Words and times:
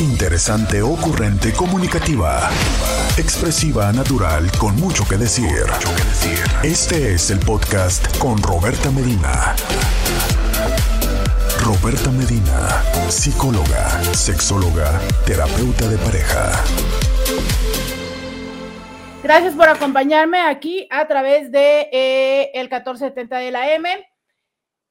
Interesante, 0.00 0.80
ocurrente, 0.80 1.52
comunicativa. 1.52 2.48
Expresiva, 3.18 3.92
natural, 3.92 4.50
con 4.58 4.74
mucho 4.76 5.04
que 5.06 5.18
decir. 5.18 5.66
Este 6.62 7.12
es 7.12 7.30
el 7.30 7.38
podcast 7.38 8.16
con 8.16 8.42
Roberta 8.42 8.90
Medina. 8.90 9.54
Roberta 11.62 12.10
Medina, 12.12 12.82
psicóloga, 13.10 13.90
sexóloga, 14.14 14.98
terapeuta 15.26 15.86
de 15.86 15.98
pareja. 15.98 16.50
Gracias 19.22 19.54
por 19.54 19.68
acompañarme 19.68 20.40
aquí 20.40 20.88
a 20.90 21.06
través 21.06 21.52
de 21.52 21.90
eh, 21.92 22.50
el 22.54 22.70
1470 22.70 23.36
de 23.36 23.50
la 23.50 23.74
M. 23.74 24.08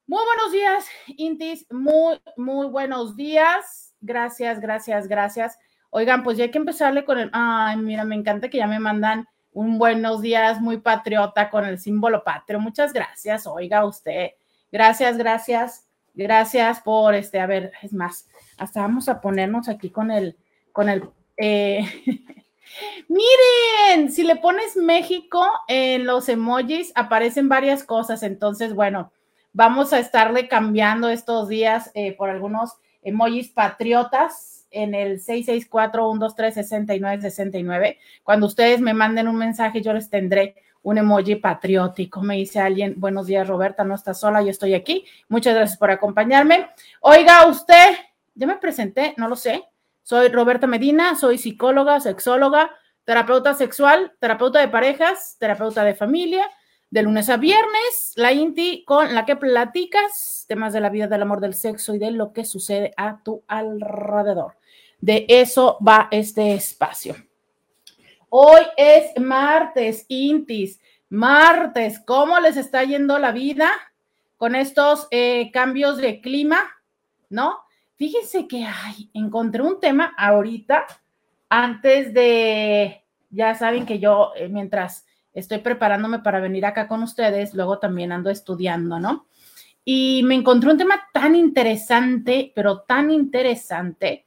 Muy 0.06 0.22
buenos 0.24 0.52
días, 0.52 0.84
Intis. 1.16 1.66
Muy, 1.68 2.20
muy 2.36 2.68
buenos 2.68 3.16
días. 3.16 3.89
Gracias, 4.00 4.60
gracias, 4.60 5.08
gracias. 5.08 5.58
Oigan, 5.90 6.22
pues 6.22 6.38
ya 6.38 6.44
hay 6.44 6.50
que 6.50 6.58
empezarle 6.58 7.04
con 7.04 7.18
el. 7.18 7.30
Ay, 7.32 7.76
mira, 7.76 8.04
me 8.04 8.14
encanta 8.14 8.48
que 8.48 8.58
ya 8.58 8.66
me 8.66 8.78
mandan 8.78 9.26
un 9.52 9.78
buenos 9.78 10.22
días 10.22 10.60
muy 10.60 10.78
patriota 10.78 11.50
con 11.50 11.64
el 11.64 11.78
símbolo 11.78 12.22
patrio. 12.22 12.60
Muchas 12.60 12.92
gracias, 12.92 13.46
oiga 13.46 13.84
usted. 13.84 14.30
Gracias, 14.70 15.18
gracias, 15.18 15.86
gracias 16.14 16.80
por 16.80 17.14
este. 17.14 17.40
A 17.40 17.46
ver, 17.46 17.72
es 17.82 17.92
más, 17.92 18.28
hasta 18.56 18.80
vamos 18.80 19.08
a 19.08 19.20
ponernos 19.20 19.68
aquí 19.68 19.90
con 19.90 20.10
el, 20.10 20.36
con 20.72 20.88
el. 20.88 21.08
Eh, 21.36 21.80
miren, 23.08 24.12
si 24.12 24.22
le 24.22 24.36
pones 24.36 24.76
México 24.76 25.44
en 25.66 26.06
los 26.06 26.28
emojis, 26.28 26.92
aparecen 26.94 27.48
varias 27.48 27.82
cosas. 27.82 28.22
Entonces, 28.22 28.74
bueno, 28.74 29.12
vamos 29.52 29.92
a 29.92 29.98
estarle 29.98 30.46
cambiando 30.46 31.08
estos 31.08 31.48
días 31.48 31.90
eh, 31.94 32.12
por 32.12 32.30
algunos 32.30 32.74
emojis 33.02 33.50
patriotas 33.50 34.66
en 34.70 34.94
el 34.94 35.20
664-123-6969. 35.20 37.98
Cuando 38.22 38.46
ustedes 38.46 38.80
me 38.80 38.94
manden 38.94 39.28
un 39.28 39.36
mensaje, 39.36 39.82
yo 39.82 39.92
les 39.92 40.08
tendré 40.08 40.54
un 40.82 40.98
emoji 40.98 41.36
patriótico. 41.36 42.22
Me 42.22 42.36
dice 42.36 42.60
alguien, 42.60 42.94
buenos 42.96 43.26
días 43.26 43.46
Roberta, 43.46 43.84
no 43.84 43.94
está 43.94 44.14
sola, 44.14 44.42
yo 44.42 44.50
estoy 44.50 44.74
aquí. 44.74 45.04
Muchas 45.28 45.54
gracias 45.54 45.78
por 45.78 45.90
acompañarme. 45.90 46.70
Oiga, 47.00 47.46
usted, 47.46 47.96
ya 48.34 48.46
me 48.46 48.56
presenté, 48.56 49.14
no 49.16 49.28
lo 49.28 49.36
sé. 49.36 49.64
Soy 50.02 50.28
Roberta 50.28 50.66
Medina, 50.66 51.14
soy 51.16 51.38
psicóloga, 51.38 52.00
sexóloga, 52.00 52.70
terapeuta 53.04 53.54
sexual, 53.54 54.12
terapeuta 54.18 54.60
de 54.60 54.68
parejas, 54.68 55.36
terapeuta 55.38 55.84
de 55.84 55.94
familia 55.94 56.48
de 56.90 57.02
lunes 57.02 57.28
a 57.28 57.36
viernes, 57.36 58.12
la 58.16 58.32
Inti 58.32 58.84
con 58.84 59.14
la 59.14 59.24
que 59.24 59.36
platicas 59.36 60.44
temas 60.48 60.72
de 60.72 60.80
la 60.80 60.90
vida, 60.90 61.06
del 61.06 61.22
amor, 61.22 61.40
del 61.40 61.54
sexo 61.54 61.94
y 61.94 61.98
de 61.98 62.10
lo 62.10 62.32
que 62.32 62.44
sucede 62.44 62.92
a 62.96 63.22
tu 63.22 63.44
alrededor. 63.46 64.56
De 65.00 65.24
eso 65.28 65.78
va 65.86 66.08
este 66.10 66.52
espacio. 66.54 67.14
Hoy 68.28 68.62
es 68.76 69.18
martes, 69.20 70.04
Intis. 70.08 70.80
Martes, 71.08 72.00
¿cómo 72.00 72.38
les 72.40 72.56
está 72.56 72.84
yendo 72.84 73.18
la 73.18 73.32
vida 73.32 73.70
con 74.36 74.54
estos 74.54 75.06
eh, 75.10 75.50
cambios 75.52 75.96
de 75.96 76.20
clima? 76.20 76.58
¿No? 77.28 77.58
Fíjense 77.96 78.48
que 78.48 78.64
ay, 78.64 79.10
encontré 79.14 79.62
un 79.62 79.78
tema 79.78 80.14
ahorita, 80.16 80.86
antes 81.48 82.14
de, 82.14 83.04
ya 83.30 83.54
saben 83.54 83.86
que 83.86 83.98
yo, 83.98 84.32
eh, 84.36 84.48
mientras 84.48 85.04
estoy 85.32 85.58
preparándome 85.58 86.20
para 86.20 86.40
venir 86.40 86.66
acá 86.66 86.88
con 86.88 87.02
ustedes, 87.02 87.54
luego 87.54 87.78
también 87.78 88.12
ando 88.12 88.30
estudiando, 88.30 88.98
¿no? 88.98 89.26
Y 89.84 90.22
me 90.24 90.34
encontré 90.34 90.70
un 90.70 90.78
tema 90.78 91.00
tan 91.12 91.34
interesante, 91.34 92.52
pero 92.54 92.80
tan 92.80 93.10
interesante, 93.10 94.26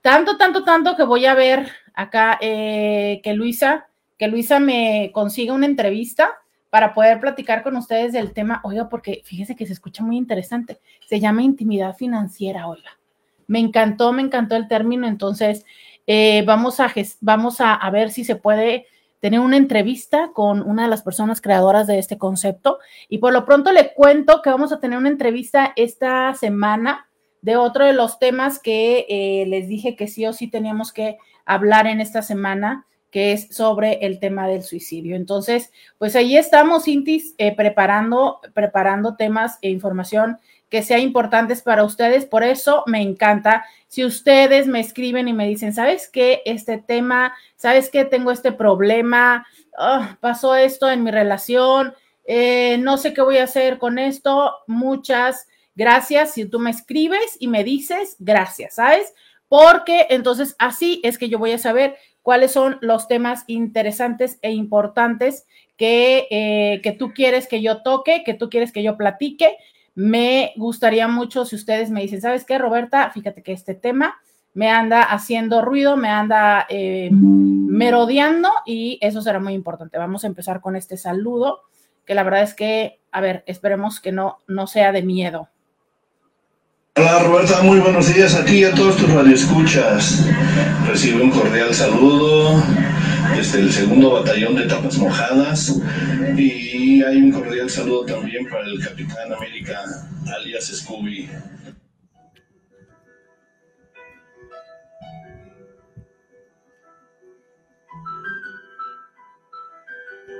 tanto, 0.00 0.36
tanto, 0.36 0.64
tanto 0.64 0.96
que 0.96 1.04
voy 1.04 1.26
a 1.26 1.34
ver 1.34 1.70
acá 1.94 2.38
eh, 2.40 3.20
que 3.22 3.34
Luisa, 3.34 3.88
que 4.18 4.28
Luisa 4.28 4.60
me 4.60 5.10
consiga 5.12 5.52
una 5.52 5.66
entrevista 5.66 6.30
para 6.70 6.94
poder 6.94 7.20
platicar 7.20 7.62
con 7.62 7.76
ustedes 7.76 8.12
del 8.12 8.32
tema, 8.32 8.60
oiga, 8.64 8.88
porque 8.88 9.22
fíjese 9.24 9.56
que 9.56 9.66
se 9.66 9.74
escucha 9.74 10.02
muy 10.02 10.16
interesante, 10.16 10.80
se 11.06 11.20
llama 11.20 11.42
intimidad 11.42 11.94
financiera, 11.96 12.66
oiga. 12.66 12.98
Me 13.46 13.58
encantó, 13.58 14.12
me 14.12 14.22
encantó 14.22 14.56
el 14.56 14.68
término, 14.68 15.06
entonces 15.06 15.66
eh, 16.06 16.42
vamos, 16.46 16.80
a, 16.80 16.90
vamos 17.20 17.60
a 17.60 17.90
ver 17.90 18.10
si 18.10 18.24
se 18.24 18.36
puede 18.36 18.86
tener 19.22 19.38
una 19.38 19.56
entrevista 19.56 20.32
con 20.34 20.68
una 20.68 20.82
de 20.82 20.88
las 20.88 21.02
personas 21.02 21.40
creadoras 21.40 21.86
de 21.86 22.00
este 22.00 22.18
concepto. 22.18 22.80
Y 23.08 23.18
por 23.18 23.32
lo 23.32 23.44
pronto 23.44 23.70
le 23.70 23.94
cuento 23.94 24.42
que 24.42 24.50
vamos 24.50 24.72
a 24.72 24.80
tener 24.80 24.98
una 24.98 25.10
entrevista 25.10 25.72
esta 25.76 26.34
semana 26.34 27.08
de 27.40 27.56
otro 27.56 27.84
de 27.84 27.92
los 27.92 28.18
temas 28.18 28.58
que 28.58 29.06
eh, 29.08 29.46
les 29.46 29.68
dije 29.68 29.94
que 29.94 30.08
sí 30.08 30.26
o 30.26 30.32
sí 30.32 30.50
teníamos 30.50 30.92
que 30.92 31.18
hablar 31.44 31.86
en 31.86 32.00
esta 32.00 32.20
semana, 32.20 32.88
que 33.12 33.32
es 33.32 33.46
sobre 33.54 34.04
el 34.04 34.18
tema 34.18 34.48
del 34.48 34.64
suicidio. 34.64 35.14
Entonces, 35.14 35.70
pues 35.98 36.16
ahí 36.16 36.36
estamos, 36.36 36.88
Intis, 36.88 37.36
eh, 37.38 37.54
preparando, 37.54 38.40
preparando 38.54 39.14
temas 39.14 39.56
e 39.62 39.70
información 39.70 40.38
que 40.72 40.82
sea 40.82 40.98
importantes 40.98 41.60
para 41.60 41.84
ustedes. 41.84 42.24
Por 42.24 42.42
eso 42.42 42.82
me 42.86 43.02
encanta 43.02 43.66
si 43.88 44.06
ustedes 44.06 44.66
me 44.66 44.80
escriben 44.80 45.28
y 45.28 45.34
me 45.34 45.46
dicen, 45.46 45.74
¿sabes 45.74 46.08
qué? 46.08 46.40
Este 46.46 46.78
tema, 46.78 47.34
¿sabes 47.56 47.90
qué? 47.90 48.06
Tengo 48.06 48.30
este 48.30 48.52
problema, 48.52 49.46
ah, 49.76 50.16
pasó 50.20 50.56
esto 50.56 50.90
en 50.90 51.02
mi 51.02 51.10
relación, 51.10 51.92
eh, 52.24 52.78
no 52.78 52.96
sé 52.96 53.12
qué 53.12 53.20
voy 53.20 53.36
a 53.36 53.44
hacer 53.44 53.76
con 53.76 53.98
esto. 53.98 54.50
Muchas 54.66 55.46
gracias. 55.74 56.32
Si 56.32 56.46
tú 56.46 56.58
me 56.58 56.70
escribes 56.70 57.36
y 57.38 57.48
me 57.48 57.64
dices, 57.64 58.16
gracias, 58.18 58.76
¿sabes? 58.76 59.12
Porque 59.48 60.06
entonces 60.08 60.56
así 60.58 61.02
es 61.04 61.18
que 61.18 61.28
yo 61.28 61.38
voy 61.38 61.52
a 61.52 61.58
saber 61.58 61.96
cuáles 62.22 62.50
son 62.50 62.78
los 62.80 63.08
temas 63.08 63.44
interesantes 63.46 64.38
e 64.40 64.52
importantes 64.52 65.44
que, 65.76 66.28
eh, 66.30 66.80
que 66.82 66.92
tú 66.92 67.12
quieres 67.12 67.46
que 67.46 67.60
yo 67.60 67.82
toque, 67.82 68.22
que 68.24 68.32
tú 68.32 68.48
quieres 68.48 68.72
que 68.72 68.82
yo 68.82 68.96
platique 68.96 69.58
me 69.94 70.52
gustaría 70.56 71.08
mucho 71.08 71.44
si 71.44 71.56
ustedes 71.56 71.90
me 71.90 72.02
dicen, 72.02 72.20
¿sabes 72.20 72.44
qué, 72.44 72.58
Roberta? 72.58 73.10
Fíjate 73.10 73.42
que 73.42 73.52
este 73.52 73.74
tema 73.74 74.20
me 74.54 74.70
anda 74.70 75.02
haciendo 75.02 75.62
ruido, 75.62 75.96
me 75.96 76.08
anda 76.08 76.66
eh, 76.68 77.10
merodeando 77.12 78.50
y 78.66 78.98
eso 79.00 79.22
será 79.22 79.38
muy 79.38 79.54
importante. 79.54 79.98
Vamos 79.98 80.24
a 80.24 80.26
empezar 80.26 80.60
con 80.60 80.76
este 80.76 80.96
saludo, 80.96 81.60
que 82.04 82.14
la 82.14 82.22
verdad 82.22 82.42
es 82.42 82.54
que, 82.54 83.00
a 83.10 83.20
ver, 83.20 83.44
esperemos 83.46 84.00
que 84.00 84.12
no, 84.12 84.38
no 84.46 84.66
sea 84.66 84.92
de 84.92 85.02
miedo. 85.02 85.48
Hola 86.94 87.20
Roberta, 87.20 87.62
muy 87.62 87.78
buenos 87.78 88.14
días 88.14 88.34
aquí 88.34 88.64
a 88.64 88.74
todos 88.74 88.98
tus 88.98 89.10
radioescuchas. 89.10 90.26
Recibe 90.86 91.22
un 91.22 91.30
cordial 91.30 91.74
saludo 91.74 92.62
desde 93.36 93.60
el 93.60 93.72
segundo 93.72 94.12
batallón 94.12 94.56
de 94.56 94.66
tapas 94.66 94.98
mojadas 94.98 95.80
y 96.36 97.02
hay 97.02 97.16
un 97.16 97.32
cordial 97.32 97.68
saludo 97.68 98.04
también 98.04 98.46
para 98.48 98.64
el 98.64 98.78
Capitán 98.84 99.32
América, 99.32 99.82
alias 100.34 100.66
Scooby. 100.66 101.28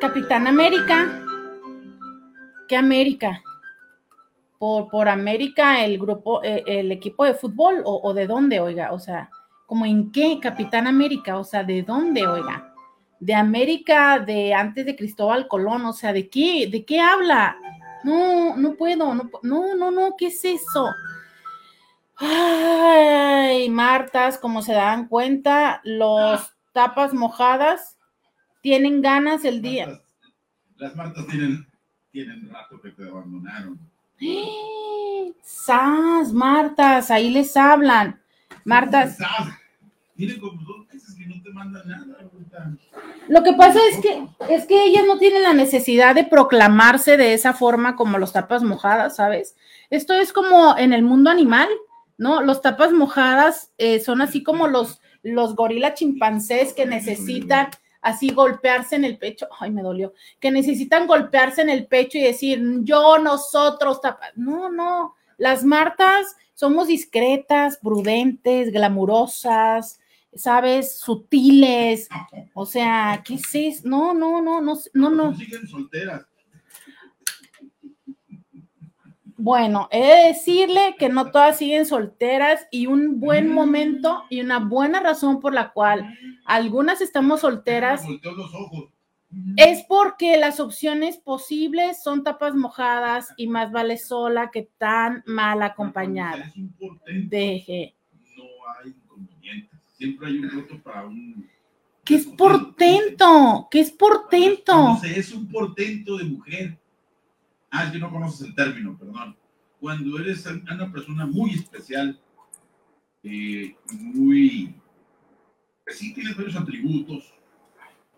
Capitán 0.00 0.46
América. 0.46 1.24
¿Qué 2.68 2.76
América? 2.76 3.42
Por, 4.58 4.88
por 4.88 5.08
América, 5.08 5.84
el 5.84 5.98
grupo, 5.98 6.42
eh, 6.42 6.62
el 6.66 6.92
equipo 6.92 7.24
de 7.24 7.34
fútbol, 7.34 7.82
o, 7.84 8.00
o 8.02 8.14
de 8.14 8.26
dónde, 8.26 8.60
oiga, 8.60 8.92
o 8.92 8.98
sea, 8.98 9.30
como 9.66 9.86
en 9.86 10.12
qué, 10.12 10.38
Capitán 10.40 10.86
América, 10.86 11.38
o 11.38 11.44
sea, 11.44 11.64
de 11.64 11.82
dónde, 11.82 12.26
oiga 12.26 12.71
de 13.22 13.34
América 13.36 14.18
de 14.18 14.52
antes 14.52 14.84
de 14.84 14.96
Cristóbal 14.96 15.46
Colón, 15.46 15.86
o 15.86 15.92
sea, 15.92 16.12
¿de 16.12 16.28
qué? 16.28 16.66
¿De 16.66 16.84
qué 16.84 16.98
habla? 16.98 17.56
No, 18.02 18.56
no 18.56 18.74
puedo, 18.74 19.14
no, 19.14 19.30
no, 19.44 19.76
no, 19.76 19.90
no, 19.92 20.16
¿qué 20.18 20.26
es 20.26 20.44
eso? 20.44 20.90
Ay, 22.16 23.70
Martas, 23.70 24.38
como 24.38 24.60
se 24.60 24.72
dan 24.72 25.06
cuenta, 25.06 25.80
los 25.84 26.52
tapas 26.72 27.14
mojadas 27.14 27.96
tienen 28.60 29.00
ganas 29.02 29.44
el 29.44 29.62
día. 29.62 30.00
Las 30.78 30.96
Martas 30.96 31.24
tienen, 31.28 31.64
tienen 32.10 32.50
rato 32.50 32.80
que 32.80 32.90
te 32.90 33.08
abandonaron. 33.08 33.78
¡Sas, 35.42 36.32
Martas! 36.32 37.08
Ahí 37.12 37.30
les 37.30 37.56
hablan. 37.56 38.20
Martas. 38.64 39.16
Tienen 40.22 40.38
como 40.38 40.62
dos 40.62 40.86
meses 40.86 41.16
que 41.18 41.26
no 41.26 41.42
te 41.42 41.50
mandan 41.50 41.82
nada. 41.88 42.06
Lo 43.26 43.42
que 43.42 43.54
pasa 43.54 43.80
es 43.90 43.98
que, 43.98 44.28
es 44.50 44.66
que 44.66 44.84
ellas 44.84 45.02
no 45.04 45.18
tienen 45.18 45.42
la 45.42 45.52
necesidad 45.52 46.14
de 46.14 46.22
proclamarse 46.22 47.16
de 47.16 47.34
esa 47.34 47.54
forma 47.54 47.96
como 47.96 48.18
los 48.18 48.32
tapas 48.32 48.62
mojadas, 48.62 49.16
¿sabes? 49.16 49.56
Esto 49.90 50.14
es 50.14 50.32
como 50.32 50.78
en 50.78 50.92
el 50.92 51.02
mundo 51.02 51.28
animal, 51.28 51.68
¿no? 52.18 52.40
Los 52.40 52.62
tapas 52.62 52.92
mojadas 52.92 53.72
eh, 53.78 53.98
son 53.98 54.22
así 54.22 54.44
como 54.44 54.68
los, 54.68 55.00
los 55.24 55.56
gorilas 55.56 55.94
chimpancés 55.94 56.72
que 56.72 56.86
necesitan 56.86 57.70
así 58.00 58.30
golpearse 58.30 58.94
en 58.94 59.04
el 59.04 59.18
pecho, 59.18 59.48
ay, 59.58 59.72
me 59.72 59.82
dolió, 59.82 60.14
que 60.38 60.52
necesitan 60.52 61.08
golpearse 61.08 61.62
en 61.62 61.70
el 61.70 61.88
pecho 61.88 62.18
y 62.18 62.22
decir, 62.22 62.62
yo, 62.82 63.18
nosotros, 63.18 64.00
tapas. 64.00 64.30
No, 64.36 64.70
no, 64.70 65.16
las 65.36 65.64
martas 65.64 66.36
somos 66.54 66.86
discretas, 66.86 67.78
prudentes, 67.78 68.70
glamurosas, 68.70 69.98
¿sabes? 70.34 70.98
Sutiles. 70.98 72.08
O 72.54 72.66
sea, 72.66 73.22
¿qué 73.24 73.34
es 73.34 73.54
eso? 73.54 73.88
No, 73.88 74.14
no, 74.14 74.40
no, 74.42 74.60
no, 74.60 74.78
no, 74.94 75.10
no. 75.10 75.34
Siguen 75.34 75.66
solteras. 75.66 76.26
Bueno, 79.36 79.88
he 79.90 80.00
de 80.00 80.28
decirle 80.28 80.94
que 81.00 81.08
no 81.08 81.32
todas 81.32 81.58
siguen 81.58 81.84
solteras 81.84 82.64
y 82.70 82.86
un 82.86 83.18
buen 83.18 83.48
momento 83.48 84.22
y 84.30 84.40
una 84.40 84.60
buena 84.60 85.00
razón 85.00 85.40
por 85.40 85.52
la 85.52 85.72
cual 85.72 86.16
algunas 86.44 87.00
estamos 87.00 87.40
solteras 87.40 88.04
es 89.56 89.84
porque 89.88 90.36
las 90.36 90.60
opciones 90.60 91.16
posibles 91.16 92.04
son 92.04 92.22
tapas 92.22 92.54
mojadas 92.54 93.30
y 93.36 93.48
más 93.48 93.72
vale 93.72 93.98
sola 93.98 94.52
que 94.52 94.70
tan 94.78 95.24
mal 95.26 95.62
acompañada. 95.62 96.52
Deje. 97.28 97.96
No 98.36 98.44
hay. 98.78 98.94
Siempre 100.02 100.26
hay 100.26 100.38
un 100.38 100.50
voto 100.52 100.82
para 100.82 101.06
un. 101.06 101.48
¿Qué 102.04 102.16
es 102.16 102.26
portento? 102.26 103.68
¿Qué 103.70 103.78
es 103.78 103.92
portento? 103.92 104.74
No 104.74 104.98
sé, 104.98 105.16
es 105.16 105.30
un 105.32 105.48
portento 105.48 106.16
de 106.16 106.24
mujer. 106.24 106.76
Ah, 107.70 107.84
es 107.84 107.92
que 107.92 108.00
no 108.00 108.10
conoces 108.10 108.48
el 108.48 108.54
término, 108.56 108.98
perdón. 108.98 109.36
Cuando 109.78 110.18
eres 110.18 110.44
una 110.44 110.90
persona 110.90 111.24
muy 111.24 111.50
especial, 111.50 112.20
eh, 113.22 113.76
muy. 113.92 114.74
que 115.86 115.94
sí 115.94 116.12
tienes 116.12 116.36
varios 116.36 116.56
atributos 116.56 117.32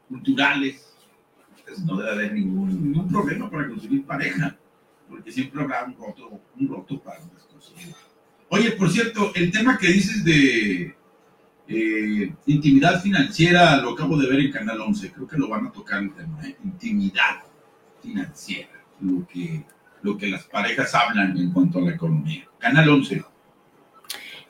culturales, 0.09 0.97
pues 1.67 1.81
no 1.81 1.99
debe 1.99 2.13
haber 2.13 2.33
ningún, 2.33 2.83
ningún 2.83 3.09
problema 3.11 3.51
para 3.51 3.69
conseguir 3.69 4.07
pareja, 4.07 4.57
porque 5.07 5.31
siempre 5.31 5.61
habrá 5.61 5.85
un 5.85 5.99
roto, 5.99 6.41
un 6.59 6.67
roto 6.67 6.99
para 7.03 7.19
cosas. 7.19 7.75
Oye, 8.49 8.71
por 8.71 8.91
cierto, 8.91 9.33
el 9.35 9.53
tema 9.53 9.77
que 9.77 9.89
dices 9.89 10.25
de 10.25 11.04
eh, 11.67 12.33
intimidad 12.47 13.01
financiera 13.01 13.77
lo 13.77 13.93
acabo 13.93 14.17
de 14.19 14.29
ver 14.29 14.41
en 14.41 14.53
Canal 14.53 14.81
11, 14.81 15.13
creo 15.13 15.27
que 15.27 15.39
lo 15.39 15.49
van 15.49 15.67
a 15.67 15.73
tocar 15.73 16.03
el 16.03 16.13
tema, 16.13 16.39
intimidad 16.63 17.43
financiera, 18.03 18.69
lo 19.01 19.27
que, 19.27 19.65
lo 20.03 20.17
que 20.19 20.29
las 20.29 20.45
parejas 20.45 20.95
hablan 20.95 21.37
en 21.37 21.53
cuanto 21.53 21.79
a 21.79 21.83
la 21.83 21.93
economía. 21.93 22.45
Canal 22.59 22.89
11. 22.89 23.25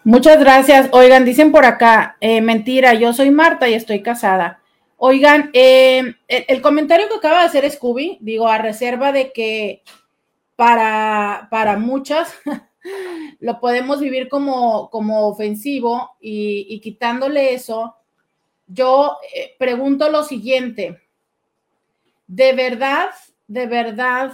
Muchas 0.03 0.39
gracias. 0.39 0.89
Oigan, 0.93 1.25
dicen 1.25 1.53
por 1.53 1.65
acá, 1.65 2.17
eh, 2.21 2.41
mentira, 2.41 2.95
yo 2.95 3.13
soy 3.13 3.31
Marta 3.31 3.69
y 3.69 3.75
estoy 3.75 4.03
casada. 4.03 4.61
Oigan, 4.97 5.51
eh, 5.53 6.17
el, 6.29 6.45
el 6.49 6.61
comentario 6.61 7.09
que 7.09 7.17
acaba 7.17 7.41
de 7.41 7.47
hacer 7.47 7.71
Scooby, 7.71 8.19
digo, 8.21 8.49
a 8.49 8.59
reserva 8.59 9.13
de 9.13 9.33
que 9.33 9.83
para, 10.57 11.49
para 11.51 11.79
muchas 11.79 12.35
lo 13.41 13.61
podemos 13.61 14.01
vivir 14.01 14.29
como, 14.29 14.91
como 14.91 15.29
ofensivo 15.29 16.17
y, 16.21 16.67
y 16.69 16.81
quitándole 16.81 17.55
eso, 17.55 17.97
yo 18.67 19.17
eh, 19.35 19.55
pregunto 19.59 20.11
lo 20.11 20.23
siguiente, 20.25 21.01
¿de 22.27 22.53
verdad, 22.53 23.11
de 23.47 23.67
verdad, 23.67 24.33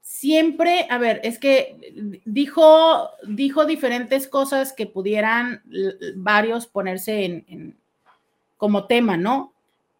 siempre, 0.00 0.86
a 0.90 0.98
ver, 0.98 1.20
es 1.24 1.38
que 1.38 2.20
dijo, 2.24 3.10
dijo 3.26 3.64
diferentes 3.64 4.28
cosas 4.28 4.72
que 4.72 4.86
pudieran 4.86 5.62
varios 6.16 6.66
ponerse 6.66 7.24
en- 7.24 7.78
como 8.56 8.86
tema, 8.86 9.16
¿no? 9.16 9.53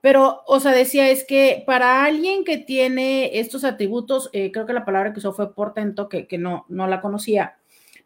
Pero, 0.05 0.43
o 0.47 0.61
sea, 0.61 0.73
decía, 0.73 1.09
es 1.09 1.25
que 1.25 1.65
para 1.67 2.05
alguien 2.05 2.45
que 2.45 2.59
tiene 2.59 3.39
estos 3.39 3.65
atributos, 3.65 4.29
eh, 4.35 4.53
creo 4.53 4.67
que 4.67 4.75
la 4.75 4.85
palabra 4.85 5.15
que 5.15 5.19
usó 5.21 5.33
fue 5.33 5.55
portento, 5.55 6.11
que, 6.11 6.27
que 6.27 6.37
no, 6.37 6.67
no 6.69 6.87
la 6.87 7.01
conocía, 7.01 7.57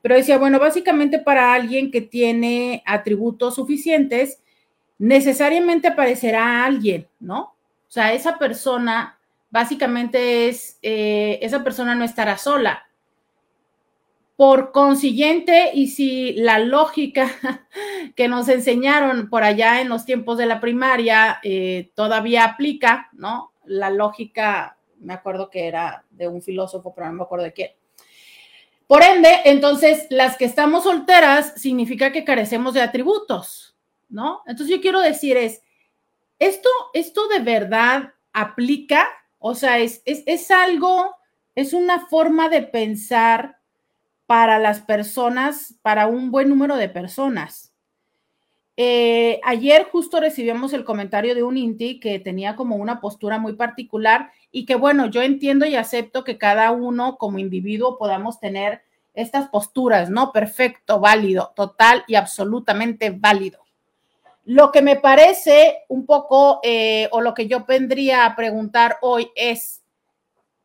pero 0.00 0.14
decía, 0.14 0.38
bueno, 0.38 0.60
básicamente 0.60 1.18
para 1.18 1.52
alguien 1.52 1.90
que 1.90 2.00
tiene 2.00 2.84
atributos 2.86 3.56
suficientes, 3.56 4.40
necesariamente 4.96 5.88
aparecerá 5.88 6.64
alguien, 6.64 7.08
¿no? 7.18 7.40
O 7.40 7.90
sea, 7.90 8.12
esa 8.12 8.38
persona 8.38 9.18
básicamente 9.50 10.48
es, 10.48 10.78
eh, 10.82 11.40
esa 11.42 11.64
persona 11.64 11.96
no 11.96 12.04
estará 12.04 12.38
sola. 12.38 12.87
Por 14.38 14.70
consiguiente, 14.70 15.72
y 15.74 15.88
si 15.88 16.32
la 16.34 16.60
lógica 16.60 17.28
que 18.14 18.28
nos 18.28 18.48
enseñaron 18.48 19.28
por 19.30 19.42
allá 19.42 19.80
en 19.80 19.88
los 19.88 20.04
tiempos 20.04 20.38
de 20.38 20.46
la 20.46 20.60
primaria 20.60 21.40
eh, 21.42 21.90
todavía 21.96 22.44
aplica, 22.44 23.08
¿no? 23.14 23.52
La 23.64 23.90
lógica, 23.90 24.78
me 25.00 25.14
acuerdo 25.14 25.50
que 25.50 25.66
era 25.66 26.04
de 26.10 26.28
un 26.28 26.40
filósofo, 26.40 26.94
pero 26.94 27.08
no 27.08 27.14
me 27.14 27.22
acuerdo 27.24 27.46
de 27.46 27.52
quién. 27.52 27.70
Por 28.86 29.02
ende, 29.02 29.40
entonces, 29.46 30.06
las 30.08 30.36
que 30.36 30.44
estamos 30.44 30.84
solteras 30.84 31.60
significa 31.60 32.12
que 32.12 32.22
carecemos 32.24 32.74
de 32.74 32.82
atributos, 32.82 33.76
¿no? 34.08 34.42
Entonces, 34.46 34.76
yo 34.76 34.80
quiero 34.80 35.00
decir 35.00 35.36
es, 35.36 35.62
esto, 36.38 36.68
esto 36.94 37.26
de 37.26 37.40
verdad 37.40 38.14
aplica, 38.32 39.08
o 39.40 39.56
sea, 39.56 39.80
es, 39.80 40.00
es, 40.04 40.22
es 40.26 40.52
algo, 40.52 41.16
es 41.56 41.72
una 41.72 42.06
forma 42.06 42.48
de 42.48 42.62
pensar 42.62 43.57
para 44.28 44.58
las 44.58 44.82
personas, 44.82 45.74
para 45.80 46.06
un 46.06 46.30
buen 46.30 46.50
número 46.50 46.76
de 46.76 46.90
personas. 46.90 47.72
Eh, 48.76 49.40
ayer 49.42 49.88
justo 49.90 50.20
recibimos 50.20 50.74
el 50.74 50.84
comentario 50.84 51.34
de 51.34 51.42
un 51.42 51.56
Inti 51.56 51.98
que 51.98 52.18
tenía 52.18 52.54
como 52.54 52.76
una 52.76 53.00
postura 53.00 53.38
muy 53.38 53.54
particular 53.54 54.30
y 54.52 54.66
que 54.66 54.74
bueno, 54.74 55.06
yo 55.06 55.22
entiendo 55.22 55.64
y 55.64 55.76
acepto 55.76 56.24
que 56.24 56.36
cada 56.36 56.72
uno 56.72 57.16
como 57.16 57.38
individuo 57.38 57.96
podamos 57.96 58.38
tener 58.38 58.82
estas 59.14 59.48
posturas, 59.48 60.10
¿no? 60.10 60.30
Perfecto, 60.30 61.00
válido, 61.00 61.54
total 61.56 62.04
y 62.06 62.14
absolutamente 62.14 63.08
válido. 63.08 63.60
Lo 64.44 64.70
que 64.72 64.82
me 64.82 64.96
parece 64.96 65.84
un 65.88 66.04
poco, 66.04 66.60
eh, 66.62 67.08
o 67.12 67.22
lo 67.22 67.32
que 67.32 67.48
yo 67.48 67.64
vendría 67.64 68.26
a 68.26 68.36
preguntar 68.36 68.98
hoy 69.00 69.30
es, 69.34 69.82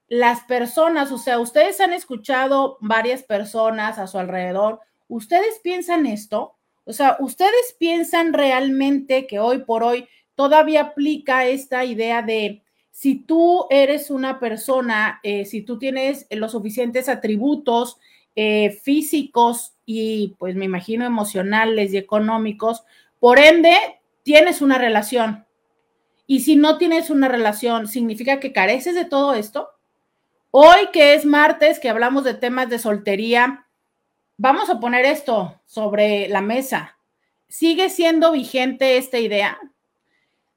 las 0.08 0.42
personas, 0.42 1.12
o 1.12 1.18
sea, 1.18 1.40
ustedes 1.40 1.80
han 1.82 1.94
escuchado 1.94 2.78
varias 2.82 3.24
personas 3.24 3.98
a 4.00 4.08
su 4.08 4.20
alrededor, 4.20 4.80
¿ustedes 5.08 5.60
piensan 5.64 6.06
esto? 6.06 6.56
O 6.86 6.94
sea, 6.94 7.18
¿ustedes 7.20 7.76
piensan 7.80 8.34
realmente 8.34 9.26
que 9.28 9.40
hoy 9.40 9.60
por 9.60 9.84
hoy 9.84 10.08
todavía 10.36 10.82
aplica 10.82 11.46
esta 11.46 11.86
idea 11.86 12.22
de 12.22 12.64
si 12.92 13.16
tú 13.16 13.66
eres 13.70 14.12
una 14.12 14.40
persona, 14.40 15.20
eh, 15.24 15.46
si 15.46 15.62
tú 15.62 15.80
tienes 15.80 16.28
los 16.30 16.52
suficientes 16.52 17.10
atributos 17.10 17.98
eh, 18.36 18.72
físicos 18.84 19.74
y 19.86 20.36
pues 20.38 20.56
me 20.56 20.66
imagino 20.66 21.06
emocionales 21.06 21.94
y 21.94 21.98
económicos, 21.98 22.84
por 23.20 23.40
ende 23.40 23.76
tienes 24.24 24.62
una 24.62 24.78
relación? 24.78 25.46
Y 26.28 26.42
si 26.42 26.56
no 26.56 26.78
tienes 26.78 27.10
una 27.10 27.28
relación, 27.28 27.88
¿significa 27.88 28.40
que 28.40 28.54
careces 28.54 28.96
de 28.96 29.06
todo 29.06 29.34
esto? 29.34 29.70
Hoy 30.56 30.90
que 30.94 31.16
es 31.16 31.26
martes, 31.26 31.80
que 31.80 31.90
hablamos 31.90 32.24
de 32.24 32.36
temas 32.36 32.70
de 32.70 32.78
soltería, 32.78 33.66
vamos 34.38 34.70
a 34.70 34.80
poner 34.80 35.04
esto 35.04 35.60
sobre 35.66 36.28
la 36.28 36.42
mesa. 36.42 36.96
¿Sigue 37.48 37.90
siendo 37.90 38.34
vigente 38.34 38.98
esta 38.98 39.18
idea? 39.18 39.58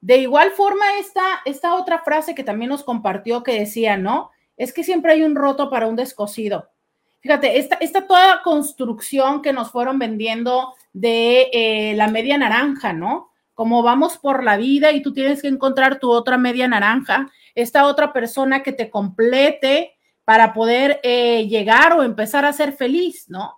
De 0.03 0.19
igual 0.19 0.51
forma, 0.51 0.85
esta, 1.01 1.41
esta 1.47 1.75
otra 1.77 2.01
frase 2.01 2.35
que 2.35 2.45
también 2.45 2.69
nos 2.69 2.85
compartió 2.85 3.43
que 3.43 3.59
decía, 3.59 3.97
¿no? 3.97 4.33
Es 4.59 4.75
que 4.75 4.85
siempre 4.85 5.15
hay 5.15 5.23
un 5.23 5.35
roto 5.35 5.71
para 5.71 5.87
un 5.87 5.97
descosido. 5.97 6.69
Fíjate, 7.21 7.59
esta, 7.59 7.77
esta 7.77 8.07
toda 8.07 8.43
construcción 8.43 9.41
que 9.41 9.55
nos 9.55 9.71
fueron 9.71 9.99
vendiendo 9.99 10.75
de 10.93 11.49
eh, 11.55 11.95
la 11.97 12.09
media 12.09 12.37
naranja, 12.37 12.93
¿no? 12.93 13.31
Como 13.55 13.83
vamos 13.83 14.19
por 14.19 14.45
la 14.45 14.59
vida 14.59 14.93
y 14.93 15.01
tú 15.01 15.15
tienes 15.15 15.41
que 15.41 15.49
encontrar 15.49 15.99
tu 15.99 16.11
otra 16.11 16.37
media 16.37 16.69
naranja, 16.69 17.31
esta 17.57 17.87
otra 17.87 18.13
persona 18.13 18.63
que 18.63 18.73
te 18.73 18.91
complete 18.91 19.97
para 20.25 20.53
poder 20.53 21.01
eh, 21.03 21.49
llegar 21.49 21.95
o 21.95 22.05
empezar 22.05 22.45
a 22.45 22.53
ser 22.53 22.73
feliz, 22.73 23.29
¿no? 23.29 23.57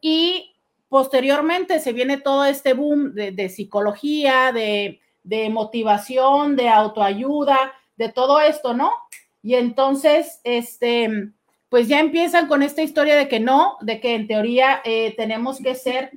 Y 0.00 0.54
posteriormente 0.88 1.80
se 1.80 1.92
viene 1.92 2.18
todo 2.18 2.44
este 2.44 2.72
boom 2.74 3.14
de, 3.14 3.48
psicología, 3.48 4.52
de, 4.52 5.00
de, 5.22 5.50
motivación, 5.50 6.56
de 6.56 6.68
autoayuda, 6.68 7.72
de 7.96 8.10
todo 8.10 8.40
esto, 8.40 8.74
¿no? 8.74 8.92
Y 9.42 9.54
entonces, 9.54 10.40
este, 10.44 11.30
pues 11.68 11.88
ya 11.88 12.00
empiezan 12.00 12.48
con 12.48 12.62
esta 12.62 12.82
historia 12.82 13.16
de 13.16 13.28
que 13.28 13.40
no, 13.40 13.76
de 13.82 14.00
que 14.00 14.14
en 14.14 14.26
teoría 14.26 14.80
eh, 14.84 15.14
tenemos 15.16 15.58
que 15.58 15.74
ser 15.74 16.12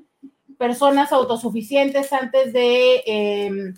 personas 0.58 1.12
autosuficientes 1.12 2.14
antes 2.14 2.54
de, 2.54 3.04
eh, 3.06 3.74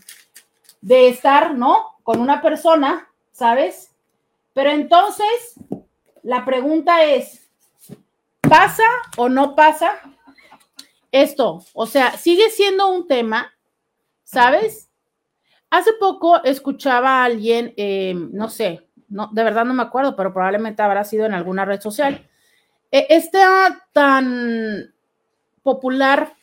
de 0.82 1.08
estar, 1.08 1.56
¿no? 1.56 1.96
Con 2.04 2.20
una 2.20 2.42
persona, 2.42 3.10
¿sabes? 3.44 3.94
Pero 4.54 4.70
entonces, 4.70 5.56
la 6.22 6.46
pregunta 6.46 7.04
es, 7.04 7.46
¿pasa 8.40 8.86
o 9.18 9.28
no 9.28 9.54
pasa 9.54 10.00
esto? 11.12 11.62
O 11.74 11.86
sea, 11.86 12.12
sigue 12.16 12.50
siendo 12.52 12.88
un 12.88 13.06
tema, 13.06 13.54
¿sabes? 14.24 14.90
Hace 15.70 15.92
poco 16.00 16.42
escuchaba 16.46 17.20
a 17.20 17.26
alguien, 17.26 17.74
eh, 17.76 18.14
no 18.16 18.48
sé, 18.48 18.88
no, 19.10 19.28
de 19.34 19.44
verdad 19.44 19.66
no 19.66 19.74
me 19.74 19.84
acuerdo, 19.84 20.16
pero 20.16 20.32
probablemente 20.32 20.82
habrá 20.82 21.04
sido 21.04 21.26
en 21.26 21.34
alguna 21.34 21.66
red 21.66 21.82
social, 21.82 22.26
e, 22.92 23.08
esta 23.10 23.86
tan 23.92 24.96
popular 25.64 26.34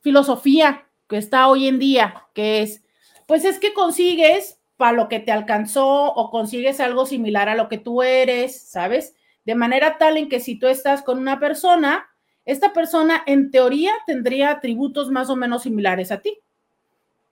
filosofía 0.00 0.86
que 1.08 1.16
está 1.16 1.48
hoy 1.48 1.66
en 1.66 1.80
día, 1.80 2.22
que 2.34 2.62
es, 2.62 2.84
pues 3.26 3.44
es 3.44 3.58
que 3.58 3.74
consigues 3.74 4.55
para 4.76 4.92
lo 4.92 5.08
que 5.08 5.20
te 5.20 5.32
alcanzó 5.32 6.12
o 6.12 6.30
consigues 6.30 6.80
algo 6.80 7.06
similar 7.06 7.48
a 7.48 7.54
lo 7.54 7.68
que 7.68 7.78
tú 7.78 8.02
eres, 8.02 8.68
¿sabes? 8.68 9.14
De 9.44 9.54
manera 9.54 9.98
tal 9.98 10.16
en 10.16 10.28
que 10.28 10.40
si 10.40 10.58
tú 10.58 10.66
estás 10.66 11.02
con 11.02 11.18
una 11.18 11.40
persona, 11.40 12.08
esta 12.44 12.72
persona 12.72 13.22
en 13.26 13.50
teoría 13.50 13.92
tendría 14.06 14.50
atributos 14.50 15.10
más 15.10 15.30
o 15.30 15.36
menos 15.36 15.62
similares 15.62 16.12
a 16.12 16.20
ti, 16.20 16.38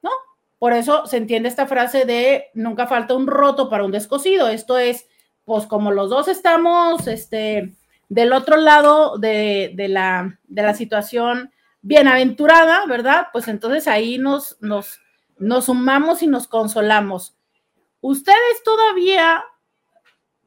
¿no? 0.03 0.11
Por 0.59 0.73
eso 0.73 1.07
se 1.07 1.19
entiende 1.19 1.49
esta 1.49 1.67
frase 1.67 2.05
de 2.05 2.47
nunca 2.55 2.87
falta 2.87 3.15
un 3.15 3.27
roto 3.27 3.69
para 3.69 3.85
un 3.85 3.93
descosido. 3.93 4.49
Esto 4.49 4.79
es, 4.79 5.07
pues 5.45 5.67
como 5.67 5.91
los 5.91 6.09
dos 6.09 6.29
estamos 6.29 7.07
este, 7.07 7.75
del 8.09 8.33
otro 8.33 8.57
lado 8.57 9.19
de, 9.19 9.75
la, 9.89 10.39
de 10.45 10.63
la 10.63 10.75
situación 10.75 11.53
bienaventurada, 11.83 12.87
¿verdad? 12.87 13.27
Pues 13.33 13.49
entonces 13.49 13.87
ahí 13.87 14.17
nos, 14.17 14.57
nos, 14.61 15.01
nos 15.39 15.67
sumamos 15.67 16.23
y 16.23 16.27
nos 16.27 16.47
consolamos. 16.47 17.37
¿Ustedes 18.01 18.63
todavía 18.65 19.45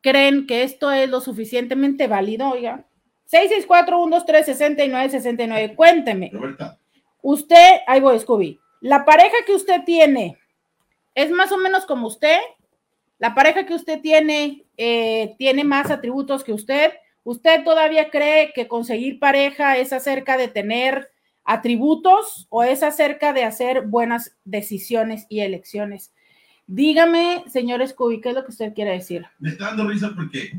creen 0.02 0.48
que 0.48 0.64
esto 0.64 0.92
es 0.92 1.08
lo 1.10 1.22
suficientemente 1.22 2.08
válido? 2.08 2.50
Oiga, 2.50 2.88
664-123-6969, 3.32 5.76
cuénteme. 5.76 6.32
Roberta. 6.34 6.80
Usted, 7.22 7.82
ahí 7.88 8.00
voy, 8.00 8.20
Scooby. 8.20 8.60
La 8.82 9.06
pareja 9.06 9.38
que 9.46 9.54
usted 9.54 9.84
tiene 9.84 10.38
es 11.16 11.32
más 11.32 11.52
o 11.52 11.58
menos 11.58 11.86
como 11.86 12.08
usted. 12.08 12.38
La 13.18 13.34
pareja 13.34 13.66
que 13.66 13.74
usted 13.74 14.02
tiene 14.02 14.66
eh, 14.78 15.36
tiene 15.38 15.64
más 15.64 15.90
atributos 15.90 16.44
que 16.44 16.54
usted. 16.54 16.94
¿Usted 17.24 17.64
todavía 17.64 18.12
cree 18.12 18.54
que 18.54 18.68
conseguir 18.68 19.20
pareja 19.20 19.78
es 19.78 19.92
acerca 19.92 20.38
de 20.38 20.48
tener 20.48 21.10
atributos 21.48 22.46
o 22.50 22.64
es 22.64 22.84
acerca 22.84 23.34
de 23.34 23.44
hacer 23.44 23.88
buenas 23.88 24.38
decisiones 24.44 25.26
y 25.30 25.40
elecciones? 25.40 26.14
Dígame, 26.68 27.46
señor 27.48 27.88
Scooby, 27.88 28.22
¿qué 28.22 28.30
es 28.30 28.36
lo 28.36 28.44
que 28.44 28.52
usted 28.52 28.74
quiere 28.74 28.92
decir? 28.92 29.26
Me 29.40 29.50
está 29.50 29.68
dando 29.68 29.88
risa 29.88 30.12
porque, 30.14 30.52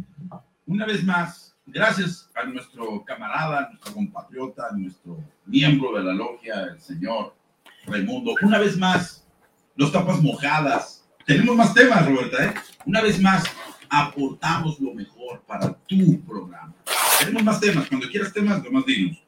una 0.67 0.87
vez 0.87 1.05
más, 1.05 1.55
gracias 1.67 2.31
a 2.35 2.45
nuestro 2.45 3.05
camarada, 3.05 3.69
nuestro 3.69 3.93
compatriota, 3.93 4.71
nuestro 4.75 5.23
miembro 5.45 5.93
de 5.99 6.05
la 6.05 6.15
logia, 6.15 6.63
el 6.73 6.81
señor 6.81 7.35
Raimundo. 7.87 8.35
Una 8.43 8.59
vez 8.59 8.77
más, 8.79 9.27
los 9.77 9.93
tapas 9.93 10.21
mojadas. 10.23 11.07
Tenemos 11.27 11.55
más 11.55 11.75
temas, 11.75 12.07
Roberta, 12.07 12.45
¿eh? 12.47 12.55
Una 12.87 13.03
vez 13.03 13.21
más, 13.21 13.45
aportamos 13.91 14.81
lo 14.81 14.95
mejor 14.95 15.43
para 15.47 15.75
tu 15.87 16.21
programa. 16.23 16.75
Tenemos 17.19 17.43
más 17.43 17.61
temas. 17.61 17.87
Cuando 17.87 18.09
quieras 18.09 18.33
temas, 18.33 18.63
más 18.71 18.87
dinos. 18.87 19.23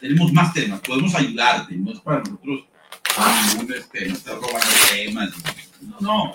Tenemos 0.00 0.32
más 0.32 0.52
temas. 0.52 0.80
Podemos 0.80 1.14
ayudarte. 1.14 1.74
No 1.76 1.92
es 1.92 2.00
para 2.00 2.18
nosotros 2.20 2.64
ningún, 3.54 3.74
este, 3.74 4.08
nos 4.08 4.24
robando 4.24 4.58
temas. 4.90 5.30
No, 5.80 6.00
no. 6.00 6.32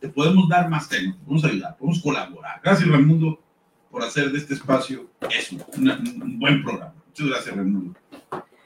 Te 0.00 0.08
podemos 0.08 0.48
dar 0.48 0.68
más 0.68 0.88
temas. 0.88 1.16
Podemos 1.24 1.44
ayudar. 1.44 1.76
Podemos 1.76 2.00
colaborar. 2.00 2.60
Gracias, 2.62 2.88
Raimundo, 2.88 3.42
por 3.90 4.02
hacer 4.02 4.30
de 4.30 4.38
este 4.38 4.54
espacio 4.54 5.10
eso, 5.30 5.56
un 5.76 6.38
buen 6.38 6.62
programa. 6.62 6.94
Muchas 7.08 7.26
gracias, 7.26 7.56
Raimundo. 7.56 7.94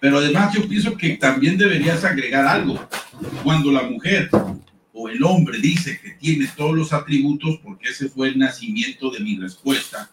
Pero 0.00 0.18
además 0.18 0.52
yo 0.54 0.68
pienso 0.68 0.96
que 0.96 1.16
también 1.16 1.56
deberías 1.56 2.04
agregar 2.04 2.46
algo. 2.46 2.78
Cuando 3.42 3.72
la 3.72 3.84
mujer 3.84 4.28
o 4.92 5.08
el 5.08 5.22
hombre 5.24 5.58
dice 5.58 5.98
que 5.98 6.10
tiene 6.10 6.46
todos 6.54 6.76
los 6.76 6.92
atributos, 6.92 7.58
porque 7.62 7.88
ese 7.88 8.08
fue 8.08 8.28
el 8.28 8.38
nacimiento 8.38 9.10
de 9.10 9.20
mi 9.20 9.38
respuesta, 9.38 10.10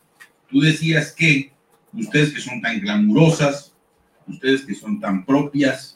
tú 0.50 0.62
decías 0.62 1.12
que 1.12 1.52
ustedes 1.94 2.34
que 2.34 2.40
son 2.40 2.62
tan 2.62 2.80
glamurosas, 2.80 3.71
ustedes 4.28 4.66
que 4.66 4.76
son 4.76 5.00
tan 5.00 5.26
propias, 5.26 5.96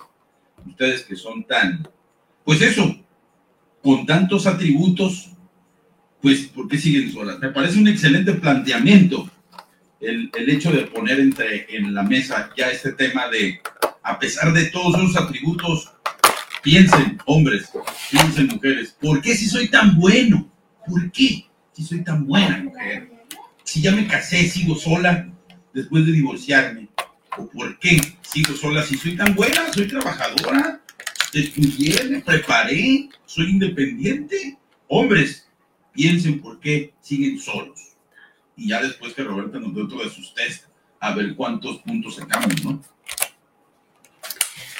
ustedes 0.65 1.03
que 1.03 1.15
son 1.15 1.43
tan, 1.43 1.87
pues 2.43 2.61
eso, 2.61 2.95
con 3.81 4.05
tantos 4.05 4.47
atributos, 4.47 5.31
pues 6.21 6.47
¿por 6.47 6.67
qué 6.67 6.77
siguen 6.77 7.11
solas? 7.11 7.39
Me 7.39 7.49
parece 7.49 7.79
un 7.79 7.87
excelente 7.87 8.33
planteamiento 8.33 9.29
el, 9.99 10.29
el 10.37 10.49
hecho 10.49 10.71
de 10.71 10.87
poner 10.87 11.19
entre 11.19 11.65
en 11.75 11.93
la 11.93 12.03
mesa 12.03 12.51
ya 12.55 12.69
este 12.69 12.91
tema 12.93 13.27
de 13.29 13.59
a 14.05 14.19
pesar 14.19 14.53
de 14.53 14.65
todos 14.65 14.95
esos 14.95 15.17
atributos, 15.17 15.91
piensen, 16.61 17.17
hombres, 17.25 17.69
piensen, 18.11 18.47
mujeres, 18.47 18.95
¿por 19.01 19.19
qué 19.19 19.35
si 19.35 19.47
soy 19.47 19.67
tan 19.67 19.99
bueno? 19.99 20.47
¿Por 20.85 21.11
qué 21.11 21.47
si 21.73 21.83
soy 21.83 22.03
tan 22.03 22.25
buena 22.25 22.57
mujer? 22.63 23.09
Si 23.63 23.81
ya 23.81 23.91
me 23.91 24.07
casé, 24.07 24.47
sigo 24.47 24.75
sola 24.75 25.27
después 25.73 26.05
de 26.05 26.11
divorciarme. 26.11 26.89
¿O 27.37 27.47
por 27.47 27.77
qué 27.79 27.97
sigo 28.21 28.55
sola 28.55 28.83
si 28.83 28.97
soy 28.97 29.17
tan 29.17 29.35
buena? 29.35 29.71
Soy 29.73 29.87
trabajadora, 29.87 30.81
estudié, 31.33 32.03
me 32.05 32.21
preparé, 32.21 33.09
soy 33.25 33.49
independiente. 33.49 34.57
Hombres, 34.87 35.47
piensen 35.91 36.41
por 36.41 36.59
qué 36.59 36.93
siguen 37.01 37.39
solos. 37.39 37.95
Y 38.55 38.69
ya 38.69 38.81
después 38.81 39.13
que 39.13 39.23
Roberta 39.23 39.59
nos 39.59 39.75
dé 39.75 39.81
otro 39.81 39.99
de 39.99 40.09
sus 40.09 40.33
test, 40.33 40.65
a 40.99 41.13
ver 41.13 41.35
cuántos 41.35 41.79
puntos 41.79 42.15
sacamos, 42.15 42.63
¿no? 42.63 42.81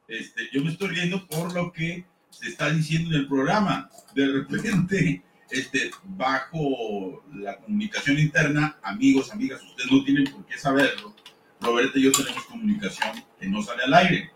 Este, 0.08 0.50
yo 0.54 0.64
me 0.64 0.72
estoy 0.72 0.90
riendo 0.90 1.28
por 1.28 1.54
lo 1.54 1.72
que 1.72 2.06
se 2.30 2.50
está 2.50 2.70
diciendo 2.70 3.16
en 3.16 3.22
el 3.22 3.28
programa. 3.28 3.90
De 4.14 4.28
repente, 4.28 5.24
este, 5.50 5.92
bajo 6.04 7.24
la 7.34 7.58
comunicación 7.58 8.20
interna, 8.20 8.78
amigos, 8.84 9.32
amigas, 9.32 9.62
ustedes 9.64 9.92
no 9.92 10.04
tienen 10.04 10.32
por 10.32 10.46
qué 10.46 10.58
saberlo. 10.58 11.16
Roberta 11.62 11.98
y 11.98 12.04
yo 12.04 12.12
tenemos 12.12 12.44
comunicación 12.46 13.24
que 13.40 13.48
no 13.48 13.62
sale 13.62 13.84
al 13.84 13.94
aire. 13.94 14.32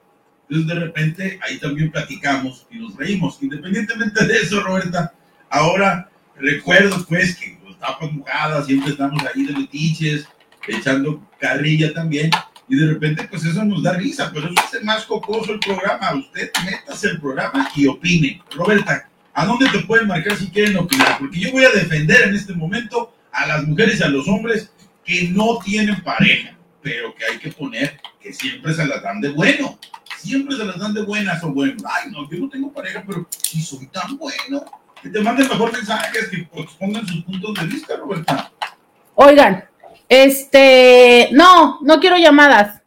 Entonces, 0.49 0.67
de 0.67 0.79
repente, 0.81 1.39
ahí 1.43 1.57
también 1.59 1.91
platicamos 1.91 2.67
y 2.69 2.77
nos 2.77 2.95
reímos. 2.95 3.37
Independientemente 3.41 4.25
de 4.25 4.37
eso, 4.37 4.61
Roberta, 4.61 5.13
ahora 5.49 6.09
recuerdo 6.35 7.05
pues 7.07 7.37
que 7.37 7.57
los 7.65 7.79
tapas 7.79 8.11
mojadas, 8.11 8.65
siempre 8.65 8.91
estamos 8.91 9.23
ahí 9.23 9.45
de 9.45 9.53
metiches, 9.53 10.27
echando 10.67 11.25
carrilla 11.39 11.93
también 11.93 12.29
y 12.67 12.75
de 12.75 12.87
repente 12.87 13.27
pues 13.29 13.43
eso 13.43 13.63
nos 13.65 13.83
da 13.83 13.93
risa, 13.93 14.31
pero 14.33 14.47
eso 14.47 14.55
hace 14.63 14.79
más 14.81 15.05
cocoso 15.05 15.53
el 15.53 15.59
programa. 15.59 16.15
Usted 16.15 16.51
métase 16.63 17.09
el 17.09 17.19
programa 17.19 17.69
y 17.75 17.85
opine. 17.87 18.41
Roberta, 18.55 19.09
¿a 19.33 19.45
dónde 19.45 19.67
te 19.69 19.79
pueden 19.79 20.07
marcar 20.07 20.37
si 20.37 20.49
quieren 20.49 20.77
opinar? 20.77 21.17
Porque 21.19 21.39
yo 21.39 21.51
voy 21.51 21.65
a 21.65 21.71
defender 21.71 22.29
en 22.29 22.35
este 22.35 22.53
momento 22.53 23.13
a 23.31 23.45
las 23.45 23.67
mujeres 23.67 23.99
y 23.99 24.03
a 24.03 24.09
los 24.09 24.27
hombres 24.27 24.71
que 25.03 25.29
no 25.29 25.59
tienen 25.63 26.01
pareja, 26.01 26.55
pero 26.81 27.13
que 27.13 27.25
hay 27.25 27.37
que 27.37 27.51
poner 27.51 27.99
que 28.19 28.33
siempre 28.33 28.73
se 28.73 28.85
las 28.85 29.01
dan 29.01 29.21
de 29.21 29.29
bueno. 29.29 29.77
siempre 30.17 30.55
se 30.55 30.65
las 30.65 30.77
dan 30.77 30.93
de 30.93 31.03
buenas 31.03 31.43
o 31.43 31.51
buenas. 31.51 31.83
Ay, 31.85 32.11
no, 32.11 32.29
yo 32.29 32.37
no 32.39 32.49
tengo 32.49 32.71
pareja, 32.71 33.03
pero 33.05 33.27
si 33.29 33.61
soy 33.61 33.87
tan 33.87 34.17
bueno, 34.17 34.63
que 35.01 35.09
te 35.09 35.19
manden 35.21 35.47
mejor 35.47 35.71
mensajes, 35.73 36.29
que 36.29 36.47
expongan 36.61 37.07
sus 37.07 37.23
puntos 37.23 37.53
de 37.55 37.65
vista, 37.65 37.95
Roberta. 37.97 38.51
Oigan, 39.15 39.67
este, 40.07 41.29
no, 41.31 41.79
no 41.81 41.99
quiero 41.99 42.17
llamadas, 42.17 42.81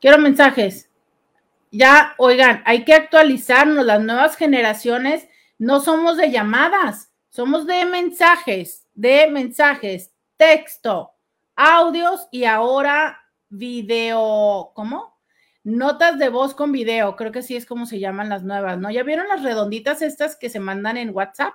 quiero 0.00 0.18
mensajes. 0.18 0.88
Ya, 1.70 2.14
oigan, 2.16 2.62
hay 2.64 2.84
que 2.84 2.94
actualizarnos, 2.94 3.84
las 3.84 4.00
nuevas 4.00 4.36
generaciones 4.36 5.28
no 5.58 5.80
somos 5.80 6.16
de 6.16 6.30
llamadas, 6.30 7.10
somos 7.28 7.66
de 7.66 7.84
mensajes, 7.84 8.86
de 8.94 9.26
mensajes, 9.26 10.12
texto, 10.36 11.12
audios 11.56 12.28
y 12.30 12.44
ahora 12.44 13.20
video, 13.50 14.72
¿cómo? 14.74 15.16
Notas 15.64 16.18
de 16.18 16.28
voz 16.28 16.54
con 16.54 16.72
video, 16.72 17.16
creo 17.16 17.32
que 17.32 17.42
sí 17.42 17.56
es 17.56 17.66
como 17.66 17.86
se 17.86 17.98
llaman 17.98 18.28
las 18.28 18.42
nuevas, 18.42 18.78
¿no? 18.78 18.90
¿Ya 18.90 19.02
vieron 19.02 19.28
las 19.28 19.42
redonditas 19.42 20.02
estas 20.02 20.36
que 20.36 20.48
se 20.48 20.60
mandan 20.60 20.96
en 20.96 21.14
WhatsApp? 21.14 21.54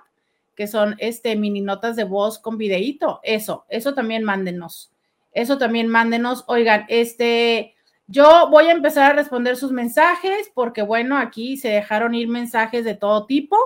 Que 0.54 0.66
son 0.66 0.94
este 0.98 1.34
mini 1.36 1.60
notas 1.60 1.96
de 1.96 2.04
voz 2.04 2.38
con 2.38 2.56
videíto. 2.58 3.20
Eso, 3.22 3.64
eso 3.68 3.94
también 3.94 4.22
mándenos. 4.22 4.92
Eso 5.32 5.58
también 5.58 5.88
mándenos. 5.88 6.44
Oigan, 6.46 6.84
este, 6.88 7.74
yo 8.06 8.48
voy 8.50 8.66
a 8.66 8.72
empezar 8.72 9.10
a 9.10 9.14
responder 9.14 9.56
sus 9.56 9.72
mensajes 9.72 10.50
porque, 10.54 10.82
bueno, 10.82 11.18
aquí 11.18 11.56
se 11.56 11.68
dejaron 11.68 12.14
ir 12.14 12.28
mensajes 12.28 12.84
de 12.84 12.94
todo 12.94 13.26
tipo. 13.26 13.56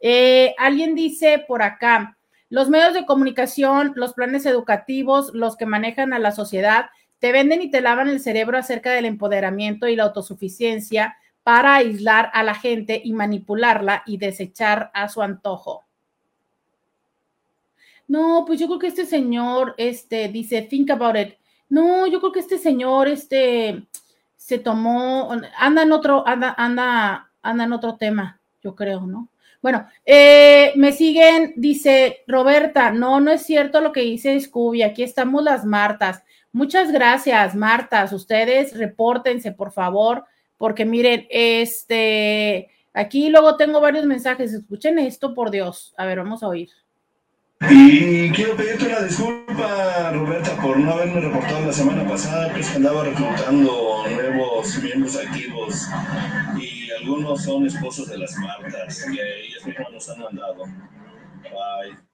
Eh, 0.00 0.54
alguien 0.58 0.94
dice 0.94 1.44
por 1.46 1.62
acá, 1.62 2.16
los 2.48 2.70
medios 2.70 2.94
de 2.94 3.04
comunicación, 3.04 3.92
los 3.96 4.14
planes 4.14 4.46
educativos, 4.46 5.32
los 5.34 5.56
que 5.56 5.66
manejan 5.66 6.12
a 6.12 6.18
la 6.18 6.32
sociedad, 6.32 6.86
te 7.20 7.32
venden 7.32 7.62
y 7.62 7.70
te 7.70 7.80
lavan 7.80 8.08
el 8.08 8.18
cerebro 8.18 8.58
acerca 8.58 8.90
del 8.90 9.04
empoderamiento 9.04 9.86
y 9.86 9.94
la 9.94 10.04
autosuficiencia 10.04 11.16
para 11.42 11.76
aislar 11.76 12.30
a 12.32 12.42
la 12.42 12.54
gente 12.54 13.00
y 13.02 13.12
manipularla 13.12 14.02
y 14.06 14.16
desechar 14.16 14.90
a 14.94 15.08
su 15.08 15.22
antojo. 15.22 15.84
No, 18.08 18.44
pues 18.46 18.58
yo 18.58 18.66
creo 18.66 18.78
que 18.78 18.88
este 18.88 19.06
señor, 19.06 19.74
este, 19.76 20.28
dice, 20.28 20.62
think 20.62 20.90
about 20.90 21.16
it. 21.16 21.34
No, 21.68 22.06
yo 22.08 22.18
creo 22.18 22.32
que 22.32 22.40
este 22.40 22.58
señor, 22.58 23.06
este, 23.06 23.86
se 24.36 24.58
tomó, 24.58 25.30
anda 25.56 25.82
en 25.82 25.92
otro, 25.92 26.26
anda, 26.26 26.54
anda, 26.58 27.30
anda 27.42 27.64
en 27.64 27.72
otro 27.72 27.96
tema, 27.96 28.40
yo 28.62 28.74
creo, 28.74 29.02
¿no? 29.02 29.28
Bueno, 29.62 29.86
eh, 30.06 30.72
me 30.76 30.92
siguen, 30.92 31.52
dice 31.56 32.24
Roberta, 32.26 32.90
no, 32.90 33.20
no 33.20 33.30
es 33.30 33.42
cierto 33.42 33.80
lo 33.82 33.92
que 33.92 34.00
dice 34.00 34.40
Scooby, 34.40 34.82
aquí 34.82 35.02
estamos 35.02 35.44
las 35.44 35.64
Martas. 35.66 36.24
Muchas 36.52 36.90
gracias, 36.90 37.54
Martas. 37.54 38.12
Ustedes 38.12 38.76
repórtense, 38.76 39.52
por 39.52 39.72
favor, 39.72 40.24
porque 40.58 40.84
miren, 40.84 41.26
este, 41.30 42.70
aquí 42.92 43.28
luego 43.28 43.56
tengo 43.56 43.80
varios 43.80 44.04
mensajes. 44.04 44.52
Escuchen 44.52 44.98
esto, 44.98 45.34
por 45.34 45.50
Dios. 45.50 45.94
A 45.96 46.06
ver, 46.06 46.18
vamos 46.18 46.42
a 46.42 46.48
oír. 46.48 46.70
Y 47.68 48.30
quiero 48.30 48.56
pedirte 48.56 48.86
una 48.86 49.02
disculpa, 49.02 50.12
Roberta, 50.12 50.56
por 50.62 50.78
no 50.78 50.92
haberme 50.92 51.20
reportado 51.20 51.66
la 51.66 51.72
semana 51.72 52.08
pasada, 52.08 52.50
pues 52.52 52.74
andaba 52.74 53.04
reclutando 53.04 54.04
nuevos 54.08 54.82
miembros 54.82 55.16
activos 55.16 55.86
y 56.58 56.90
algunos 56.90 57.44
son 57.44 57.66
esposos 57.66 58.08
de 58.08 58.16
las 58.16 58.34
Martas, 58.38 59.04
que 59.04 59.46
ellas 59.46 59.66
mismas 59.66 59.92
nos 59.92 60.08
han 60.08 60.20
mandado. 60.20 60.64
Bye. 61.42 62.09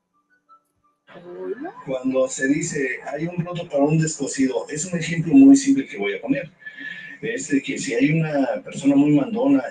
Cuando 1.84 2.28
se 2.28 2.48
dice 2.48 2.98
hay 3.06 3.26
un 3.26 3.44
roto 3.44 3.68
para 3.68 3.84
un 3.84 3.98
descosido, 3.98 4.66
es 4.68 4.84
un 4.86 4.98
ejemplo 4.98 5.34
muy 5.34 5.56
simple 5.56 5.86
que 5.86 5.98
voy 5.98 6.14
a 6.14 6.20
poner. 6.20 6.50
Es 7.22 7.48
de 7.48 7.62
que 7.62 7.78
si 7.78 7.94
hay 7.94 8.10
una 8.10 8.62
persona 8.62 8.94
muy 8.94 9.12
mandona 9.12 9.62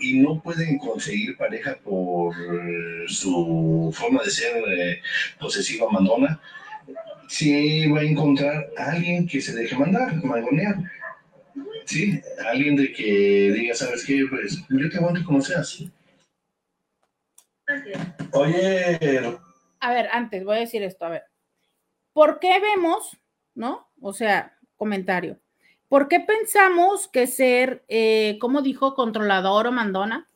y 0.00 0.18
no 0.18 0.40
pueden 0.42 0.78
conseguir 0.78 1.36
pareja 1.36 1.76
por 1.82 2.34
su 3.08 3.92
forma 3.94 4.22
de 4.22 4.30
ser 4.30 4.56
eh, 4.68 5.00
posesiva 5.38 5.90
mandona, 5.90 6.40
sí 7.28 7.88
va 7.88 8.00
a 8.00 8.04
encontrar 8.04 8.70
a 8.76 8.92
alguien 8.92 9.26
que 9.26 9.40
se 9.40 9.54
deje 9.54 9.76
mandar, 9.76 10.14
mangonear. 10.24 10.76
Sí, 11.84 12.20
alguien 12.46 12.76
de 12.76 12.92
que 12.92 13.52
diga, 13.54 13.74
¿sabes 13.74 14.04
qué? 14.04 14.24
Pues 14.28 14.62
yo 14.68 14.90
te 14.90 14.96
aguanto 14.98 15.24
como 15.24 15.40
seas. 15.40 15.84
Oye, 18.32 19.38
a 19.82 19.92
ver, 19.92 20.08
antes 20.12 20.44
voy 20.44 20.56
a 20.56 20.60
decir 20.60 20.82
esto, 20.84 21.04
a 21.04 21.08
ver, 21.08 21.24
¿por 22.12 22.38
qué 22.38 22.60
vemos, 22.60 23.18
no? 23.54 23.88
O 24.00 24.12
sea, 24.12 24.56
comentario, 24.76 25.40
¿por 25.88 26.06
qué 26.06 26.20
pensamos 26.20 27.08
que 27.08 27.26
ser, 27.26 27.84
eh, 27.88 28.38
como 28.40 28.62
dijo, 28.62 28.94
controlador 28.94 29.66
o 29.66 29.72
mandona 29.72 30.28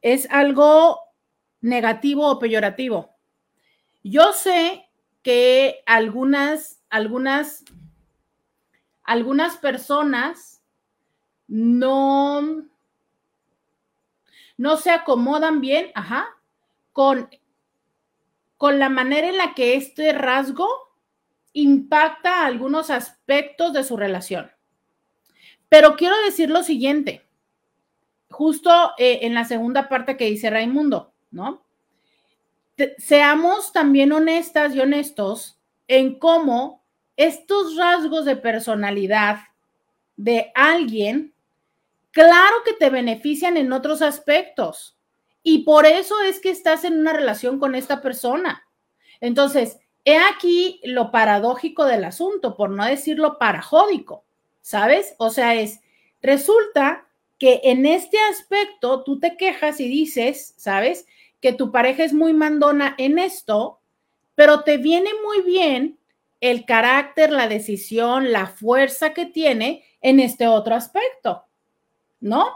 es 0.00 0.30
algo 0.30 1.00
negativo 1.60 2.28
o 2.28 2.38
peyorativo? 2.38 3.16
Yo 4.04 4.32
sé 4.32 4.88
que 5.22 5.82
algunas, 5.84 6.80
algunas, 6.88 7.64
algunas 9.02 9.56
personas 9.56 10.62
no, 11.48 12.62
no 14.56 14.76
se 14.76 14.90
acomodan 14.92 15.60
bien, 15.60 15.90
ajá, 15.96 16.28
con 16.92 17.28
con 18.58 18.78
la 18.78 18.90
manera 18.90 19.28
en 19.28 19.38
la 19.38 19.54
que 19.54 19.76
este 19.76 20.12
rasgo 20.12 20.68
impacta 21.54 22.44
algunos 22.44 22.90
aspectos 22.90 23.72
de 23.72 23.84
su 23.84 23.96
relación. 23.96 24.50
Pero 25.70 25.96
quiero 25.96 26.16
decir 26.24 26.50
lo 26.50 26.62
siguiente, 26.62 27.26
justo 28.30 28.92
eh, 28.98 29.20
en 29.22 29.34
la 29.34 29.44
segunda 29.44 29.88
parte 29.88 30.16
que 30.16 30.26
dice 30.26 30.50
Raimundo, 30.50 31.14
¿no? 31.30 31.66
seamos 32.98 33.72
también 33.72 34.12
honestas 34.12 34.74
y 34.74 34.80
honestos 34.80 35.58
en 35.88 36.18
cómo 36.18 36.84
estos 37.16 37.76
rasgos 37.76 38.24
de 38.24 38.36
personalidad 38.36 39.40
de 40.16 40.52
alguien, 40.54 41.34
claro 42.12 42.56
que 42.64 42.74
te 42.74 42.90
benefician 42.90 43.56
en 43.56 43.72
otros 43.72 44.02
aspectos. 44.02 44.97
Y 45.42 45.64
por 45.64 45.86
eso 45.86 46.20
es 46.22 46.40
que 46.40 46.50
estás 46.50 46.84
en 46.84 46.98
una 46.98 47.12
relación 47.12 47.58
con 47.58 47.74
esta 47.74 48.00
persona. 48.02 48.66
Entonces, 49.20 49.78
he 50.04 50.18
aquí 50.18 50.80
lo 50.84 51.10
paradójico 51.10 51.84
del 51.84 52.04
asunto, 52.04 52.56
por 52.56 52.70
no 52.70 52.84
decirlo 52.84 53.38
parajódico, 53.38 54.24
¿sabes? 54.62 55.14
O 55.18 55.30
sea, 55.30 55.54
es, 55.54 55.80
resulta 56.22 57.06
que 57.38 57.60
en 57.64 57.86
este 57.86 58.18
aspecto 58.30 59.04
tú 59.04 59.20
te 59.20 59.36
quejas 59.36 59.80
y 59.80 59.88
dices, 59.88 60.54
¿sabes? 60.56 61.06
Que 61.40 61.52
tu 61.52 61.70
pareja 61.70 62.04
es 62.04 62.12
muy 62.12 62.32
mandona 62.32 62.94
en 62.98 63.18
esto, 63.18 63.80
pero 64.34 64.62
te 64.62 64.76
viene 64.76 65.10
muy 65.24 65.42
bien 65.42 65.98
el 66.40 66.64
carácter, 66.64 67.30
la 67.30 67.48
decisión, 67.48 68.32
la 68.32 68.46
fuerza 68.46 69.12
que 69.12 69.26
tiene 69.26 69.84
en 70.00 70.20
este 70.20 70.46
otro 70.46 70.74
aspecto, 70.74 71.44
¿no? 72.20 72.52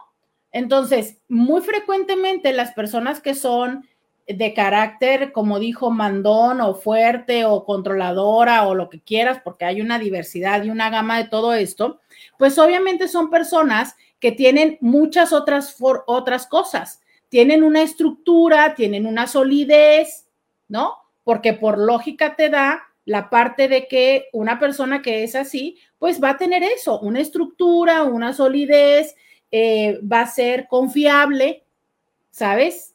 Entonces, 0.53 1.19
muy 1.29 1.63
frecuentemente 1.63 2.53
las 2.53 2.73
personas 2.73 3.21
que 3.21 3.35
son 3.35 3.89
de 4.27 4.55
carácter, 4.55 5.33
como 5.33 5.59
dijo, 5.59 5.91
mandón 5.91 6.61
o 6.61 6.75
fuerte 6.75 7.45
o 7.45 7.65
controladora 7.65 8.69
o 8.69 8.75
lo 8.75 8.89
que 8.89 9.01
quieras, 9.01 9.41
porque 9.43 9.65
hay 9.65 9.81
una 9.81 9.99
diversidad 9.99 10.63
y 10.63 10.71
una 10.71 10.91
gama 10.91 11.19
de 11.19 11.29
todo 11.29 11.55
esto, 11.55 12.01
pues 12.39 12.59
obviamente 12.59 13.09
son 13.09 13.31
personas 13.31 13.97
que 14.21 14.31
tienen 14.31 14.79
muchas 14.81 15.33
otras, 15.33 15.77
otras 16.07 16.47
cosas. 16.47 17.01
Tienen 17.29 17.65
una 17.65 17.83
estructura, 17.83 18.75
tienen 18.75 19.07
una 19.07 19.27
solidez, 19.27 20.29
¿no? 20.69 20.97
Porque 21.25 21.55
por 21.55 21.79
lógica 21.79 22.37
te 22.37 22.49
da 22.49 22.83
la 23.05 23.31
parte 23.31 23.67
de 23.69 23.89
que 23.89 24.29
una 24.33 24.61
persona 24.61 25.03
que 25.03 25.25
es 25.25 25.35
así, 25.35 25.79
pues 25.99 26.23
va 26.23 26.31
a 26.31 26.39
tener 26.39 26.63
eso, 26.63 27.01
una 27.01 27.21
estructura, 27.21 28.05
una 28.05 28.33
solidez, 28.33 29.17
eh, 29.53 30.01
va 30.01 30.23
a 30.23 30.27
ser 30.27 30.67
confiable, 30.67 31.63
¿sabes? 32.31 32.95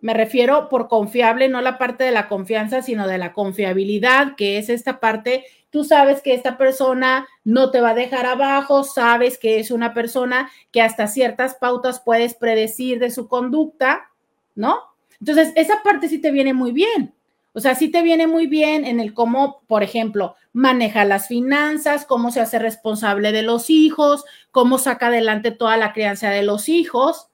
Me 0.00 0.14
refiero 0.14 0.68
por 0.68 0.88
confiable, 0.88 1.48
no 1.48 1.62
la 1.62 1.78
parte 1.78 2.04
de 2.04 2.12
la 2.12 2.28
confianza, 2.28 2.82
sino 2.82 3.08
de 3.08 3.18
la 3.18 3.32
confiabilidad, 3.32 4.36
que 4.36 4.58
es 4.58 4.68
esta 4.68 5.00
parte, 5.00 5.44
tú 5.70 5.84
sabes 5.84 6.22
que 6.22 6.34
esta 6.34 6.58
persona 6.58 7.26
no 7.44 7.70
te 7.70 7.80
va 7.80 7.90
a 7.90 7.94
dejar 7.94 8.26
abajo, 8.26 8.84
sabes 8.84 9.38
que 9.38 9.58
es 9.58 9.70
una 9.70 9.94
persona 9.94 10.50
que 10.70 10.82
hasta 10.82 11.08
ciertas 11.08 11.54
pautas 11.54 12.00
puedes 12.00 12.34
predecir 12.34 12.98
de 12.98 13.10
su 13.10 13.26
conducta, 13.26 14.10
¿no? 14.54 14.78
Entonces, 15.18 15.52
esa 15.56 15.82
parte 15.82 16.08
sí 16.08 16.20
te 16.20 16.30
viene 16.30 16.52
muy 16.52 16.72
bien. 16.72 17.15
O 17.56 17.60
sea, 17.60 17.74
sí 17.74 17.88
te 17.88 18.02
viene 18.02 18.26
muy 18.26 18.46
bien 18.46 18.84
en 18.84 19.00
el 19.00 19.14
cómo, 19.14 19.62
por 19.66 19.82
ejemplo, 19.82 20.36
maneja 20.52 21.06
las 21.06 21.26
finanzas, 21.26 22.04
cómo 22.04 22.30
se 22.30 22.42
hace 22.42 22.58
responsable 22.58 23.32
de 23.32 23.40
los 23.40 23.70
hijos, 23.70 24.26
cómo 24.50 24.76
saca 24.76 25.06
adelante 25.06 25.52
toda 25.52 25.78
la 25.78 25.94
crianza 25.94 26.28
de 26.28 26.42
los 26.42 26.68
hijos, 26.68 27.28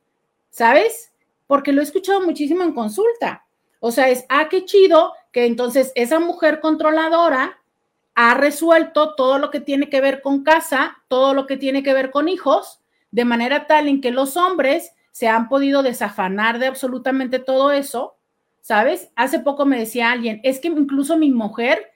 ¿sabes? 0.49 1.13
Porque 1.49 1.73
lo 1.73 1.81
he 1.81 1.85
escuchado 1.85 2.21
muchísimo 2.21 2.63
en 2.63 2.73
consulta. 2.73 3.47
O 3.81 3.91
sea, 3.91 4.11
es, 4.11 4.25
ah, 4.29 4.47
qué 4.49 4.65
chido 4.65 5.13
que 5.33 5.45
entonces 5.45 5.91
esa 5.97 6.21
mujer 6.21 6.61
controladora 6.61 7.59
ha 8.15 8.35
resuelto 8.35 9.17
todo 9.17 9.41
lo 9.41 9.51
que 9.51 9.59
tiene 9.59 9.91
que 9.91 10.01
ver 10.01 10.23
con 10.23 10.45
casa, 10.45 10.99
todo 11.09 11.35
lo 11.35 11.49
que 11.49 11.57
tiene 11.57 11.83
que 11.83 11.95
ver 11.95 12.13
con 12.13 12.29
hijos, 12.29 12.81
de 13.11 13.25
manera 13.25 13.67
tal 13.67 13.89
en 13.89 14.01
que 14.01 14.13
los 14.13 14.37
hombres 14.37 14.93
se 15.11 15.27
han 15.27 15.49
podido 15.49 15.83
desafanar 15.83 16.61
de 16.61 16.69
absolutamente 16.69 17.41
todo 17.41 17.73
eso, 17.73 18.19
¿sabes? 18.62 19.11
Hace 19.16 19.40
poco 19.40 19.66
me 19.66 19.79
decía 19.79 20.11
alguien, 20.11 20.40
es 20.42 20.61
que 20.61 20.68
incluso 20.68 21.18
mi 21.18 21.31
mujer, 21.31 21.92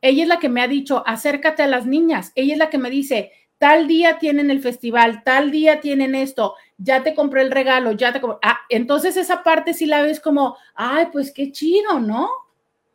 ella 0.00 0.22
es 0.22 0.28
la 0.28 0.38
que 0.38 0.50
me 0.50 0.60
ha 0.60 0.68
dicho, 0.68 1.02
acércate 1.06 1.62
a 1.62 1.66
las 1.66 1.86
niñas, 1.86 2.30
ella 2.36 2.52
es 2.52 2.58
la 2.58 2.70
que 2.70 2.78
me 2.78 2.90
dice, 2.90 3.32
tal 3.58 3.88
día 3.88 4.18
tienen 4.18 4.50
el 4.50 4.60
festival, 4.60 5.24
tal 5.24 5.50
día 5.50 5.80
tienen 5.80 6.14
esto, 6.14 6.54
ya 6.76 7.02
te 7.02 7.14
compré 7.14 7.40
el 7.40 7.50
regalo, 7.50 7.92
ya 7.92 8.12
te 8.12 8.20
compré. 8.20 8.38
Ah, 8.42 8.60
entonces 8.68 9.16
esa 9.16 9.42
parte 9.42 9.72
sí 9.74 9.86
la 9.86 10.02
ves 10.02 10.20
como, 10.20 10.56
ay, 10.74 11.08
pues 11.10 11.32
qué 11.32 11.50
chido, 11.50 11.98
¿no? 11.98 12.28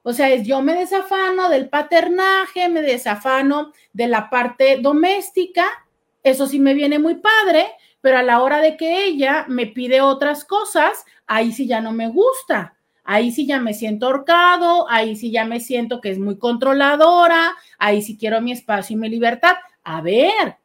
O 0.04 0.14
sea, 0.14 0.30
es 0.30 0.48
yo 0.48 0.62
me 0.62 0.76
desafano 0.76 1.50
del 1.50 1.68
paternaje, 1.68 2.70
me 2.70 2.82
desafano 2.82 3.74
de 3.92 4.08
la 4.08 4.30
parte 4.30 4.78
doméstica, 4.80 5.66
eso 6.22 6.46
sí 6.48 6.60
me 6.60 6.76
viene 6.76 7.00
muy 7.00 7.16
padre, 7.16 7.66
pero 8.02 8.20
a 8.20 8.24
la 8.24 8.42
hora 8.42 8.62
de 8.62 8.78
que 8.78 9.06
ella 9.06 9.46
me 9.48 9.66
pide 9.66 10.02
otras 10.02 10.46
cosas, 10.46 11.06
ahí 11.26 11.52
sí 11.52 11.68
ya 11.68 11.82
no 11.82 11.92
me 11.92 12.08
gusta. 12.08 12.76
Ahí 13.12 13.32
sí 13.32 13.48
ya 13.48 13.60
me 13.60 13.74
siento 13.74 14.06
ahorcado, 14.06 14.88
ahí 14.88 15.16
sí 15.16 15.32
ya 15.32 15.44
me 15.44 15.60
siento 15.60 16.00
que 16.00 16.12
es 16.12 16.20
muy 16.20 16.38
controladora, 16.38 17.56
ahí 17.80 18.04
sí 18.04 18.16
quiero 18.16 18.40
mi 18.40 18.52
espacio 18.52 18.96
y 18.96 19.00
mi 19.00 19.10
libertad. 19.10 19.56
A 19.84 20.00
ver, 20.02 20.58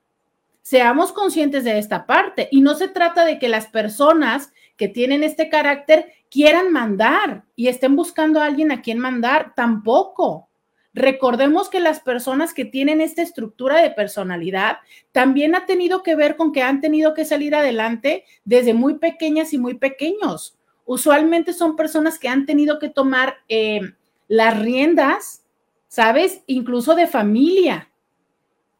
seamos 0.61 1.11
conscientes 1.12 1.64
de 1.64 1.78
esta 1.78 2.04
parte. 2.04 2.48
Y 2.50 2.61
no 2.61 2.74
se 2.74 2.88
trata 2.88 3.24
de 3.24 3.38
que 3.38 3.48
las 3.48 3.68
personas 3.68 4.52
que 4.76 4.88
tienen 4.88 5.24
este 5.24 5.48
carácter 5.48 6.12
quieran 6.30 6.70
mandar 6.70 7.44
y 7.57 7.68
estén 7.68 7.96
buscando 7.96 8.42
a 8.42 8.44
alguien 8.44 8.72
a 8.72 8.83
quien 8.83 8.98
mandar, 8.98 9.54
tampoco. 9.57 10.50
Recordemos 10.92 11.70
que 11.70 11.80
las 11.80 12.00
personas 12.00 12.52
que 12.52 12.66
tienen 12.66 13.00
esta 13.00 13.22
estructura 13.22 13.80
de 13.80 13.88
personalidad 13.88 14.80
también 15.12 15.54
ha 15.54 15.64
tenido 15.64 16.02
que 16.02 16.14
ver 16.14 16.37
con 16.37 16.52
que 16.52 16.61
han 16.61 16.83
tenido 16.83 17.14
que 17.14 17.24
salir 17.24 17.54
adelante 17.54 18.26
desde 18.44 18.74
muy 18.74 18.98
pequeñas 18.98 19.54
y 19.54 19.59
muy 19.59 19.78
pequeños. 19.78 20.59
Usualmente 20.85 21.53
son 21.53 21.77
personas 21.77 22.18
que 22.18 22.29
han 22.29 22.47
tenido 22.47 22.79
que 22.79 22.88
tomar 22.88 23.38
eh, 23.49 23.81
las 24.29 24.59
riendas, 24.59 25.44
¿sabes? 25.88 26.42
Incluso 26.47 26.94
de 26.94 27.07
familia, 27.07 27.90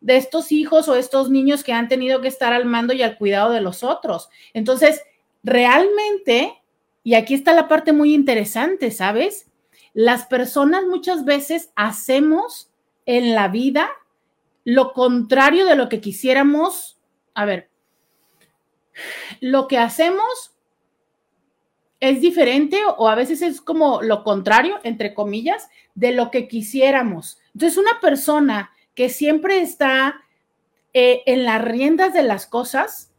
de 0.01 0.17
estos 0.17 0.53
hijos 0.53 0.89
o 0.89 0.97
estos 0.97 1.31
niños 1.31 1.65
que 1.65 1.73
han 1.73 1.89
tenido 1.89 2.21
que 2.21 2.29
estar 2.29 2.53
al 2.53 2.67
mando 2.67 2.93
y 2.93 3.03
al 3.03 3.17
cuidado 3.17 3.53
de 3.53 3.63
los 3.63 3.83
otros. 3.83 4.29
Entonces, 4.53 5.01
realmente, 5.43 6.63
y 7.03 7.15
aquí 7.15 7.35
está 7.35 7.55
la 7.55 7.69
parte 7.69 7.93
muy 7.93 8.13
interesante, 8.15 8.91
¿sabes? 8.91 9.51
Las 9.95 10.27
personas 10.27 10.85
muchas 10.85 11.25
veces 11.25 11.71
hacemos 11.77 12.71
en 13.07 13.35
la 13.35 13.49
vida 13.49 13.89
lo 14.65 14.93
contrario 14.93 15.67
de 15.67 15.77
lo 15.77 15.89
que 15.89 16.01
quisiéramos. 16.01 16.99
A 17.35 17.45
ver, 17.45 17.71
lo 19.41 19.69
que 19.69 19.79
hacemos 19.79 20.54
es 22.11 22.21
diferente 22.21 22.79
o 22.99 23.09
a 23.09 23.15
veces 23.15 23.41
es 23.41 23.61
como 23.61 24.03
lo 24.03 24.25
contrario, 24.25 24.77
entre 24.83 25.15
comillas, 25.15 25.69
de 25.95 26.13
lo 26.13 26.31
que 26.31 26.49
quisiéramos. 26.49 27.39
Entonces, 27.55 27.79
una 27.79 27.99
persona 28.01 28.73
que 28.95 29.09
siempre 29.09 29.61
está 29.61 30.21
eh, 30.93 31.23
en 31.25 31.45
las 31.45 31.65
riendas 31.65 32.13
de 32.13 32.23
las 32.23 32.47
cosas, 32.47 33.11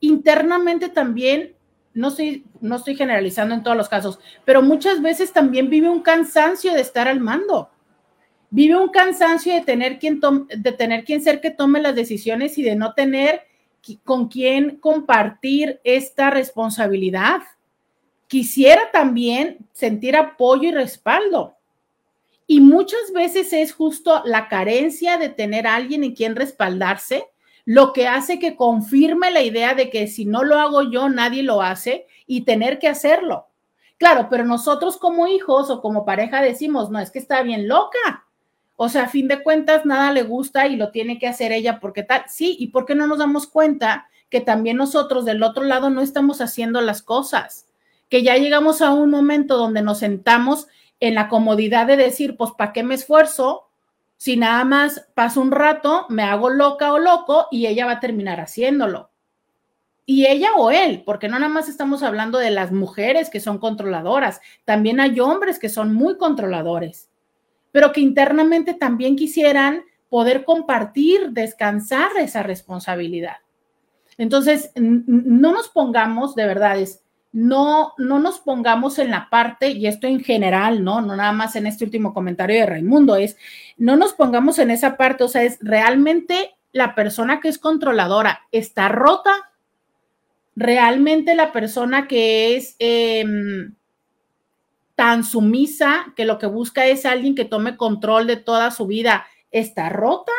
internamente 0.00 0.88
también 0.88 1.54
no 1.94 2.08
estoy, 2.08 2.44
no 2.60 2.76
estoy 2.76 2.96
generalizando 2.96 3.54
en 3.54 3.62
todos 3.62 3.76
los 3.76 3.88
casos, 3.88 4.18
pero 4.44 4.60
muchas 4.60 5.00
veces 5.02 5.32
también 5.32 5.70
vive 5.70 5.88
un 5.88 6.02
cansancio 6.02 6.72
de 6.72 6.80
estar 6.80 7.06
al 7.06 7.20
mando. 7.20 7.70
Vive 8.50 8.76
un 8.76 8.88
cansancio 8.88 9.54
de 9.54 9.60
tener 9.60 9.98
quien, 9.98 10.20
de 10.48 10.72
tener 10.72 11.04
quien 11.04 11.22
ser 11.22 11.40
que 11.40 11.50
tome 11.50 11.80
las 11.80 11.94
decisiones 11.94 12.58
y 12.58 12.62
de 12.62 12.74
no 12.74 12.92
tener 12.92 13.42
con 14.04 14.28
quién 14.28 14.78
compartir 14.78 15.80
esta 15.84 16.30
responsabilidad. 16.30 17.42
Quisiera 18.32 18.90
también 18.90 19.58
sentir 19.74 20.16
apoyo 20.16 20.70
y 20.70 20.72
respaldo. 20.72 21.58
Y 22.46 22.62
muchas 22.62 23.12
veces 23.12 23.52
es 23.52 23.74
justo 23.74 24.22
la 24.24 24.48
carencia 24.48 25.18
de 25.18 25.28
tener 25.28 25.66
a 25.66 25.74
alguien 25.74 26.02
en 26.02 26.14
quien 26.14 26.34
respaldarse 26.34 27.26
lo 27.66 27.92
que 27.92 28.08
hace 28.08 28.38
que 28.38 28.56
confirme 28.56 29.30
la 29.30 29.42
idea 29.42 29.74
de 29.74 29.90
que 29.90 30.06
si 30.06 30.24
no 30.24 30.44
lo 30.44 30.58
hago 30.58 30.80
yo, 30.80 31.10
nadie 31.10 31.42
lo 31.42 31.60
hace 31.60 32.06
y 32.26 32.46
tener 32.46 32.78
que 32.78 32.88
hacerlo. 32.88 33.48
Claro, 33.98 34.28
pero 34.30 34.46
nosotros 34.46 34.96
como 34.96 35.26
hijos 35.26 35.68
o 35.68 35.82
como 35.82 36.06
pareja 36.06 36.40
decimos, 36.40 36.88
no, 36.88 37.00
es 37.00 37.10
que 37.10 37.18
está 37.18 37.42
bien 37.42 37.68
loca. 37.68 38.24
O 38.76 38.88
sea, 38.88 39.02
a 39.02 39.08
fin 39.08 39.28
de 39.28 39.42
cuentas, 39.42 39.84
nada 39.84 40.10
le 40.10 40.22
gusta 40.22 40.66
y 40.68 40.76
lo 40.76 40.90
tiene 40.90 41.18
que 41.18 41.28
hacer 41.28 41.52
ella 41.52 41.80
porque 41.80 42.02
tal. 42.02 42.24
Sí, 42.28 42.56
¿y 42.58 42.68
por 42.68 42.86
qué 42.86 42.94
no 42.94 43.06
nos 43.06 43.18
damos 43.18 43.46
cuenta 43.46 44.08
que 44.30 44.40
también 44.40 44.78
nosotros 44.78 45.26
del 45.26 45.42
otro 45.42 45.64
lado 45.64 45.90
no 45.90 46.00
estamos 46.00 46.40
haciendo 46.40 46.80
las 46.80 47.02
cosas? 47.02 47.66
Que 48.12 48.22
ya 48.22 48.36
llegamos 48.36 48.82
a 48.82 48.92
un 48.92 49.08
momento 49.08 49.56
donde 49.56 49.80
nos 49.80 50.00
sentamos 50.00 50.68
en 51.00 51.14
la 51.14 51.28
comodidad 51.28 51.86
de 51.86 51.96
decir, 51.96 52.36
pues, 52.36 52.50
¿para 52.52 52.72
qué 52.72 52.82
me 52.82 52.94
esfuerzo? 52.94 53.70
si 54.22 54.36
nada 54.36 54.62
más 54.62 55.08
paso 55.14 55.40
un 55.40 55.50
rato, 55.50 56.06
me 56.08 56.22
hago 56.22 56.48
loca 56.48 56.92
o 56.92 57.00
loco 57.00 57.48
y 57.50 57.66
ella 57.66 57.86
va 57.86 57.92
a 57.94 58.00
terminar 58.00 58.38
haciéndolo. 58.38 59.10
Y 60.06 60.26
ella 60.26 60.50
o 60.56 60.70
él, 60.70 61.02
porque 61.04 61.26
no 61.26 61.40
nada 61.40 61.52
más 61.52 61.68
estamos 61.68 62.04
hablando 62.04 62.38
de 62.38 62.52
las 62.52 62.70
mujeres 62.70 63.30
que 63.30 63.40
son 63.40 63.58
controladoras, 63.58 64.40
también 64.64 65.00
hay 65.00 65.18
hombres 65.18 65.58
que 65.58 65.68
son 65.68 65.92
muy 65.92 66.18
controladores, 66.18 67.10
pero 67.72 67.90
que 67.90 68.00
internamente 68.00 68.74
también 68.74 69.16
quisieran 69.16 69.82
poder 70.08 70.44
compartir, 70.44 71.30
descansar 71.30 72.12
esa 72.16 72.44
responsabilidad. 72.44 73.38
Entonces, 74.18 74.70
no 74.76 75.52
nos 75.52 75.68
pongamos, 75.68 76.36
de 76.36 76.46
verdad, 76.46 76.78
es, 76.78 77.02
no, 77.32 77.94
no 77.96 78.18
nos 78.18 78.38
pongamos 78.38 78.98
en 78.98 79.10
la 79.10 79.28
parte, 79.30 79.70
y 79.70 79.86
esto 79.86 80.06
en 80.06 80.20
general, 80.20 80.84
¿no? 80.84 81.00
No 81.00 81.16
nada 81.16 81.32
más 81.32 81.56
en 81.56 81.66
este 81.66 81.84
último 81.84 82.12
comentario 82.12 82.60
de 82.60 82.66
Raimundo, 82.66 83.16
es, 83.16 83.36
no 83.78 83.96
nos 83.96 84.12
pongamos 84.12 84.58
en 84.58 84.70
esa 84.70 84.96
parte, 84.96 85.24
o 85.24 85.28
sea, 85.28 85.42
es 85.42 85.58
realmente 85.62 86.54
la 86.72 86.94
persona 86.94 87.40
que 87.40 87.48
es 87.48 87.58
controladora 87.58 88.42
está 88.52 88.88
rota, 88.88 89.32
realmente 90.54 91.34
la 91.34 91.52
persona 91.52 92.06
que 92.06 92.56
es 92.56 92.76
em, 92.78 93.74
tan 94.94 95.24
sumisa 95.24 96.12
que 96.14 96.26
lo 96.26 96.38
que 96.38 96.46
busca 96.46 96.84
es 96.86 97.06
alguien 97.06 97.34
que 97.34 97.46
tome 97.46 97.78
control 97.78 98.26
de 98.26 98.36
toda 98.36 98.70
su 98.70 98.86
vida, 98.86 99.26
está 99.50 99.88
rota, 99.88 100.32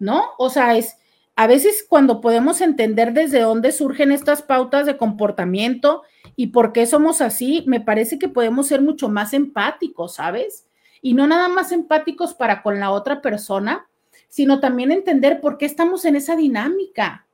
¿no? 0.00 0.30
O 0.38 0.50
sea, 0.50 0.76
es 0.76 0.96
a 1.36 1.46
veces 1.46 1.84
cuando 1.86 2.22
podemos 2.22 2.62
entender 2.62 3.12
desde 3.12 3.40
dónde 3.40 3.70
surgen 3.70 4.10
estas 4.10 4.40
pautas 4.40 4.86
de 4.86 4.96
comportamiento 4.96 6.02
y 6.34 6.48
por 6.48 6.72
qué 6.72 6.86
somos 6.86 7.20
así, 7.20 7.62
me 7.66 7.78
parece 7.78 8.18
que 8.18 8.30
podemos 8.30 8.66
ser 8.68 8.80
mucho 8.80 9.10
más 9.10 9.34
empáticos, 9.34 10.14
¿sabes? 10.14 10.66
Y 11.02 11.12
no 11.12 11.26
nada 11.26 11.48
más 11.48 11.72
empáticos 11.72 12.32
para 12.32 12.62
con 12.62 12.80
la 12.80 12.90
otra 12.90 13.20
persona, 13.20 13.86
sino 14.28 14.60
también 14.60 14.90
entender 14.90 15.42
por 15.42 15.58
qué 15.58 15.66
estamos 15.66 16.06
en 16.06 16.16
esa 16.16 16.36
dinámica. 16.36 17.26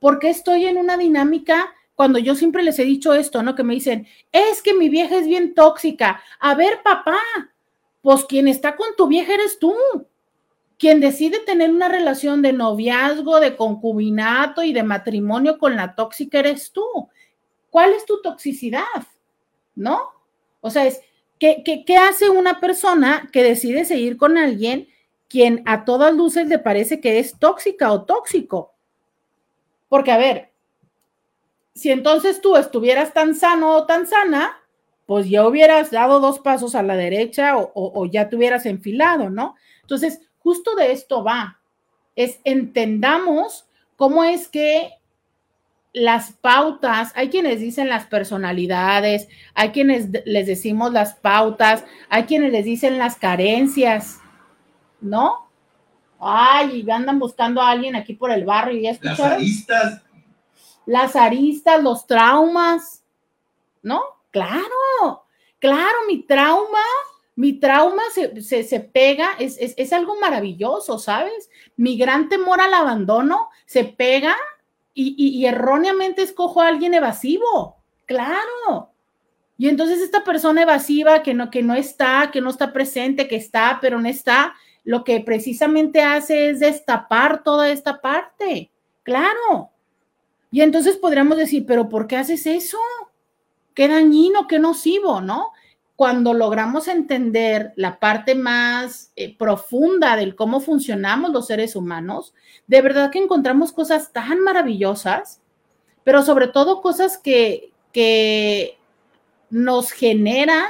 ¿Por 0.00 0.18
qué 0.18 0.28
estoy 0.28 0.66
en 0.66 0.76
una 0.76 0.98
dinámica 0.98 1.74
cuando 1.94 2.18
yo 2.18 2.34
siempre 2.34 2.62
les 2.62 2.78
he 2.78 2.84
dicho 2.84 3.14
esto, 3.14 3.42
¿no? 3.42 3.54
Que 3.54 3.64
me 3.64 3.72
dicen, 3.72 4.06
es 4.32 4.60
que 4.60 4.74
mi 4.74 4.90
vieja 4.90 5.16
es 5.16 5.26
bien 5.26 5.54
tóxica. 5.54 6.20
A 6.40 6.54
ver, 6.54 6.82
papá, 6.84 7.16
pues 8.02 8.26
quien 8.26 8.48
está 8.48 8.76
con 8.76 8.88
tu 8.98 9.06
vieja 9.06 9.32
eres 9.32 9.58
tú 9.58 9.74
quien 10.78 11.00
decide 11.00 11.38
tener 11.40 11.70
una 11.70 11.88
relación 11.88 12.42
de 12.42 12.52
noviazgo, 12.52 13.40
de 13.40 13.56
concubinato 13.56 14.62
y 14.62 14.72
de 14.72 14.82
matrimonio 14.82 15.58
con 15.58 15.76
la 15.76 15.94
tóxica 15.94 16.38
eres 16.38 16.72
tú. 16.72 16.84
¿Cuál 17.70 17.92
es 17.92 18.04
tu 18.04 18.20
toxicidad? 18.20 18.84
¿No? 19.74 20.10
O 20.60 20.70
sea, 20.70 20.86
es, 20.86 21.00
¿qué, 21.38 21.62
qué, 21.64 21.96
hace 21.96 22.28
una 22.28 22.60
persona 22.60 23.28
que 23.32 23.42
decide 23.42 23.84
seguir 23.84 24.16
con 24.16 24.36
alguien 24.36 24.88
quien 25.28 25.62
a 25.66 25.84
todas 25.84 26.14
luces 26.14 26.46
le 26.48 26.58
parece 26.58 27.00
que 27.00 27.18
es 27.18 27.38
tóxica 27.38 27.90
o 27.92 28.04
tóxico? 28.04 28.74
Porque, 29.88 30.12
a 30.12 30.18
ver, 30.18 30.52
si 31.74 31.90
entonces 31.90 32.40
tú 32.40 32.56
estuvieras 32.56 33.14
tan 33.14 33.34
sano 33.34 33.76
o 33.76 33.86
tan 33.86 34.06
sana, 34.06 34.58
pues 35.06 35.28
ya 35.28 35.46
hubieras 35.46 35.90
dado 35.90 36.20
dos 36.20 36.40
pasos 36.40 36.74
a 36.74 36.82
la 36.82 36.96
derecha 36.96 37.56
o, 37.56 37.70
o 37.74 38.06
ya 38.06 38.28
te 38.28 38.36
hubieras 38.36 38.66
enfilado, 38.66 39.30
¿no? 39.30 39.54
Entonces, 39.82 40.25
justo 40.46 40.76
de 40.76 40.92
esto 40.92 41.24
va, 41.24 41.58
es 42.14 42.38
entendamos 42.44 43.66
cómo 43.96 44.22
es 44.22 44.46
que 44.46 44.92
las 45.92 46.34
pautas, 46.34 47.10
hay 47.16 47.30
quienes 47.30 47.58
dicen 47.58 47.88
las 47.88 48.06
personalidades, 48.06 49.26
hay 49.54 49.70
quienes 49.70 50.06
les 50.24 50.46
decimos 50.46 50.92
las 50.92 51.16
pautas, 51.16 51.84
hay 52.08 52.26
quienes 52.26 52.52
les 52.52 52.64
dicen 52.64 52.96
las 52.96 53.16
carencias, 53.16 54.20
¿no? 55.00 55.48
Ay, 56.20 56.84
y 56.86 56.90
andan 56.92 57.18
buscando 57.18 57.60
a 57.60 57.70
alguien 57.70 57.96
aquí 57.96 58.14
por 58.14 58.30
el 58.30 58.44
barrio 58.44 58.78
y 58.78 58.82
ya 58.82 58.96
Las 59.00 59.18
aristas. 59.18 60.02
Las 60.86 61.16
aristas, 61.16 61.82
los 61.82 62.06
traumas, 62.06 63.02
¿no? 63.82 64.00
Claro, 64.30 65.24
claro, 65.58 65.96
mi 66.06 66.22
trauma 66.22 66.84
mi 67.36 67.52
trauma 67.52 68.02
se, 68.12 68.80
pega, 68.80 69.28
es, 69.38 69.92
algo 69.92 70.18
maravilloso, 70.18 70.98
¿sabes? 70.98 71.50
Mi 71.76 71.98
gran 71.98 72.30
temor 72.30 72.62
al 72.62 72.72
abandono 72.72 73.50
se 73.66 73.84
pega 73.84 74.34
y, 74.94 75.44
erróneamente 75.44 76.22
escojo 76.22 76.62
a 76.62 76.68
alguien 76.68 76.94
evasivo, 76.94 77.76
claro. 78.06 78.90
Y 79.58 79.68
entonces 79.68 80.00
esta 80.00 80.24
persona 80.24 80.62
evasiva 80.62 81.22
que 81.22 81.34
no, 81.34 81.50
que 81.50 81.62
no 81.62 81.74
está, 81.74 82.30
que 82.32 82.40
no 82.40 82.48
está 82.48 82.72
presente, 82.72 83.28
que 83.28 83.36
está, 83.36 83.78
pero 83.82 84.00
no 84.00 84.08
está, 84.08 84.54
lo 84.82 85.04
que 85.04 85.20
precisamente 85.20 86.02
hace 86.02 86.48
es 86.48 86.60
destapar 86.60 87.42
toda 87.42 87.68
esta 87.68 88.00
parte, 88.00 88.70
claro. 89.02 89.70
Y 90.50 90.62
entonces 90.62 90.96
podríamos 90.96 91.36
decir, 91.36 91.66
pero 91.66 91.90
¿por 91.90 92.06
qué 92.06 92.16
haces 92.16 92.46
eso? 92.46 92.78
Qué 93.74 93.88
dañino, 93.88 94.46
qué 94.46 94.58
nocivo, 94.58 95.20
¿no? 95.20 95.52
Cuando 95.96 96.34
logramos 96.34 96.88
entender 96.88 97.72
la 97.76 97.98
parte 97.98 98.34
más 98.34 99.12
eh, 99.16 99.34
profunda 99.36 100.14
del 100.16 100.36
cómo 100.36 100.60
funcionamos 100.60 101.32
los 101.32 101.46
seres 101.46 101.74
humanos, 101.74 102.34
de 102.66 102.82
verdad 102.82 103.10
que 103.10 103.18
encontramos 103.18 103.72
cosas 103.72 104.12
tan 104.12 104.40
maravillosas, 104.40 105.40
pero 106.04 106.22
sobre 106.22 106.48
todo 106.48 106.82
cosas 106.82 107.18
que, 107.18 107.72
que 107.92 108.78
nos 109.50 109.90
generan 109.90 110.66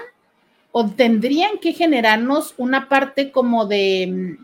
o 0.72 0.86
tendrían 0.86 1.58
que 1.58 1.72
generarnos 1.72 2.54
una 2.56 2.88
parte 2.88 3.32
como 3.32 3.66
de, 3.66 4.38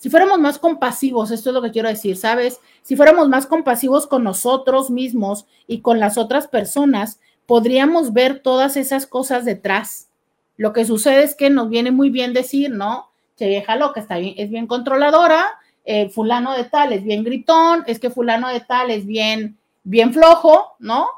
si 0.00 0.08
fuéramos 0.08 0.38
más 0.38 0.58
compasivos, 0.58 1.30
esto 1.30 1.50
es 1.50 1.54
lo 1.54 1.60
que 1.60 1.72
quiero 1.72 1.90
decir, 1.90 2.16
¿sabes? 2.16 2.58
Si 2.80 2.96
fuéramos 2.96 3.28
más 3.28 3.44
compasivos 3.44 4.06
con 4.06 4.24
nosotros 4.24 4.88
mismos 4.88 5.44
y 5.66 5.82
con 5.82 6.00
las 6.00 6.16
otras 6.16 6.48
personas, 6.48 7.20
podríamos 7.50 8.12
ver 8.12 8.38
todas 8.38 8.76
esas 8.76 9.08
cosas 9.08 9.44
detrás. 9.44 10.08
Lo 10.56 10.72
que 10.72 10.84
sucede 10.84 11.24
es 11.24 11.34
que 11.34 11.50
nos 11.50 11.68
viene 11.68 11.90
muy 11.90 12.08
bien 12.08 12.32
decir, 12.32 12.70
¿no? 12.70 13.10
Che 13.34 13.48
vieja 13.48 13.74
loca, 13.74 13.98
está 13.98 14.18
bien, 14.18 14.34
es 14.36 14.50
bien 14.50 14.68
controladora, 14.68 15.58
eh, 15.84 16.10
fulano 16.10 16.52
de 16.52 16.62
tal 16.62 16.92
es 16.92 17.02
bien 17.02 17.24
gritón, 17.24 17.82
es 17.88 17.98
que 17.98 18.08
fulano 18.08 18.50
de 18.50 18.60
tal 18.60 18.92
es 18.92 19.04
bien, 19.04 19.58
bien 19.82 20.12
flojo, 20.12 20.76
¿no? 20.78 21.08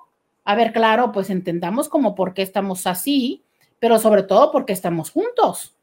A 0.43 0.55
ver, 0.55 0.73
claro, 0.73 1.13
pues 1.13 1.29
entendamos 1.29 1.91
como 1.91 2.15
por 2.15 2.33
qué 2.33 2.41
estamos 2.41 2.87
así, 2.87 3.45
pero 3.79 3.99
sobre 3.99 4.23
todo 4.23 4.51
porque 4.53 4.73
estamos 4.73 5.11
juntos. 5.11 5.77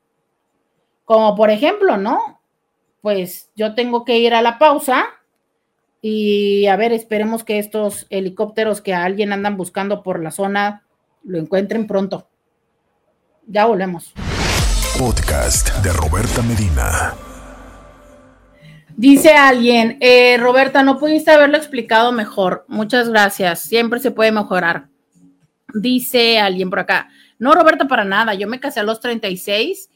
Como 1.06 1.36
por 1.36 1.52
ejemplo, 1.52 1.96
¿no? 1.98 2.42
Pues 3.02 3.52
yo 3.56 3.76
tengo 3.76 4.04
que 4.04 4.18
ir 4.18 4.34
a 4.34 4.42
la 4.42 4.58
pausa 4.58 5.06
y 6.02 6.68
a 6.68 6.76
ver, 6.76 6.94
esperemos 6.94 7.44
que 7.44 7.60
estos 7.60 8.08
helicópteros 8.10 8.82
que 8.82 8.94
a 8.94 9.04
alguien 9.04 9.34
andan 9.34 9.58
buscando 9.58 10.04
por 10.04 10.22
la 10.22 10.32
zona 10.32 10.84
lo 11.24 11.38
encuentren 11.38 11.88
pronto. 11.88 12.30
Ya 13.48 13.66
volvemos. 13.66 14.14
Podcast 14.98 15.76
de 15.84 15.92
Roberta 15.92 16.42
Medina. 16.42 17.14
Dice 18.96 19.34
alguien, 19.34 19.98
eh, 20.02 20.38
Roberta, 20.38 20.84
no 20.84 21.00
pudiste 21.00 21.32
haberlo 21.32 21.58
explicado 21.58 22.12
mejor. 22.12 22.66
Muchas 22.68 23.10
gracias. 23.10 23.62
Siempre 23.62 24.00
se 24.00 24.12
puede 24.12 24.32
mejorar. 24.32 24.90
Dice 25.74 26.40
alguien 26.40 26.70
por 26.70 26.80
acá, 26.80 27.10
no, 27.38 27.54
Roberta, 27.54 27.88
para 27.88 28.04
nada. 28.04 28.34
Yo 28.34 28.48
me 28.48 28.60
casé 28.60 28.82
a 28.82 28.84
los 28.84 29.00
36 29.00 29.90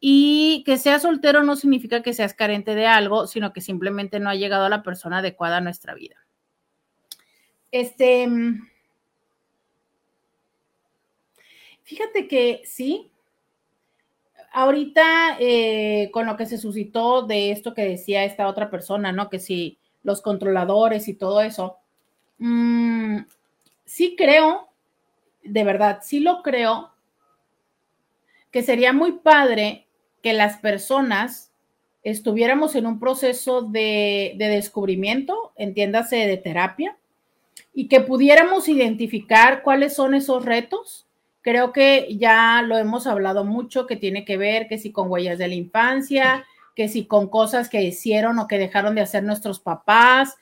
y 0.00 0.64
que 0.64 0.78
seas 0.78 1.02
soltero 1.02 1.42
no 1.42 1.56
significa 1.56 2.02
que 2.02 2.14
seas 2.14 2.32
carente 2.32 2.74
de 2.74 2.86
algo, 2.86 3.26
sino 3.26 3.52
que 3.52 3.60
simplemente 3.60 4.18
no 4.18 4.30
ha 4.30 4.34
llegado 4.34 4.64
a 4.64 4.70
la 4.70 4.82
persona 4.82 5.18
adecuada 5.18 5.58
a 5.58 5.60
nuestra 5.60 5.94
vida. 5.94 6.16
Este, 7.70 8.26
fíjate 11.82 12.26
que 12.26 12.62
sí, 12.64 13.10
ahorita 14.52 15.36
eh, 15.38 16.08
con 16.12 16.26
lo 16.26 16.36
que 16.36 16.46
se 16.46 16.56
suscitó 16.56 17.22
de 17.22 17.50
esto 17.52 17.74
que 17.74 17.84
decía 17.84 18.24
esta 18.24 18.48
otra 18.48 18.70
persona, 18.70 19.12
¿no? 19.12 19.28
Que 19.28 19.38
si 19.38 19.78
los 20.02 20.22
controladores 20.22 21.08
y 21.08 21.14
todo 21.14 21.42
eso, 21.42 21.76
mm, 22.38 23.18
sí 23.84 24.16
creo, 24.16 24.70
de 25.44 25.62
verdad, 25.62 26.00
sí 26.02 26.20
lo 26.20 26.42
creo, 26.42 26.90
que 28.50 28.62
sería 28.62 28.94
muy 28.94 29.12
padre 29.12 29.86
que 30.22 30.32
las 30.32 30.58
personas 30.58 31.52
estuviéramos 32.02 32.74
en 32.74 32.86
un 32.86 32.98
proceso 32.98 33.62
de, 33.62 34.34
de 34.36 34.48
descubrimiento, 34.48 35.52
entiéndase 35.56 36.16
de 36.16 36.36
terapia, 36.36 36.96
y 37.74 37.88
que 37.88 38.00
pudiéramos 38.00 38.68
identificar 38.68 39.62
cuáles 39.62 39.94
son 39.94 40.14
esos 40.14 40.44
retos 40.44 41.06
Creo 41.42 41.72
que 41.72 42.16
ya 42.18 42.62
lo 42.62 42.76
hemos 42.76 43.06
hablado 43.06 43.44
mucho, 43.44 43.86
que 43.86 43.96
tiene 43.96 44.24
que 44.24 44.36
ver 44.36 44.68
que 44.68 44.78
si 44.78 44.92
con 44.92 45.10
huellas 45.10 45.38
de 45.38 45.48
la 45.48 45.54
infancia, 45.54 46.44
que 46.76 46.88
si 46.88 47.06
con 47.06 47.28
cosas 47.28 47.70
que 47.70 47.82
hicieron 47.82 48.38
o 48.38 48.46
que 48.46 48.58
dejaron 48.58 48.94
de 48.94 49.00
hacer 49.00 49.22
nuestros 49.22 49.58
papás, 49.58 50.36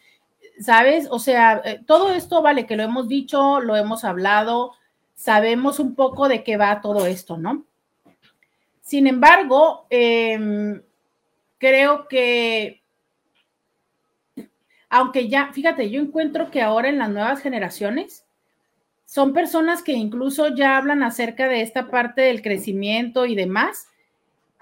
¿sabes? 0.61 1.07
O 1.11 1.21
sea, 1.21 1.62
eh, 1.64 1.81
todo 1.87 2.12
esto, 2.12 2.43
vale, 2.43 2.67
que 2.67 2.77
lo 2.77 2.83
hemos 2.83 3.07
dicho, 3.07 3.61
lo 3.61 3.77
hemos 3.77 4.03
hablado, 4.05 4.73
sabemos 5.14 5.79
un 5.79 5.95
poco 5.95 6.29
de 6.29 6.43
qué 6.43 6.57
va 6.57 6.81
todo 6.81 7.07
esto, 7.07 7.37
¿no? 7.37 7.64
Sin 8.88 9.07
embargo, 9.07 9.85
em, 9.90 10.81
creo 11.59 12.09
que, 12.09 12.81
aunque 14.88 15.29
ya, 15.29 15.53
fíjate, 15.53 15.90
yo 15.90 16.01
encuentro 16.01 16.51
que 16.51 16.62
ahora 16.62 16.88
en 16.88 16.96
las 16.96 17.11
nuevas 17.11 17.42
generaciones, 17.42 18.24
son 19.05 19.35
personas 19.35 19.83
que 19.83 19.92
incluso 19.92 20.55
ya 20.55 20.79
hablan 20.79 21.03
acerca 21.03 21.48
de 21.48 21.61
esta 21.61 21.88
parte 21.90 22.22
del 22.22 22.40
crecimiento 22.40 23.27
y 23.27 23.35
demás, 23.35 23.88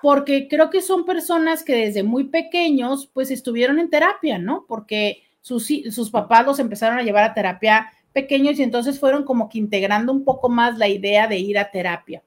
porque 0.02 0.48
creo 0.48 0.70
que 0.70 0.82
son 0.82 1.04
personas 1.04 1.62
que 1.62 1.76
desde 1.76 2.02
muy 2.02 2.24
pequeños 2.24 3.08
pues 3.14 3.30
estuvieron 3.30 3.78
en 3.78 3.90
terapia, 3.90 4.38
¿no? 4.38 4.64
Porque 4.66 5.22
sus, 5.40 5.68
sus 5.92 6.10
papás 6.10 6.44
los 6.44 6.58
empezaron 6.58 6.98
a 6.98 7.04
llevar 7.04 7.22
a 7.22 7.34
terapia 7.34 7.92
pequeños 8.12 8.58
y 8.58 8.64
entonces 8.64 8.98
fueron 8.98 9.22
como 9.22 9.48
que 9.48 9.58
integrando 9.58 10.10
un 10.12 10.24
poco 10.24 10.48
más 10.48 10.78
la 10.78 10.88
idea 10.88 11.28
de 11.28 11.38
ir 11.38 11.60
a 11.60 11.70
terapia. 11.70 12.24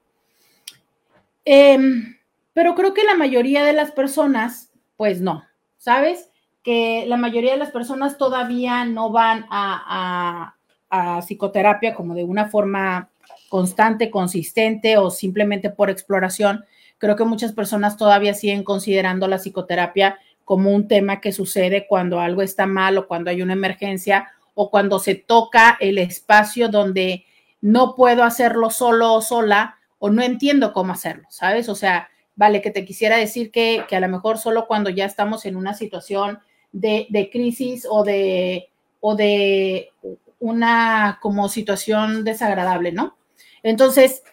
Em, 1.46 2.18
pero 2.54 2.76
creo 2.76 2.94
que 2.94 3.04
la 3.04 3.16
mayoría 3.16 3.64
de 3.64 3.74
las 3.74 3.92
personas, 3.92 4.72
pues 4.98 5.22
no, 5.22 5.44
¿sabes? 5.78 6.30
Que 6.64 7.06
la 7.08 7.18
mayoría 7.18 7.54
de 7.54 7.58
las 7.58 7.72
personas 7.72 8.18
todavía 8.18 8.86
no 8.86 9.12
van 9.12 9.46
a, 9.50 10.56
a 10.90 11.22
psicoterapia 11.22 11.94
como 11.94 12.16
de 12.16 12.24
una 12.24 12.50
forma 12.50 13.10
constante, 13.50 14.12
consistente 14.12 14.98
o 14.98 15.10
simplemente 15.10 15.70
por 15.70 15.90
exploración, 15.90 16.66
creo 16.98 17.16
que 17.16 17.26
muchas 17.26 17.54
personas 17.54 17.98
todavía 17.98 18.34
siguen 18.34 18.64
considerando 18.64 19.28
la 19.28 19.40
psicoterapia 19.40 20.20
como 20.46 20.72
un 20.72 20.88
tema 20.88 21.22
que 21.22 21.32
sucede 21.32 21.88
cuando 21.88 22.20
algo 22.20 22.42
está 22.42 22.66
mal 22.66 22.98
o 22.98 23.08
cuando 23.08 23.30
hay 23.30 23.42
una 23.42 23.54
emergencia 23.54 24.30
o 24.54 24.70
cuando 24.70 25.00
se 25.00 25.16
toca 25.16 25.78
el 25.80 25.98
espacio 25.98 26.70
donde 26.70 27.26
no 27.62 27.96
puedo 27.96 28.24
hacerlo 28.24 28.70
solo 28.70 29.14
o 29.14 29.22
sola 29.22 29.79
o 30.00 30.10
no 30.10 30.24
entiendo 30.24 30.74
cómo 30.74 30.94
hacerlo, 30.94 31.28
¿sabes? 31.30 31.70
O 31.70 31.76
sea, 31.76 32.10
vale, 32.36 32.62
que 32.62 32.72
te 32.72 32.86
quisiera 32.86 33.18
decir 33.18 33.52
que, 33.52 33.86
a 33.92 34.00
lo 34.00 34.08
mejor 34.08 34.38
solo 34.38 34.66
cuando 34.66 34.90
ya 34.90 35.06
estamos 35.06 35.46
en 35.46 35.56
una 35.56 35.74
situación 35.74 36.40
de, 36.72 37.08
de 37.10 37.30
crisis 37.30 37.86
o 37.90 38.04
de, 38.04 38.70
o 39.02 39.16
de 39.16 39.92
una 40.40 41.20
como 41.22 41.50
situación 41.50 42.24
desagradable, 42.24 42.92
¿no? 42.92 43.18
Entonces, 43.62 44.24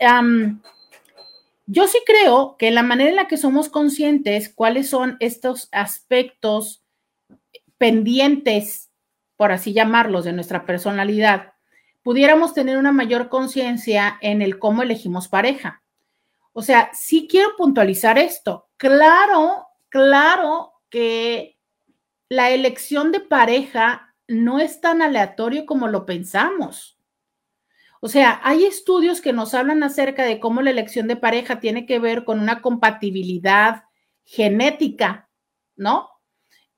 yo 1.67 1.89
sí 1.89 1.99
creo 2.07 2.57
que 2.59 2.71
la 2.71 2.85
manera 2.85 3.11
en 3.11 3.17
la 3.17 3.27
que 3.27 3.37
somos 3.37 3.69
conscientes 3.69 4.53
cuáles 4.55 4.89
son 4.89 5.17
estos 5.19 5.69
aspectos 5.73 6.85
pendientes, 7.77 8.91
por 9.37 9.51
así 9.51 9.73
llamarlos, 9.73 10.25
de 10.25 10.33
nuestra 10.33 10.65
personalidad, 10.65 11.55
pudiéramos 12.07 12.55
tener 12.55 12.79
una 12.79 12.93
mayor 12.93 13.29
conciencia 13.29 14.17
en 14.21 14.41
el 14.41 14.61
cómo 14.61 14.85
elegimos 14.85 15.27
pareja. 15.27 15.83
O 16.53 16.63
sea, 16.63 16.89
sí 16.95 17.27
quiero 17.29 17.57
puntualizar 17.57 18.17
esto. 18.17 18.69
Claro, 18.77 19.67
claro 19.89 20.75
que 20.89 21.59
la 22.29 22.51
elección 22.51 23.11
de 23.11 23.19
pareja 23.19 24.15
no 24.29 24.61
es 24.61 24.81
tan 24.81 25.03
aleatorio 25.03 25.67
como 25.67 25.89
lo 25.89 26.07
pensamos. 26.07 26.97
O 28.01 28.07
sea, 28.07 28.41
hay 28.45 28.67
estudios 28.67 29.21
que 29.21 29.33
nos 29.33 29.53
hablan 29.53 29.83
acerca 29.83 30.23
de 30.23 30.39
cómo 30.39 30.63
la 30.63 30.71
elección 30.71 31.09
de 31.09 31.17
pareja 31.17 31.59
tiene 31.59 31.87
que 31.87 31.99
ver 31.99 32.25
con 32.25 32.39
una 32.39 32.63
compatibilidad 32.63 33.83
genética, 34.23 35.29
¿no? 35.75 36.09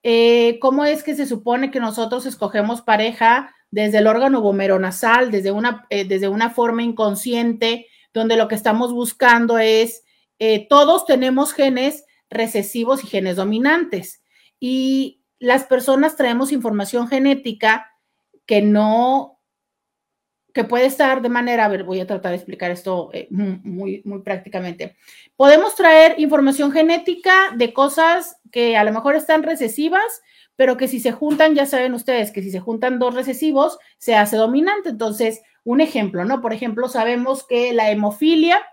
Eh, 0.03 0.59
¿Cómo 0.59 0.87
es 0.87 1.03
que 1.03 1.15
se 1.15 1.27
supone 1.27 1.71
que 1.71 1.81
nosotros 1.81 2.25
escogemos 2.25 2.81
pareja 2.81 3.55
desde 3.71 3.99
el 3.99 4.07
órgano 4.07 4.41
vomeronasal, 4.41 5.31
desde 5.31 5.53
una, 5.53 5.87
eh, 5.91 6.05
desde 6.07 6.29
una 6.29 6.51
forma 6.51 6.83
inconsciente, 6.83 7.87
donde 8.15 8.37
lo 8.37 8.49
que 8.49 8.55
estamos 8.55 8.93
buscando 8.93 9.59
es, 9.59 10.05
eh, 10.39 10.67
todos 10.69 11.05
tenemos 11.05 11.53
genes 11.53 12.05
recesivos 12.31 13.05
y 13.05 13.07
genes 13.07 13.37
dominantes. 13.37 14.23
Y 14.61 15.23
las 15.39 15.65
personas 15.65 16.17
traemos 16.17 16.53
información 16.53 17.09
genética 17.09 17.93
que 18.47 18.63
no, 18.63 19.41
que 20.55 20.65
puede 20.65 20.87
estar 20.87 21.23
de 21.23 21.29
manera, 21.29 21.67
a 21.67 21.69
ver, 21.69 21.85
voy 21.85 22.01
a 22.01 22.07
tratar 22.07 22.31
de 22.31 22.37
explicar 22.37 22.71
esto 22.71 23.11
eh, 23.13 23.29
muy, 23.31 24.03
muy 24.05 24.23
prácticamente. 24.23 24.97
Podemos 25.37 25.75
traer 25.75 26.19
información 26.19 26.73
genética 26.73 27.53
de 27.55 27.73
cosas 27.73 28.41
que 28.51 28.77
a 28.77 28.85
lo 28.85 28.93
mejor 28.93 29.15
están 29.15 29.43
recesivas, 29.43 30.23
pero 30.59 30.77
que 30.77 30.89
si 30.89 30.99
se 30.99 31.13
juntan, 31.13 31.55
ya 31.55 31.67
saben 31.67 31.95
ustedes 31.95 32.33
que 32.33 32.43
si 32.43 32.51
se 32.51 32.59
juntan 32.59 32.99
dos 32.99 33.15
recesivos, 33.15 33.79
se 33.97 34.17
hace 34.17 34.37
dominante. 34.37 34.89
Entonces, 34.89 35.41
un 35.63 35.81
ejemplo, 35.81 36.25
¿no? 36.25 36.41
Por 36.41 36.53
ejemplo, 36.53 36.89
sabemos 36.89 37.47
que 37.47 37.73
la 37.73 37.93
hemofilia, 37.93 38.67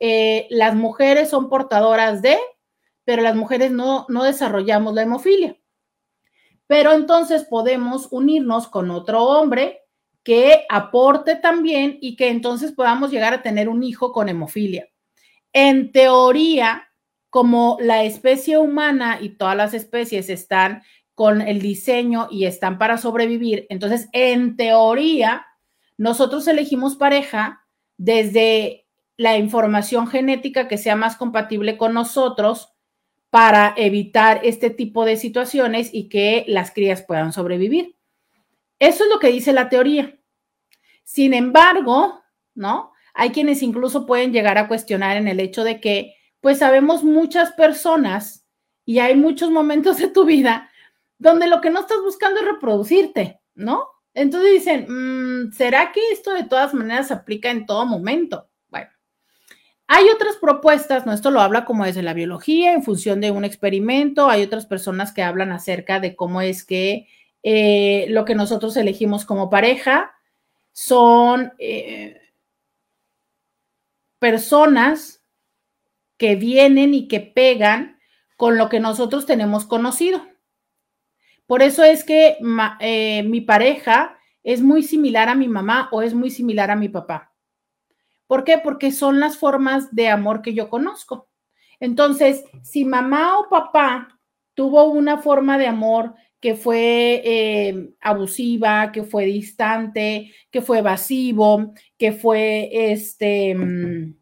eh, 0.00 0.46
las 0.50 0.74
mujeres 0.74 1.30
son 1.30 1.48
portadoras 1.48 2.20
de, 2.20 2.36
pero 3.06 3.22
las 3.22 3.34
mujeres 3.36 3.70
no, 3.70 4.04
no 4.10 4.24
desarrollamos 4.24 4.92
la 4.92 5.04
hemofilia. 5.04 5.56
Pero 6.66 6.92
entonces 6.92 7.46
podemos 7.46 8.08
unirnos 8.10 8.68
con 8.68 8.90
otro 8.90 9.24
hombre 9.24 9.80
que 10.22 10.66
aporte 10.68 11.36
también 11.36 11.96
y 12.02 12.16
que 12.16 12.28
entonces 12.28 12.72
podamos 12.72 13.10
llegar 13.10 13.32
a 13.32 13.40
tener 13.40 13.70
un 13.70 13.82
hijo 13.82 14.12
con 14.12 14.28
hemofilia. 14.28 14.90
En 15.54 15.90
teoría, 15.90 16.90
como 17.30 17.78
la 17.80 18.02
especie 18.02 18.58
humana 18.58 19.18
y 19.22 19.30
todas 19.30 19.56
las 19.56 19.72
especies 19.72 20.28
están 20.28 20.82
con 21.20 21.42
el 21.42 21.60
diseño 21.60 22.28
y 22.30 22.46
están 22.46 22.78
para 22.78 22.96
sobrevivir, 22.96 23.66
entonces 23.68 24.08
en 24.12 24.56
teoría 24.56 25.46
nosotros 25.98 26.48
elegimos 26.48 26.96
pareja 26.96 27.60
desde 27.98 28.86
la 29.18 29.36
información 29.36 30.06
genética 30.06 30.66
que 30.66 30.78
sea 30.78 30.96
más 30.96 31.16
compatible 31.16 31.76
con 31.76 31.92
nosotros 31.92 32.72
para 33.28 33.74
evitar 33.76 34.40
este 34.44 34.70
tipo 34.70 35.04
de 35.04 35.18
situaciones 35.18 35.90
y 35.92 36.08
que 36.08 36.46
las 36.48 36.70
crías 36.70 37.02
puedan 37.02 37.34
sobrevivir. 37.34 37.98
Eso 38.78 39.04
es 39.04 39.10
lo 39.10 39.18
que 39.18 39.28
dice 39.28 39.52
la 39.52 39.68
teoría. 39.68 40.18
Sin 41.04 41.34
embargo, 41.34 42.22
¿no? 42.54 42.92
Hay 43.12 43.28
quienes 43.28 43.62
incluso 43.62 44.06
pueden 44.06 44.32
llegar 44.32 44.56
a 44.56 44.68
cuestionar 44.68 45.18
en 45.18 45.28
el 45.28 45.38
hecho 45.38 45.64
de 45.64 45.82
que, 45.82 46.14
pues 46.40 46.60
sabemos 46.60 47.04
muchas 47.04 47.52
personas 47.52 48.46
y 48.86 49.00
hay 49.00 49.16
muchos 49.16 49.50
momentos 49.50 49.98
de 49.98 50.08
tu 50.08 50.24
vida 50.24 50.69
donde 51.20 51.46
lo 51.46 51.60
que 51.60 51.70
no 51.70 51.80
estás 51.80 51.98
buscando 52.02 52.40
es 52.40 52.46
reproducirte, 52.46 53.40
¿no? 53.54 53.86
Entonces 54.14 54.52
dicen, 54.52 54.86
mm, 54.88 55.52
¿será 55.52 55.92
que 55.92 56.00
esto 56.10 56.32
de 56.32 56.44
todas 56.44 56.72
maneras 56.72 57.08
se 57.08 57.14
aplica 57.14 57.50
en 57.50 57.66
todo 57.66 57.84
momento? 57.84 58.48
Bueno, 58.68 58.88
hay 59.86 60.08
otras 60.08 60.36
propuestas, 60.36 61.04
¿no? 61.04 61.12
Esto 61.12 61.30
lo 61.30 61.42
habla 61.42 61.66
como 61.66 61.84
desde 61.84 62.02
la 62.02 62.14
biología, 62.14 62.72
en 62.72 62.82
función 62.82 63.20
de 63.20 63.30
un 63.30 63.44
experimento. 63.44 64.30
Hay 64.30 64.42
otras 64.42 64.64
personas 64.64 65.12
que 65.12 65.22
hablan 65.22 65.52
acerca 65.52 66.00
de 66.00 66.16
cómo 66.16 66.40
es 66.40 66.64
que 66.64 67.06
eh, 67.42 68.06
lo 68.08 68.24
que 68.24 68.34
nosotros 68.34 68.74
elegimos 68.78 69.26
como 69.26 69.50
pareja 69.50 70.14
son 70.72 71.52
eh, 71.58 72.18
personas 74.18 75.22
que 76.16 76.34
vienen 76.34 76.94
y 76.94 77.08
que 77.08 77.20
pegan 77.20 77.98
con 78.38 78.56
lo 78.56 78.70
que 78.70 78.80
nosotros 78.80 79.26
tenemos 79.26 79.66
conocido. 79.66 80.29
Por 81.50 81.62
eso 81.62 81.82
es 81.82 82.04
que 82.04 82.36
eh, 82.78 83.24
mi 83.24 83.40
pareja 83.40 84.16
es 84.44 84.62
muy 84.62 84.84
similar 84.84 85.28
a 85.28 85.34
mi 85.34 85.48
mamá 85.48 85.88
o 85.90 86.00
es 86.00 86.14
muy 86.14 86.30
similar 86.30 86.70
a 86.70 86.76
mi 86.76 86.88
papá. 86.88 87.34
¿Por 88.28 88.44
qué? 88.44 88.58
Porque 88.58 88.92
son 88.92 89.18
las 89.18 89.36
formas 89.36 89.92
de 89.92 90.06
amor 90.10 90.42
que 90.42 90.54
yo 90.54 90.68
conozco. 90.68 91.28
Entonces, 91.80 92.44
si 92.62 92.84
mamá 92.84 93.36
o 93.36 93.48
papá 93.48 94.16
tuvo 94.54 94.84
una 94.92 95.18
forma 95.18 95.58
de 95.58 95.66
amor 95.66 96.14
que 96.38 96.54
fue 96.54 97.20
eh, 97.24 97.94
abusiva, 98.00 98.92
que 98.92 99.02
fue 99.02 99.24
distante, 99.24 100.32
que 100.52 100.62
fue 100.62 100.78
evasivo, 100.78 101.74
que 101.98 102.12
fue 102.12 102.92
este, 102.92 103.56
mm, 103.56 104.14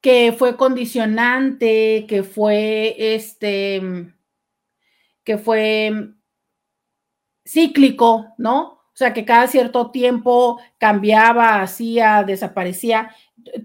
que 0.00 0.32
fue 0.32 0.56
condicionante, 0.56 2.06
que 2.08 2.22
fue 2.22 2.96
este, 3.14 4.14
que 5.24 5.38
fue 5.38 6.14
cíclico, 7.44 8.26
¿no? 8.38 8.74
O 8.94 8.96
sea, 8.96 9.12
que 9.12 9.24
cada 9.24 9.48
cierto 9.48 9.90
tiempo 9.90 10.60
cambiaba, 10.78 11.60
hacía, 11.60 12.22
desaparecía. 12.22 13.10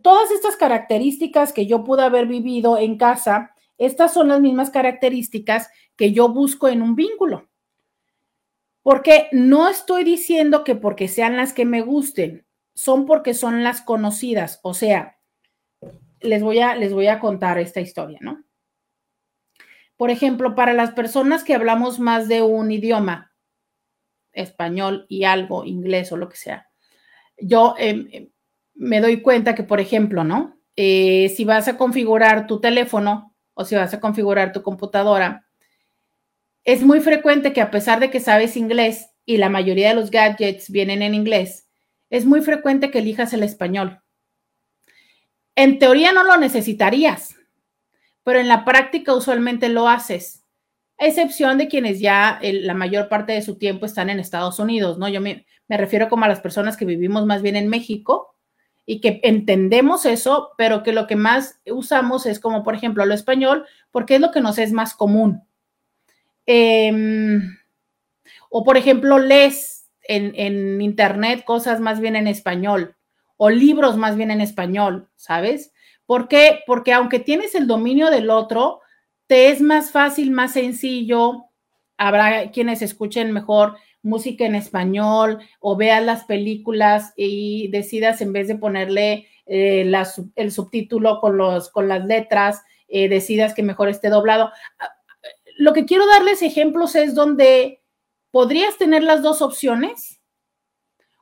Todas 0.02 0.32
estas 0.32 0.56
características 0.56 1.54
que 1.54 1.68
yo 1.68 1.84
pude 1.84 2.02
haber 2.02 2.26
vivido 2.26 2.78
en 2.80 2.98
casa, 2.98 3.54
estas 3.78 4.12
son 4.12 4.30
las 4.30 4.42
mismas 4.42 4.72
características 4.72 5.70
que 5.96 6.14
yo 6.14 6.30
busco 6.30 6.68
en 6.68 6.82
un 6.82 6.96
vínculo. 6.96 7.48
Porque 8.82 9.28
no 9.32 9.70
estoy 9.70 10.04
diciendo 10.04 10.64
que 10.64 10.74
porque 10.74 11.08
sean 11.08 11.38
las 11.38 11.54
que 11.54 11.66
me 11.66 11.82
gusten, 11.82 12.48
son 12.74 13.06
porque 13.06 13.36
son 13.36 13.64
las 13.64 13.82
conocidas. 13.82 14.60
O 14.64 14.74
sea, 14.74 15.20
les 16.22 16.42
voy 16.42 16.60
a, 16.60 16.76
les 16.76 16.92
voy 16.92 17.08
a 17.08 17.20
contar 17.20 17.60
esta 17.60 17.82
historia, 17.82 18.18
¿no? 18.22 18.44
Por 20.00 20.12
ejemplo, 20.12 20.56
para 20.56 20.72
las 20.72 20.92
personas 20.92 21.44
que 21.44 21.54
hablamos 21.54 22.00
más 22.00 22.30
de 22.30 22.42
un 22.42 22.72
idioma, 22.72 23.34
español 24.32 25.06
y 25.10 25.26
algo, 25.26 25.66
inglés 25.66 26.14
o 26.14 26.16
lo 26.16 26.30
que 26.30 26.38
sea, 26.38 26.70
yo 27.38 27.76
em, 27.78 28.08
em, 28.14 28.30
me 28.76 29.02
doy 29.02 29.22
cuenta 29.22 29.56
que, 29.56 29.64
por 29.64 29.82
ejemplo, 29.82 30.24
¿no? 30.24 30.58
Eh, 30.78 31.34
si 31.36 31.44
vas 31.44 31.68
a 31.68 31.76
configurar 31.76 32.48
tu 32.48 32.62
teléfono, 32.62 33.36
o 33.54 33.66
si 33.66 33.76
vas 33.76 33.94
a 33.94 34.00
configurar 34.00 34.54
tu 34.54 34.64
computadora, 34.64 35.46
es 36.64 36.82
muy 36.82 37.02
frecuente 37.02 37.52
que 37.52 37.60
a 37.60 37.70
pesar 37.70 38.00
de 38.00 38.10
que 38.10 38.22
sabes 38.22 38.56
inglés 38.56 39.10
y 39.26 39.36
la 39.36 39.50
mayoría 39.50 39.90
de 39.90 39.96
los 39.96 40.12
gadgets 40.12 40.72
vienen 40.72 41.02
en 41.02 41.14
inglés, 41.14 41.68
es 42.10 42.26
muy 42.26 42.40
frecuente 42.40 42.90
que 42.90 43.00
elijas 43.00 43.34
el 43.34 43.44
español. 43.44 44.02
En 45.58 45.78
teoría 45.78 46.14
no 46.14 46.24
lo 46.24 46.38
necesitarías, 46.38 47.36
pero 48.30 48.42
en 48.42 48.48
la 48.48 48.64
práctica 48.64 49.16
usualmente 49.16 49.70
lo 49.70 49.88
haces, 49.88 50.46
a 51.00 51.08
excepción 51.08 51.58
de 51.58 51.68
quienes 51.68 52.00
ya 52.00 52.40
la 52.44 52.76
mayor 52.76 53.10
parte 53.10 53.34
de 53.34 53.42
su 53.42 53.58
tiempo 53.58 53.88
están 53.88 54.12
en 54.12 54.20
Estados 54.20 54.60
Unidos, 54.60 55.00
¿no? 55.00 55.10
Yo 55.10 55.20
me, 55.20 55.48
me 55.68 55.78
refiero 55.78 56.10
como 56.10 56.26
a 56.26 56.28
las 56.28 56.40
personas 56.40 56.78
que 56.78 56.86
vivimos 56.86 57.26
más 57.26 57.42
bien 57.42 57.56
en 57.56 57.70
México 57.70 58.36
y 58.86 59.02
que 59.02 59.20
entendemos 59.24 60.06
eso, 60.06 60.52
pero 60.60 60.84
que 60.84 60.94
lo 60.94 61.08
que 61.08 61.16
más 61.16 61.60
usamos 61.66 62.28
es 62.28 62.40
como, 62.40 62.62
por 62.62 62.76
ejemplo, 62.76 63.04
lo 63.04 63.16
español, 63.16 63.66
porque 63.90 64.14
es 64.14 64.22
lo 64.22 64.30
que 64.30 64.42
nos 64.42 64.60
es 64.60 64.74
más 64.74 64.94
común. 64.94 65.42
Em, 66.46 67.58
o, 68.52 68.64
por 68.64 68.78
ejemplo, 68.78 69.18
lees 69.18 69.90
en, 70.04 70.34
en, 70.36 70.82
internet 70.82 71.46
cosas 71.46 71.80
más 71.80 72.00
bien 72.00 72.16
en 72.16 72.28
español 72.28 72.96
o 73.38 73.50
libros 73.50 73.98
más 73.98 74.16
bien 74.16 74.30
en 74.30 74.42
español, 74.42 75.10
¿sabes? 75.16 75.74
¿Por 76.10 76.28
qué? 76.28 76.64
Porque 76.66 76.92
aunque 76.92 77.20
tienes 77.20 77.54
el 77.54 77.68
dominio 77.68 78.10
del 78.10 78.32
otro, 78.32 78.82
te 79.28 79.50
es 79.50 79.62
más 79.62 79.92
fácil, 79.92 80.32
más 80.32 80.54
sencillo. 80.54 81.46
Habrá 81.98 82.50
quienes 82.50 82.82
escuchen 82.82 83.32
mejor 83.32 83.78
música 84.02 84.44
en 84.44 84.56
español 84.56 85.38
o 85.60 85.76
veas 85.76 86.04
las 86.04 86.24
películas 86.24 87.14
y 87.16 87.68
decidas 87.68 88.22
en 88.22 88.34
vez 88.34 88.48
de 88.48 88.56
ponerle 88.56 89.28
eh, 89.46 89.94
el 90.36 90.52
subtítulo 90.52 91.20
con, 91.20 91.38
los, 91.38 91.70
con 91.70 91.88
las 91.88 92.04
letras, 92.04 92.64
eh, 92.88 93.08
decidas 93.08 93.54
que 93.54 93.62
mejor 93.62 93.88
esté 93.88 94.10
doblado. 94.10 94.52
Ah, 94.80 94.90
lo 95.58 95.74
que 95.74 95.86
quiero 95.86 96.08
darles 96.08 96.42
ejemplos 96.42 96.96
es 96.96 97.14
donde 97.14 97.84
podrías 98.32 98.80
tener 98.80 99.04
las 99.04 99.22
dos 99.22 99.44
opciones 99.44 100.20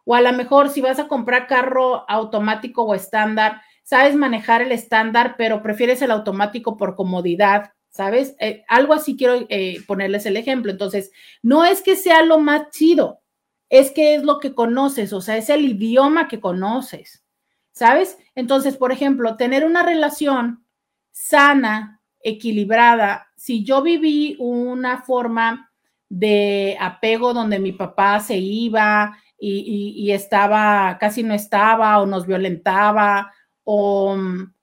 o 0.06 0.16
a 0.16 0.22
lo 0.22 0.32
mejor 0.32 0.70
si 0.70 0.80
vas 0.80 0.98
a 1.00 1.10
comprar 1.10 1.48
carro 1.48 2.10
automático 2.10 2.84
o 2.84 2.96
estándar, 2.96 3.62
sabes 3.88 4.16
manejar 4.16 4.62
el 4.62 4.74
estándar, 4.74 5.36
pero 5.38 5.62
prefieres 5.62 6.02
el 6.02 6.12
automático 6.12 6.76
por 6.76 6.96
comodidad 6.96 7.72
¿sabes? 7.98 8.36
Eh, 8.40 8.64
algo 8.68 8.94
así 8.94 9.18
quiero 9.18 9.48
eh, 9.50 9.82
ponerles 9.88 10.28
el 10.28 10.38
ejemplo. 10.38 10.72
Entonces, 10.72 11.12
no 11.42 11.66
es 11.66 11.82
que 11.82 11.96
sea 11.96 12.22
lo 12.22 12.38
más 12.38 12.70
chido, 12.70 13.22
es 13.70 13.90
que 13.90 14.14
es 14.14 14.24
lo 14.24 14.40
que 14.40 14.54
conoces, 14.54 15.12
o 15.14 15.20
sea, 15.20 15.36
es 15.36 15.50
el 15.50 15.66
idioma 15.66 16.28
que 16.28 16.40
conoces, 16.40 17.26
¿sabes? 17.72 18.20
Entonces, 18.36 18.78
por 18.78 18.92
ejemplo, 18.92 19.36
tener 19.36 19.66
una 19.66 19.82
relación 19.82 20.64
sana, 21.12 22.00
equilibrada, 22.22 23.30
si 23.36 23.64
yo 23.64 23.82
viví 23.82 24.36
una 24.40 25.02
forma 25.02 25.72
de 26.08 26.78
apego 26.80 27.34
donde 27.34 27.60
mi 27.60 27.72
papá 27.72 28.20
se 28.20 28.38
iba 28.38 29.18
y, 29.40 29.94
y 29.98 30.12
estaba, 30.12 30.98
casi 31.00 31.24
no 31.24 31.34
estaba, 31.34 32.00
o 32.00 32.06
nos 32.06 32.28
violentaba, 32.28 33.34
o 33.70 34.16
mm, 34.16 34.54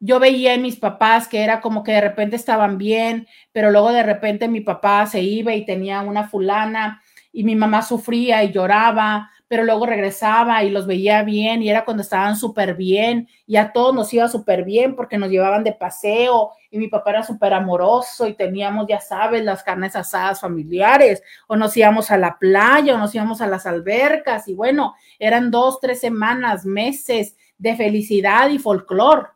yo 0.00 0.20
veía 0.20 0.52
en 0.52 0.60
mis 0.60 0.76
papás 0.76 1.28
que 1.28 1.42
era 1.42 1.62
como 1.62 1.82
que 1.82 1.92
de 1.92 2.02
repente 2.02 2.36
estaban 2.36 2.76
bien, 2.76 3.26
pero 3.52 3.70
luego 3.70 3.90
de 3.90 4.02
repente 4.02 4.48
mi 4.48 4.60
papá 4.60 5.06
se 5.06 5.22
iba 5.22 5.54
y 5.54 5.64
tenía 5.64 6.02
una 6.02 6.28
fulana 6.28 7.00
y 7.32 7.42
mi 7.42 7.56
mamá 7.56 7.80
sufría 7.80 8.44
y 8.44 8.52
lloraba, 8.52 9.30
pero 9.48 9.64
luego 9.64 9.86
regresaba 9.86 10.62
y 10.62 10.68
los 10.70 10.86
veía 10.86 11.22
bien 11.22 11.62
y 11.62 11.70
era 11.70 11.86
cuando 11.86 12.02
estaban 12.02 12.36
súper 12.36 12.74
bien 12.74 13.28
y 13.46 13.56
a 13.56 13.72
todos 13.72 13.94
nos 13.94 14.12
iba 14.12 14.28
súper 14.28 14.64
bien 14.64 14.94
porque 14.94 15.16
nos 15.16 15.30
llevaban 15.30 15.64
de 15.64 15.72
paseo 15.72 16.50
y 16.70 16.78
mi 16.78 16.88
papá 16.88 17.12
era 17.12 17.22
súper 17.22 17.54
amoroso 17.54 18.26
y 18.26 18.34
teníamos, 18.34 18.86
ya 18.88 19.00
sabes, 19.00 19.42
las 19.42 19.62
carnes 19.62 19.96
asadas 19.96 20.40
familiares 20.40 21.22
o 21.46 21.56
nos 21.56 21.74
íbamos 21.78 22.10
a 22.10 22.18
la 22.18 22.38
playa 22.38 22.94
o 22.94 22.98
nos 22.98 23.14
íbamos 23.14 23.40
a 23.40 23.46
las 23.46 23.64
albercas 23.64 24.48
y 24.48 24.54
bueno, 24.54 24.94
eran 25.18 25.50
dos, 25.50 25.80
tres 25.80 26.00
semanas, 26.00 26.66
meses 26.66 27.36
de 27.62 27.76
felicidad 27.76 28.50
y 28.50 28.58
folclor 28.58 29.30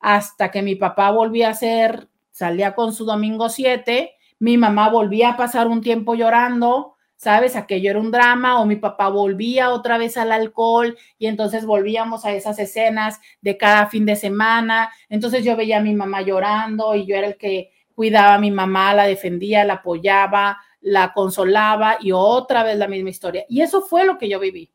hasta 0.00 0.50
que 0.50 0.62
mi 0.62 0.76
papá 0.76 1.10
volvía 1.10 1.50
a 1.50 1.54
ser, 1.54 2.08
salía 2.30 2.74
con 2.74 2.94
su 2.94 3.04
domingo 3.04 3.50
7, 3.50 4.14
mi 4.38 4.56
mamá 4.56 4.88
volvía 4.88 5.30
a 5.30 5.36
pasar 5.36 5.68
un 5.68 5.82
tiempo 5.82 6.14
llorando, 6.14 6.94
¿sabes? 7.16 7.54
Aquello 7.54 7.90
era 7.90 8.00
un 8.00 8.10
drama 8.10 8.60
o 8.60 8.64
mi 8.64 8.76
papá 8.76 9.10
volvía 9.10 9.70
otra 9.70 9.98
vez 9.98 10.16
al 10.16 10.32
alcohol 10.32 10.96
y 11.18 11.26
entonces 11.26 11.66
volvíamos 11.66 12.24
a 12.24 12.32
esas 12.32 12.58
escenas 12.58 13.20
de 13.42 13.58
cada 13.58 13.88
fin 13.88 14.06
de 14.06 14.16
semana. 14.16 14.90
Entonces 15.10 15.44
yo 15.44 15.54
veía 15.54 15.76
a 15.76 15.82
mi 15.82 15.94
mamá 15.94 16.22
llorando 16.22 16.94
y 16.94 17.04
yo 17.04 17.14
era 17.14 17.26
el 17.26 17.36
que 17.36 17.72
cuidaba 17.94 18.36
a 18.36 18.38
mi 18.38 18.50
mamá, 18.50 18.94
la 18.94 19.04
defendía, 19.04 19.66
la 19.66 19.74
apoyaba, 19.74 20.58
la 20.80 21.12
consolaba 21.12 21.98
y 22.00 22.12
otra 22.12 22.62
vez 22.62 22.78
la 22.78 22.88
misma 22.88 23.10
historia. 23.10 23.44
Y 23.50 23.60
eso 23.60 23.82
fue 23.82 24.06
lo 24.06 24.16
que 24.16 24.30
yo 24.30 24.40
viví. 24.40 24.72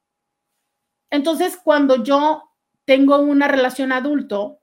Entonces, 1.10 1.60
cuando 1.62 2.04
yo 2.04 2.51
tengo 2.86 3.20
una 3.20 3.48
relación 3.48 3.92
adulto, 3.92 4.60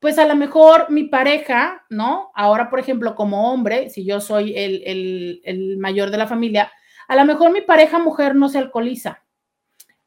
pues 0.00 0.18
a 0.18 0.26
lo 0.26 0.34
mejor 0.34 0.90
mi 0.90 1.04
pareja, 1.04 1.84
¿no? 1.90 2.30
Ahora, 2.34 2.70
por 2.70 2.80
ejemplo, 2.80 3.14
como 3.14 3.52
hombre, 3.52 3.90
si 3.90 4.04
yo 4.04 4.20
soy 4.20 4.56
el, 4.56 4.82
el, 4.84 5.40
el 5.44 5.78
mayor 5.78 6.10
de 6.10 6.18
la 6.18 6.26
familia, 6.26 6.72
a 7.08 7.16
lo 7.16 7.24
mejor 7.24 7.52
mi 7.52 7.60
pareja 7.60 7.98
mujer 7.98 8.34
no 8.34 8.48
se 8.48 8.58
alcoholiza, 8.58 9.24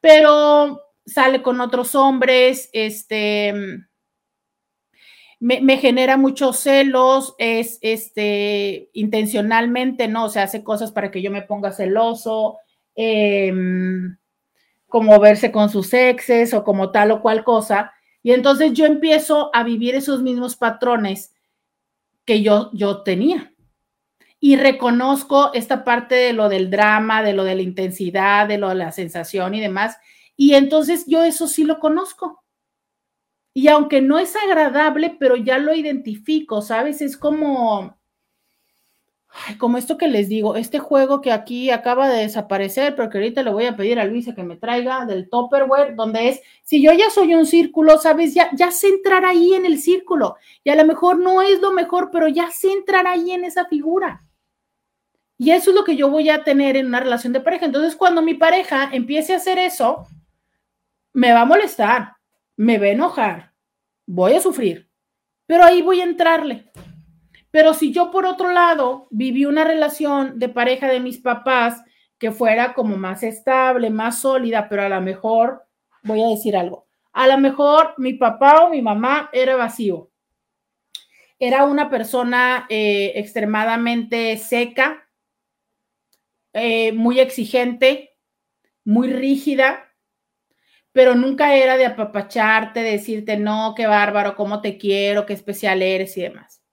pero 0.02 0.82
sale 1.06 1.42
con 1.42 1.62
otros 1.62 1.96
hombres, 1.96 2.70
este, 2.74 3.54
me, 5.40 5.78
genera 5.78 6.18
muchos 6.18 6.60
celos, 6.60 7.36
es 7.38 7.78
este, 7.82 8.90
intencionalmente, 8.94 10.08
¿no? 10.08 10.26
O 10.26 10.30
sea, 10.30 10.44
hace 10.44 10.64
cosas 10.64 10.92
para 10.92 11.12
que 11.12 11.22
yo 11.22 11.32
me 11.32 11.44
ponga 11.44 11.72
celoso, 11.72 12.58
em, 12.96 14.18
como 14.96 15.20
verse 15.20 15.52
con 15.52 15.70
sus 15.70 15.94
exes 15.94 16.54
o 16.54 16.64
como 16.64 16.90
tal 16.90 17.12
o 17.12 17.22
cual 17.22 17.44
cosa. 17.44 17.92
Y 18.24 18.32
entonces 18.32 18.72
yo 18.72 18.86
empiezo 18.86 19.50
a 19.54 19.62
vivir 19.62 19.94
esos 19.94 20.22
mismos 20.22 20.56
patrones 20.56 21.36
que 22.24 22.42
yo, 22.42 22.70
yo 22.72 23.04
tenía 23.04 23.54
y 24.40 24.56
reconozco 24.56 25.52
esta 25.54 25.84
parte 25.84 26.16
de 26.16 26.32
lo 26.32 26.48
del 26.48 26.70
drama, 26.70 27.24
de 27.24 27.34
lo 27.34 27.44
de 27.44 27.56
la 27.56 27.62
intensidad, 27.62 28.48
de 28.48 28.58
lo 28.58 28.70
de 28.70 28.76
la 28.76 28.94
sensación 28.94 29.54
y 29.54 29.60
demás. 29.60 29.98
Y 30.38 30.54
entonces 30.54 31.04
yo 31.08 31.26
eso 31.26 31.50
sí 31.50 31.66
lo 31.66 31.80
conozco. 31.82 32.46
Y 33.54 33.68
aunque 33.68 34.00
no 34.00 34.18
es 34.18 34.34
agradable, 34.38 35.18
pero 35.20 35.36
ya 35.36 35.58
lo 35.58 35.76
identifico, 35.76 36.62
¿sabes? 36.62 37.02
Es 37.02 37.18
como, 37.18 38.00
como 39.58 39.78
esto 39.78 39.98
que 39.98 40.08
les 40.08 40.30
digo, 40.30 40.56
este 40.56 40.80
juego 40.80 41.22
que 41.22 41.32
aquí 41.32 41.70
acaba 41.70 42.10
de 42.10 42.22
desaparecer, 42.22 42.96
pero 42.96 43.10
que 43.10 43.18
ahorita 43.18 43.44
le 43.44 43.52
voy 43.52 43.66
a 43.66 43.76
pedir 43.76 44.00
a 44.00 44.06
Luisa 44.06 44.34
que 44.34 44.44
me 44.44 44.56
traiga 44.56 45.06
del 45.06 45.30
Topperware, 45.30 45.96
donde 45.96 46.30
es, 46.30 46.42
si 46.64 46.82
yo 46.82 46.92
ya 46.94 47.10
soy 47.10 47.36
un 47.36 47.46
círculo, 47.46 47.98
¿sabes? 47.98 48.34
Ya, 48.34 48.50
ya 48.54 48.72
sé 48.72 48.88
entrar 48.88 49.26
ahí 49.26 49.54
en 49.54 49.66
el 49.66 49.80
círculo. 49.80 50.36
Y 50.64 50.70
a 50.70 50.76
lo 50.76 50.86
mejor 50.86 51.20
no 51.20 51.42
es 51.42 51.60
lo 51.62 51.72
mejor, 51.72 52.10
pero 52.12 52.28
ya 52.28 52.50
sé 52.52 52.72
entrar 52.72 53.08
ahí 53.08 53.32
en 53.32 53.44
esa 53.44 53.66
figura. 53.66 54.24
Y 55.38 55.52
eso 55.52 55.72
es 55.72 55.76
lo 55.76 55.84
que 55.84 55.98
yo 55.98 56.10
voy 56.10 56.30
a 56.30 56.44
tener 56.44 56.78
en 56.78 56.88
una 56.88 57.02
relación 57.02 57.34
de 57.34 57.42
pareja. 57.42 57.66
Entonces, 57.66 57.96
cuando 57.96 58.22
mi 58.22 58.36
pareja 58.36 58.90
empiece 58.94 59.34
a 59.34 59.38
hacer 59.38 59.58
eso, 59.58 60.08
me 61.14 61.34
va 61.34 61.42
a 61.42 61.46
molestar, 61.46 62.14
me 62.56 62.78
va 62.78 62.86
a 62.86 62.90
enojar, 62.90 63.54
voy 64.06 64.34
a 64.34 64.42
sufrir, 64.42 64.90
pero 65.46 65.64
ahí 65.64 65.82
voy 65.82 66.02
a 66.02 66.06
entrarle. 66.06 66.72
Pero 67.56 67.74
si 67.74 67.94
yo, 67.94 68.12
por 68.12 68.26
otro 68.26 68.52
lado, 68.52 69.08
viví 69.12 69.46
una 69.46 69.64
relación 69.64 70.40
de 70.40 70.50
pareja 70.50 70.90
de 70.90 71.00
mis 71.00 71.20
papás 71.20 71.82
que 72.18 72.34
fuera 72.34 72.74
como 72.74 72.98
más 72.98 73.24
estable, 73.24 73.90
más 73.90 74.20
sólida, 74.20 74.68
pero 74.68 74.82
a 74.82 74.90
lo 74.90 75.00
mejor, 75.00 75.66
voy 76.04 76.22
a 76.22 76.28
decir 76.28 76.58
algo, 76.58 76.86
a 77.14 77.28
lo 77.28 77.38
mejor 77.38 77.94
mi 77.96 78.12
papá 78.12 78.66
o 78.66 78.72
mi 78.72 78.82
mamá 78.82 79.30
era 79.32 79.56
vacío. 79.56 80.12
Era 81.40 81.64
una 81.64 81.90
persona 81.90 82.66
eh, 82.68 83.14
extremadamente 83.16 84.36
seca, 84.36 85.08
eh, 86.52 86.92
muy 86.92 87.22
exigente, 87.22 88.18
muy 88.84 89.14
rígida, 89.14 89.94
pero 90.92 91.16
nunca 91.16 91.56
era 91.56 91.78
de 91.78 91.86
apapacharte, 91.86 92.82
decirte, 92.82 93.38
no, 93.38 93.74
qué 93.78 93.88
bárbaro, 93.88 94.36
cómo 94.36 94.60
te 94.60 94.78
quiero, 94.78 95.26
qué 95.26 95.32
especial 95.32 95.82
eres 95.82 96.18
y 96.18 96.22
demás. 96.24 96.65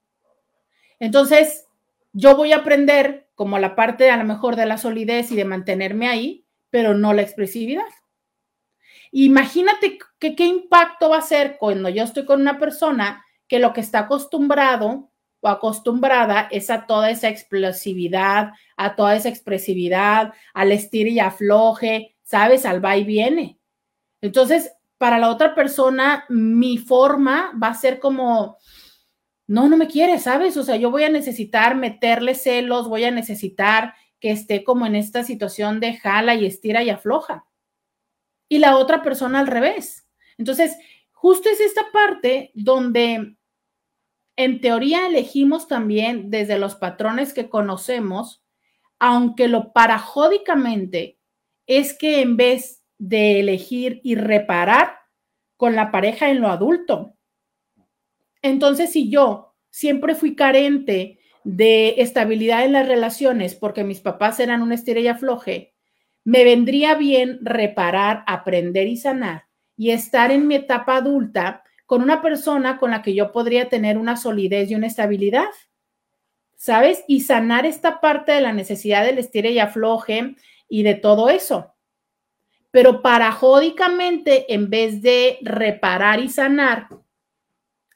Entonces, 1.02 1.66
yo 2.12 2.36
voy 2.36 2.52
a 2.52 2.58
aprender 2.58 3.26
como 3.34 3.58
la 3.58 3.74
parte 3.74 4.08
a 4.08 4.16
lo 4.16 4.22
mejor 4.22 4.54
de 4.54 4.66
la 4.66 4.78
solidez 4.78 5.32
y 5.32 5.36
de 5.36 5.44
mantenerme 5.44 6.06
ahí, 6.06 6.46
pero 6.70 6.94
no 6.94 7.12
la 7.12 7.22
expresividad. 7.22 7.82
Imagínate 9.10 9.98
que, 10.20 10.36
qué 10.36 10.44
impacto 10.44 11.10
va 11.10 11.18
a 11.18 11.22
ser 11.22 11.56
cuando 11.58 11.88
yo 11.88 12.04
estoy 12.04 12.24
con 12.24 12.40
una 12.40 12.60
persona 12.60 13.24
que 13.48 13.58
lo 13.58 13.72
que 13.72 13.80
está 13.80 13.98
acostumbrado 13.98 15.10
o 15.40 15.48
acostumbrada 15.48 16.46
es 16.52 16.70
a 16.70 16.86
toda 16.86 17.10
esa 17.10 17.28
explosividad, 17.28 18.52
a 18.76 18.94
toda 18.94 19.16
esa 19.16 19.28
expresividad, 19.28 20.32
al 20.54 20.70
estir 20.70 21.08
y 21.08 21.18
afloje, 21.18 22.14
¿sabes? 22.22 22.64
Al 22.64 22.82
va 22.82 22.96
y 22.96 23.02
viene. 23.02 23.58
Entonces, 24.20 24.72
para 24.98 25.18
la 25.18 25.30
otra 25.30 25.56
persona, 25.56 26.26
mi 26.28 26.78
forma 26.78 27.52
va 27.60 27.70
a 27.70 27.74
ser 27.74 27.98
como, 27.98 28.58
no, 29.52 29.68
no 29.68 29.76
me 29.76 29.86
quiere, 29.86 30.18
¿sabes? 30.18 30.56
O 30.56 30.62
sea, 30.62 30.76
yo 30.76 30.90
voy 30.90 31.04
a 31.04 31.10
necesitar 31.10 31.76
meterle 31.76 32.34
celos, 32.34 32.88
voy 32.88 33.04
a 33.04 33.10
necesitar 33.10 33.92
que 34.18 34.30
esté 34.30 34.64
como 34.64 34.86
en 34.86 34.96
esta 34.96 35.24
situación 35.24 35.78
de 35.78 35.98
jala 35.98 36.34
y 36.34 36.46
estira 36.46 36.82
y 36.82 36.88
afloja. 36.88 37.44
Y 38.48 38.60
la 38.60 38.78
otra 38.78 39.02
persona 39.02 39.40
al 39.40 39.46
revés. 39.46 40.08
Entonces, 40.38 40.78
justo 41.10 41.50
es 41.50 41.60
esta 41.60 41.82
parte 41.92 42.50
donde 42.54 43.36
en 44.36 44.60
teoría 44.62 45.06
elegimos 45.06 45.68
también 45.68 46.30
desde 46.30 46.58
los 46.58 46.74
patrones 46.74 47.34
que 47.34 47.50
conocemos, 47.50 48.42
aunque 48.98 49.48
lo 49.48 49.74
parajódicamente 49.74 51.18
es 51.66 51.92
que 51.92 52.22
en 52.22 52.38
vez 52.38 52.82
de 52.96 53.40
elegir 53.40 54.00
y 54.02 54.14
reparar 54.14 54.96
con 55.58 55.76
la 55.76 55.90
pareja 55.90 56.30
en 56.30 56.40
lo 56.40 56.48
adulto, 56.48 57.18
entonces 58.42 58.92
si 58.92 59.08
yo 59.08 59.54
siempre 59.70 60.14
fui 60.14 60.34
carente 60.34 61.18
de 61.44 61.94
estabilidad 61.98 62.64
en 62.64 62.72
las 62.72 62.86
relaciones 62.86 63.54
porque 63.54 63.84
mis 63.84 64.00
papás 64.00 64.38
eran 64.40 64.62
una 64.62 64.74
estrella 64.74 65.16
floje, 65.16 65.72
me 66.24 66.44
vendría 66.44 66.94
bien 66.94 67.38
reparar, 67.42 68.22
aprender 68.26 68.86
y 68.86 68.96
sanar 68.96 69.46
y 69.76 69.90
estar 69.90 70.30
en 70.30 70.46
mi 70.46 70.56
etapa 70.56 70.96
adulta 70.96 71.64
con 71.86 72.02
una 72.02 72.22
persona 72.22 72.78
con 72.78 72.90
la 72.90 73.02
que 73.02 73.14
yo 73.14 73.32
podría 73.32 73.68
tener 73.68 73.98
una 73.98 74.16
solidez 74.16 74.70
y 74.70 74.74
una 74.74 74.86
estabilidad, 74.86 75.48
¿sabes? 76.56 77.04
Y 77.08 77.20
sanar 77.20 77.66
esta 77.66 78.00
parte 78.00 78.32
de 78.32 78.40
la 78.40 78.52
necesidad 78.52 79.04
del 79.04 79.18
estire 79.18 79.50
y 79.50 79.58
afloje 79.58 80.36
y 80.68 80.84
de 80.84 80.94
todo 80.94 81.28
eso. 81.28 81.74
Pero 82.70 83.02
parajódicamente, 83.02 84.54
en 84.54 84.70
vez 84.70 85.02
de 85.02 85.38
reparar 85.42 86.20
y 86.20 86.28
sanar, 86.28 86.88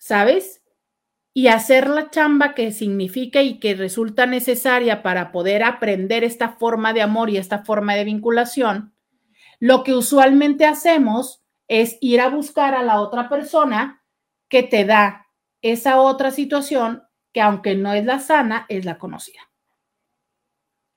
¿sabes? 0.07 0.63
Y 1.35 1.49
hacer 1.49 1.89
la 1.89 2.11
chamba 2.11 2.55
que 2.55 2.71
significa 2.71 3.43
y 3.43 3.59
que 3.59 3.75
resulta 3.75 4.25
necesaria 4.25 5.03
para 5.03 5.33
poder 5.33 5.65
aprender 5.65 6.23
esta 6.23 6.51
forma 6.51 6.93
de 6.93 7.03
amor 7.03 7.29
y 7.29 7.39
esta 7.39 7.65
forma 7.65 7.97
de 7.97 8.05
vinculación, 8.05 8.95
lo 9.59 9.83
que 9.83 9.95
usualmente 9.95 10.65
hacemos 10.65 11.43
es 11.67 11.99
ir 12.01 12.21
a 12.21 12.29
buscar 12.29 12.75
a 12.77 12.85
la 12.85 13.01
otra 13.01 13.29
persona 13.29 14.05
que 14.49 14.63
te 14.63 14.85
da 14.85 15.27
esa 15.61 16.01
otra 16.01 16.31
situación 16.31 17.03
que 17.33 17.41
aunque 17.41 17.75
no 17.75 17.93
es 17.93 18.05
la 18.05 18.21
sana, 18.21 18.65
es 18.69 18.85
la 18.85 18.99
conocida. 18.99 19.41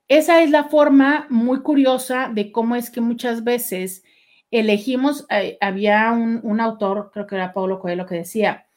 Esa 0.07 0.43
es 0.43 0.51
la 0.51 0.65
forma 0.65 1.25
muy 1.31 1.63
curiosa 1.63 2.29
de 2.31 2.51
cómo 2.51 2.75
es 2.75 2.91
que 2.91 3.01
muchas 3.01 3.43
veces 3.43 4.03
elegimos, 4.51 5.25
eh, 5.31 5.57
había 5.61 6.11
un, 6.11 6.61
autor, 6.61 7.09
creo 7.11 7.25
que 7.25 7.35
era 7.35 7.53
Pablo 7.53 7.79
Coelho, 7.79 8.05
que 8.05 8.15
decía, 8.15 8.68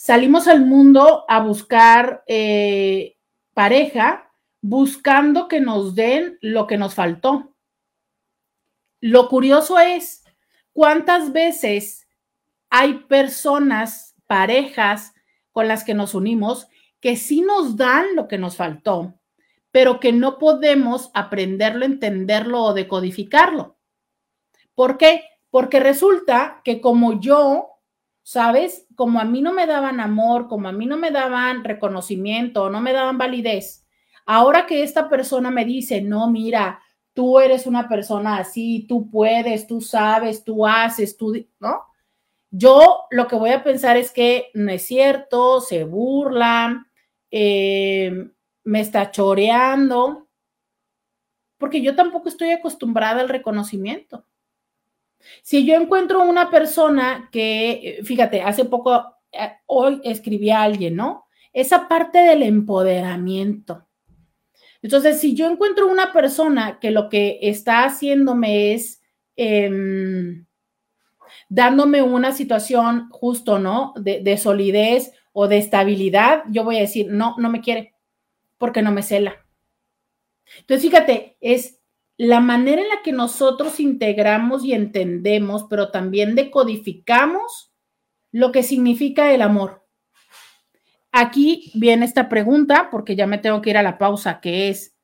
salimos 0.00 0.48
al 0.48 0.64
mundo 0.64 1.26
a 1.28 1.40
buscar 1.40 2.24
eh, 2.26 3.18
pareja 3.52 4.32
buscando 4.62 5.46
que 5.46 5.60
nos 5.60 5.94
den 5.94 6.38
lo 6.40 6.66
que 6.66 6.78
nos 6.78 6.94
faltó. 6.94 7.54
Lo 9.02 9.28
curioso 9.28 9.78
es 9.78 10.24
¿Cuántas 10.72 11.32
veces 11.32 12.08
hay 12.70 12.94
personas, 13.00 14.14
parejas 14.26 15.12
con 15.52 15.68
las 15.68 15.84
que 15.84 15.92
nos 15.94 16.14
unimos 16.14 16.68
que 17.00 17.16
sí 17.16 17.42
nos 17.42 17.76
dan 17.76 18.14
lo 18.14 18.28
que 18.28 18.38
nos 18.38 18.56
faltó, 18.56 19.20
pero 19.70 20.00
que 20.00 20.12
no 20.12 20.38
podemos 20.38 21.10
aprenderlo, 21.12 21.84
entenderlo 21.84 22.62
o 22.62 22.72
decodificarlo? 22.72 23.78
¿Por 24.74 24.96
qué? 24.96 25.24
Porque 25.50 25.80
resulta 25.80 26.62
que 26.64 26.80
como 26.80 27.20
yo, 27.20 27.69
¿sabes? 28.22 28.86
Como 28.94 29.20
a 29.20 29.24
mí 29.24 29.42
no 29.42 29.52
me 29.52 29.66
daban 29.66 30.00
amor, 30.00 30.48
como 30.48 30.68
a 30.68 30.72
mí 30.72 30.86
no 30.86 30.96
me 30.96 31.10
daban 31.10 31.64
reconocimiento, 31.64 32.70
no 32.70 32.80
me 32.80 32.92
daban 32.92 33.18
validez, 33.18 33.86
ahora 34.26 34.66
que 34.66 34.82
esta 34.82 35.08
persona 35.08 35.50
me 35.50 35.64
dice, 35.64 36.00
no, 36.02 36.30
mira, 36.30 36.80
tú 37.14 37.40
eres 37.40 37.66
una 37.66 37.88
persona 37.88 38.38
así, 38.38 38.86
tú 38.88 39.10
puedes, 39.10 39.66
tú 39.66 39.80
sabes, 39.80 40.44
tú 40.44 40.66
haces, 40.66 41.16
tú, 41.16 41.34
¿no? 41.58 41.90
yo 42.50 43.04
lo 43.10 43.28
que 43.28 43.36
voy 43.36 43.50
a 43.50 43.62
pensar 43.62 43.96
es 43.96 44.10
que 44.10 44.50
no 44.54 44.72
es 44.72 44.82
cierto, 44.82 45.60
se 45.60 45.84
burla, 45.84 46.86
eh, 47.30 48.28
me 48.64 48.80
está 48.80 49.10
choreando, 49.10 50.28
porque 51.58 51.80
yo 51.80 51.94
tampoco 51.94 52.28
estoy 52.28 52.50
acostumbrada 52.50 53.20
al 53.20 53.28
reconocimiento. 53.28 54.24
Si 55.42 55.66
yo 55.66 55.74
encuentro 55.74 56.22
una 56.22 56.50
persona 56.50 57.28
que, 57.32 58.00
fíjate, 58.04 58.42
hace 58.42 58.64
poco, 58.64 59.16
eh, 59.32 59.52
hoy 59.66 60.00
escribí 60.04 60.50
a 60.50 60.62
alguien, 60.62 60.96
¿no? 60.96 61.26
Esa 61.52 61.88
parte 61.88 62.18
del 62.18 62.42
empoderamiento. 62.42 63.86
Entonces, 64.82 65.20
si 65.20 65.34
yo 65.34 65.50
encuentro 65.50 65.86
una 65.88 66.12
persona 66.12 66.78
que 66.80 66.90
lo 66.90 67.08
que 67.08 67.38
está 67.42 67.84
haciéndome 67.84 68.72
es 68.72 69.02
em, 69.36 70.46
dándome 71.48 72.02
una 72.02 72.32
situación 72.32 73.08
justo, 73.10 73.58
¿no? 73.58 73.92
De, 73.96 74.20
de, 74.20 74.38
solidez 74.38 75.12
o 75.32 75.48
de 75.48 75.58
estabilidad, 75.58 76.44
yo 76.50 76.64
voy 76.64 76.78
a 76.78 76.80
decir, 76.80 77.08
no, 77.10 77.34
no 77.38 77.50
me 77.50 77.60
quiere, 77.60 77.94
porque 78.58 78.82
no 78.82 78.92
me 78.92 79.02
cela. 79.02 79.46
Entonces, 80.58 80.82
fíjate, 80.82 81.36
es 81.40 81.79
la 82.22 82.40
manera 82.40 82.82
en 82.82 82.88
la 82.90 83.00
que 83.02 83.12
nosotros 83.12 83.80
integramos 83.80 84.62
y 84.62 84.74
entendemos, 84.74 85.64
pero 85.70 85.90
también 85.90 86.34
decodificamos 86.34 87.72
lo 88.30 88.52
que 88.52 88.62
significa 88.62 89.32
el 89.32 89.40
amor. 89.40 89.86
Aquí 91.12 91.72
viene 91.74 92.04
esta 92.04 92.28
pregunta, 92.28 92.88
porque 92.90 93.16
ya 93.16 93.26
me 93.26 93.38
tengo 93.38 93.62
que 93.62 93.70
ir 93.70 93.78
a 93.78 93.82
la 93.82 93.96
pausa, 93.96 94.38
que 94.42 94.68
es, 94.68 94.94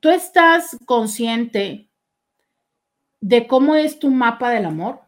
¿tú 0.00 0.10
estás 0.10 0.76
consciente 0.84 1.88
de 3.22 3.46
cómo 3.46 3.76
es 3.76 3.98
tu 3.98 4.10
mapa 4.10 4.50
del 4.50 4.66
amor? 4.66 5.00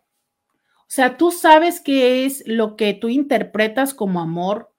O 0.78 0.88
sea, 0.88 1.18
tú 1.18 1.30
sabes 1.30 1.78
qué 1.78 2.24
es 2.24 2.42
lo 2.46 2.74
que 2.74 2.94
tú 2.94 3.10
interpretas 3.10 3.92
como 3.92 4.18
amor 4.18 4.72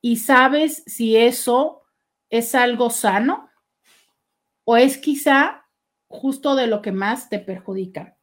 y 0.00 0.18
sabes 0.18 0.84
si 0.86 1.16
eso 1.16 1.82
es 2.30 2.54
algo 2.54 2.90
sano 2.90 3.46
o 4.66 4.76
es 4.76 4.98
quizá 4.98 5.64
justo 6.08 6.56
de 6.56 6.66
lo 6.66 6.82
que 6.82 6.92
más 6.92 7.28
te 7.28 7.38
perjudica. 7.38 8.16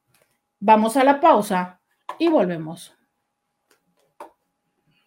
Vamos 0.60 0.98
a 0.98 1.04
la 1.04 1.20
pausa 1.20 1.80
y 2.20 2.28
volvemos. 2.28 2.94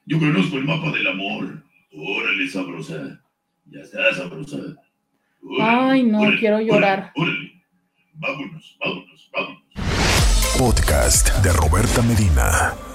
Yo 0.06 0.18
conozco 0.18 0.56
el 0.56 0.64
mapa 0.64 0.90
del 0.92 1.06
amor. 1.06 1.62
Órale, 1.92 2.48
sabrosa. 2.48 3.20
Ya 3.66 3.80
está, 3.80 4.14
sabrosa. 4.14 4.56
Ay, 5.60 6.04
no, 6.04 6.20
quiero 6.38 6.60
llorar. 6.60 7.12
Órale, 7.16 7.62
Vámonos, 8.14 8.78
vámonos, 8.80 9.30
vámonos. 9.30 9.62
Podcast 10.58 11.28
de 11.42 11.52
Roberta 11.52 12.00
Medina. 12.00 12.85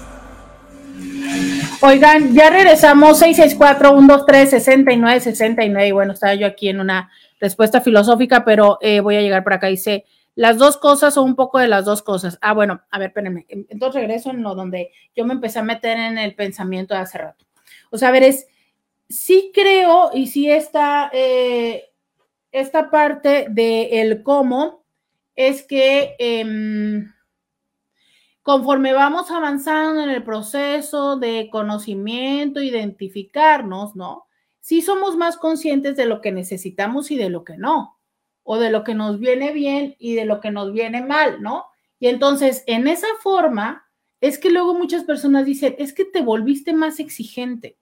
Oigan, 1.82 2.34
ya 2.36 2.52
regresamos 2.52 3.20
664-123-6969. 3.22 5.88
Y 5.88 5.92
bueno, 5.92 6.14
estaba 6.14 6.36
yo 6.36 6.46
aquí 6.46 6.70
en 6.70 6.80
una 6.80 7.10
respuesta 7.40 7.82
filosófica, 7.82 8.46
pero 8.46 8.78
eh, 8.82 9.00
voy 9.00 9.16
a 9.16 9.22
llegar 9.22 9.44
por 9.44 9.54
acá. 9.54 9.66
Dice, 9.68 10.06
las 10.36 10.58
dos 10.58 10.78
cosas 10.78 11.18
o 11.18 11.24
un 11.24 11.36
poco 11.36 11.60
de 11.60 11.68
las 11.68 11.84
dos 11.86 12.04
cosas. 12.04 12.38
Ah, 12.42 12.54
bueno, 12.54 12.82
a 12.90 13.00
ver, 13.00 13.10
espérenme. 13.10 13.46
Entonces 13.50 14.02
regreso 14.02 14.30
en 14.30 14.44
lo 14.44 14.56
donde 14.56 14.92
yo 15.16 15.26
me 15.26 15.34
empecé 15.34 15.60
a 15.60 15.64
meter 15.64 15.98
en 15.98 16.18
el 16.18 16.36
pensamiento 16.36 16.94
de 16.94 17.02
hace 17.02 17.18
rato. 17.18 17.46
O 17.90 17.98
sea, 17.98 18.10
a 18.10 18.12
ver, 18.12 18.24
es, 18.24 18.48
sí 19.10 19.52
creo 19.54 20.12
y 20.14 20.28
sí 20.28 20.50
está 20.50 21.10
eh, 21.14 21.86
esta 22.52 22.92
parte 22.92 23.48
de 23.50 24.02
el 24.02 24.24
cómo 24.24 24.84
es 25.36 25.64
que 25.64 26.16
eh, 26.20 27.06
conforme 28.44 28.94
vamos 28.94 29.32
avanzando 29.32 30.02
en 30.02 30.10
el 30.10 30.24
proceso 30.24 31.18
de 31.18 31.50
conocimiento, 31.52 32.62
identificarnos, 32.62 33.96
¿no? 33.96 34.26
Sí 34.60 34.82
somos 34.82 35.18
más 35.18 35.38
conscientes 35.38 35.96
de 35.96 36.06
lo 36.06 36.22
que 36.22 36.32
necesitamos 36.32 37.12
y 37.12 37.18
de 37.18 37.30
lo 37.30 37.44
que 37.44 37.58
no 37.58 38.00
o 38.44 38.58
de 38.58 38.72
lo 38.72 38.84
que 38.84 38.96
nos 38.96 39.20
viene 39.20 39.52
bien 39.54 39.96
y 40.00 40.16
de 40.16 40.26
lo 40.26 40.40
que 40.40 40.52
nos 40.52 40.74
viene 40.74 41.02
mal, 41.02 41.42
¿no? 41.42 41.66
Y 42.00 42.08
entonces, 42.08 42.64
en 42.66 42.88
esa 42.88 43.08
forma, 43.22 43.88
es 44.20 44.40
que 44.40 44.50
luego 44.50 44.74
muchas 44.74 45.04
personas 45.04 45.46
dicen, 45.46 45.76
es 45.78 45.94
que 45.94 46.06
te 46.06 46.22
volviste 46.22 46.74
más 46.74 47.00
exigente. 47.00 47.78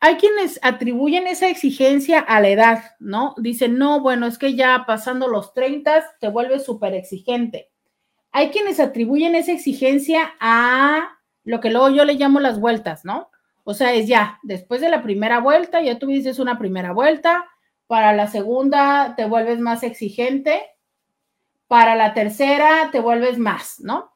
Hay 0.00 0.16
quienes 0.16 0.58
atribuyen 0.62 1.26
esa 1.26 1.48
exigencia 1.48 2.20
a 2.20 2.40
la 2.40 2.48
edad, 2.48 2.84
¿no? 3.00 3.34
Dicen, 3.36 3.76
no, 3.76 4.00
bueno, 4.00 4.26
es 4.26 4.38
que 4.38 4.54
ya 4.54 4.84
pasando 4.86 5.28
los 5.28 5.52
30 5.52 6.16
te 6.20 6.28
vuelves 6.28 6.64
súper 6.64 6.94
exigente. 6.94 7.69
Hay 8.32 8.50
quienes 8.50 8.80
atribuyen 8.80 9.34
esa 9.34 9.52
exigencia 9.52 10.34
a 10.40 11.18
lo 11.44 11.60
que 11.60 11.70
luego 11.70 11.90
yo 11.90 12.04
le 12.04 12.14
llamo 12.14 12.40
las 12.40 12.60
vueltas, 12.60 13.04
¿no? 13.04 13.30
O 13.64 13.74
sea, 13.74 13.92
es 13.92 14.08
ya, 14.08 14.38
después 14.42 14.80
de 14.80 14.88
la 14.88 15.02
primera 15.02 15.40
vuelta, 15.40 15.80
ya 15.80 15.98
tuviste 15.98 16.40
una 16.40 16.58
primera 16.58 16.92
vuelta, 16.92 17.46
para 17.86 18.12
la 18.12 18.28
segunda 18.28 19.14
te 19.16 19.26
vuelves 19.26 19.58
más 19.58 19.82
exigente, 19.82 20.62
para 21.66 21.96
la 21.96 22.14
tercera 22.14 22.90
te 22.92 23.00
vuelves 23.00 23.38
más, 23.38 23.80
¿no? 23.80 24.12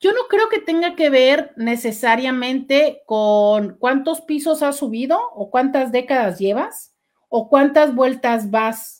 yo 0.00 0.12
no 0.14 0.22
creo 0.30 0.48
que 0.48 0.60
tenga 0.60 0.96
que 0.96 1.10
ver 1.10 1.52
necesariamente 1.56 3.02
con 3.04 3.76
cuántos 3.78 4.22
pisos 4.22 4.62
has 4.62 4.78
subido 4.78 5.20
o 5.34 5.50
cuántas 5.50 5.92
décadas 5.92 6.38
llevas 6.38 6.94
o 7.28 7.50
cuántas 7.50 7.94
vueltas 7.94 8.50
vas. 8.50 8.99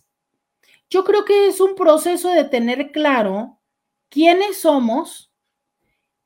Yo 0.91 1.05
creo 1.05 1.25
que 1.25 1.47
es 1.47 1.61
un 1.61 1.77
proceso 1.77 2.31
de 2.31 2.45
tener 2.45 2.91
claro 2.91 3.61
quiénes 4.09 4.61
somos, 4.61 5.33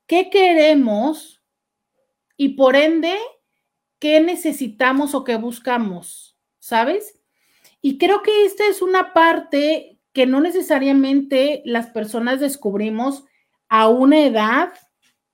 qué 0.06 0.30
queremos 0.30 1.42
y 2.38 2.50
por 2.50 2.74
ende 2.74 3.16
qué 3.98 4.20
necesitamos 4.20 5.14
o 5.14 5.22
qué 5.22 5.36
buscamos, 5.36 6.38
¿sabes? 6.58 7.20
Y 7.82 7.98
creo 7.98 8.22
que 8.22 8.46
esta 8.46 8.66
es 8.66 8.80
una 8.80 9.12
parte 9.12 10.00
que 10.14 10.24
no 10.24 10.40
necesariamente 10.40 11.62
las 11.66 11.88
personas 11.90 12.40
descubrimos 12.40 13.24
a 13.68 13.88
una 13.88 14.24
edad 14.24 14.72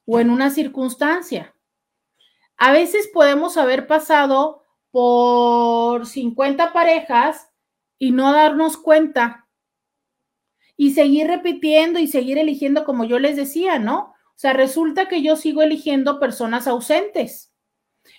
o 0.07 0.19
en 0.19 0.31
una 0.31 0.51
circunstancia. 0.51 1.55
A 2.57 2.73
veces 2.73 3.09
podemos 3.13 3.57
haber 3.57 3.87
pasado 3.87 4.65
por 4.91 6.07
50 6.07 6.73
parejas 6.73 7.50
y 8.01 8.11
no 8.11 8.33
darnos 8.33 8.77
cuenta 8.77 9.47
y 10.77 10.95
seguir 10.95 11.29
repitiendo 11.29 12.01
y 12.01 12.09
seguir 12.09 12.39
eligiendo 12.39 12.85
como 12.85 13.05
yo 13.05 13.21
les 13.21 13.37
decía, 13.37 13.79
¿no? 13.79 14.15
O 14.31 14.39
sea, 14.41 14.55
resulta 14.55 15.07
que 15.07 15.23
yo 15.23 15.37
sigo 15.37 15.63
eligiendo 15.63 16.19
personas 16.19 16.67
ausentes 16.67 17.51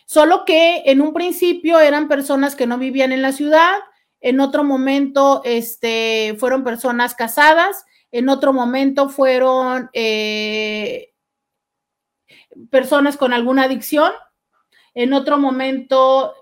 Solo 0.06 0.44
que 0.46 0.84
en 0.86 1.02
un 1.02 1.14
principio 1.14 1.80
eran 1.80 2.08
personas 2.08 2.56
que 2.56 2.68
no 2.68 2.78
vivían 2.78 3.12
en 3.12 3.22
la 3.22 3.32
ciudad, 3.32 3.76
en 4.20 4.40
otro 4.40 4.64
momento 4.64 5.42
este, 5.46 6.36
fueron 6.38 6.64
personas 6.64 7.16
casadas, 7.16 7.86
en 8.12 8.30
otro 8.30 8.54
momento 8.54 9.10
fueron 9.10 9.90
eh, 9.94 11.14
personas 12.70 13.18
con 13.18 13.34
alguna 13.34 13.64
adicción, 13.64 14.12
en 14.94 15.14
otro 15.14 15.38
momento, 15.38 16.34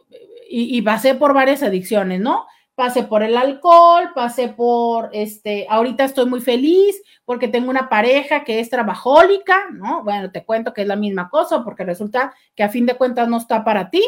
y, 0.50 0.76
y 0.76 0.82
pasé 0.82 1.14
por 1.14 1.34
varias 1.34 1.62
adicciones, 1.62 2.20
¿no? 2.20 2.48
Pasé 2.80 3.04
por 3.04 3.24
el 3.24 3.36
alcohol, 3.36 4.12
pasé 4.16 4.48
por, 4.48 5.10
este, 5.12 5.68
ahorita 5.70 6.06
estoy 6.06 6.28
muy 6.28 6.40
feliz 6.40 6.96
porque 7.26 7.50
tengo 7.50 7.70
una 7.70 7.90
pareja 7.90 8.46
que 8.46 8.62
es 8.62 8.70
trabajólica, 8.70 9.70
¿no? 9.74 10.02
Bueno, 10.06 10.32
te 10.32 10.46
cuento 10.46 10.74
que 10.74 10.84
es 10.84 10.88
la 10.88 10.96
misma 10.96 11.30
cosa 11.30 11.62
porque 11.66 11.84
resulta 11.84 12.34
que 12.56 12.64
a 12.64 12.70
fin 12.70 12.86
de 12.86 12.96
cuentas 12.96 13.28
no 13.28 13.36
está 13.36 13.66
para 13.66 13.90
ti. 13.90 14.02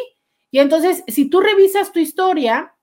Y 0.52 0.60
entonces, 0.60 1.04
si 1.10 1.30
tú 1.30 1.42
revisas 1.42 1.92
tu 1.92 2.00
historia, 2.00 2.74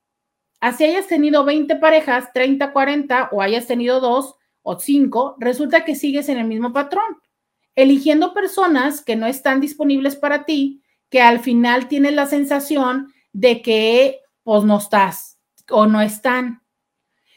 así 0.60 0.84
hayas 0.84 1.06
tenido 1.06 1.42
20 1.46 1.76
parejas, 1.76 2.34
30, 2.34 2.70
40 2.70 3.30
o 3.32 3.40
hayas 3.40 3.66
tenido 3.66 3.98
dos 3.98 4.34
o 4.60 4.78
cinco, 4.78 5.36
resulta 5.38 5.86
que 5.86 5.94
sigues 5.94 6.28
en 6.28 6.36
el 6.36 6.46
mismo 6.46 6.74
patrón, 6.74 7.16
eligiendo 7.74 8.34
personas 8.34 9.02
que 9.02 9.16
no 9.16 9.26
están 9.26 9.58
disponibles 9.58 10.16
para 10.16 10.44
ti, 10.44 10.82
que 11.08 11.22
al 11.22 11.40
final 11.40 11.88
tienes 11.88 12.12
la 12.12 12.26
sensación 12.26 13.10
de 13.32 13.62
que 13.62 14.20
pues 14.42 14.64
no 14.64 14.76
estás, 14.76 15.37
o 15.70 15.86
no 15.86 16.00
están. 16.00 16.62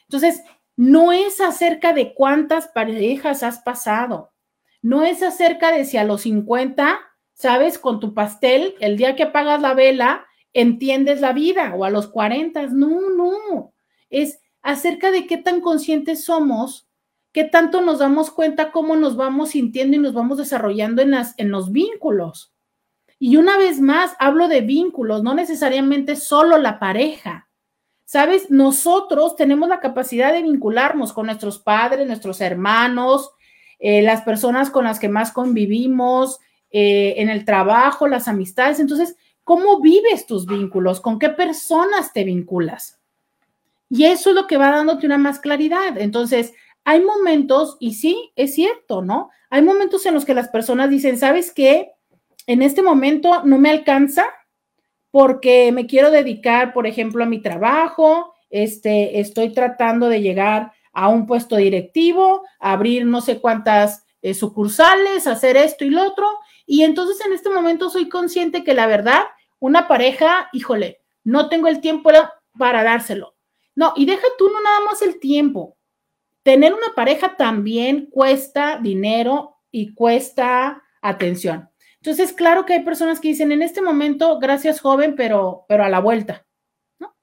Entonces, 0.03 0.43
no 0.75 1.11
es 1.11 1.41
acerca 1.41 1.93
de 1.93 2.13
cuántas 2.13 2.67
parejas 2.67 3.43
has 3.43 3.59
pasado, 3.59 4.34
no 4.82 5.03
es 5.03 5.21
acerca 5.21 5.71
de 5.71 5.86
si 5.86 5.97
a 5.97 6.03
los 6.03 6.21
50, 6.21 6.99
sabes, 7.34 7.77
con 7.77 7.99
tu 7.99 8.13
pastel, 8.13 8.75
el 8.79 8.97
día 8.97 9.15
que 9.15 9.23
apagas 9.23 9.61
la 9.61 9.73
vela, 9.73 10.25
entiendes 10.53 11.21
la 11.21 11.34
vida, 11.34 11.73
o 11.75 11.86
a 11.86 11.89
los 11.89 12.07
40, 12.07 12.67
no, 12.67 13.09
no, 13.11 13.73
es 14.09 14.39
acerca 14.61 15.11
de 15.11 15.27
qué 15.27 15.38
tan 15.38 15.61
conscientes 15.61 16.25
somos, 16.25 16.88
qué 17.32 17.43
tanto 17.43 17.82
nos 17.82 17.99
damos 17.99 18.32
cuenta 18.32 18.71
cómo 18.71 18.95
nos 18.95 19.15
vamos 19.15 19.51
sintiendo 19.51 19.95
y 19.97 19.99
nos 19.99 20.13
vamos 20.13 20.38
desarrollando 20.38 21.01
en, 21.01 21.11
las, 21.11 21.34
en 21.38 21.51
los 21.51 21.71
vínculos. 21.71 22.53
Y 23.19 23.38
una 23.38 23.57
vez 23.57 23.79
más, 23.79 24.15
hablo 24.19 24.47
de 24.47 24.61
vínculos, 24.61 25.21
no 25.21 25.36
necesariamente 25.36 26.15
solo 26.15 26.57
la 26.57 26.79
pareja 26.79 27.50
¿Sabes? 28.12 28.51
Nosotros 28.51 29.38
tenemos 29.38 29.70
la 29.70 29.80
capacidad 29.80 30.34
de 30.34 30.41
vincularnos 30.41 31.14
con 31.14 31.28
nuestros 31.28 31.59
padres, 31.59 32.05
nuestros 32.05 32.41
hermanos, 32.41 33.32
eh, 33.80 34.01
las 34.01 34.24
personas 34.24 34.70
con 34.70 34.84
las 34.84 34.99
que 34.99 35.07
más 35.07 35.32
convivimos, 35.32 36.41
eh, 36.72 37.14
en 37.20 37.30
el 37.30 37.45
trabajo, 37.45 38.09
las 38.09 38.28
amistades. 38.28 38.82
Entonces, 38.82 39.16
¿cómo 39.45 39.80
vives 39.80 40.26
tus 40.26 40.45
vínculos? 40.45 40.99
¿Con 40.99 41.20
qué 41.20 41.30
personas 41.30 42.12
te 42.12 42.26
vinculas? 42.26 42.99
Y 43.89 44.03
eso 44.03 44.32
es 44.32 44.36
lo 44.36 44.45
que 44.45 44.57
va 44.57 44.72
dándote 44.72 45.05
una 45.05 45.18
más 45.18 45.39
claridad. 45.39 45.97
Entonces, 45.97 46.51
hay 46.84 46.99
momentos, 46.99 47.78
y 47.80 47.93
sí, 47.93 48.34
es 48.36 48.53
cierto, 48.55 49.01
¿no? 49.01 49.30
Hay 49.49 49.62
momentos 49.62 50.05
en 50.05 50.16
los 50.16 50.26
que 50.26 50.34
las 50.34 50.49
personas 50.49 50.89
dicen, 50.89 51.18
¿sabes 51.18 51.53
qué? 51.53 51.93
En 52.45 52.62
este 52.62 52.84
momento 52.84 53.45
no 53.45 53.57
me 53.57 53.70
alcanza 53.70 54.26
porque 55.12 55.72
me 55.72 55.86
quiero 55.86 56.09
dedicar, 56.09 56.74
por 56.74 56.88
ejemplo, 56.88 57.24
a 57.24 57.28
mi 57.28 57.41
trabajo, 57.41 58.34
este, 58.49 59.20
estoy 59.20 59.53
tratando 59.53 60.09
de 60.09 60.22
llegar 60.22 60.72
a 60.93 61.09
un 61.09 61.26
puesto 61.26 61.57
directivo, 61.57 62.43
abrir 62.59 63.05
no 63.05 63.22
sé 63.22 63.39
cuántas 63.39 64.05
eh, 64.22 64.34
sucursales, 64.34 65.28
hacer 65.28 65.57
esto 65.57 65.86
y 65.86 65.89
lo 65.89 66.05
otro. 66.05 66.28
Y 66.66 66.84
entonces 66.84 67.24
en 67.26 67.34
este 67.34 67.49
momento 67.49 67.89
soy 67.89 68.09
consciente 68.09 68.64
que 68.64 68.74
la 68.74 68.88
verdad, 68.88 69.24
una 69.59 69.88
pareja, 69.88 70.49
híjole, 70.53 71.01
no 71.24 71.49
tengo 71.49 71.68
el 71.68 71.82
tiempo 71.82 72.12
para 72.57 72.84
dárselo. 72.84 73.36
No, 73.76 73.93
y 73.95 74.05
deja 74.05 74.28
tú 74.38 74.49
no 74.49 74.62
nada 74.62 74.82
más 74.82 75.01
el 75.01 75.20
tiempo. 75.20 75.78
Tener 76.43 76.74
una 76.74 76.93
pareja 76.95 77.38
también 77.38 78.07
cuesta 78.07 78.80
dinero 78.82 79.57
y 79.72 79.93
cuesta 79.93 80.84
atención. 81.01 81.70
Entonces, 82.01 82.33
claro 82.33 82.65
que 82.65 82.73
hay 82.73 82.83
personas 82.83 83.19
que 83.19 83.27
dicen, 83.27 83.51
en 83.51 83.61
este 83.61 83.79
momento, 83.79 84.39
gracias 84.39 84.81
joven, 84.81 85.15
pero, 85.15 85.65
pero 85.67 85.83
a 85.83 85.89
la 85.89 85.99
vuelta, 85.99 86.47
¿no? 86.97 87.15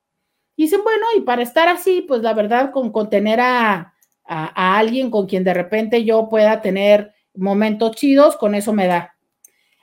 Dicen, 0.56 0.84
bueno, 0.84 1.04
y 1.16 1.22
para 1.22 1.42
estar 1.42 1.66
así, 1.68 2.02
pues 2.02 2.22
la 2.22 2.32
verdad, 2.32 2.70
con, 2.70 2.92
tener 3.10 3.40
a, 3.40 3.92
a, 4.24 4.78
alguien 4.78 5.10
con 5.10 5.26
quien 5.26 5.42
de 5.42 5.52
repente 5.52 6.04
yo 6.04 6.28
pueda 6.28 6.62
tener 6.62 7.12
momentos 7.34 7.96
chidos, 7.96 8.36
con 8.36 8.54
eso 8.54 8.72
me 8.72 8.86
da. 8.86 9.16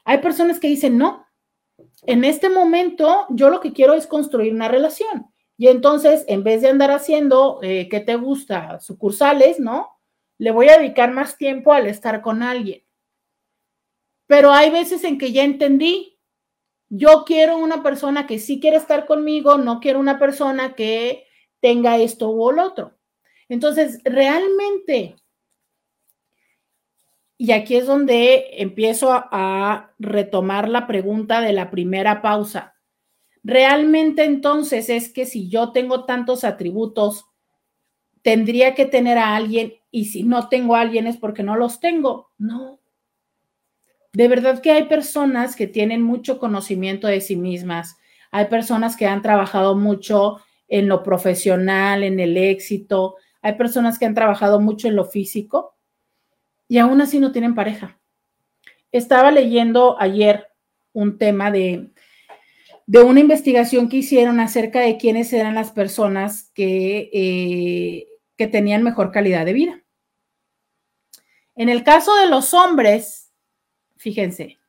Hay 0.05 0.19
personas 0.19 0.61
que 0.61 0.69
dicen, 0.69 0.97
no, 0.97 1.25
en 2.03 2.23
este 2.23 2.47
momento 2.47 3.25
yo 3.31 3.49
lo 3.49 3.59
que 3.59 3.73
quiero 3.73 3.95
es 3.95 4.07
construir 4.07 4.53
una 4.53 4.69
relación. 4.69 5.27
Y 5.57 5.67
entonces, 5.67 6.23
en 6.29 6.43
vez 6.43 6.61
de 6.61 6.69
andar 6.69 6.91
haciendo, 6.91 7.59
eh, 7.63 7.89
¿qué 7.89 7.99
te 7.99 8.15
gusta? 8.15 8.79
Sucursales, 8.79 9.59
¿no? 9.59 9.89
Le 10.37 10.51
voy 10.51 10.69
a 10.69 10.77
dedicar 10.77 11.11
más 11.11 11.37
tiempo 11.37 11.73
al 11.73 11.87
estar 11.87 12.21
con 12.21 12.43
alguien. 12.43 12.84
Pero 14.27 14.51
hay 14.51 14.69
veces 14.71 15.03
en 15.03 15.17
que 15.17 15.31
ya 15.31 15.43
entendí, 15.43 16.17
yo 16.89 17.23
quiero 17.25 17.57
una 17.57 17.83
persona 17.83 18.27
que 18.27 18.39
sí 18.39 18.59
quiere 18.59 18.77
estar 18.77 19.05
conmigo, 19.05 19.57
no 19.57 19.79
quiero 19.79 19.99
una 19.99 20.19
persona 20.19 20.73
que 20.75 21.27
tenga 21.59 21.97
esto 21.97 22.29
o 22.29 22.51
lo 22.51 22.63
otro. 22.63 22.97
Entonces, 23.49 23.99
realmente, 24.03 25.15
y 27.37 27.51
aquí 27.51 27.75
es 27.75 27.85
donde 27.85 28.61
empiezo 28.61 29.11
a, 29.11 29.91
retomar 29.99 30.69
la 30.69 30.87
pregunta 30.87 31.41
de 31.41 31.53
la 31.53 31.69
primera 31.69 32.21
pausa. 32.21 32.75
Realmente 33.43 34.23
entonces 34.23 34.89
es 34.89 35.11
que 35.11 35.25
si 35.25 35.49
yo 35.49 35.71
tengo 35.71 36.05
tantos 36.05 36.43
atributos, 36.43 37.25
tendría 38.23 38.73
que 38.73 38.85
tener 38.85 39.17
a 39.17 39.35
alguien 39.35 39.75
y 39.91 40.05
si 40.05 40.23
no 40.23 40.49
tengo 40.49 40.75
a 40.75 40.81
alguien 40.81 41.07
es 41.07 41.17
porque 41.17 41.43
no 41.43 41.55
los 41.55 41.79
tengo. 41.79 42.31
No, 42.37 42.79
de 44.15 44.29
verdad 44.29 44.61
que 44.61 44.71
hay 44.71 44.85
personas 44.85 45.57
que 45.57 45.67
tienen 45.67 46.01
mucho 46.01 46.39
conocimiento 46.39 47.05
de 47.07 47.19
sí 47.19 47.35
mismas, 47.35 47.97
hay 48.31 48.45
personas 48.45 48.95
que 48.95 49.07
han 49.07 49.21
trabajado 49.21 49.75
mucho 49.75 50.37
en 50.69 50.87
lo 50.87 51.03
profesional, 51.03 52.01
en 52.01 52.21
el 52.21 52.37
éxito, 52.37 53.15
hay 53.41 53.55
personas 53.55 53.99
que 53.99 54.05
han 54.05 54.15
trabajado 54.15 54.61
mucho 54.61 54.87
en 54.87 54.95
lo 54.95 55.03
físico 55.03 55.75
y 56.69 56.77
aún 56.77 57.01
así 57.01 57.19
no 57.19 57.33
tienen 57.33 57.55
pareja. 57.55 57.99
Estaba 58.93 59.31
leyendo 59.31 59.99
ayer 59.99 60.47
un 60.93 61.17
tema 61.17 61.51
de, 61.51 61.91
de 62.87 63.01
una 63.01 63.19
investigación 63.19 63.89
que 63.89 63.97
hicieron 63.97 64.39
acerca 64.39 64.79
de 64.79 64.95
quiénes 64.95 65.33
eran 65.33 65.55
las 65.55 65.73
personas 65.73 66.51
que, 66.55 67.09
eh, 67.11 68.07
que 68.37 68.47
tenían 68.47 68.81
mejor 68.81 69.11
calidad 69.11 69.45
de 69.45 69.53
vida. 69.53 69.83
En 71.57 71.67
el 71.67 71.83
caso 71.83 72.15
de 72.15 72.27
los 72.27 72.53
hombres, 72.53 73.24
fíjense, 74.05 74.59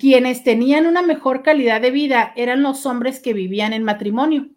quienes 0.00 0.42
tenían 0.42 0.86
una 0.86 1.02
mejor 1.02 1.42
calidad 1.42 1.82
de 1.82 1.90
vida 1.90 2.32
eran 2.34 2.62
los 2.62 2.86
hombres 2.86 3.20
que 3.20 3.34
vivían 3.34 3.74
en 3.74 3.82
matrimonio. 3.82 4.48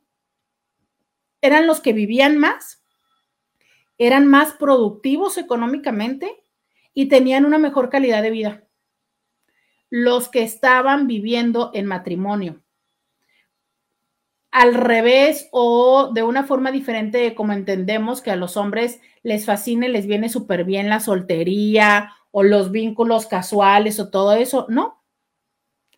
Eran 1.41 1.67
los 1.67 1.81
que 1.81 1.91
vivían 1.91 2.37
más, 2.37 2.81
eran 3.97 4.27
más 4.27 4.53
productivos 4.53 5.37
económicamente 5.37 6.41
y 6.93 7.07
tenían 7.09 7.43
una 7.43 7.57
mejor 7.57 7.89
calidad 7.89 8.23
de 8.23 8.31
vida. 8.31 8.63
Los 9.89 10.29
que 10.29 10.43
estaban 10.43 11.05
viviendo 11.05 11.71
en 11.73 11.85
matrimonio. 11.85 12.63
Al 14.51 14.73
revés 14.73 15.49
o 15.51 16.11
de 16.13 16.23
una 16.23 16.45
forma 16.45 16.71
diferente 16.71 17.35
como 17.35 17.51
entendemos 17.51 18.21
que 18.21 18.31
a 18.31 18.37
los 18.37 18.55
hombres 18.55 19.01
les 19.21 19.45
fascina 19.45 19.89
les 19.89 20.07
viene 20.07 20.29
súper 20.29 20.63
bien 20.63 20.87
la 20.87 21.01
soltería 21.01 22.13
o 22.31 22.43
los 22.43 22.71
vínculos 22.71 23.27
casuales 23.27 23.99
o 23.99 24.09
todo 24.09 24.33
eso, 24.33 24.65
no. 24.69 25.03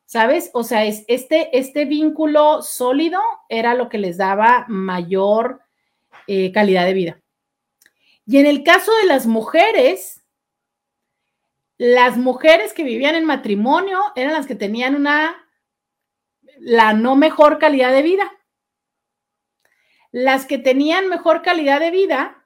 ¿Sabes? 0.05 0.49
O 0.53 0.63
sea, 0.63 0.86
es 0.86 1.05
este, 1.07 1.57
este 1.57 1.86
vínculo 1.86 2.61
sólido 2.61 3.21
era 3.47 3.75
lo 3.75 3.88
que 3.88 3.97
les 3.97 4.17
daba 4.17 4.65
mayor 4.67 5.61
eh, 6.27 6.51
calidad 6.51 6.86
de 6.86 6.93
vida. 6.93 7.21
Y 8.25 8.38
en 8.38 8.45
el 8.45 8.63
caso 8.63 8.93
de 8.95 9.05
las 9.05 9.25
mujeres, 9.25 10.23
las 11.77 12.17
mujeres 12.17 12.73
que 12.73 12.84
vivían 12.84 13.15
en 13.15 13.25
matrimonio 13.25 13.99
eran 14.15 14.34
las 14.34 14.47
que 14.47 14.55
tenían 14.55 14.95
una, 14.95 15.47
la 16.59 16.93
no 16.93 17.15
mejor 17.15 17.57
calidad 17.57 17.91
de 17.91 18.01
vida. 18.01 18.32
Las 20.11 20.45
que 20.45 20.57
tenían 20.57 21.07
mejor 21.07 21.41
calidad 21.41 21.79
de 21.79 21.91
vida 21.91 22.45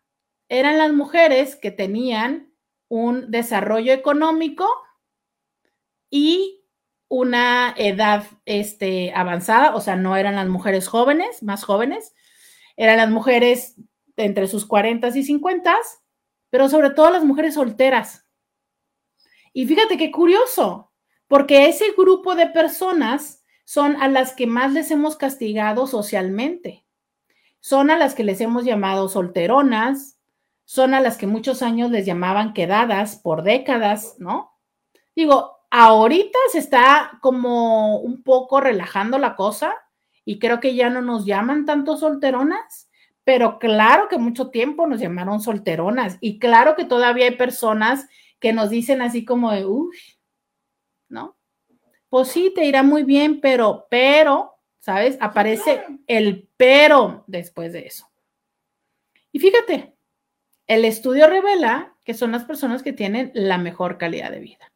eran 0.50 0.78
las 0.78 0.94
mujeres 0.94 1.56
que 1.56 1.72
tenían 1.72 2.55
un 2.88 3.32
desarrollo 3.32 3.94
económico 3.94 4.70
y 6.10 6.66
una 7.08 7.74
edad 7.78 8.26
este, 8.46 9.14
avanzada, 9.14 9.76
o 9.76 9.82
sea, 9.82 9.96
no 9.96 10.18
eran 10.18 10.36
las 10.36 10.48
mujeres 10.48 10.88
jóvenes, 10.88 11.44
más 11.44 11.64
jóvenes, 11.64 12.14
eran 12.78 12.98
las 12.98 13.10
mujeres 13.10 13.76
entre 14.18 14.48
sus 14.48 14.66
40 14.66 15.10
y 15.10 15.24
50, 15.24 15.76
pero 16.50 16.70
sobre 16.70 16.90
todo 16.92 17.12
las 17.12 17.24
mujeres 17.24 17.56
solteras. 17.56 18.26
Y 19.54 19.68
fíjate 19.68 19.98
qué 19.98 20.12
curioso, 20.12 20.92
porque 21.28 21.68
ese 21.68 21.94
grupo 21.98 22.36
de 22.36 22.48
personas 22.48 23.44
son 23.66 23.96
a 24.02 24.08
las 24.08 24.34
que 24.34 24.48
más 24.48 24.74
les 24.74 24.92
hemos 24.92 25.16
castigado 25.16 25.88
socialmente. 25.88 26.86
Son 27.60 27.90
a 27.90 27.98
las 27.98 28.14
que 28.14 28.24
les 28.24 28.42
hemos 28.42 28.64
llamado 28.64 29.10
solteronas, 29.10 30.15
son 30.66 30.94
a 30.96 31.00
las 31.00 31.18
que 31.18 31.28
muchos 31.28 31.62
años 31.62 31.92
les 31.92 32.06
llamaban 32.06 32.54
quedadas 32.54 33.18
por 33.18 33.44
décadas, 33.44 34.16
¿no? 34.20 34.52
Digo, 35.16 35.60
ahorita 35.70 36.38
se 36.52 36.60
está 36.60 37.20
como 37.22 38.00
un 38.00 38.24
poco 38.24 38.60
relajando 38.60 39.18
la 39.18 39.36
cosa 39.36 39.74
y 40.26 40.40
creo 40.40 40.60
que 40.60 40.76
ya 40.76 40.90
no 40.90 41.02
nos 41.02 41.26
llaman 41.26 41.66
tanto 41.66 41.98
solteronas, 41.98 42.90
pero 43.24 43.60
claro 43.60 44.08
que 44.08 44.18
mucho 44.18 44.50
tiempo 44.50 44.88
nos 44.88 45.00
llamaron 45.00 45.40
solteronas 45.40 46.18
y 46.20 46.40
claro 46.40 46.76
que 46.76 46.86
todavía 46.86 47.26
hay 47.26 47.36
personas 47.36 48.08
que 48.40 48.52
nos 48.52 48.70
dicen 48.70 49.02
así 49.02 49.24
como 49.24 49.52
de, 49.52 49.66
uy, 49.66 49.96
¿no? 51.10 51.38
Pues 52.10 52.30
sí, 52.30 52.52
te 52.56 52.66
irá 52.66 52.84
muy 52.84 53.04
bien, 53.04 53.40
pero, 53.40 53.88
pero, 53.90 54.58
¿sabes? 54.80 55.18
Aparece 55.20 55.84
el 56.08 56.50
pero 56.58 57.24
después 57.28 57.74
de 57.74 57.88
eso. 57.88 58.08
Y 59.32 59.40
fíjate, 59.40 59.95
el 60.68 60.86
estudio 60.86 61.28
revela 61.28 61.94
que 62.04 62.14
son 62.14 62.32
las 62.32 62.46
personas 62.46 62.84
que 62.84 62.94
tienen 62.94 63.32
la 63.34 63.58
mejor 63.58 63.98
calidad 63.98 64.32
de 64.32 64.40
vida. 64.40 64.72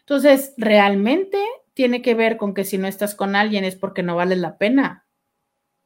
Entonces, 0.00 0.54
¿realmente 0.56 1.38
tiene 1.74 2.02
que 2.02 2.14
ver 2.14 2.36
con 2.36 2.54
que 2.54 2.64
si 2.64 2.78
no 2.78 2.86
estás 2.86 3.14
con 3.14 3.36
alguien 3.36 3.64
es 3.64 3.76
porque 3.76 4.02
no 4.02 4.16
vale 4.16 4.36
la 4.36 4.58
pena? 4.58 5.06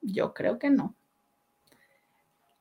Yo 0.00 0.34
creo 0.34 0.58
que 0.58 0.70
no. 0.70 0.96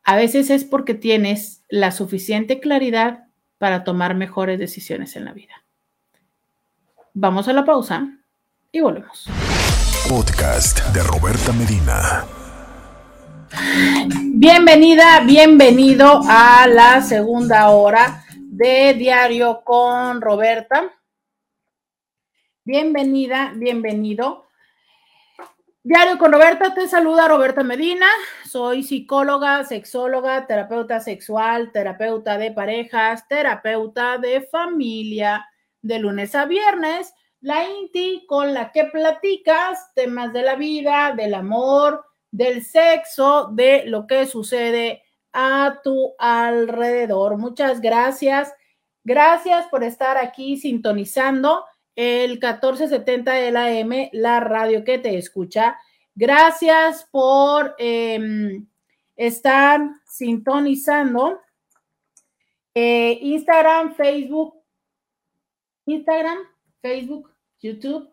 A 0.03 0.15
veces 0.15 0.49
es 0.49 0.65
porque 0.65 0.93
tienes 0.93 1.63
la 1.69 1.91
suficiente 1.91 2.59
claridad 2.59 3.27
para 3.57 3.83
tomar 3.83 4.15
mejores 4.15 4.57
decisiones 4.57 5.15
en 5.15 5.25
la 5.25 5.33
vida. 5.33 5.63
Vamos 7.13 7.47
a 7.47 7.53
la 7.53 7.65
pausa 7.65 8.17
y 8.71 8.81
volvemos. 8.81 9.27
Podcast 10.09 10.83
de 10.93 11.03
Roberta 11.03 11.53
Medina. 11.53 12.40
Bienvenida, 13.53 15.21
bienvenido 15.25 16.21
a 16.27 16.67
la 16.67 17.01
segunda 17.01 17.69
hora 17.69 18.23
de 18.35 18.93
Diario 18.93 19.61
con 19.63 20.21
Roberta. 20.21 20.93
Bienvenida, 22.63 23.51
bienvenido. 23.55 24.47
Diario 25.83 26.17
con 26.17 26.31
Roberta, 26.31 26.73
te 26.73 26.87
saluda 26.87 27.27
Roberta 27.27 27.63
Medina. 27.63 28.07
Soy 28.47 28.83
psicóloga, 28.83 29.63
sexóloga, 29.65 30.47
terapeuta 30.47 30.99
sexual, 30.99 31.71
terapeuta 31.71 32.37
de 32.37 32.51
parejas, 32.51 33.27
terapeuta 33.27 34.17
de 34.17 34.41
familia, 34.43 35.45
de 35.81 35.99
lunes 35.99 36.35
a 36.35 36.45
viernes. 36.45 37.13
La 37.41 37.67
INTI 37.67 38.25
con 38.27 38.53
la 38.53 38.71
que 38.71 38.85
platicas 38.85 39.93
temas 39.93 40.31
de 40.31 40.43
la 40.43 40.55
vida, 40.55 41.13
del 41.17 41.33
amor, 41.33 42.10
del 42.31 42.63
sexo, 42.63 43.49
de 43.51 43.85
lo 43.85 44.07
que 44.07 44.25
sucede 44.25 45.03
a 45.33 45.79
tu 45.83 46.13
alrededor. 46.17 47.37
Muchas 47.37 47.81
gracias. 47.81 48.53
Gracias 49.03 49.67
por 49.67 49.83
estar 49.83 50.17
aquí 50.17 50.57
sintonizando 50.57 51.65
el 51.95 52.31
1470 52.31 53.33
de 53.33 53.51
la 53.51 53.71
M, 53.71 54.09
la 54.13 54.39
radio 54.39 54.83
que 54.83 54.97
te 54.97 55.17
escucha. 55.17 55.77
Gracias 56.15 57.07
por 57.11 57.75
em, 57.77 58.67
estar 59.15 59.81
sintonizando 60.05 61.39
eh, 62.73 63.17
Instagram, 63.21 63.95
Facebook, 63.95 64.55
Instagram, 65.85 66.39
Facebook, 66.81 67.31
YouTube 67.59 68.10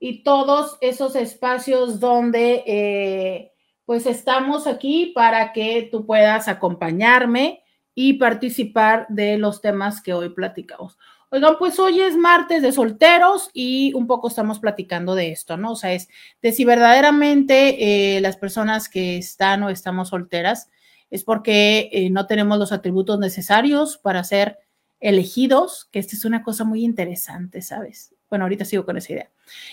y 0.00 0.22
todos 0.22 0.78
esos 0.80 1.16
espacios 1.16 2.00
donde 2.00 2.62
eh, 2.66 3.52
pues 3.84 4.06
estamos 4.06 4.66
aquí 4.66 5.12
para 5.14 5.52
que 5.52 5.88
tú 5.90 6.06
puedas 6.06 6.48
acompañarme 6.48 7.62
y 7.94 8.14
participar 8.14 9.06
de 9.08 9.38
los 9.38 9.60
temas 9.60 10.00
que 10.00 10.14
hoy 10.14 10.28
platicamos. 10.28 10.98
Oigan, 11.30 11.56
pues 11.58 11.78
hoy 11.78 12.00
es 12.00 12.16
martes 12.16 12.62
de 12.62 12.72
solteros 12.72 13.50
y 13.52 13.92
un 13.94 14.06
poco 14.06 14.28
estamos 14.28 14.60
platicando 14.60 15.14
de 15.14 15.30
esto, 15.30 15.56
¿no? 15.56 15.72
O 15.72 15.76
sea, 15.76 15.92
es 15.92 16.08
de 16.40 16.52
si 16.52 16.64
verdaderamente 16.64 18.16
eh, 18.16 18.20
las 18.20 18.38
personas 18.38 18.88
que 18.88 19.18
están 19.18 19.62
o 19.62 19.68
estamos 19.68 20.08
solteras 20.08 20.70
es 21.10 21.24
porque 21.24 21.90
eh, 21.92 22.08
no 22.10 22.26
tenemos 22.26 22.58
los 22.58 22.72
atributos 22.72 23.18
necesarios 23.18 23.98
para 23.98 24.24
ser 24.24 24.58
elegidos, 25.00 25.86
que 25.90 25.98
esta 25.98 26.16
es 26.16 26.24
una 26.24 26.42
cosa 26.42 26.64
muy 26.64 26.84
interesante, 26.84 27.62
¿sabes? 27.62 28.14
Bueno, 28.30 28.44
ahorita 28.44 28.64
sigo 28.64 28.84
con 28.86 28.96
esa 28.96 29.12
idea. 29.12 29.30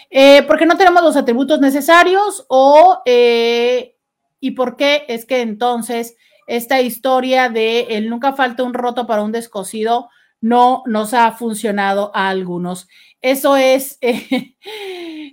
Eh, 0.10 0.44
porque 0.44 0.66
no 0.66 0.78
tenemos 0.78 1.04
los 1.04 1.18
atributos 1.18 1.60
necesarios 1.60 2.46
o 2.48 3.02
y 3.06 4.52
por 4.52 4.76
qué 4.76 5.06
es 5.08 5.26
que 5.26 5.42
entonces 5.42 6.16
esta 6.48 6.82
historia 6.82 7.50
de 7.50 7.82
el 7.92 8.10
nunca 8.10 8.34
falta 8.34 8.64
un 8.64 8.74
roto 8.74 9.06
para 9.08 9.24
un 9.24 9.32
descosido 9.32 10.10
no 10.42 10.84
nos 10.86 11.14
ha 11.16 11.32
funcionado 11.32 12.12
a 12.14 12.30
algunos. 12.30 12.88
Eso 13.22 13.58
es 13.58 13.98
eh, 14.02 14.56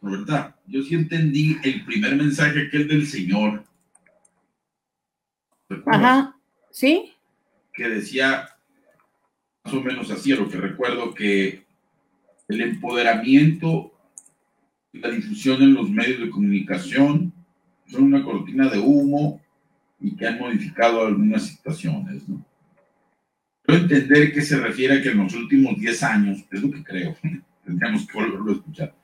Roberta, 0.00 0.56
yo 0.66 0.82
sí 0.82 0.94
entendí 0.94 1.58
el 1.62 1.84
primer 1.84 2.16
mensaje 2.16 2.70
que 2.70 2.82
es 2.82 2.88
del 2.88 3.06
Señor 3.06 3.64
Ajá, 5.86 6.36
¿sí? 6.70 7.12
Que 7.72 7.88
decía 7.88 8.48
más 9.64 9.74
o 9.74 9.80
menos 9.80 10.10
así, 10.10 10.32
a 10.32 10.36
lo 10.36 10.48
que 10.48 10.56
recuerdo 10.56 11.14
que 11.14 11.64
el 12.48 12.60
empoderamiento 12.60 13.92
y 14.92 14.98
la 14.98 15.10
difusión 15.10 15.62
en 15.62 15.74
los 15.74 15.88
medios 15.88 16.20
de 16.20 16.30
comunicación 16.30 17.32
son 17.86 18.04
una 18.04 18.24
cortina 18.24 18.68
de 18.68 18.78
humo 18.78 19.40
y 20.02 20.16
que 20.16 20.26
han 20.26 20.38
modificado 20.38 21.06
algunas 21.06 21.46
situaciones, 21.46 22.28
¿no? 22.28 22.44
Quiero 23.64 23.82
entender 23.82 24.32
qué 24.32 24.42
se 24.42 24.58
refiere 24.58 24.98
a 24.98 25.02
que 25.02 25.10
en 25.10 25.18
los 25.18 25.34
últimos 25.34 25.78
10 25.78 26.02
años, 26.02 26.44
es 26.50 26.60
lo 26.60 26.70
que 26.70 26.82
creo, 26.82 27.16
tendríamos 27.64 28.06
que 28.06 28.18
volverlo 28.18 28.50
a 28.50 28.56
escuchar. 28.56 28.94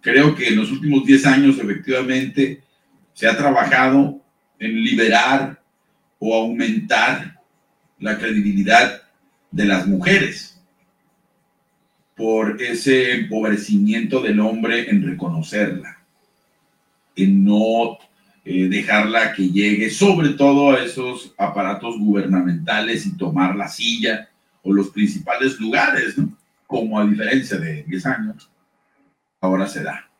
Creo 0.00 0.34
que 0.34 0.48
en 0.48 0.56
los 0.56 0.72
últimos 0.72 1.04
10 1.04 1.26
años 1.26 1.58
efectivamente 1.58 2.62
se 3.12 3.28
ha 3.28 3.36
trabajado 3.36 4.18
en 4.58 4.82
liberar 4.82 5.62
o 6.18 6.34
aumentar 6.34 7.38
la 7.98 8.18
credibilidad 8.18 9.02
de 9.50 9.64
las 9.66 9.86
mujeres 9.86 10.58
por 12.16 12.62
ese 12.62 13.12
empobrecimiento 13.12 14.20
del 14.20 14.40
hombre 14.40 14.90
en 14.90 15.06
reconocerla, 15.06 16.02
en 17.16 17.44
no 17.44 17.98
eh, 18.52 18.68
dejarla 18.68 19.32
que 19.32 19.48
llegue 19.48 19.90
sobre 19.90 20.30
todo 20.30 20.72
a 20.72 20.82
esos 20.82 21.32
aparatos 21.38 21.96
gubernamentales 22.00 23.06
y 23.06 23.16
tomar 23.16 23.54
la 23.54 23.68
silla 23.68 24.28
o 24.64 24.72
los 24.72 24.90
principales 24.90 25.60
lugares, 25.60 26.16
como 26.66 26.98
a 26.98 27.06
diferencia 27.06 27.58
de 27.58 27.84
10 27.84 28.06
años, 28.06 28.50
ahora 29.40 29.68
se 29.68 29.84
da. 29.84 30.10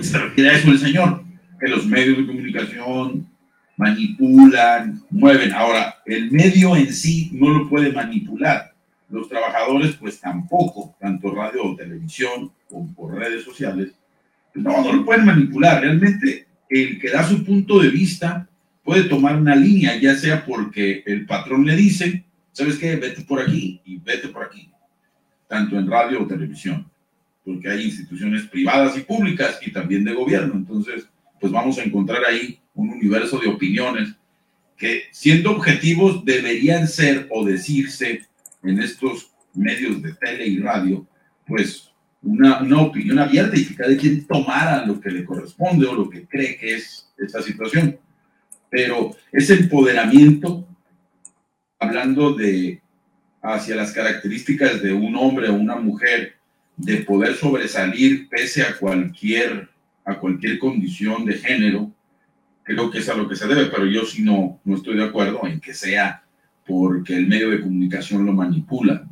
Se 0.00 0.18
refiere 0.18 0.50
a 0.50 0.54
eso 0.54 0.72
el 0.72 0.80
Señor, 0.80 1.22
que 1.60 1.68
los 1.68 1.86
medios 1.86 2.18
de 2.18 2.26
comunicación, 2.26 3.28
manipulan, 3.76 5.00
mueven. 5.10 5.52
Ahora, 5.52 6.02
el 6.04 6.32
medio 6.32 6.74
en 6.74 6.92
sí 6.92 7.30
no 7.34 7.50
lo 7.50 7.68
puede 7.68 7.92
manipular. 7.92 8.74
Los 9.08 9.28
trabajadores, 9.28 9.94
pues 9.94 10.18
tampoco, 10.18 10.96
tanto 10.98 11.32
radio 11.32 11.66
o 11.66 11.76
televisión 11.76 12.50
como 12.68 12.92
por 12.94 13.14
redes 13.14 13.44
sociales, 13.44 13.92
no, 14.54 14.82
no 14.82 14.92
lo 14.92 15.04
pueden 15.04 15.24
manipular. 15.24 15.80
Realmente, 15.80 16.48
el 16.68 17.00
que 17.00 17.10
da 17.10 17.28
su 17.28 17.44
punto 17.44 17.78
de 17.80 17.90
vista 17.90 18.48
puede 18.82 19.04
tomar 19.04 19.36
una 19.36 19.56
línea, 19.56 19.96
ya 19.96 20.16
sea 20.16 20.44
porque 20.44 21.02
el 21.06 21.26
patrón 21.26 21.64
le 21.64 21.76
dice, 21.76 22.24
¿sabes 22.52 22.76
qué? 22.76 22.96
Vete 22.96 23.22
por 23.22 23.40
aquí 23.40 23.80
y 23.84 23.98
vete 23.98 24.28
por 24.28 24.44
aquí, 24.44 24.70
tanto 25.48 25.78
en 25.78 25.90
radio 25.90 26.22
o 26.22 26.26
televisión, 26.26 26.90
porque 27.44 27.70
hay 27.70 27.84
instituciones 27.84 28.42
privadas 28.42 28.96
y 28.96 29.00
públicas 29.00 29.58
y 29.64 29.72
también 29.72 30.04
de 30.04 30.12
gobierno. 30.12 30.54
Entonces, 30.54 31.08
pues 31.40 31.52
vamos 31.52 31.78
a 31.78 31.84
encontrar 31.84 32.24
ahí 32.24 32.58
un 32.74 32.90
universo 32.90 33.38
de 33.38 33.48
opiniones 33.48 34.14
que 34.76 35.04
siendo 35.12 35.52
objetivos 35.52 36.24
deberían 36.24 36.88
ser 36.88 37.28
o 37.30 37.44
decirse 37.44 38.26
en 38.62 38.80
estos 38.80 39.30
medios 39.54 40.02
de 40.02 40.14
tele 40.14 40.46
y 40.46 40.58
radio, 40.58 41.06
pues 41.46 41.90
una, 42.24 42.62
una, 42.62 42.80
opinión 42.80 43.18
abierta 43.18 43.56
y 43.56 43.66
que 43.66 43.74
cada 43.74 43.96
quien 43.96 44.26
tomara 44.26 44.84
lo 44.86 45.00
que 45.00 45.10
le 45.10 45.24
corresponde 45.24 45.86
o 45.86 45.94
lo 45.94 46.08
que 46.08 46.26
cree 46.26 46.56
que 46.56 46.76
es 46.76 47.12
esta 47.18 47.42
situación. 47.42 47.98
Pero 48.70 49.14
ese 49.30 49.54
empoderamiento, 49.54 50.66
hablando 51.78 52.34
de 52.34 52.80
hacia 53.42 53.76
las 53.76 53.92
características 53.92 54.82
de 54.82 54.92
un 54.92 55.14
hombre 55.16 55.48
o 55.48 55.54
una 55.54 55.76
mujer, 55.76 56.34
de 56.76 56.96
poder 56.98 57.34
sobresalir 57.34 58.28
pese 58.28 58.62
a 58.62 58.76
cualquier, 58.76 59.68
a 60.04 60.18
cualquier 60.18 60.58
condición 60.58 61.24
de 61.24 61.34
género, 61.34 61.92
creo 62.62 62.90
que 62.90 62.98
es 62.98 63.08
a 63.08 63.14
lo 63.14 63.28
que 63.28 63.36
se 63.36 63.46
debe, 63.46 63.66
pero 63.66 63.86
yo 63.86 64.04
sí 64.04 64.22
no, 64.22 64.60
no 64.64 64.76
estoy 64.76 64.96
de 64.96 65.04
acuerdo 65.04 65.46
en 65.46 65.60
que 65.60 65.74
sea 65.74 66.24
porque 66.66 67.14
el 67.14 67.28
medio 67.28 67.50
de 67.50 67.60
comunicación 67.60 68.24
lo 68.24 68.32
manipula. 68.32 69.06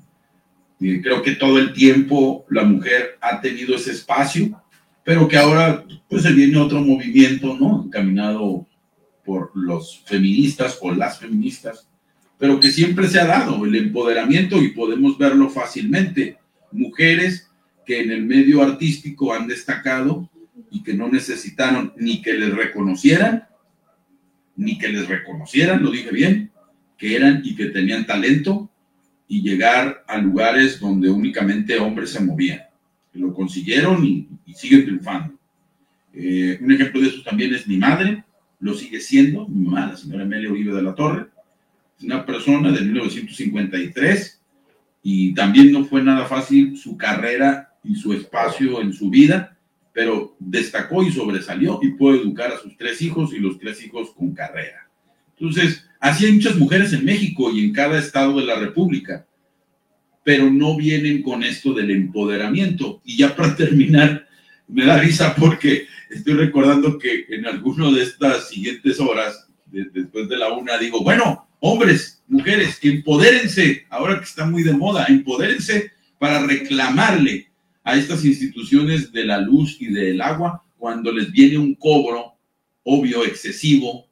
Creo 1.00 1.22
que 1.22 1.32
todo 1.32 1.58
el 1.58 1.72
tiempo 1.72 2.44
la 2.50 2.64
mujer 2.64 3.18
ha 3.20 3.40
tenido 3.40 3.76
ese 3.76 3.92
espacio, 3.92 4.60
pero 5.04 5.28
que 5.28 5.36
ahora 5.36 5.84
pues 6.08 6.22
se 6.22 6.32
viene 6.32 6.58
otro 6.58 6.80
movimiento, 6.80 7.56
¿no? 7.58 7.84
Encaminado 7.84 8.66
por 9.24 9.52
los 9.54 10.02
feministas 10.06 10.78
o 10.80 10.92
las 10.92 11.20
feministas, 11.20 11.88
pero 12.36 12.58
que 12.58 12.72
siempre 12.72 13.06
se 13.06 13.20
ha 13.20 13.26
dado 13.26 13.64
el 13.64 13.76
empoderamiento 13.76 14.60
y 14.60 14.68
podemos 14.68 15.16
verlo 15.16 15.48
fácilmente. 15.50 16.38
Mujeres 16.72 17.48
que 17.86 18.00
en 18.00 18.10
el 18.10 18.24
medio 18.24 18.62
artístico 18.62 19.32
han 19.32 19.46
destacado 19.46 20.28
y 20.70 20.82
que 20.82 20.94
no 20.94 21.08
necesitaron 21.08 21.92
ni 21.96 22.22
que 22.22 22.34
les 22.34 22.52
reconocieran, 22.54 23.44
ni 24.56 24.78
que 24.78 24.88
les 24.88 25.06
reconocieran, 25.06 25.82
lo 25.82 25.92
dije 25.92 26.10
bien, 26.10 26.50
que 26.98 27.14
eran 27.14 27.42
y 27.44 27.54
que 27.54 27.66
tenían 27.66 28.06
talento 28.06 28.71
y 29.32 29.40
llegar 29.40 30.04
a 30.06 30.18
lugares 30.18 30.78
donde 30.78 31.08
únicamente 31.08 31.78
hombres 31.78 32.10
se 32.10 32.20
movían. 32.20 32.60
Lo 33.14 33.32
consiguieron 33.32 34.04
y, 34.04 34.28
siguen 34.54 34.84
triunfando. 34.84 35.32
Eh, 36.12 36.58
un 36.60 36.70
ejemplo 36.70 37.00
de 37.00 37.08
eso 37.08 37.22
también 37.22 37.54
es 37.54 37.66
mi 37.66 37.78
madre, 37.78 38.24
lo 38.60 38.74
sigue 38.74 39.00
siendo, 39.00 39.48
mi 39.48 39.64
mamá, 39.64 39.86
la 39.86 39.96
señora 39.96 40.24
Amelia 40.24 40.50
Uribe 40.50 40.74
de 40.74 40.82
la 40.82 40.94
Torre, 40.94 41.28
es 41.96 42.04
una 42.04 42.26
persona 42.26 42.70
de 42.72 42.82
1953 42.82 44.42
y 45.02 45.32
también 45.32 45.72
no 45.72 45.86
fue 45.86 46.02
nada 46.02 46.26
fácil 46.26 46.76
su 46.76 46.98
carrera 46.98 47.72
y 47.82 47.94
su 47.94 48.12
espacio 48.12 48.82
en 48.82 48.92
su 48.92 49.08
vida, 49.08 49.56
pero 49.94 50.36
destacó 50.38 51.02
y 51.02 51.10
sobresalió 51.10 51.80
y 51.80 51.92
pudo 51.92 52.16
educar 52.16 52.52
a 52.52 52.58
sus 52.58 52.76
tres 52.76 53.00
hijos 53.00 53.32
y 53.32 53.38
los 53.38 53.58
tres 53.58 53.82
hijos 53.82 54.10
con 54.10 54.34
carrera. 54.34 54.90
Entonces, 55.38 55.86
así 56.02 56.26
hay 56.26 56.32
muchas 56.32 56.56
mujeres 56.56 56.92
en 56.92 57.04
México 57.04 57.50
y 57.50 57.64
en 57.64 57.72
cada 57.72 57.98
estado 57.98 58.38
de 58.38 58.44
la 58.44 58.56
República. 58.56 59.26
pero 60.24 60.48
no 60.50 60.76
vienen 60.76 61.20
con 61.20 61.42
esto 61.42 61.72
del 61.72 61.90
empoderamiento. 61.90 63.00
Y 63.04 63.16
ya 63.16 63.34
para 63.34 63.56
terminar, 63.64 64.28
me 64.68 64.84
da 64.84 64.98
risa 64.98 65.34
porque 65.34 65.86
estoy 66.10 66.34
recordando 66.34 66.96
que 66.98 67.26
en 67.28 67.46
alguno 67.46 67.90
de 67.90 68.04
estas 68.04 68.48
siguientes 68.48 69.00
horas, 69.00 69.48
después 69.66 70.28
de 70.28 70.36
la 70.36 70.52
una, 70.52 70.78
digo, 70.78 71.02
bueno, 71.02 71.48
hombres, 71.58 72.22
mujeres, 72.28 72.78
empodérense, 72.82 73.86
ahora 73.90 74.18
que 74.18 74.24
está 74.24 74.46
muy 74.46 74.62
de 74.62 74.74
moda, 74.74 75.06
empodérense 75.08 75.90
para 76.18 76.46
reclamarle 76.46 77.48
a 77.82 77.96
estas 77.96 78.24
instituciones 78.24 79.12
de 79.12 79.24
la 79.24 79.40
luz 79.40 79.76
y 79.80 79.86
del 79.86 80.20
agua 80.20 80.62
cuando 80.78 81.10
les 81.10 81.32
viene 81.32 81.58
un 81.58 81.74
cobro 81.74 82.32
obvio, 82.84 83.24
excesivo 83.24 84.08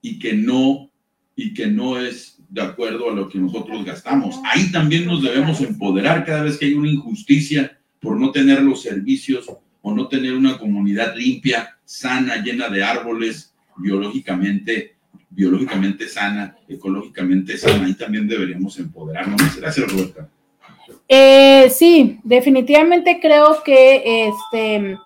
y 0.00 0.18
que 0.18 0.34
no 0.34 0.91
y 1.36 1.54
que 1.54 1.66
no 1.66 1.98
es 1.98 2.38
de 2.48 2.62
acuerdo 2.62 3.10
a 3.10 3.14
lo 3.14 3.28
que 3.28 3.38
nosotros 3.38 3.84
gastamos. 3.84 4.38
Ahí 4.44 4.70
también 4.70 5.06
nos 5.06 5.22
debemos 5.22 5.60
empoderar 5.60 6.24
cada 6.24 6.42
vez 6.42 6.58
que 6.58 6.66
hay 6.66 6.74
una 6.74 6.90
injusticia 6.90 7.78
por 8.00 8.18
no 8.18 8.30
tener 8.30 8.62
los 8.62 8.82
servicios 8.82 9.50
o 9.80 9.94
no 9.94 10.08
tener 10.08 10.34
una 10.34 10.58
comunidad 10.58 11.14
limpia, 11.16 11.78
sana, 11.84 12.42
llena 12.42 12.68
de 12.68 12.84
árboles, 12.84 13.54
biológicamente, 13.76 14.96
biológicamente 15.30 16.08
sana, 16.08 16.56
ecológicamente 16.68 17.56
sana. 17.56 17.86
Ahí 17.86 17.94
también 17.94 18.28
deberíamos 18.28 18.78
empoderarnos. 18.78 19.56
Gracias, 19.56 19.90
Roberta. 19.90 20.28
Eh, 21.08 21.70
sí, 21.70 22.18
definitivamente 22.22 23.18
creo 23.20 23.62
que 23.64 24.28
este 24.28 24.96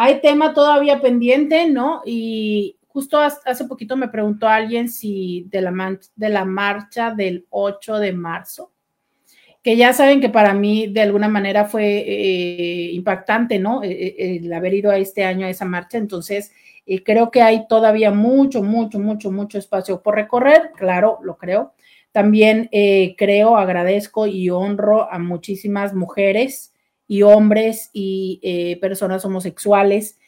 hay 0.00 0.20
tema 0.20 0.54
todavía 0.54 1.00
pendiente, 1.00 1.68
¿no? 1.68 2.02
Y, 2.06 2.76
Justo 2.98 3.20
hace 3.20 3.64
poquito 3.66 3.96
me 3.96 4.08
preguntó 4.08 4.48
alguien 4.48 4.88
si 4.88 5.46
de 5.50 5.60
la, 5.60 6.00
de 6.16 6.28
la 6.30 6.44
marcha 6.44 7.12
del 7.12 7.46
8 7.48 8.00
de 8.00 8.12
marzo, 8.12 8.72
que 9.62 9.76
ya 9.76 9.92
saben 9.92 10.20
que 10.20 10.30
para 10.30 10.52
mí 10.52 10.88
de 10.88 11.02
alguna 11.02 11.28
manera 11.28 11.66
fue 11.66 11.84
eh, 11.84 12.90
impactante, 12.90 13.60
¿no? 13.60 13.84
Eh, 13.84 13.92
eh, 13.92 14.40
el 14.42 14.52
haber 14.52 14.74
ido 14.74 14.90
a 14.90 14.98
este 14.98 15.22
año 15.22 15.46
a 15.46 15.50
esa 15.50 15.64
marcha. 15.64 15.96
Entonces, 15.96 16.50
creo 17.04 17.30
que 17.30 17.40
hay 17.40 17.68
todavía 17.68 18.10
mucho, 18.10 18.64
mucho, 18.64 18.98
mucho, 18.98 19.30
mucho 19.30 19.58
espacio 19.58 20.02
por 20.02 20.16
recorrer, 20.16 20.72
claro, 20.74 21.20
lo 21.22 21.38
creo. 21.38 21.74
También 22.10 22.68
creo, 23.16 23.56
agradezco 23.56 24.26
y 24.26 24.50
honro 24.50 25.08
a 25.08 25.20
muchísimas 25.20 25.94
mujeres 25.94 26.74
y 27.06 27.22
hombres 27.22 27.90
y 27.92 28.74
personas 28.80 29.24
homosexuales 29.24 30.18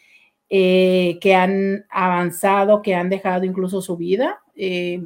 eh, 0.52 1.18
que 1.20 1.36
han 1.36 1.86
avanzado, 1.90 2.82
que 2.82 2.96
han 2.96 3.08
dejado 3.08 3.44
incluso 3.44 3.80
su 3.80 3.96
vida 3.96 4.40
eh, 4.56 5.00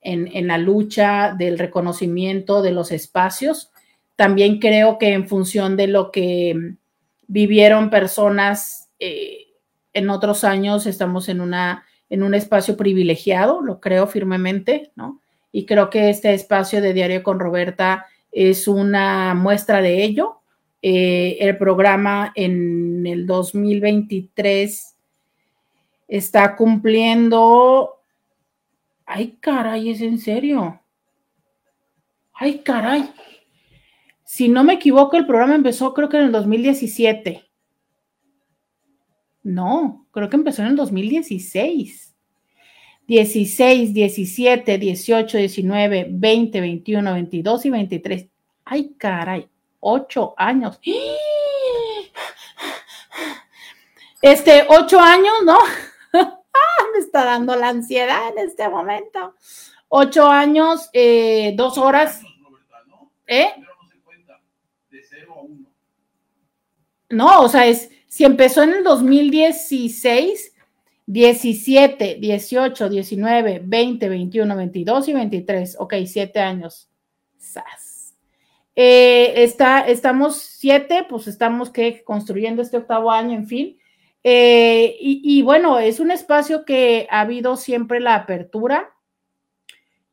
en, 0.00 0.46
la 0.46 0.56
lucha 0.56 1.34
del 1.36 1.58
reconocimiento 1.58 2.62
de 2.62 2.72
los 2.72 2.90
espacios. 2.90 3.70
También 4.16 4.58
creo 4.58 4.96
que 4.96 5.12
en 5.12 5.28
función 5.28 5.76
de 5.76 5.88
lo 5.88 6.10
que 6.10 6.76
vivieron 7.26 7.90
personas 7.90 8.88
eh, 8.98 9.48
en 9.92 10.08
otros 10.08 10.44
años, 10.44 10.86
estamos 10.86 11.28
en, 11.28 11.42
en 12.08 12.22
un 12.22 12.32
espacio 12.32 12.74
privilegiado, 12.74 13.60
lo 13.60 13.80
creo 13.80 14.06
firmemente, 14.06 14.92
¿no? 14.96 15.20
Y 15.52 15.66
creo 15.66 15.90
que 15.90 16.08
este 16.08 16.32
espacio 16.32 16.80
de 16.80 16.94
Diario 16.94 17.22
con 17.22 17.38
Roberta 17.38 18.06
es 18.32 18.66
una 18.66 19.34
muestra 19.34 19.82
de 19.82 20.04
ello. 20.04 20.37
Eh, 20.80 21.38
el 21.40 21.58
programa 21.58 22.32
en 22.36 23.06
el 23.06 23.26
2023 23.26 24.96
está 26.06 26.54
cumpliendo. 26.54 28.00
Ay, 29.04 29.38
caray, 29.40 29.90
es 29.90 30.00
en 30.00 30.18
serio. 30.18 30.80
Ay, 32.32 32.60
caray. 32.60 33.10
Si 34.24 34.48
no 34.48 34.62
me 34.62 34.74
equivoco, 34.74 35.16
el 35.16 35.26
programa 35.26 35.54
empezó 35.54 35.92
creo 35.94 36.08
que 36.08 36.18
en 36.18 36.24
el 36.24 36.32
2017. 36.32 37.44
No, 39.42 40.06
creo 40.12 40.28
que 40.28 40.36
empezó 40.36 40.62
en 40.62 40.68
el 40.68 40.76
2016. 40.76 42.14
16, 43.06 43.94
17, 43.94 44.78
18, 44.78 45.38
19, 45.38 46.08
20, 46.10 46.60
21, 46.60 47.14
22 47.14 47.66
y 47.66 47.70
23. 47.70 48.28
Ay, 48.66 48.94
caray 48.98 49.48
ocho 49.80 50.34
años. 50.36 50.80
Este, 54.20 54.66
ocho 54.68 55.00
años, 55.00 55.34
¿no? 55.44 55.58
Ah, 56.50 56.84
me 56.92 56.98
está 56.98 57.24
dando 57.24 57.54
la 57.54 57.68
ansiedad 57.68 58.32
en 58.36 58.48
este 58.48 58.68
momento. 58.68 59.34
Ocho 59.88 60.26
años, 60.26 60.90
eh, 60.92 61.52
dos 61.54 61.78
horas. 61.78 62.20
¿Eh? 63.26 63.54
No, 67.10 67.42
o 67.42 67.48
sea, 67.48 67.66
es, 67.66 67.90
si 68.08 68.24
empezó 68.24 68.62
en 68.62 68.74
el 68.74 68.82
2016, 68.82 70.52
17, 71.06 72.16
18, 72.16 72.88
19, 72.88 73.62
20, 73.64 74.08
21, 74.08 74.56
22 74.56 75.08
y 75.08 75.12
23. 75.14 75.76
Ok, 75.78 75.94
siete 76.06 76.40
años. 76.40 76.90
¡Sas! 77.38 77.87
Eh, 78.80 79.42
está, 79.42 79.80
estamos 79.80 80.36
siete, 80.36 81.04
pues 81.08 81.26
estamos 81.26 81.70
que 81.70 82.04
construyendo 82.04 82.62
este 82.62 82.76
octavo 82.76 83.10
año, 83.10 83.36
en 83.36 83.48
fin. 83.48 83.76
Eh, 84.22 84.96
y, 85.00 85.42
bueno, 85.42 85.80
es 85.80 85.98
un 85.98 86.12
espacio 86.12 86.64
que 86.64 87.08
ha 87.10 87.22
habido 87.22 87.56
siempre 87.56 87.98
la 87.98 88.14
apertura. 88.14 88.94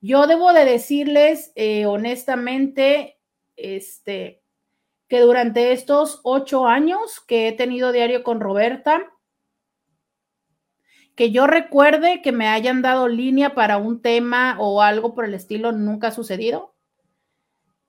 Yo 0.01 0.25
debo 0.25 0.51
de 0.51 0.65
decirles 0.65 1.51
eh, 1.53 1.85
honestamente, 1.85 3.19
este, 3.55 4.41
que 5.07 5.19
durante 5.19 5.71
estos 5.71 6.21
ocho 6.23 6.65
años 6.65 7.19
que 7.19 7.49
he 7.49 7.51
tenido 7.51 7.91
diario 7.91 8.23
con 8.23 8.39
Roberta, 8.39 9.13
que 11.13 11.29
yo 11.29 11.45
recuerde 11.45 12.23
que 12.23 12.31
me 12.31 12.47
hayan 12.47 12.81
dado 12.81 13.09
línea 13.09 13.53
para 13.53 13.77
un 13.77 14.01
tema 14.01 14.57
o 14.59 14.81
algo 14.81 15.13
por 15.13 15.25
el 15.25 15.35
estilo, 15.35 15.71
nunca 15.71 16.07
ha 16.07 16.11
sucedido 16.11 16.74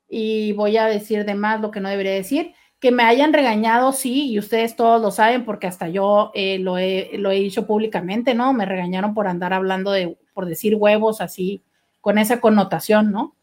y 0.08 0.52
voy 0.52 0.76
a 0.76 0.86
decir 0.86 1.24
de 1.24 1.34
más 1.34 1.60
lo 1.60 1.70
que 1.70 1.80
no 1.80 1.88
debería 1.88 2.12
decir. 2.12 2.52
Que 2.78 2.90
me 2.92 3.04
hayan 3.04 3.32
regañado, 3.32 3.92
sí, 3.92 4.30
y 4.30 4.38
ustedes 4.38 4.76
todos 4.76 5.00
lo 5.00 5.10
saben 5.10 5.44
porque 5.44 5.66
hasta 5.66 5.88
yo 5.88 6.30
eh, 6.34 6.58
lo, 6.58 6.76
he, 6.76 7.12
lo 7.18 7.30
he 7.30 7.36
dicho 7.36 7.66
públicamente, 7.66 8.34
¿no? 8.34 8.52
Me 8.52 8.66
regañaron 8.66 9.14
por 9.14 9.26
andar 9.28 9.52
hablando 9.52 9.92
de, 9.92 10.18
por 10.34 10.44
decir 10.46 10.74
huevos 10.74 11.20
así, 11.20 11.62
con 12.00 12.18
esa 12.18 12.40
connotación, 12.40 13.10
¿no? 13.10 13.34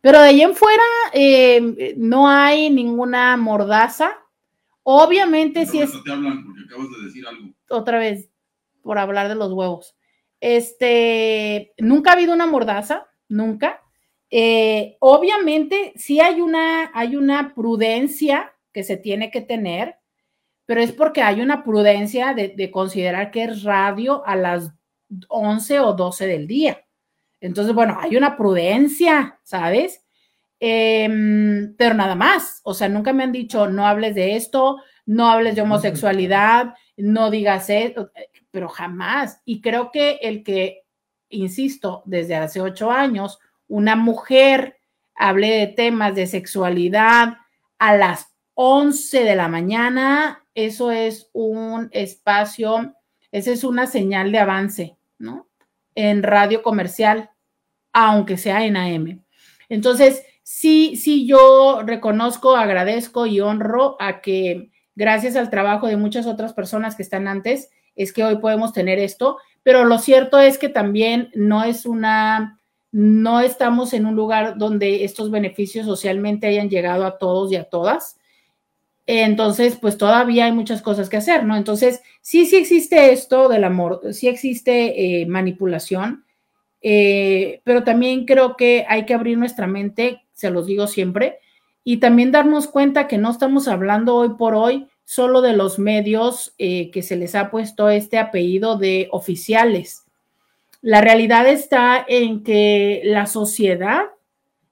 Pero 0.00 0.20
de 0.20 0.28
ahí 0.28 0.42
en 0.42 0.54
fuera 0.54 0.82
eh, 1.12 1.94
no 1.96 2.28
hay 2.28 2.70
ninguna 2.70 3.36
mordaza. 3.36 4.10
Obviamente 4.82 5.66
si 5.66 5.80
es... 5.80 5.90
Te 6.04 6.12
hablan 6.12 6.44
porque 6.44 6.62
acabas 6.66 6.86
de 6.98 7.06
decir 7.06 7.26
algo. 7.26 7.50
Otra 7.68 7.98
vez, 7.98 8.30
por 8.82 8.98
hablar 8.98 9.28
de 9.28 9.34
los 9.34 9.52
huevos. 9.52 9.96
Este, 10.40 11.72
nunca 11.78 12.10
ha 12.10 12.14
habido 12.14 12.32
una 12.32 12.46
mordaza, 12.46 13.08
nunca. 13.28 13.82
Eh, 14.30 14.96
obviamente, 15.00 15.92
sí 15.96 16.20
hay 16.20 16.40
una, 16.40 16.90
hay 16.94 17.16
una 17.16 17.54
prudencia 17.54 18.54
que 18.72 18.84
se 18.84 18.96
tiene 18.96 19.30
que 19.30 19.40
tener, 19.40 19.96
pero 20.66 20.82
es 20.82 20.92
porque 20.92 21.22
hay 21.22 21.40
una 21.40 21.64
prudencia 21.64 22.34
de, 22.34 22.70
considerar 22.70 23.30
que 23.30 23.44
es 23.44 23.62
radio 23.62 24.24
a 24.26 24.36
las 24.36 24.70
11 25.28 25.80
o 25.80 25.94
12 25.94 26.26
del 26.26 26.46
día. 26.46 26.84
Entonces, 27.40 27.74
bueno, 27.74 27.96
hay 28.00 28.16
una 28.16 28.36
prudencia, 28.36 29.40
¿sabes? 29.44 30.04
Em, 30.60 31.74
pero 31.76 31.94
nada 31.94 32.14
más, 32.14 32.60
o 32.64 32.74
sea, 32.74 32.88
nunca 32.88 33.12
me 33.12 33.22
han 33.24 33.32
dicho, 33.32 33.68
no 33.68 33.86
hables 33.86 34.14
de 34.14 34.36
esto, 34.36 34.78
no 35.06 35.30
hables 35.30 35.54
de 35.54 35.62
homosexualidad, 35.62 36.74
no 36.96 37.30
digas 37.30 37.70
eso, 37.70 38.10
pero 38.50 38.68
jamás. 38.68 39.40
Y 39.44 39.60
creo 39.62 39.90
que 39.90 40.18
el 40.22 40.42
que, 40.42 40.84
insisto, 41.30 42.02
desde 42.06 42.36
hace 42.36 42.60
ocho 42.60 42.90
años, 42.90 43.38
una 43.68 43.96
mujer 43.96 44.78
hable 45.14 45.50
de 45.50 45.66
temas 45.68 46.14
de 46.14 46.26
sexualidad 46.26 47.36
a 47.78 47.96
las 47.96 48.34
11 48.54 49.24
de 49.24 49.36
la 49.36 49.48
mañana, 49.48 50.44
eso 50.54 50.90
es 50.90 51.30
un 51.32 51.88
espacio, 51.92 52.94
esa 53.30 53.52
es 53.52 53.62
una 53.62 53.86
señal 53.86 54.32
de 54.32 54.38
avance, 54.38 54.96
¿no? 55.18 55.48
En 55.94 56.22
radio 56.22 56.62
comercial, 56.62 57.30
aunque 57.92 58.36
sea 58.36 58.64
en 58.64 58.76
AM. 58.76 59.24
Entonces, 59.68 60.24
sí, 60.42 60.96
sí, 60.96 61.26
yo 61.26 61.82
reconozco, 61.84 62.56
agradezco 62.56 63.26
y 63.26 63.40
honro 63.40 63.96
a 64.00 64.20
que 64.20 64.70
gracias 64.94 65.36
al 65.36 65.50
trabajo 65.50 65.86
de 65.86 65.96
muchas 65.96 66.26
otras 66.26 66.52
personas 66.52 66.96
que 66.96 67.02
están 67.02 67.28
antes, 67.28 67.70
es 67.94 68.12
que 68.12 68.24
hoy 68.24 68.38
podemos 68.38 68.72
tener 68.72 68.98
esto, 68.98 69.38
pero 69.62 69.84
lo 69.84 69.98
cierto 69.98 70.38
es 70.38 70.58
que 70.58 70.68
también 70.68 71.30
no 71.34 71.64
es 71.64 71.86
una 71.86 72.57
no 72.98 73.40
estamos 73.40 73.92
en 73.92 74.06
un 74.06 74.16
lugar 74.16 74.58
donde 74.58 75.04
estos 75.04 75.30
beneficios 75.30 75.86
socialmente 75.86 76.48
hayan 76.48 76.68
llegado 76.68 77.06
a 77.06 77.16
todos 77.16 77.52
y 77.52 77.54
a 77.54 77.62
todas. 77.62 78.18
Entonces, 79.06 79.78
pues 79.80 79.96
todavía 79.96 80.46
hay 80.46 80.52
muchas 80.52 80.82
cosas 80.82 81.08
que 81.08 81.16
hacer, 81.16 81.44
¿no? 81.44 81.56
Entonces, 81.56 82.02
sí, 82.22 82.44
sí 82.44 82.56
existe 82.56 83.12
esto 83.12 83.48
del 83.48 83.62
amor, 83.62 84.00
sí 84.10 84.26
existe 84.26 85.20
eh, 85.20 85.26
manipulación, 85.26 86.24
eh, 86.82 87.60
pero 87.62 87.84
también 87.84 88.24
creo 88.24 88.56
que 88.56 88.84
hay 88.88 89.06
que 89.06 89.14
abrir 89.14 89.38
nuestra 89.38 89.68
mente, 89.68 90.22
se 90.32 90.50
los 90.50 90.66
digo 90.66 90.88
siempre, 90.88 91.38
y 91.84 91.98
también 91.98 92.32
darnos 92.32 92.66
cuenta 92.66 93.06
que 93.06 93.16
no 93.16 93.30
estamos 93.30 93.68
hablando 93.68 94.16
hoy 94.16 94.30
por 94.30 94.56
hoy 94.56 94.88
solo 95.04 95.40
de 95.40 95.52
los 95.52 95.78
medios 95.78 96.52
eh, 96.58 96.90
que 96.90 97.02
se 97.02 97.14
les 97.14 97.36
ha 97.36 97.52
puesto 97.52 97.90
este 97.90 98.18
apellido 98.18 98.76
de 98.76 99.06
oficiales. 99.12 100.07
La 100.80 101.00
realidad 101.00 101.48
está 101.48 102.04
en 102.06 102.44
que 102.44 103.02
la 103.04 103.26
sociedad 103.26 104.02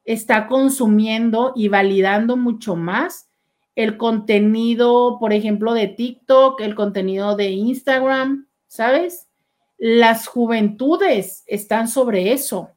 está 0.04 0.46
consumiendo 0.46 1.52
y 1.56 1.68
validando 1.68 2.36
mucho 2.36 2.76
más 2.76 3.28
el 3.74 3.96
contenido, 3.98 5.18
por 5.18 5.32
ejemplo, 5.32 5.74
de 5.74 5.88
TikTok, 5.88 6.60
el 6.60 6.74
contenido 6.74 7.36
de 7.36 7.50
Instagram, 7.50 8.46
¿sabes? 8.68 9.28
Las 9.76 10.26
juventudes 10.26 11.44
están 11.46 11.88
sobre 11.88 12.32
eso. 12.32 12.70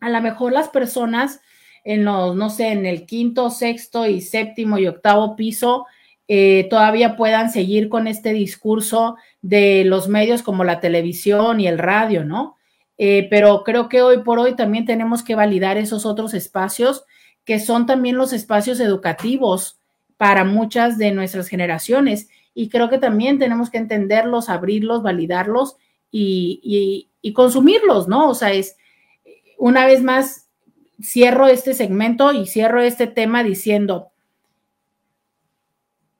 A 0.00 0.08
lo 0.08 0.20
mejor 0.22 0.52
las 0.52 0.68
personas 0.68 1.40
en 1.84 2.04
los, 2.04 2.34
no 2.34 2.48
sé, 2.48 2.68
en 2.68 2.86
el 2.86 3.04
quinto, 3.04 3.50
sexto 3.50 4.06
y 4.06 4.22
séptimo 4.22 4.78
y 4.78 4.86
octavo 4.86 5.36
piso 5.36 5.86
eh, 6.26 6.66
todavía 6.70 7.16
puedan 7.16 7.50
seguir 7.50 7.88
con 7.88 8.06
este 8.06 8.32
discurso 8.32 9.16
de 9.42 9.84
los 9.84 10.08
medios 10.08 10.42
como 10.42 10.64
la 10.64 10.80
televisión 10.80 11.60
y 11.60 11.66
el 11.66 11.78
radio, 11.78 12.24
¿no? 12.24 12.56
Eh, 12.96 13.26
pero 13.28 13.62
creo 13.64 13.88
que 13.88 14.02
hoy 14.02 14.22
por 14.22 14.38
hoy 14.38 14.54
también 14.56 14.84
tenemos 14.84 15.22
que 15.22 15.34
validar 15.34 15.76
esos 15.76 16.06
otros 16.06 16.32
espacios 16.32 17.04
que 17.44 17.60
son 17.60 17.86
también 17.86 18.16
los 18.16 18.32
espacios 18.32 18.80
educativos 18.80 19.78
para 20.16 20.44
muchas 20.44 20.96
de 20.96 21.10
nuestras 21.12 21.48
generaciones. 21.48 22.28
Y 22.54 22.68
creo 22.68 22.88
que 22.88 22.98
también 22.98 23.38
tenemos 23.38 23.68
que 23.68 23.78
entenderlos, 23.78 24.48
abrirlos, 24.48 25.02
validarlos 25.02 25.76
y, 26.10 27.08
y 27.20 27.32
consumirlos, 27.32 28.08
¿no? 28.08 28.30
O 28.30 28.34
sea, 28.34 28.52
es, 28.52 28.76
una 29.58 29.84
vez 29.84 30.02
más, 30.02 30.48
cierro 31.02 31.48
este 31.48 31.74
segmento 31.74 32.32
y 32.32 32.46
cierro 32.46 32.80
este 32.80 33.06
tema 33.06 33.42
diciendo, 33.42 34.12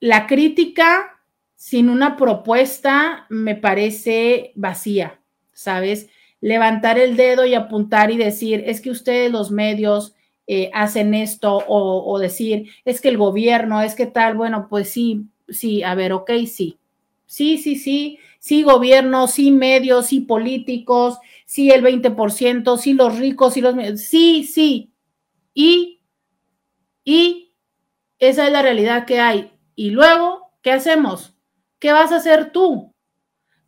la 0.04 0.26
crítica 0.26 1.18
sin 1.56 1.88
una 1.88 2.18
propuesta 2.18 3.24
me 3.30 3.54
parece 3.54 4.52
vacía, 4.54 5.18
¿sabes? 5.54 6.10
Levantar 6.42 6.98
el 6.98 7.16
dedo 7.16 7.46
y 7.46 7.54
apuntar 7.54 8.10
y 8.10 8.18
decir, 8.18 8.64
es 8.66 8.82
que 8.82 8.90
ustedes 8.90 9.32
los 9.32 9.50
medios 9.50 10.14
eh, 10.46 10.70
hacen 10.74 11.14
esto 11.14 11.64
o, 11.66 12.18
decir, 12.18 12.68
es 12.84 13.00
que 13.00 13.08
el 13.08 13.16
gobierno, 13.16 13.80
es 13.80 13.94
que 13.94 14.04
tal, 14.04 14.36
bueno, 14.36 14.66
pues 14.68 14.90
sí, 14.90 15.24
sí, 15.48 15.82
a 15.82 15.94
ver, 15.94 16.12
ok, 16.12 16.32
sí. 16.46 16.78
Sí, 17.24 17.56
sí, 17.56 17.74
sí, 17.74 18.18
sí, 18.38 18.62
gobierno, 18.62 19.26
sí, 19.26 19.50
medios, 19.52 20.08
sí, 20.08 20.20
políticos, 20.20 21.16
sí, 21.46 21.70
el 21.70 21.82
20%, 21.82 22.76
sí, 22.76 22.92
los 22.92 23.18
ricos, 23.18 23.54
sí, 23.54 23.62
los... 23.62 23.74
Sí, 24.02 24.44
sí. 24.44 24.92
Y, 25.54 26.02
y 27.04 27.54
esa 28.18 28.46
es 28.46 28.52
la 28.52 28.60
realidad 28.60 29.06
que 29.06 29.18
hay. 29.18 29.53
Y 29.74 29.90
luego, 29.90 30.52
¿qué 30.62 30.72
hacemos? 30.72 31.36
¿Qué 31.78 31.92
vas 31.92 32.12
a 32.12 32.16
hacer 32.16 32.52
tú? 32.52 32.94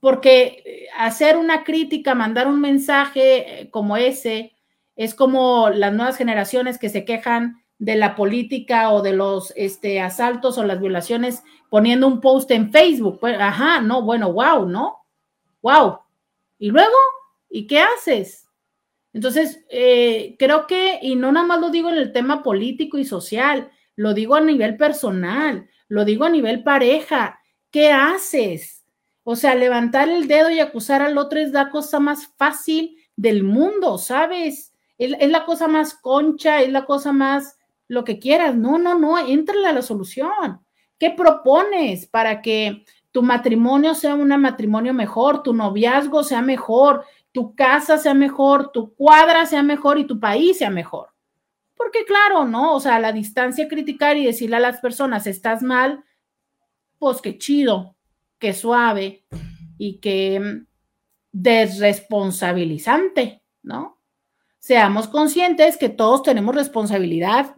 Porque 0.01 0.63
eh, 0.65 0.87
hacer 0.97 1.37
una 1.37 1.65
crítica, 1.65 2.15
mandar 2.15 2.47
un 2.47 2.61
mensaje 2.61 3.63
eh, 3.63 3.71
como 3.71 3.97
ese, 3.97 4.57
es 4.95 5.15
como 5.15 5.71
las 5.71 5.93
nuevas 5.93 6.17
generaciones 6.17 6.79
que 6.79 6.89
se 6.89 7.05
quejan 7.05 7.63
de 7.79 7.97
la 7.97 8.15
política 8.15 8.91
o 8.91 9.03
de 9.03 9.13
los 9.13 9.53
este, 9.57 10.01
asaltos 10.01 10.57
o 10.57 10.65
las 10.65 10.81
violaciones 10.81 11.43
poniendo 11.69 12.07
un 12.07 12.21
post 12.21 12.51
en 12.51 12.71
Facebook. 12.71 13.19
Pues, 13.21 13.37
ajá, 13.39 13.81
no, 13.81 14.03
bueno, 14.03 14.33
wow, 14.33 14.67
¿no? 14.67 15.05
Wow. 15.61 15.99
¿Y 16.59 16.71
luego? 16.71 16.97
¿Y 17.51 17.67
qué 17.67 17.81
haces? 17.81 18.49
Entonces, 19.13 19.65
eh, 19.71 20.37
creo 20.39 20.67
que, 20.67 20.99
y 21.03 21.17
no 21.17 21.33
nada 21.33 21.47
más 21.47 21.61
lo 21.61 21.71
digo 21.71 21.91
en 21.91 21.97
el 21.97 22.13
tema 22.13 22.43
político 22.43 22.99
y 22.99 23.05
social, 23.05 23.71
lo 23.95 24.15
digo 24.15 24.35
a 24.35 24.41
nivel 24.41 24.77
personal 24.77 25.69
lo 25.89 26.05
digo 26.05 26.25
a 26.25 26.31
nivel 26.31 26.63
pareja, 26.63 27.41
¿qué 27.71 27.93
haces? 27.93 28.85
O 29.25 29.37
sea, 29.37 29.55
levantar 29.55 30.09
el 30.09 30.29
dedo 30.29 30.51
y 30.51 30.61
acusar 30.61 31.03
al 31.03 31.19
otro 31.19 31.41
es 31.41 31.51
la 31.51 31.71
cosa 31.71 32.01
más 32.01 32.29
fácil 32.37 32.97
del 33.17 33.43
mundo, 33.43 33.99
¿sabes? 33.99 34.73
Es, 34.99 35.31
la 35.31 35.45
cosa 35.45 35.69
más 35.69 35.95
concha, 35.95 36.63
es 36.63 36.71
la 36.71 36.85
cosa 36.85 37.13
más 37.13 37.59
lo 37.89 38.05
que 38.05 38.19
quieras. 38.19 38.55
No, 38.55 38.79
no, 38.79 38.99
no, 38.99 39.19
entrale 39.19 39.67
a 39.67 39.73
la 39.73 39.83
solución. 39.83 40.61
¿Qué 40.99 41.11
propones 41.11 42.07
para 42.07 42.41
que 42.41 42.85
tu 43.11 43.23
matrimonio 43.23 43.95
sea 43.95 44.15
un 44.15 44.29
matrimonio 44.41 44.95
mejor, 44.95 45.43
tu 45.43 45.53
noviazgo 45.53 46.23
sea 46.23 46.43
mejor, 46.43 47.05
tu 47.33 47.55
casa 47.55 47.99
sea 47.99 48.15
mejor, 48.15 48.71
tu 48.73 48.95
cuadra 48.95 49.45
sea 49.45 49.63
mejor 49.63 49.99
y 49.99 50.07
tu 50.07 50.21
país 50.21 50.59
sea 50.59 50.71
mejor? 50.71 51.16
Porque 51.77 52.05
claro, 52.05 52.45
¿no? 52.45 52.75
O 52.75 52.81
sea, 52.81 52.99
la 52.99 53.13
distancia 53.13 53.69
criticar 53.69 54.17
y 54.17 54.25
decirle 54.25 54.57
a 54.57 54.61
las 54.61 54.81
personas, 54.81 55.27
estás 55.27 55.63
mal, 55.63 56.05
pues 56.99 57.21
qué 57.21 57.39
chido, 57.39 57.97
qué 58.39 58.53
suave 58.53 59.25
y 59.79 60.01
qué 60.01 60.41
mm, 60.41 60.67
desresponsabilizante, 61.33 63.43
¿no? 63.63 64.01
Seamos 64.59 65.07
conscientes 65.07 65.77
que 65.77 65.91
todos 65.91 66.23
tenemos 66.23 66.55
responsabilidad 66.55 67.57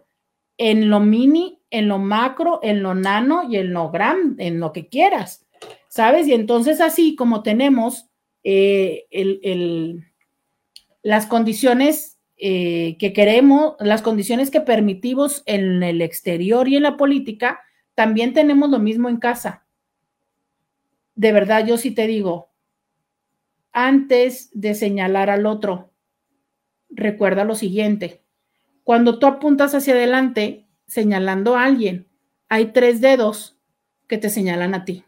en 0.57 0.89
lo 0.89 0.99
mini, 0.99 1.61
en 1.71 1.87
lo 1.87 1.97
macro, 1.97 2.59
en 2.61 2.83
lo 2.83 2.93
nano 2.93 3.49
y 3.49 3.55
en 3.55 3.73
lo 3.73 3.89
grande, 3.89 4.47
en 4.47 4.59
lo 4.59 4.73
que 4.73 4.89
quieras, 4.89 5.47
¿sabes? 5.87 6.27
Y 6.27 6.33
entonces 6.33 6.81
así 6.81 7.15
como 7.15 7.41
tenemos 7.41 8.09
eh, 8.43 9.07
las 11.01 11.25
condiciones 11.25 12.18
eh, 12.41 12.95
que 12.99 13.11
queremos, 13.11 13.75
las 13.81 14.01
condiciones 14.01 14.49
que 14.49 14.61
permitimos 14.61 15.43
en 15.45 15.83
el 15.83 16.01
exterior 16.01 16.69
y 16.69 16.77
en 16.77 16.83
la 16.83 16.95
política, 16.95 17.59
también 17.95 18.33
tenemos 18.33 18.69
lo 18.69 18.79
mismo 18.79 19.09
en 19.09 19.17
casa. 19.17 19.65
De 21.15 21.33
verdad, 21.33 21.67
yo 21.67 21.77
sí 21.77 21.91
te 21.91 22.07
digo, 22.07 22.49
antes 23.73 24.51
de 24.53 24.73
señalar 24.73 25.29
al 25.29 25.45
otro, 25.45 25.91
recuerda 26.89 27.43
lo 27.43 27.55
siguiente. 27.55 28.23
Cuando 28.85 29.19
tú 29.19 29.27
apuntas 29.27 29.75
hacia 29.75 29.93
adelante 29.93 30.65
señalando 30.87 31.57
a 31.57 31.65
alguien, 31.65 32.07
hay 32.47 32.67
tres 32.67 33.01
dedos 33.01 33.57
que 34.07 34.17
te 34.17 34.29
señalan 34.29 34.73
a 34.73 34.85
ti. 34.85 35.03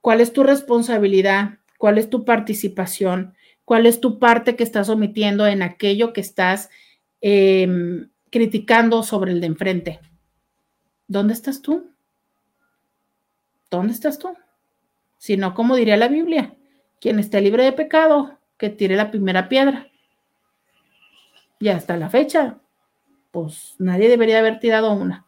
¿Cuál 0.00 0.20
es 0.20 0.32
tu 0.32 0.44
responsabilidad? 0.44 1.58
¿Cuál 1.78 1.98
es 1.98 2.08
tu 2.08 2.24
participación? 2.24 3.34
Cuál 3.70 3.86
es 3.86 4.00
tu 4.00 4.18
parte 4.18 4.56
que 4.56 4.64
estás 4.64 4.88
omitiendo 4.88 5.46
en 5.46 5.62
aquello 5.62 6.12
que 6.12 6.20
estás 6.20 6.70
em, 7.20 8.10
criticando 8.28 9.04
sobre 9.04 9.30
el 9.30 9.40
de 9.40 9.46
enfrente. 9.46 10.00
¿Dónde 11.06 11.34
estás 11.34 11.62
tú? 11.62 11.88
¿Dónde 13.70 13.92
estás 13.92 14.18
tú? 14.18 14.36
Si 15.18 15.36
no, 15.36 15.54
como 15.54 15.76
diría 15.76 15.96
la 15.96 16.08
Biblia, 16.08 16.56
quien 17.00 17.20
esté 17.20 17.40
libre 17.40 17.62
de 17.62 17.70
pecado, 17.70 18.40
que 18.58 18.70
tire 18.70 18.96
la 18.96 19.12
primera 19.12 19.48
piedra. 19.48 19.86
Y 21.60 21.68
hasta 21.68 21.96
la 21.96 22.10
fecha, 22.10 22.58
pues 23.30 23.76
nadie 23.78 24.08
debería 24.08 24.40
haber 24.40 24.58
tirado 24.58 24.92
una. 24.94 25.26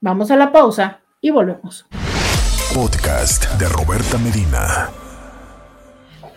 Vamos 0.00 0.30
a 0.30 0.36
la 0.36 0.50
pausa 0.50 1.02
y 1.20 1.28
volvemos. 1.28 1.84
Podcast 2.72 3.52
de 3.58 3.68
Roberta 3.68 4.16
Medina. 4.16 4.88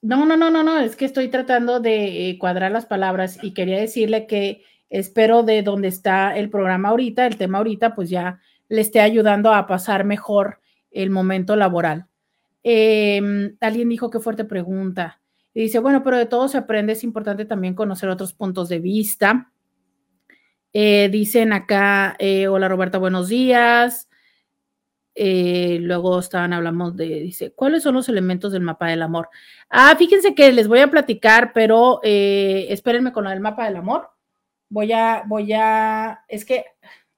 No, 0.00 0.26
no, 0.26 0.36
no, 0.36 0.48
no, 0.50 0.62
no, 0.62 0.78
es 0.78 0.94
que 0.94 1.04
estoy 1.04 1.28
tratando 1.28 1.80
de 1.80 2.30
eh, 2.30 2.38
cuadrar 2.38 2.70
las 2.70 2.86
palabras 2.86 3.38
y 3.42 3.52
quería 3.52 3.80
decirle 3.80 4.28
que 4.28 4.62
espero 4.90 5.42
de 5.42 5.62
donde 5.62 5.88
está 5.88 6.36
el 6.36 6.50
programa 6.50 6.90
ahorita, 6.90 7.26
el 7.26 7.36
tema 7.36 7.58
ahorita, 7.58 7.96
pues 7.96 8.08
ya 8.08 8.40
le 8.68 8.80
esté 8.80 9.00
ayudando 9.00 9.52
a 9.52 9.66
pasar 9.66 10.04
mejor 10.04 10.60
el 10.90 11.10
momento 11.10 11.56
laboral. 11.56 12.06
Em, 12.62 13.56
alguien 13.60 13.88
dijo 13.88 14.10
qué 14.10 14.20
fuerte 14.20 14.44
pregunta. 14.44 15.20
Y 15.54 15.62
dice, 15.62 15.78
bueno, 15.78 16.02
pero 16.02 16.18
de 16.18 16.26
todo 16.26 16.48
se 16.48 16.58
aprende, 16.58 16.92
es 16.92 17.04
importante 17.04 17.44
también 17.44 17.74
conocer 17.74 18.08
otros 18.08 18.32
puntos 18.32 18.68
de 18.68 18.78
vista. 18.78 19.50
Eh, 20.72 21.08
dicen 21.10 21.52
acá, 21.52 22.14
eh, 22.18 22.46
hola 22.48 22.68
Roberta, 22.68 22.98
buenos 22.98 23.28
días. 23.28 24.08
eh, 25.14 25.78
luego 25.80 26.18
estaban, 26.20 26.52
hablamos 26.52 26.96
de, 26.96 27.06
dice, 27.20 27.52
¿cuáles 27.52 27.82
son 27.82 27.94
los 27.94 28.08
elementos 28.08 28.52
del 28.52 28.62
mapa 28.62 28.86
del 28.88 29.02
amor? 29.02 29.28
Ah, 29.68 29.94
fíjense 29.98 30.34
que 30.34 30.52
les 30.52 30.68
voy 30.68 30.78
a 30.80 30.90
platicar, 30.90 31.52
pero 31.52 32.00
eh, 32.04 32.66
espérenme 32.70 33.12
con 33.12 33.24
del 33.24 33.40
mapa 33.40 33.64
del 33.64 33.76
amor. 33.76 34.10
Voy 34.68 34.92
a, 34.92 35.24
voy 35.26 35.52
a, 35.54 36.24
es 36.28 36.44
que 36.44 36.66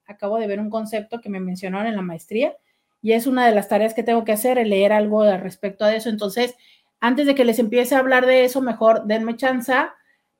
acabo 0.06 0.38
de 0.38 0.46
ver 0.46 0.60
un 0.60 0.70
concepto 0.70 1.20
que 1.20 1.28
me 1.28 1.40
mencionaron 1.40 1.86
en 1.88 1.96
la 1.96 2.02
maestría 2.02 2.56
y 3.02 3.12
es 3.12 3.26
una 3.26 3.46
de 3.46 3.54
las 3.54 3.68
tareas 3.68 3.92
que 3.94 4.02
tengo 4.02 4.24
que 4.24 4.32
hacer, 4.32 4.58
el 4.58 4.70
leer 4.70 4.92
algo 4.92 5.24
respecto 5.36 5.84
a 5.84 5.94
eso. 5.94 6.08
Entonces, 6.08 6.54
antes 7.00 7.26
de 7.26 7.34
que 7.34 7.44
les 7.44 7.58
empiece 7.58 7.94
a 7.94 7.98
hablar 7.98 8.26
de 8.26 8.44
eso, 8.44 8.62
mejor 8.62 9.04
denme 9.06 9.36
chance 9.36 9.74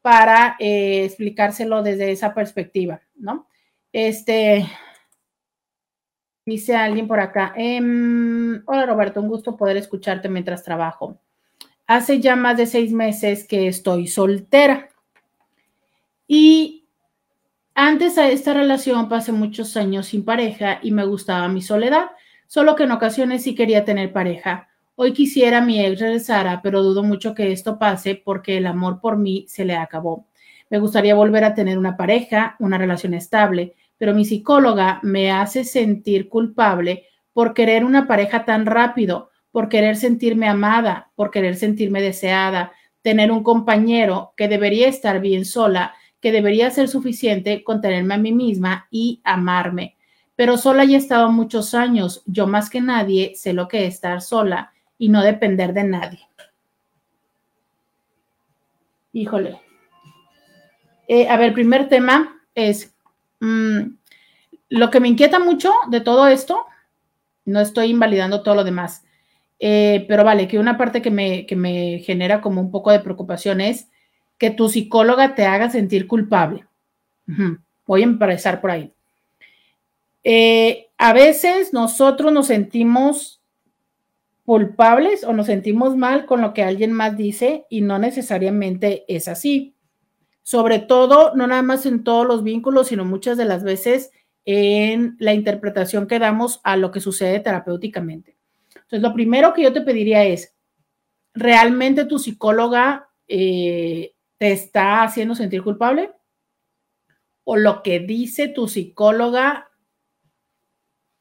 para 0.03 0.57
eh, 0.59 1.05
explicárselo 1.05 1.82
desde 1.82 2.12
esa 2.12 2.34
perspectiva, 2.34 3.01
¿no? 3.16 3.46
Este, 3.92 4.66
Dice 6.46 6.74
alguien 6.74 7.07
por 7.07 7.20
acá. 7.20 7.53
Em, 7.57 8.62
hola 8.66 8.86
Roberto, 8.86 9.20
un 9.20 9.28
gusto 9.28 9.57
poder 9.57 9.76
escucharte 9.76 10.28
mientras 10.28 10.64
trabajo. 10.64 11.20
Hace 11.86 12.18
ya 12.18 12.34
más 12.34 12.57
de 12.57 12.66
seis 12.66 12.92
meses 12.92 13.46
que 13.46 13.68
estoy 13.68 14.07
soltera. 14.09 14.88
Y 16.26 16.88
antes 17.74 18.18
a 18.18 18.28
esta 18.28 18.55
relación 18.55 19.09
pasé 19.09 19.32
muchos 19.32 19.76
años 19.76 20.07
sin 20.07 20.24
pareja 20.24 20.80
y 20.82 20.92
me 20.92 21.05
gustaba 21.05 21.46
mi 21.48 21.62
soledad, 21.62 22.11
solo 22.46 22.74
que 22.74 22.82
en 22.82 22.92
ocasiones 22.92 23.42
sí 23.44 23.55
quería 23.55 23.84
tener 23.84 24.12
pareja. 24.12 24.69
Hoy 25.03 25.14
quisiera 25.14 25.62
mi 25.62 25.82
ex 25.82 25.98
regresara, 25.98 26.61
pero 26.61 26.82
dudo 26.82 27.03
mucho 27.03 27.34
que 27.34 27.53
esto 27.53 27.78
pase 27.78 28.20
porque 28.22 28.59
el 28.59 28.66
amor 28.66 29.01
por 29.01 29.16
mí 29.16 29.46
se 29.48 29.64
le 29.64 29.74
acabó. 29.74 30.26
Me 30.68 30.78
gustaría 30.78 31.14
volver 31.14 31.42
a 31.42 31.55
tener 31.55 31.78
una 31.78 31.96
pareja, 31.96 32.55
una 32.59 32.76
relación 32.76 33.14
estable, 33.14 33.72
pero 33.96 34.12
mi 34.12 34.26
psicóloga 34.26 35.01
me 35.03 35.30
hace 35.30 35.64
sentir 35.64 36.28
culpable 36.28 37.07
por 37.32 37.55
querer 37.55 37.82
una 37.82 38.07
pareja 38.07 38.44
tan 38.44 38.66
rápido, 38.66 39.30
por 39.51 39.70
querer 39.70 39.96
sentirme 39.96 40.48
amada, 40.48 41.11
por 41.14 41.30
querer 41.30 41.57
sentirme 41.57 42.03
deseada, 42.03 42.72
tener 43.01 43.32
un 43.32 43.42
compañero 43.42 44.34
que 44.36 44.48
debería 44.48 44.86
estar 44.86 45.22
bien 45.22 45.46
sola, 45.46 45.94
que 46.20 46.30
debería 46.30 46.70
ser 46.70 46.88
suficiente 46.88 47.64
con 47.64 47.80
tenerme 47.80 48.16
a 48.16 48.18
mí 48.18 48.32
misma 48.32 48.86
y 48.90 49.22
amarme. 49.24 49.96
Pero 50.36 50.59
sola 50.59 50.84
ya 50.84 50.96
he 50.96 51.01
estado 51.01 51.32
muchos 51.32 51.72
años, 51.72 52.22
yo 52.26 52.46
más 52.46 52.68
que 52.68 52.82
nadie 52.82 53.32
sé 53.34 53.55
lo 53.55 53.66
que 53.66 53.86
es 53.86 53.94
estar 53.94 54.20
sola 54.20 54.74
y 55.01 55.09
no 55.09 55.22
depender 55.22 55.72
de 55.72 55.82
nadie. 55.82 56.20
Híjole. 59.12 59.61
Eh, 61.09 61.28
a 61.28 61.36
ver, 61.36 61.53
primer 61.53 61.88
tema 61.88 62.40
es 62.55 62.94
Mm, 63.40 63.96
lo 64.68 64.90
que 64.90 65.01
me 65.01 65.09
inquieta 65.09 65.38
mucho 65.38 65.72
de 65.88 66.01
todo 66.01 66.28
esto, 66.28 66.66
no 67.46 67.61
estoy 67.61 67.90
invalidando 67.90 68.42
todo 68.42 68.55
lo 68.55 68.64
demás, 68.64 69.05
eh, 69.59 70.05
pero 70.09 70.24
vale, 70.24 70.46
que 70.46 70.59
una 70.59 70.78
parte 70.78 71.03
que 71.03 71.11
me, 71.11 71.46
me 71.57 71.98
genera 72.01 72.40
como 72.40 72.61
un 72.61 72.70
poco 72.70 72.92
de 72.92 73.01
preocupación 73.01 73.61
es 73.61 73.88
que 74.38 74.51
tu 74.51 74.68
psicóloga 74.68 75.34
te 75.34 75.44
haga 75.44 75.70
sentir 75.70 76.07
culpable. 76.07 76.66
Voy 77.86 78.01
a 78.03 78.05
empezar 78.05 78.61
por 78.61 78.70
ahí. 78.70 78.92
Eh, 80.24 80.88
a 80.98 81.12
veces 81.12 81.72
nosotros 81.72 82.32
nos 82.32 82.48
sentimos 82.48 83.39
culpables 84.51 85.22
o 85.22 85.32
nos 85.32 85.46
sentimos 85.46 85.96
mal 85.96 86.26
con 86.26 86.40
lo 86.40 86.53
que 86.53 86.64
alguien 86.64 86.90
más 86.92 87.16
dice 87.16 87.66
y 87.70 87.82
no 87.82 88.01
necesariamente 88.01 89.05
es 89.07 89.28
así 89.28 89.76
sobre 90.51 90.80
todo, 90.80 91.32
no 91.36 91.46
nada 91.46 91.62
más 91.62 91.86
en 91.86 92.03
todos 92.03 92.26
los 92.26 92.42
vínculos, 92.42 92.88
sino 92.88 93.05
muchas 93.05 93.36
de 93.38 93.44
las 93.44 93.62
veces 93.62 94.11
en 94.44 95.14
la 95.20 95.32
interpretación 95.32 96.09
que 96.09 96.18
damos 96.18 96.61
a 96.64 96.76
lo 96.76 96.90
que 96.90 96.98
sucede 96.98 97.38
terapéuticamente. 97.38 98.36
Entonces, 98.74 99.01
lo 99.01 99.14
primero 99.14 99.53
que 99.55 99.62
yo 99.62 99.72
te 99.72 99.82
pediría 99.82 100.24
es, 100.24 100.57
¿realmente 101.34 102.05
tu 102.05 102.18
psicóloga 102.18 103.11
eh, 103.28 104.16
te 104.38 104.51
está 104.51 105.05
haciendo 105.05 105.36
sentir 105.36 105.62
culpable? 105.62 106.11
¿O 107.44 107.57
lo 107.57 107.84
que 107.84 108.01
dice 108.01 108.48
tu 108.48 108.66
psicóloga 108.66 109.70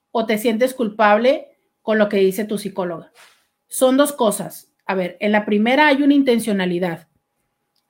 o 0.09 0.25
te 0.25 0.39
sientes 0.39 0.73
culpable 0.73 1.48
con 1.89 1.97
lo 1.97 2.07
que 2.07 2.17
dice 2.17 2.45
tu 2.45 2.59
psicóloga? 2.59 3.11
Son 3.67 3.97
dos 3.97 4.13
cosas. 4.13 4.71
A 4.85 4.93
ver, 4.93 5.17
en 5.19 5.31
la 5.31 5.43
primera 5.43 5.87
hay 5.87 6.03
una 6.03 6.13
intencionalidad. 6.13 7.09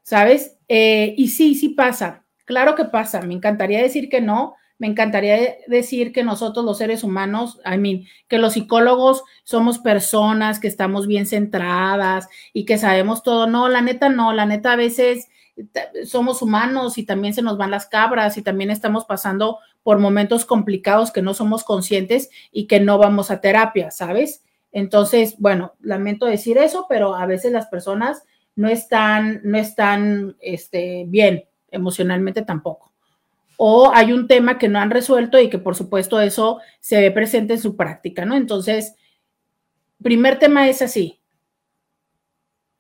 ¿sabes? 0.09 0.57
Eh, 0.67 1.13
y 1.17 1.27
sí, 1.27 1.53
sí 1.53 1.69
pasa, 1.69 2.25
claro 2.45 2.73
que 2.73 2.85
pasa, 2.85 3.21
me 3.21 3.35
encantaría 3.35 3.79
decir 3.79 4.09
que 4.09 4.21
no, 4.21 4.55
me 4.79 4.87
encantaría 4.87 5.57
decir 5.67 6.11
que 6.11 6.23
nosotros 6.23 6.65
los 6.65 6.79
seres 6.79 7.03
humanos, 7.03 7.61
I 7.63 7.77
mean, 7.77 8.05
que 8.27 8.39
los 8.39 8.53
psicólogos 8.53 9.23
somos 9.43 9.77
personas 9.77 10.59
que 10.59 10.67
estamos 10.67 11.05
bien 11.05 11.27
centradas 11.27 12.27
y 12.53 12.65
que 12.65 12.79
sabemos 12.79 13.21
todo. 13.21 13.45
No, 13.45 13.69
la 13.69 13.81
neta 13.81 14.09
no, 14.09 14.33
la 14.33 14.47
neta 14.47 14.71
a 14.71 14.77
veces 14.77 15.27
somos 16.05 16.41
humanos 16.41 16.97
y 16.97 17.05
también 17.05 17.35
se 17.35 17.43
nos 17.43 17.57
van 17.57 17.69
las 17.69 17.85
cabras 17.85 18.35
y 18.37 18.41
también 18.41 18.71
estamos 18.71 19.05
pasando 19.05 19.59
por 19.83 19.99
momentos 19.99 20.45
complicados 20.45 21.11
que 21.11 21.21
no 21.21 21.33
somos 21.33 21.63
conscientes 21.63 22.29
y 22.51 22.67
que 22.67 22.79
no 22.79 22.97
vamos 22.97 23.31
a 23.31 23.41
terapia, 23.41 23.91
¿sabes? 23.91 24.43
Entonces, 24.71 25.35
bueno, 25.39 25.73
lamento 25.79 26.25
decir 26.25 26.57
eso, 26.57 26.85
pero 26.87 27.15
a 27.15 27.25
veces 27.25 27.51
las 27.51 27.67
personas 27.67 28.23
no 28.55 28.67
están, 28.67 29.41
no 29.43 29.57
están 29.57 30.35
este, 30.41 31.05
bien 31.07 31.45
emocionalmente 31.71 32.41
tampoco. 32.41 32.91
O 33.57 33.91
hay 33.93 34.13
un 34.13 34.27
tema 34.27 34.57
que 34.57 34.69
no 34.69 34.79
han 34.79 34.91
resuelto 34.91 35.39
y 35.39 35.49
que 35.49 35.57
por 35.57 35.75
supuesto 35.75 36.19
eso 36.21 36.59
se 36.79 37.01
ve 37.01 37.11
presente 37.11 37.53
en 37.53 37.59
su 37.59 37.75
práctica, 37.75 38.25
¿no? 38.25 38.35
Entonces, 38.35 38.95
primer 40.01 40.39
tema 40.39 40.67
es 40.69 40.81
así. 40.81 41.19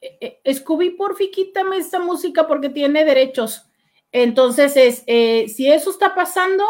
E, 0.01 0.41
e, 0.43 0.53
Scooby, 0.53 0.91
porfi, 0.91 1.31
quítame 1.31 1.77
esta 1.77 1.99
música 1.99 2.47
porque 2.47 2.69
tiene 2.69 3.03
derechos. 3.03 3.68
Entonces, 4.11 4.75
es, 4.75 5.03
eh, 5.07 5.47
si 5.47 5.67
eso 5.71 5.91
está 5.91 6.15
pasando. 6.15 6.63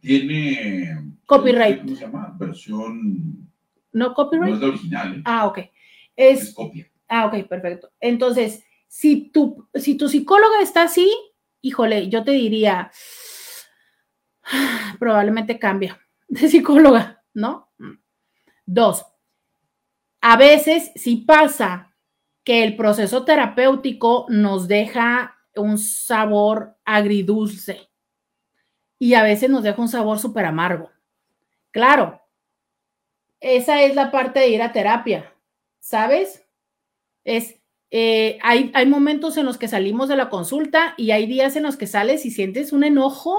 Tiene. 0.00 1.14
Copyright. 1.26 1.80
¿Cómo 1.80 1.96
se 1.96 2.00
llama? 2.02 2.36
Versión. 2.38 3.50
No 3.92 4.12
copyright. 4.14 4.50
No 4.50 4.54
es 4.56 4.60
la 4.60 4.68
original. 4.68 5.16
¿eh? 5.16 5.22
Ah, 5.24 5.46
ok. 5.46 5.58
Es, 6.16 6.42
es 6.42 6.54
copia. 6.54 6.90
Ah, 7.08 7.26
ok, 7.26 7.46
perfecto. 7.48 7.90
Entonces, 8.00 8.64
si 8.88 9.30
tu, 9.30 9.68
si 9.74 9.96
tu 9.96 10.08
psicóloga 10.08 10.60
está 10.62 10.82
así, 10.84 11.10
híjole, 11.60 12.08
yo 12.08 12.24
te 12.24 12.32
diría, 12.32 12.90
probablemente 14.98 15.58
cambia 15.58 16.00
de 16.28 16.48
psicóloga, 16.48 17.22
¿no? 17.32 17.70
Dos, 18.66 19.04
a 20.20 20.36
veces 20.36 20.90
sí 20.94 21.16
pasa 21.16 21.94
que 22.44 22.64
el 22.64 22.76
proceso 22.76 23.24
terapéutico 23.24 24.26
nos 24.28 24.68
deja 24.68 25.36
un 25.56 25.78
sabor 25.78 26.76
agridulce 26.84 27.88
y 28.98 29.14
a 29.14 29.22
veces 29.22 29.50
nos 29.50 29.62
deja 29.62 29.80
un 29.80 29.88
sabor 29.88 30.18
súper 30.18 30.46
amargo. 30.46 30.90
Claro, 31.70 32.20
esa 33.40 33.82
es 33.82 33.94
la 33.94 34.10
parte 34.10 34.40
de 34.40 34.48
ir 34.48 34.62
a 34.62 34.72
terapia, 34.72 35.34
¿sabes? 35.78 36.46
Es, 37.24 37.60
eh, 37.90 38.38
hay, 38.42 38.70
hay 38.74 38.86
momentos 38.86 39.36
en 39.36 39.44
los 39.44 39.58
que 39.58 39.68
salimos 39.68 40.08
de 40.08 40.16
la 40.16 40.30
consulta 40.30 40.94
y 40.96 41.10
hay 41.10 41.26
días 41.26 41.56
en 41.56 41.64
los 41.64 41.76
que 41.76 41.86
sales 41.86 42.24
y 42.24 42.30
sientes 42.30 42.72
un 42.72 42.84
enojo, 42.84 43.36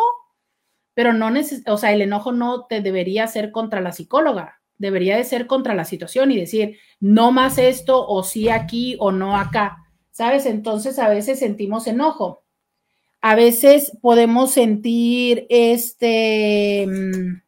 pero 0.93 1.13
no 1.13 1.31
o 1.67 1.77
sea, 1.77 1.93
el 1.93 2.01
enojo 2.01 2.31
no 2.31 2.65
te 2.67 2.81
debería 2.81 3.25
ser 3.27 3.51
contra 3.51 3.81
la 3.81 3.91
psicóloga, 3.91 4.61
debería 4.77 5.17
de 5.17 5.23
ser 5.23 5.47
contra 5.47 5.73
la 5.73 5.85
situación 5.85 6.31
y 6.31 6.37
decir, 6.37 6.77
no 6.99 7.31
más 7.31 7.57
esto 7.57 8.05
o 8.07 8.23
sí 8.23 8.49
aquí 8.49 8.97
o 8.99 9.11
no 9.11 9.35
acá, 9.37 9.84
¿sabes? 10.15 10.45
Entonces 10.45 10.97
a 10.97 11.09
veces 11.09 11.39
sentimos 11.39 11.87
enojo. 11.87 12.45
A 13.19 13.35
veces 13.35 13.91
podemos 14.01 14.51
sentir 14.51 15.45
este 15.49 16.87
mm, 16.87 17.41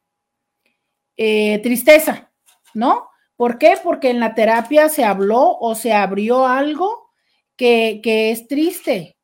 eh, 1.15 1.60
tristeza, 1.64 2.30
¿no? 2.73 3.07
¿Por 3.38 3.57
qué? 3.57 3.76
Porque 3.81 4.10
en 4.10 4.19
la 4.19 4.35
terapia 4.35 4.89
se 4.89 5.06
habló 5.06 5.57
o 5.57 5.76
se 5.76 5.94
abrió 5.94 6.45
algo 6.45 7.10
que, 7.56 8.02
es 8.03 8.49
triste. 8.49 9.18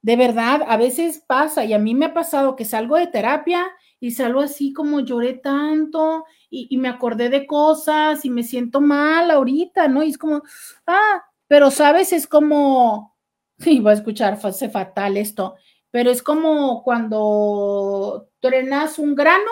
De 0.00 0.14
verdad, 0.14 0.62
a 0.68 0.76
veces 0.76 1.24
pasa 1.26 1.64
y 1.64 1.72
a 1.72 1.80
mí 1.80 1.96
me 1.96 2.06
ha 2.06 2.14
pasado 2.14 2.54
que 2.54 2.64
salgo 2.64 2.96
de 2.96 3.08
terapia 3.08 3.66
y 3.98 4.12
salgo 4.12 4.40
así 4.40 4.72
como 4.72 5.00
lloré 5.00 5.32
tanto 5.32 6.26
y, 6.48 6.76
me 6.76 6.88
acordé 6.88 7.28
de 7.28 7.44
cosas 7.44 8.24
y 8.24 8.30
me 8.30 8.44
siento 8.44 8.80
mal 8.80 9.32
ahorita, 9.32 9.88
¿no? 9.88 10.04
Y 10.04 10.10
es 10.10 10.18
como, 10.18 10.42
ah, 10.86 11.24
pero 11.52 11.70
sabes, 11.70 12.14
es 12.14 12.26
como, 12.26 13.14
sí, 13.58 13.80
voy 13.80 13.90
a 13.90 13.96
escuchar, 13.96 14.40
fue 14.40 14.52
fatal 14.70 15.18
esto, 15.18 15.56
pero 15.90 16.10
es 16.10 16.22
como 16.22 16.82
cuando 16.82 18.30
trenas 18.40 18.98
un 18.98 19.14
grano 19.14 19.50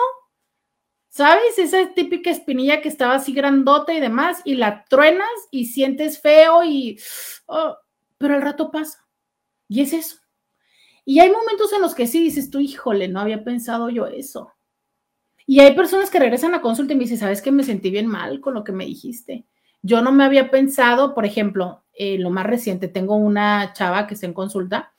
¿Sabes? 1.09 1.59
Esa 1.59 1.93
típica 1.93 2.31
espinilla 2.31 2.81
que 2.81 2.87
estaba 2.87 3.15
así 3.15 3.33
grandota 3.33 3.93
y 3.93 3.99
demás, 3.99 4.41
y 4.45 4.55
la 4.55 4.85
truenas 4.85 5.29
y 5.51 5.65
sientes 5.65 6.19
feo 6.21 6.63
y... 6.63 6.97
Oh, 7.47 7.75
pero 8.17 8.35
el 8.35 8.41
rato 8.41 8.71
pasa. 8.71 9.05
Y 9.67 9.81
es 9.81 9.93
eso. 9.93 10.17
Y 11.05 11.19
hay 11.19 11.29
momentos 11.29 11.71
en 11.73 11.81
los 11.81 11.93
que 11.93 12.07
sí 12.07 12.23
dices 12.23 12.49
tú, 12.49 12.59
híjole, 12.59 13.09
no 13.09 13.19
había 13.19 13.43
pensado 13.43 13.89
yo 13.89 14.07
eso. 14.07 14.53
Y 15.45 15.59
hay 15.59 15.75
personas 15.75 16.09
que 16.09 16.19
regresan 16.19 16.55
a 16.55 16.61
consulta 16.61 16.93
y 16.93 16.95
me 16.95 17.03
dicen, 17.03 17.19
¿sabes 17.19 17.41
que 17.43 17.51
me 17.51 17.63
sentí 17.63 17.91
bien 17.91 18.07
mal 18.07 18.39
con 18.39 18.55
lo 18.55 18.63
que 18.63 18.71
me 18.71 18.85
dijiste? 18.85 19.45
Yo 19.81 20.01
no 20.01 20.11
me 20.11 20.23
había 20.23 20.51
pensado, 20.51 21.13
por 21.13 21.25
ejemplo, 21.25 21.83
eh, 21.93 22.17
lo 22.17 22.29
más 22.29 22.45
reciente, 22.45 22.87
tengo 22.87 23.15
una 23.15 23.73
chava 23.73 24.07
que 24.07 24.13
está 24.13 24.25
en 24.25 24.33
consulta, 24.33 24.93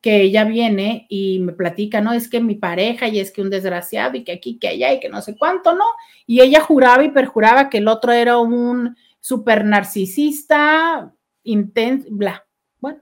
que 0.00 0.22
ella 0.22 0.44
viene 0.44 1.06
y 1.08 1.40
me 1.40 1.52
platica, 1.52 2.00
no, 2.00 2.12
es 2.12 2.28
que 2.28 2.40
mi 2.40 2.54
pareja 2.54 3.08
y 3.08 3.18
es 3.18 3.32
que 3.32 3.42
un 3.42 3.50
desgraciado 3.50 4.16
y 4.16 4.24
que 4.24 4.32
aquí, 4.32 4.58
que 4.58 4.68
allá 4.68 4.92
y 4.92 5.00
que 5.00 5.08
no 5.08 5.20
sé 5.20 5.36
cuánto, 5.36 5.74
¿no? 5.74 5.84
Y 6.26 6.40
ella 6.40 6.60
juraba 6.60 7.02
y 7.02 7.10
perjuraba 7.10 7.68
que 7.68 7.78
el 7.78 7.88
otro 7.88 8.12
era 8.12 8.38
un 8.38 8.96
super 9.20 9.64
narcisista, 9.64 11.12
intenso, 11.42 12.06
bla. 12.10 12.46
Bueno, 12.78 13.00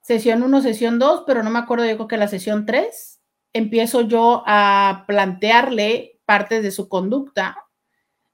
sesión 0.00 0.42
1, 0.42 0.62
sesión 0.62 0.98
2, 0.98 1.24
pero 1.26 1.42
no 1.42 1.50
me 1.50 1.60
acuerdo, 1.60 1.84
yo 1.86 1.94
creo 1.96 2.08
que 2.08 2.16
la 2.16 2.28
sesión 2.28 2.66
3, 2.66 3.20
empiezo 3.52 4.00
yo 4.00 4.42
a 4.46 5.04
plantearle 5.06 6.20
partes 6.24 6.62
de 6.62 6.70
su 6.70 6.88
conducta 6.88 7.61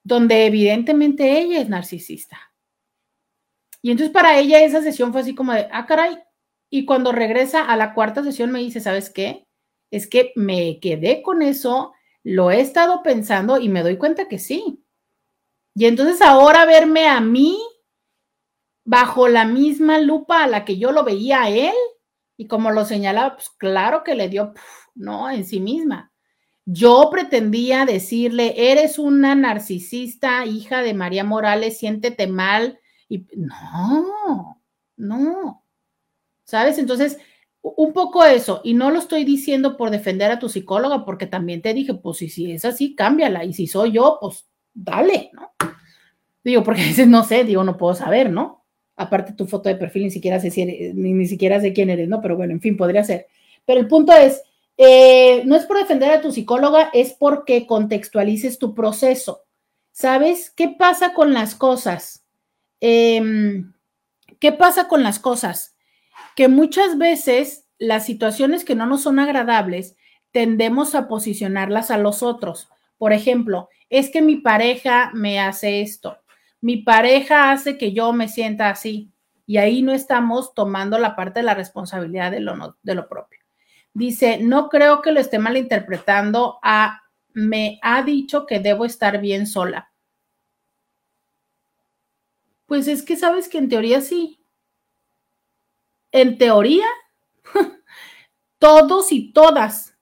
donde 0.03 0.47
evidentemente 0.47 1.39
ella 1.39 1.61
es 1.61 1.69
narcisista. 1.69 2.39
Y 3.83 3.91
entonces 3.91 4.13
para 4.13 4.39
ella 4.39 4.61
esa 4.61 4.83
sesión 4.83 5.13
fue 5.13 5.23
así 5.23 5.35
como 5.35 5.53
de, 5.53 5.69
ah, 5.71 5.87
caray. 5.87 6.19
Y 6.71 6.85
cuando 6.85 7.13
regresa 7.13 7.65
a 7.65 7.77
la 7.77 7.95
cuarta 7.95 8.23
sesión 8.23 8.51
me 8.51 8.59
dice, 8.61 8.81
¿sabes 8.81 9.11
qué? 9.11 9.47
Es 9.91 10.07
que 10.07 10.33
me 10.37 10.81
quedé 10.81 11.23
con 11.23 11.43
eso, 11.43 11.93
lo 12.23 12.51
he 12.51 12.61
estado 12.61 13.03
pensando 13.03 13.59
y 13.59 13.69
me 13.69 13.83
doy 13.83 13.97
cuenta 13.97 14.29
que 14.29 14.39
sí. 14.39 14.85
Y 15.75 15.87
entonces 15.87 16.21
ahora 16.21 16.67
verme 16.67 17.07
a 17.07 17.21
mí 17.21 17.59
bajo 18.85 19.29
la 19.29 19.45
misma 19.45 19.99
lupa 19.99 20.43
a 20.43 20.47
la 20.49 20.65
que 20.65 20.79
yo 20.79 20.93
lo 20.93 21.05
veía 21.05 21.43
a 21.43 21.51
él, 21.51 21.75
y 22.39 22.47
como 22.47 22.71
lo 22.71 22.85
señalaba, 22.85 23.35
pues 23.35 23.51
claro 23.51 24.03
que 24.03 24.15
le 24.15 24.29
dio, 24.29 24.55
no, 24.95 25.29
en 25.29 25.45
sí 25.45 25.61
misma. 25.61 26.13
Yo 26.71 27.09
pretendía 27.11 27.87
decirle, 27.87 28.71
eres 28.71 28.99
una 28.99 29.35
narcisista, 29.35 30.45
hija 30.45 30.83
de 30.83 30.93
María 30.93 31.25
Morales, 31.25 31.79
siéntete 31.79 32.27
mal. 32.27 32.79
Y 33.09 33.27
no, 33.35 34.61
no. 34.99 35.65
¿Sabes? 36.45 36.77
Entonces, 36.77 37.17
un 37.63 37.95
poco 37.95 38.23
eso, 38.23 38.61
y 38.65 38.75
no 38.75 38.91
lo 38.91 38.99
estoy 38.99 39.25
diciendo 39.25 39.79
por 39.79 39.89
defender 39.89 40.31
a 40.31 40.39
tu 40.39 40.51
psicóloga, 40.51 41.07
porque 41.07 41.27
también 41.27 41.63
te 41.63 41.73
dije, 41.73 41.95
pues 41.95 42.19
si, 42.19 42.53
es 42.53 42.67
así, 42.67 42.95
cámbiala, 42.95 43.47
y 43.47 43.55
si 43.55 43.67
soy 43.67 43.93
yo, 43.93 44.19
pues 44.21 44.47
dale, 44.75 45.31
¿no? 45.33 45.53
Digo, 46.45 46.63
porque 46.63 46.83
a 46.83 47.07
no 47.07 47.25
sé, 47.25 47.45
digo, 47.45 47.65
no 47.65 47.79
puedo 47.79 47.95
saber, 47.95 48.29
¿no? 48.31 48.67
Aparte 48.95 49.33
tu 49.33 49.47
foto 49.47 49.71
de 49.71 49.77
perfil 49.77 50.03
ni 50.03 50.11
siquiera 50.11 50.39
sé 50.39 50.51
si 50.51 50.67
ni, 50.67 51.15
ni 51.15 51.27
siquiera 51.27 51.63
sé 51.63 51.73
quién 51.73 51.89
eres, 51.89 52.11
¿no? 52.11 52.21
Pero 52.21 52.37
bueno, 52.37 52.53
en 52.53 52.61
fin, 52.61 52.77
podría 52.77 53.05
ser. 53.05 53.27
Pero 53.65 53.81
el 53.81 53.89
punto 53.89 54.13
es, 54.13 54.43
eh, 54.79 55.43
no 55.45 55.57
es 55.57 55.67
por 55.67 55.77
defender 55.77 56.11
a 56.13 56.21
tu 56.21 56.31
psicóloga, 56.31 56.89
es 56.95 57.13
porque 57.13 57.67
contextualices 57.67 58.59
tu 58.59 58.75
proceso. 58.75 59.45
¿Sabes 59.91 60.51
qué 60.51 60.69
pasa 60.69 61.13
con 61.13 61.35
las 61.35 61.57
cosas? 61.57 62.25
Em, 62.81 63.73
¿Qué 64.39 64.53
pasa 64.53 64.87
con 64.87 65.03
las 65.03 65.19
cosas? 65.19 65.77
Que 66.37 66.47
muchas 66.47 66.97
veces 66.97 67.67
las 67.79 68.07
situaciones 68.07 68.65
que 68.65 68.77
no 68.77 68.87
nos 68.87 69.03
son 69.03 69.19
agradables 69.19 69.97
tendemos 70.31 70.95
a 70.95 71.09
posicionarlas 71.09 71.91
a 71.91 71.99
los 71.99 72.23
otros. 72.23 72.69
Por 72.99 73.13
ejemplo, 73.13 73.69
es 73.91 74.11
que 74.11 74.23
mi 74.23 74.37
pareja 74.37 75.11
me 75.13 75.41
hace 75.41 75.81
esto, 75.81 76.19
mi 76.61 76.77
pareja 76.79 77.51
hace 77.51 77.79
que 77.79 77.93
yo 77.93 78.13
me 78.13 78.29
sienta 78.29 78.71
así 78.71 79.11
y 79.47 79.57
ahí 79.57 79.83
no 79.83 79.93
estamos 79.93 80.55
tomando 80.55 80.99
la 80.99 81.17
parte 81.17 81.41
de 81.41 81.47
la 81.47 81.55
responsabilidad 81.55 82.31
de 82.31 82.41
lo, 82.41 82.77
de 82.83 82.95
lo 82.95 83.09
propio. 83.09 83.38
Dice, 83.99 84.39
no 84.39 84.69
creo 84.69 85.03
que 85.03 85.11
lo 85.11 85.19
esté 85.19 85.41
malinterpretando 85.41 86.61
a 86.63 87.03
me 87.35 87.81
ha 87.83 88.05
dicho 88.05 88.47
que 88.47 88.61
debo 88.61 88.85
estar 88.85 89.21
bien 89.21 89.45
sola. 89.45 89.91
Pues 92.67 92.87
es 92.87 93.03
que 93.03 93.17
sabes 93.17 93.49
que 93.49 93.59
en 93.59 93.69
teoría 93.69 94.01
sí. 94.01 94.41
En 96.13 96.39
teoría, 96.39 96.87
todos 98.61 99.11
y 99.11 99.33
todas, 99.33 99.99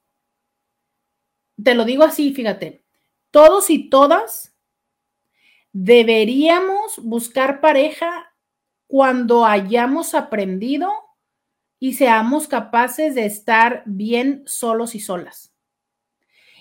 te 1.65 1.75
lo 1.75 1.87
digo 1.87 2.05
así, 2.05 2.35
fíjate, 2.35 2.85
todos 3.31 3.71
y 3.71 3.89
todas 3.89 4.55
deberíamos 5.73 7.03
buscar 7.03 7.63
pareja 7.63 8.35
cuando 8.89 9.47
hayamos 9.47 10.13
aprendido 10.15 11.06
y 11.79 11.95
seamos 11.95 12.49
capaces 12.49 13.15
de 13.15 13.27
estar 13.27 13.83
bien 13.87 14.43
solos 14.47 14.95
y 14.95 15.01
solas. 15.01 15.53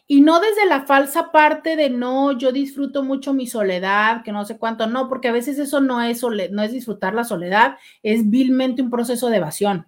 Y 0.07 0.21
no 0.21 0.39
desde 0.39 0.67
la 0.67 0.85
falsa 0.85 1.31
parte 1.31 1.75
de 1.75 1.89
no, 1.89 2.31
yo 2.37 2.51
disfruto 2.51 3.03
mucho 3.03 3.33
mi 3.33 3.47
soledad, 3.47 4.23
que 4.23 4.31
no 4.31 4.45
sé 4.45 4.57
cuánto, 4.57 4.85
no, 4.85 5.09
porque 5.09 5.29
a 5.29 5.31
veces 5.31 5.57
eso 5.57 5.81
no 5.81 6.01
es, 6.01 6.21
no 6.51 6.61
es 6.61 6.71
disfrutar 6.71 7.15
la 7.15 7.23
soledad, 7.23 7.77
es 8.03 8.29
vilmente 8.29 8.83
un 8.83 8.91
proceso 8.91 9.29
de 9.29 9.37
evasión. 9.37 9.87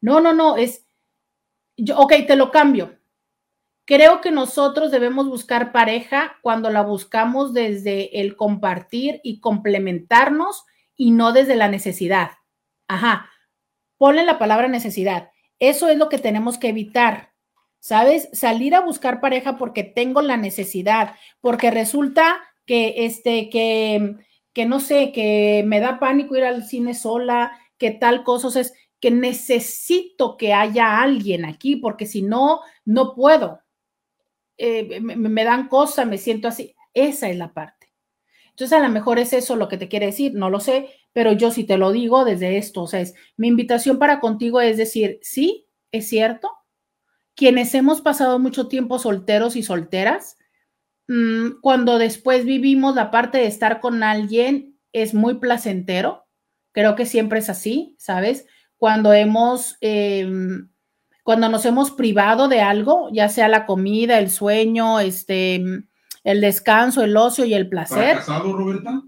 No, 0.00 0.20
no, 0.20 0.32
no, 0.32 0.56
es, 0.56 0.84
yo, 1.76 1.96
ok, 1.96 2.12
te 2.26 2.34
lo 2.34 2.50
cambio. 2.50 2.98
Creo 3.84 4.20
que 4.20 4.32
nosotros 4.32 4.90
debemos 4.90 5.28
buscar 5.28 5.70
pareja 5.70 6.38
cuando 6.42 6.70
la 6.70 6.82
buscamos 6.82 7.54
desde 7.54 8.20
el 8.20 8.34
compartir 8.34 9.20
y 9.22 9.38
complementarnos 9.38 10.64
y 10.96 11.12
no 11.12 11.32
desde 11.32 11.54
la 11.54 11.68
necesidad. 11.68 12.32
Ajá, 12.88 13.30
Ponle 13.98 14.24
la 14.24 14.38
palabra 14.38 14.68
necesidad. 14.68 15.30
Eso 15.58 15.88
es 15.88 15.96
lo 15.96 16.08
que 16.08 16.18
tenemos 16.18 16.58
que 16.58 16.68
evitar. 16.68 17.32
¿Sabes? 17.78 18.28
Salir 18.32 18.74
a 18.74 18.80
buscar 18.80 19.20
pareja 19.20 19.56
porque 19.56 19.84
tengo 19.84 20.20
la 20.20 20.36
necesidad, 20.36 21.14
porque 21.40 21.70
resulta 21.70 22.38
que 22.64 23.06
este 23.06 23.48
que 23.48 24.16
que 24.56 24.64
no 24.64 24.80
sé, 24.80 25.12
que 25.12 25.64
me 25.66 25.80
da 25.80 25.98
pánico 25.98 26.34
ir 26.34 26.44
al 26.44 26.64
cine 26.64 26.94
sola, 26.94 27.52
que 27.76 27.90
tal 27.90 28.24
cosa, 28.24 28.58
es 28.58 28.72
que 29.00 29.10
necesito 29.10 30.38
que 30.38 30.54
haya 30.54 31.02
alguien 31.02 31.44
aquí, 31.44 31.76
porque 31.76 32.06
si 32.06 32.22
no, 32.22 32.60
no 32.86 33.14
puedo. 33.14 33.60
Eh, 34.56 34.98
me, 35.02 35.14
me, 35.14 35.44
dan 35.44 35.68
cosas, 35.68 36.06
me 36.06 36.16
siento 36.16 36.48
así. 36.48 36.74
Esa 36.94 37.28
es 37.28 37.36
la 37.36 37.52
parte. 37.52 37.92
Entonces, 38.48 38.78
a 38.78 38.82
lo 38.82 38.88
mejor 38.88 39.18
es 39.18 39.34
eso 39.34 39.56
lo 39.56 39.68
que 39.68 39.76
te 39.76 39.88
quiere 39.88 40.06
decir, 40.06 40.32
no 40.32 40.48
lo 40.48 40.58
sé, 40.58 40.88
pero 41.16 41.32
yo 41.32 41.50
sí 41.50 41.64
te 41.64 41.78
lo 41.78 41.92
digo 41.92 42.26
desde 42.26 42.58
esto, 42.58 42.82
o 42.82 42.86
sea, 42.86 43.00
es, 43.00 43.14
mi 43.38 43.48
invitación 43.48 43.98
para 43.98 44.20
contigo 44.20 44.60
es 44.60 44.76
decir, 44.76 45.18
sí, 45.22 45.66
es 45.90 46.10
cierto, 46.10 46.50
quienes 47.34 47.74
hemos 47.74 48.02
pasado 48.02 48.38
mucho 48.38 48.68
tiempo 48.68 48.98
solteros 48.98 49.56
y 49.56 49.62
solteras, 49.62 50.36
mmm, 51.08 51.52
cuando 51.62 51.96
después 51.96 52.44
vivimos 52.44 52.96
la 52.96 53.10
parte 53.10 53.38
de 53.38 53.46
estar 53.46 53.80
con 53.80 54.02
alguien, 54.02 54.78
es 54.92 55.14
muy 55.14 55.38
placentero, 55.38 56.26
creo 56.72 56.96
que 56.96 57.06
siempre 57.06 57.38
es 57.38 57.48
así, 57.48 57.96
¿sabes? 57.98 58.46
Cuando 58.76 59.14
hemos... 59.14 59.78
Eh, 59.80 60.30
cuando 61.22 61.48
nos 61.48 61.64
hemos 61.64 61.92
privado 61.92 62.46
de 62.46 62.60
algo, 62.60 63.08
ya 63.10 63.30
sea 63.30 63.48
la 63.48 63.64
comida, 63.64 64.18
el 64.18 64.30
sueño, 64.30 65.00
este, 65.00 65.64
el 66.24 66.40
descanso, 66.42 67.02
el 67.02 67.16
ocio 67.16 67.46
y 67.46 67.54
el 67.54 67.70
placer. 67.70 68.18
¿Casado, 68.18 68.52
Roberta? 68.52 69.02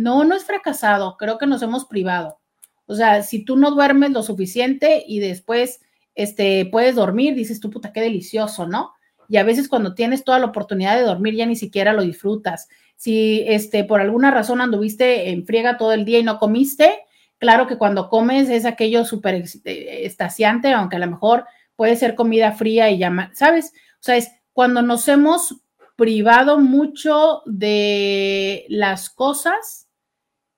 No, 0.00 0.24
no 0.24 0.34
es 0.34 0.44
fracasado, 0.44 1.18
creo 1.18 1.36
que 1.36 1.46
nos 1.46 1.60
hemos 1.60 1.84
privado. 1.84 2.40
O 2.86 2.94
sea, 2.94 3.22
si 3.22 3.44
tú 3.44 3.58
no 3.58 3.70
duermes 3.70 4.12
lo 4.12 4.22
suficiente 4.22 5.04
y 5.06 5.18
después 5.20 5.82
este, 6.14 6.64
puedes 6.72 6.94
dormir, 6.94 7.34
dices 7.34 7.60
tú, 7.60 7.68
puta, 7.68 7.92
qué 7.92 8.00
delicioso, 8.00 8.66
¿no? 8.66 8.94
Y 9.28 9.36
a 9.36 9.44
veces 9.44 9.68
cuando 9.68 9.94
tienes 9.94 10.24
toda 10.24 10.38
la 10.38 10.46
oportunidad 10.46 10.96
de 10.96 11.02
dormir 11.02 11.34
ya 11.34 11.44
ni 11.44 11.54
siquiera 11.54 11.92
lo 11.92 12.00
disfrutas. 12.00 12.70
Si 12.96 13.44
este, 13.46 13.84
por 13.84 14.00
alguna 14.00 14.30
razón 14.30 14.62
anduviste 14.62 15.28
en 15.28 15.44
friega 15.44 15.76
todo 15.76 15.92
el 15.92 16.06
día 16.06 16.18
y 16.18 16.22
no 16.22 16.38
comiste, 16.38 17.00
claro 17.36 17.66
que 17.66 17.76
cuando 17.76 18.08
comes 18.08 18.48
es 18.48 18.64
aquello 18.64 19.04
súper 19.04 19.44
estaciante, 19.64 20.72
aunque 20.72 20.96
a 20.96 21.00
lo 21.00 21.08
mejor 21.08 21.44
puede 21.76 21.94
ser 21.96 22.14
comida 22.14 22.52
fría 22.52 22.88
y 22.88 22.96
ya, 22.96 23.30
¿sabes? 23.34 23.74
O 23.96 24.02
sea, 24.02 24.16
es 24.16 24.30
cuando 24.54 24.80
nos 24.80 25.06
hemos 25.08 25.60
privado 25.94 26.58
mucho 26.58 27.42
de 27.44 28.64
las 28.70 29.10
cosas 29.10 29.88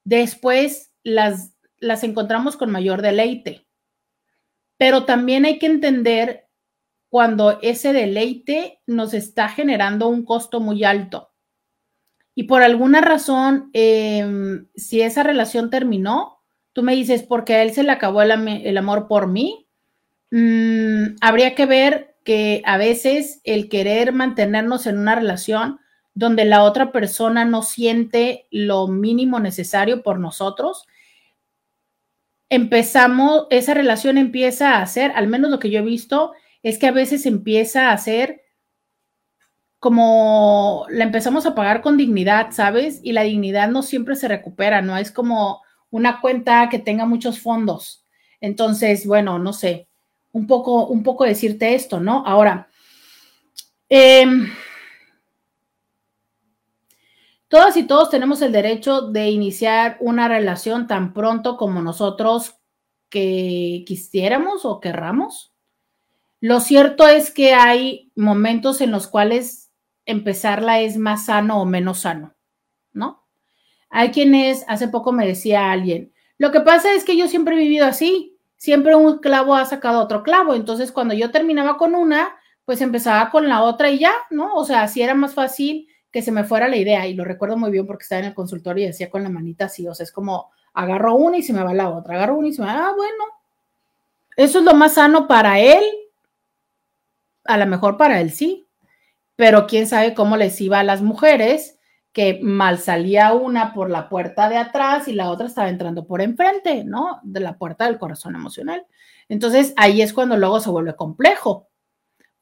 después 0.04 0.92
las, 1.02 1.54
las 1.78 2.04
encontramos 2.04 2.56
con 2.56 2.70
mayor 2.70 3.02
deleite. 3.02 3.66
Pero 4.76 5.04
también 5.04 5.44
hay 5.44 5.58
que 5.58 5.66
entender 5.66 6.48
cuando 7.08 7.58
ese 7.60 7.92
deleite 7.92 8.80
nos 8.86 9.14
está 9.14 9.48
generando 9.48 10.08
un 10.08 10.24
costo 10.24 10.60
muy 10.60 10.82
alto. 10.84 11.32
Y 12.34 12.44
por 12.44 12.62
alguna 12.62 13.00
razón, 13.00 13.70
eh, 13.74 14.64
si 14.74 15.02
esa 15.02 15.22
relación 15.22 15.68
terminó, 15.68 16.42
tú 16.72 16.82
me 16.82 16.94
dices, 16.94 17.22
porque 17.22 17.54
a 17.54 17.62
él 17.62 17.72
se 17.72 17.82
le 17.82 17.92
acabó 17.92 18.22
el, 18.22 18.78
amor 18.78 19.08
por 19.08 19.28
mí, 19.28 19.68
mmm, 20.30 21.16
habría 21.20 21.54
que 21.54 21.66
ver 21.66 22.16
que 22.24 22.62
a 22.64 22.78
veces 22.78 23.40
el 23.44 23.68
querer 23.68 24.12
mantenernos 24.12 24.86
en 24.86 24.98
una 24.98 25.14
relación 25.14 25.80
donde 26.14 26.44
la 26.44 26.62
otra 26.62 26.92
persona 26.92 27.44
no 27.44 27.62
siente 27.62 28.46
lo 28.50 28.86
mínimo 28.86 29.40
necesario 29.40 30.02
por 30.02 30.18
nosotros, 30.18 30.86
empezamos, 32.48 33.46
esa 33.50 33.72
relación 33.72 34.18
empieza 34.18 34.78
a 34.78 34.86
ser, 34.86 35.12
al 35.14 35.26
menos 35.26 35.50
lo 35.50 35.58
que 35.58 35.70
yo 35.70 35.78
he 35.78 35.82
visto, 35.82 36.32
es 36.62 36.78
que 36.78 36.86
a 36.86 36.92
veces 36.92 37.24
empieza 37.24 37.92
a 37.92 37.98
ser 37.98 38.42
como 39.78 40.86
la 40.90 41.02
empezamos 41.02 41.44
a 41.44 41.56
pagar 41.56 41.80
con 41.80 41.96
dignidad, 41.96 42.52
¿sabes? 42.52 43.00
Y 43.02 43.12
la 43.12 43.22
dignidad 43.22 43.68
no 43.68 43.82
siempre 43.82 44.14
se 44.14 44.28
recupera, 44.28 44.80
no 44.80 44.96
es 44.96 45.10
como 45.10 45.60
una 45.90 46.20
cuenta 46.20 46.68
que 46.68 46.78
tenga 46.78 47.04
muchos 47.04 47.40
fondos. 47.40 48.06
Entonces, 48.40 49.06
bueno, 49.06 49.40
no 49.40 49.52
sé, 49.52 49.88
un 50.30 50.46
poco, 50.46 50.86
un 50.86 51.02
poco 51.02 51.24
decirte 51.24 51.74
esto, 51.74 51.98
¿no? 52.00 52.22
Ahora, 52.26 52.68
em, 53.88 54.52
todas 57.52 57.76
y 57.76 57.82
todos 57.82 58.08
tenemos 58.08 58.40
el 58.40 58.50
derecho 58.50 59.02
de 59.02 59.28
iniciar 59.28 59.98
una 60.00 60.26
relación 60.26 60.86
tan 60.86 61.12
pronto 61.12 61.58
como 61.58 61.82
nosotros 61.82 62.56
que 63.10 63.84
quisiéramos 63.86 64.64
o 64.64 64.80
querramos. 64.80 65.52
Lo 66.40 66.60
cierto 66.60 67.06
es 67.06 67.30
que 67.30 67.52
hay 67.52 68.10
momentos 68.16 68.80
en 68.80 68.90
los 68.90 69.06
cuales 69.06 69.70
empezarla 70.06 70.80
es 70.80 70.96
más 70.96 71.26
sano 71.26 71.60
o 71.60 71.66
menos 71.66 71.98
sano, 71.98 72.34
¿no? 72.94 73.26
Hay 73.90 74.12
quienes, 74.12 74.64
hace 74.66 74.88
poco 74.88 75.12
me 75.12 75.26
decía 75.26 75.70
alguien, 75.70 76.10
lo 76.38 76.52
que 76.52 76.60
pasa 76.60 76.94
es 76.94 77.04
que 77.04 77.18
yo 77.18 77.28
siempre 77.28 77.54
he 77.54 77.58
vivido 77.58 77.84
así, 77.84 78.38
siempre 78.56 78.94
un 78.94 79.18
clavo 79.18 79.56
ha 79.56 79.66
sacado 79.66 80.00
otro 80.00 80.22
clavo, 80.22 80.54
entonces 80.54 80.90
cuando 80.90 81.12
yo 81.12 81.30
terminaba 81.30 81.76
con 81.76 81.94
una, 81.94 82.34
pues 82.64 82.80
empezaba 82.80 83.28
con 83.28 83.46
la 83.46 83.62
otra 83.62 83.90
y 83.90 83.98
ya, 83.98 84.14
¿no? 84.30 84.54
O 84.54 84.64
sea, 84.64 84.84
así 84.84 85.02
era 85.02 85.14
más 85.14 85.34
fácil 85.34 85.91
que 86.12 86.22
se 86.22 86.30
me 86.30 86.44
fuera 86.44 86.68
la 86.68 86.76
idea 86.76 87.06
y 87.06 87.14
lo 87.14 87.24
recuerdo 87.24 87.56
muy 87.56 87.70
bien 87.70 87.86
porque 87.86 88.02
estaba 88.02 88.20
en 88.20 88.26
el 88.26 88.34
consultorio 88.34 88.84
y 88.84 88.88
decía 88.88 89.10
con 89.10 89.22
la 89.22 89.30
manita 89.30 89.64
así, 89.64 89.88
o 89.88 89.94
sea, 89.94 90.04
es 90.04 90.12
como 90.12 90.50
agarro 90.74 91.14
una 91.14 91.38
y 91.38 91.42
se 91.42 91.52
me 91.52 91.64
va 91.64 91.72
la 91.72 91.88
otra, 91.88 92.14
agarro 92.14 92.36
una 92.36 92.48
y 92.48 92.52
se 92.52 92.60
me 92.62 92.68
va, 92.68 92.88
ah, 92.88 92.92
bueno, 92.94 93.24
eso 94.36 94.58
es 94.58 94.64
lo 94.64 94.74
más 94.74 94.94
sano 94.94 95.26
para 95.26 95.58
él, 95.58 95.82
a 97.44 97.56
lo 97.56 97.66
mejor 97.66 97.96
para 97.96 98.20
él 98.20 98.30
sí, 98.30 98.66
pero 99.36 99.66
quién 99.66 99.86
sabe 99.86 100.14
cómo 100.14 100.36
les 100.36 100.60
iba 100.60 100.78
a 100.78 100.84
las 100.84 101.02
mujeres 101.02 101.78
que 102.12 102.40
mal 102.42 102.78
salía 102.78 103.32
una 103.32 103.72
por 103.72 103.88
la 103.88 104.10
puerta 104.10 104.50
de 104.50 104.58
atrás 104.58 105.08
y 105.08 105.14
la 105.14 105.30
otra 105.30 105.46
estaba 105.46 105.70
entrando 105.70 106.06
por 106.06 106.20
enfrente, 106.20 106.84
¿no? 106.84 107.20
De 107.22 107.40
la 107.40 107.56
puerta 107.56 107.86
del 107.86 107.98
corazón 107.98 108.34
emocional. 108.34 108.86
Entonces 109.30 109.72
ahí 109.78 110.02
es 110.02 110.12
cuando 110.12 110.36
luego 110.36 110.60
se 110.60 110.68
vuelve 110.68 110.94
complejo, 110.94 111.68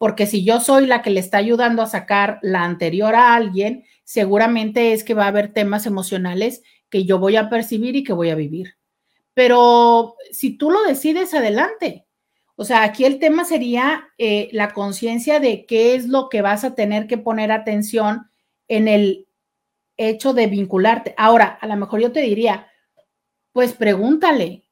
porque 0.01 0.27
si 0.27 0.45
yo 0.45 0.61
soy 0.61 0.87
la 0.87 1.03
que 1.03 1.11
le 1.11 1.21
está 1.21 1.37
ayudando 1.37 1.83
a 1.83 1.87
sacar 1.87 2.39
la 2.41 2.65
anterior 2.65 3.15
a 3.15 3.35
alguien, 3.35 3.85
seguramente 4.03 4.95
es 4.95 5.05
que 5.05 5.13
va 5.13 5.25
a 5.25 5.29
haber 5.29 5.53
temas 5.53 5.85
emocionales 5.85 6.63
que 6.89 7.05
yo 7.05 7.19
voy 7.19 7.37
a 7.37 7.51
percibir 7.51 7.95
y 7.97 8.03
que 8.03 8.15
voy 8.15 8.31
a 8.31 8.35
vivir. 8.35 8.79
Pero 9.35 10.17
si 10.31 10.57
tú 10.57 10.71
lo 10.71 10.83
decides, 10.85 11.35
adelante. 11.35 12.07
O 12.57 12.65
sea, 12.65 12.83
aquí 12.83 13.05
el 13.05 13.19
tema 13.19 13.45
sería 13.45 14.09
eh, 14.17 14.49
la 14.53 14.73
conciencia 14.73 15.39
de 15.39 15.67
qué 15.67 15.95
es 15.95 16.09
lo 16.09 16.31
que 16.31 16.41
vas 16.41 16.65
a 16.65 16.75
tener 16.75 17.07
que 17.07 17.19
poner 17.19 17.53
atención 17.53 18.31
en 18.69 18.89
el 18.89 19.29
hecho 19.99 20.33
de 20.33 20.47
vincularte. 20.47 21.15
Ahora, 21.19 21.59
a 21.61 21.67
lo 21.67 21.77
mejor 21.77 22.01
yo 22.01 22.11
te 22.11 22.23
diría, 22.23 22.69
pues 23.53 23.75
pregúntale, 23.75 24.65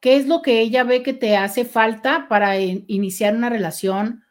¿qué 0.00 0.16
es 0.16 0.26
lo 0.26 0.40
que 0.40 0.62
ella 0.62 0.84
ve 0.84 1.02
que 1.02 1.12
te 1.12 1.36
hace 1.36 1.66
falta 1.66 2.28
para 2.30 2.58
iniciar 2.58 3.36
una 3.36 3.50
relación 3.50 4.24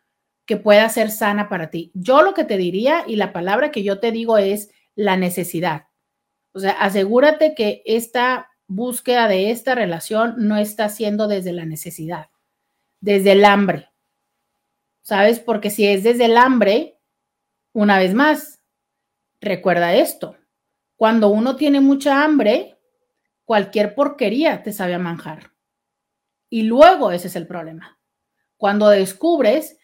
que 0.50 0.58
pueda 0.58 0.90
ser 0.90 1.12
sana 1.12 1.48
para 1.48 1.70
ti? 1.70 1.92
Yo 1.94 2.24
lo 2.24 2.34
que 2.34 2.44
te 2.44 2.58
diría 2.58 3.04
y 3.06 3.18
la 3.18 3.34
palabra 3.34 3.70
que 3.70 3.84
yo 3.84 4.00
te 4.00 4.12
digo 4.12 4.40
es 4.40 4.72
la 4.96 5.16
necesidad. 5.16 5.90
O 6.54 6.60
sea, 6.60 6.72
asegúrate 6.72 7.54
que 7.54 7.84
esta 7.86 8.50
búsqueda 8.66 9.28
de 9.28 9.52
esta 9.52 9.76
relación 9.76 10.34
no 10.40 10.58
está 10.58 10.90
siendo 10.90 11.28
desde 11.28 11.54
la 11.54 11.66
necesidad, 11.66 12.32
desde 13.00 13.34
el 13.34 13.46
hambre. 13.46 13.92
¿Sabes? 15.02 15.40
Porque 15.40 15.70
si 15.70 15.86
es 15.86 16.02
desde 16.02 16.26
el 16.26 16.36
hambre, 16.36 17.00
una 17.72 18.00
vez 18.00 18.16
más, 18.16 18.60
recuerda 19.42 19.94
esto, 19.94 20.36
cuando 20.96 21.30
uno 21.30 21.58
tiene 21.58 21.80
mucha 21.80 22.24
hambre, 22.24 22.76
cualquier 23.46 23.94
porquería 23.94 24.64
te 24.64 24.74
sabe 24.74 24.96
a 24.96 25.00
manjar. 25.00 25.52
Y 26.50 26.64
luego 26.64 27.12
ese 27.12 27.28
es 27.28 27.36
el 27.36 27.46
problema. 27.46 28.00
Cuando 28.58 28.90
descubres 28.90 29.79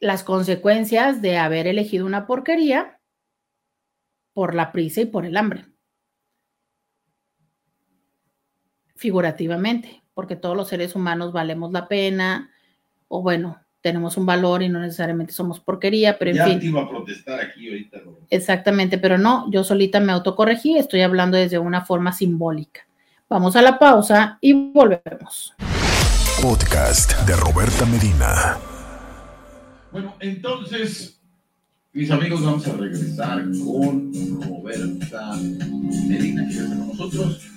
las 0.00 0.22
consecuencias 0.22 1.22
de 1.22 1.38
haber 1.38 1.66
elegido 1.66 2.06
una 2.06 2.26
porquería 2.26 3.00
por 4.32 4.54
la 4.54 4.72
prisa 4.72 5.00
y 5.00 5.06
por 5.06 5.24
el 5.24 5.36
hambre. 5.36 5.66
Figurativamente, 8.96 10.02
porque 10.14 10.36
todos 10.36 10.56
los 10.56 10.68
seres 10.68 10.94
humanos 10.94 11.32
valemos 11.32 11.72
la 11.72 11.88
pena, 11.88 12.50
o 13.08 13.22
bueno, 13.22 13.60
tenemos 13.80 14.16
un 14.16 14.24
valor 14.24 14.62
y 14.62 14.68
no 14.68 14.80
necesariamente 14.80 15.32
somos 15.32 15.60
porquería, 15.60 16.18
pero 16.18 16.30
en 16.30 16.36
ya 16.38 16.46
fin. 16.46 16.60
te 16.60 16.66
iba 16.66 16.82
a 16.82 16.88
protestar 16.88 17.40
aquí 17.40 17.68
ahorita. 17.68 17.98
Exactamente, 18.30 18.98
pero 18.98 19.18
no, 19.18 19.50
yo 19.50 19.62
solita 19.62 20.00
me 20.00 20.12
autocorregí, 20.12 20.78
estoy 20.78 21.02
hablando 21.02 21.36
desde 21.36 21.58
una 21.58 21.84
forma 21.84 22.12
simbólica. 22.12 22.86
Vamos 23.28 23.56
a 23.56 23.62
la 23.62 23.78
pausa 23.78 24.38
y 24.40 24.52
volvemos. 24.52 25.54
Podcast 26.40 27.12
de 27.26 27.36
Roberta 27.36 27.84
Medina. 27.86 28.56
Bueno, 29.94 30.16
entonces, 30.18 31.20
mis 31.92 32.10
amigos, 32.10 32.44
vamos 32.44 32.66
a 32.66 32.72
regresar 32.72 33.44
con 33.64 34.12
Roberta 34.42 35.36
Medina, 36.08 36.48
que 36.48 36.52
está 36.52 36.76
con 36.76 36.88
nosotros. 36.88 37.48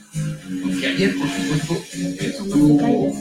Que 0.79 0.85
ayer, 0.85 1.15
por 1.17 1.27
supuesto, 1.27 1.73
estuvo 2.23 3.11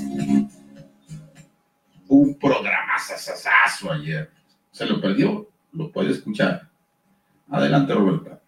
un 2.09 2.39
programa 2.39 2.99
sasasazo 2.99 3.91
ayer. 3.91 4.31
¿Se 4.71 4.85
lo 4.85 5.01
perdió? 5.01 5.49
Lo 5.73 5.91
puede 5.91 6.11
escuchar. 6.11 6.69
Adelante, 7.49 7.95
Roberta. 7.95 8.39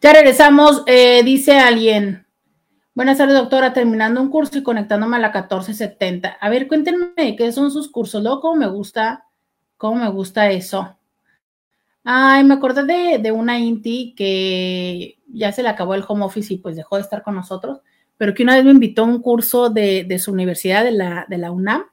Ya 0.00 0.12
regresamos, 0.12 0.84
eh, 0.86 1.24
dice 1.24 1.58
alguien. 1.58 2.23
Buenas 2.94 3.18
tardes, 3.18 3.34
doctora. 3.34 3.72
Terminando 3.72 4.22
un 4.22 4.30
curso 4.30 4.56
y 4.56 4.62
conectándome 4.62 5.16
a 5.16 5.18
la 5.18 5.32
1470. 5.32 6.28
A 6.28 6.48
ver, 6.48 6.68
cuéntenme 6.68 7.34
qué 7.36 7.50
son 7.50 7.72
sus 7.72 7.90
cursos. 7.90 8.22
Cómo 8.40 8.54
me 8.54 8.68
gusta, 8.68 9.26
cómo 9.76 9.96
me 9.96 10.08
gusta 10.10 10.48
eso. 10.52 10.96
Ay, 12.04 12.44
me 12.44 12.54
acordé 12.54 12.84
de, 12.84 13.18
de 13.18 13.32
una 13.32 13.58
Inti 13.58 14.14
que 14.16 15.18
ya 15.26 15.50
se 15.50 15.64
le 15.64 15.70
acabó 15.70 15.94
el 15.94 16.04
home 16.06 16.24
office 16.24 16.54
y 16.54 16.58
pues 16.58 16.76
dejó 16.76 16.94
de 16.94 17.02
estar 17.02 17.24
con 17.24 17.34
nosotros, 17.34 17.80
pero 18.16 18.32
que 18.32 18.44
una 18.44 18.54
vez 18.54 18.64
me 18.64 18.70
invitó 18.70 19.02
a 19.02 19.06
un 19.06 19.20
curso 19.20 19.70
de, 19.70 20.04
de 20.04 20.18
su 20.20 20.30
universidad, 20.30 20.84
de 20.84 20.92
la, 20.92 21.26
de 21.28 21.38
la 21.38 21.50
UNAM, 21.50 21.86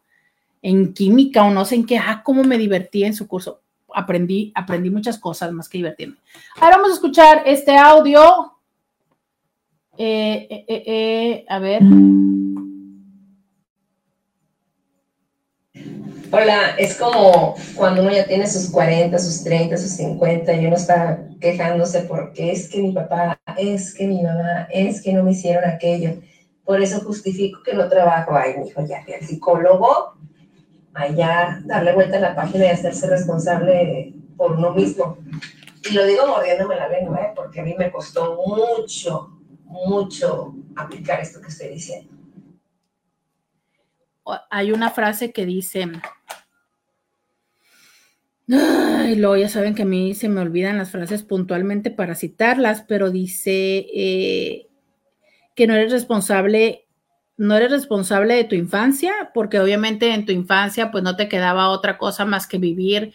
en 0.61 0.93
química 0.93 1.43
o 1.43 1.49
no 1.49 1.65
sé 1.65 1.75
en 1.75 1.87
qué, 1.87 1.97
ah, 1.97 2.21
cómo 2.23 2.43
me 2.43 2.59
divertí 2.59 3.05
en 3.05 3.15
su 3.15 3.27
curso. 3.27 3.61
Aprendí, 3.91 4.51
aprendí 4.53 4.91
muchas 4.91 5.17
cosas 5.17 5.51
más 5.51 5.67
que 5.67 5.79
divertirme. 5.79 6.17
Ahora 6.59 6.77
vamos 6.77 6.91
a 6.91 6.95
escuchar 6.95 7.41
este 7.47 7.75
audio. 7.75 8.53
Eh, 9.97 10.47
eh, 10.49 10.65
eh, 10.67 10.83
eh, 10.87 11.45
a 11.49 11.59
ver. 11.59 11.81
Hola, 16.33 16.75
es 16.77 16.95
como 16.95 17.55
cuando 17.75 18.03
uno 18.03 18.11
ya 18.11 18.25
tiene 18.25 18.47
sus 18.47 18.69
40, 18.71 19.19
sus 19.19 19.43
30, 19.43 19.75
sus 19.75 19.91
50 19.91 20.53
y 20.53 20.65
uno 20.65 20.77
está 20.77 21.27
quejándose 21.41 22.03
porque 22.03 22.53
es 22.53 22.69
que 22.69 22.81
mi 22.81 22.93
papá, 22.93 23.37
es 23.57 23.93
que 23.93 24.07
mi 24.07 24.23
mamá, 24.23 24.67
es 24.71 25.01
que 25.01 25.11
no 25.11 25.23
me 25.23 25.31
hicieron 25.31 25.65
aquello. 25.65 26.21
Por 26.63 26.81
eso 26.81 27.01
justifico 27.01 27.59
que 27.63 27.73
no 27.73 27.89
trabajo. 27.89 28.33
Ay, 28.33 28.55
mi 28.57 28.69
hijo, 28.69 28.81
ya 28.85 29.03
fui 29.03 29.13
al 29.13 29.21
psicólogo, 29.21 30.15
allá 30.93 31.61
darle 31.65 31.93
vuelta 31.93 32.15
a 32.15 32.21
la 32.21 32.35
página 32.35 32.65
y 32.65 32.69
hacerse 32.69 33.07
responsable 33.07 34.13
por 34.37 34.53
uno 34.53 34.71
mismo. 34.71 35.17
Y 35.89 35.93
lo 35.93 36.05
digo 36.05 36.27
mordiéndome 36.27 36.77
la 36.77 36.87
lengua, 36.87 37.19
¿eh? 37.23 37.33
porque 37.35 37.59
a 37.59 37.63
mí 37.63 37.75
me 37.77 37.91
costó 37.91 38.39
mucho, 38.47 39.40
mucho 39.71 40.53
aplicar 40.75 41.19
esto 41.19 41.41
que 41.41 41.47
estoy 41.47 41.69
diciendo. 41.69 42.13
Hay 44.49 44.71
una 44.71 44.91
frase 44.91 45.31
que 45.31 45.45
dice, 45.45 45.89
Ay, 48.53 49.15
luego 49.15 49.37
ya 49.37 49.47
saben 49.47 49.75
que 49.75 49.83
a 49.83 49.85
mí 49.85 50.13
se 50.13 50.27
me 50.27 50.41
olvidan 50.41 50.77
las 50.77 50.91
frases 50.91 51.23
puntualmente 51.23 51.89
para 51.89 52.15
citarlas, 52.15 52.83
pero 52.87 53.09
dice 53.09 53.87
eh, 53.93 54.67
que 55.55 55.67
no 55.67 55.75
eres 55.75 55.91
responsable, 55.91 56.87
no 57.37 57.55
eres 57.55 57.71
responsable 57.71 58.35
de 58.35 58.43
tu 58.43 58.55
infancia, 58.55 59.31
porque 59.33 59.59
obviamente 59.59 60.13
en 60.13 60.25
tu 60.25 60.33
infancia 60.33 60.91
pues 60.91 61.03
no 61.03 61.15
te 61.15 61.29
quedaba 61.29 61.69
otra 61.69 61.97
cosa 61.97 62.25
más 62.25 62.45
que 62.45 62.57
vivir, 62.57 63.13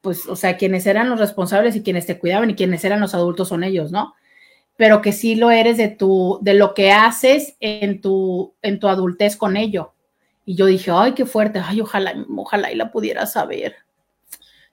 pues, 0.00 0.26
o 0.26 0.36
sea, 0.36 0.56
quienes 0.56 0.86
eran 0.86 1.10
los 1.10 1.18
responsables 1.18 1.76
y 1.76 1.82
quienes 1.82 2.06
te 2.06 2.18
cuidaban 2.18 2.50
y 2.50 2.54
quienes 2.54 2.84
eran 2.84 3.00
los 3.00 3.14
adultos 3.14 3.48
son 3.48 3.64
ellos, 3.64 3.90
¿no? 3.90 4.14
Pero 4.76 5.00
que 5.00 5.12
sí 5.12 5.34
lo 5.34 5.50
eres 5.50 5.76
de 5.76 5.88
tu, 5.88 6.38
de 6.42 6.54
lo 6.54 6.74
que 6.74 6.92
haces 6.92 7.56
en 7.60 8.00
tu, 8.00 8.54
en 8.62 8.78
tu 8.78 8.88
adultez 8.88 9.36
con 9.36 9.56
ello. 9.56 9.92
Y 10.44 10.54
yo 10.54 10.66
dije, 10.66 10.90
ay, 10.94 11.12
qué 11.12 11.26
fuerte, 11.26 11.60
ay, 11.64 11.80
ojalá, 11.80 12.14
ojalá 12.36 12.70
y 12.70 12.76
la 12.76 12.90
pudiera 12.92 13.26
saber. 13.26 13.76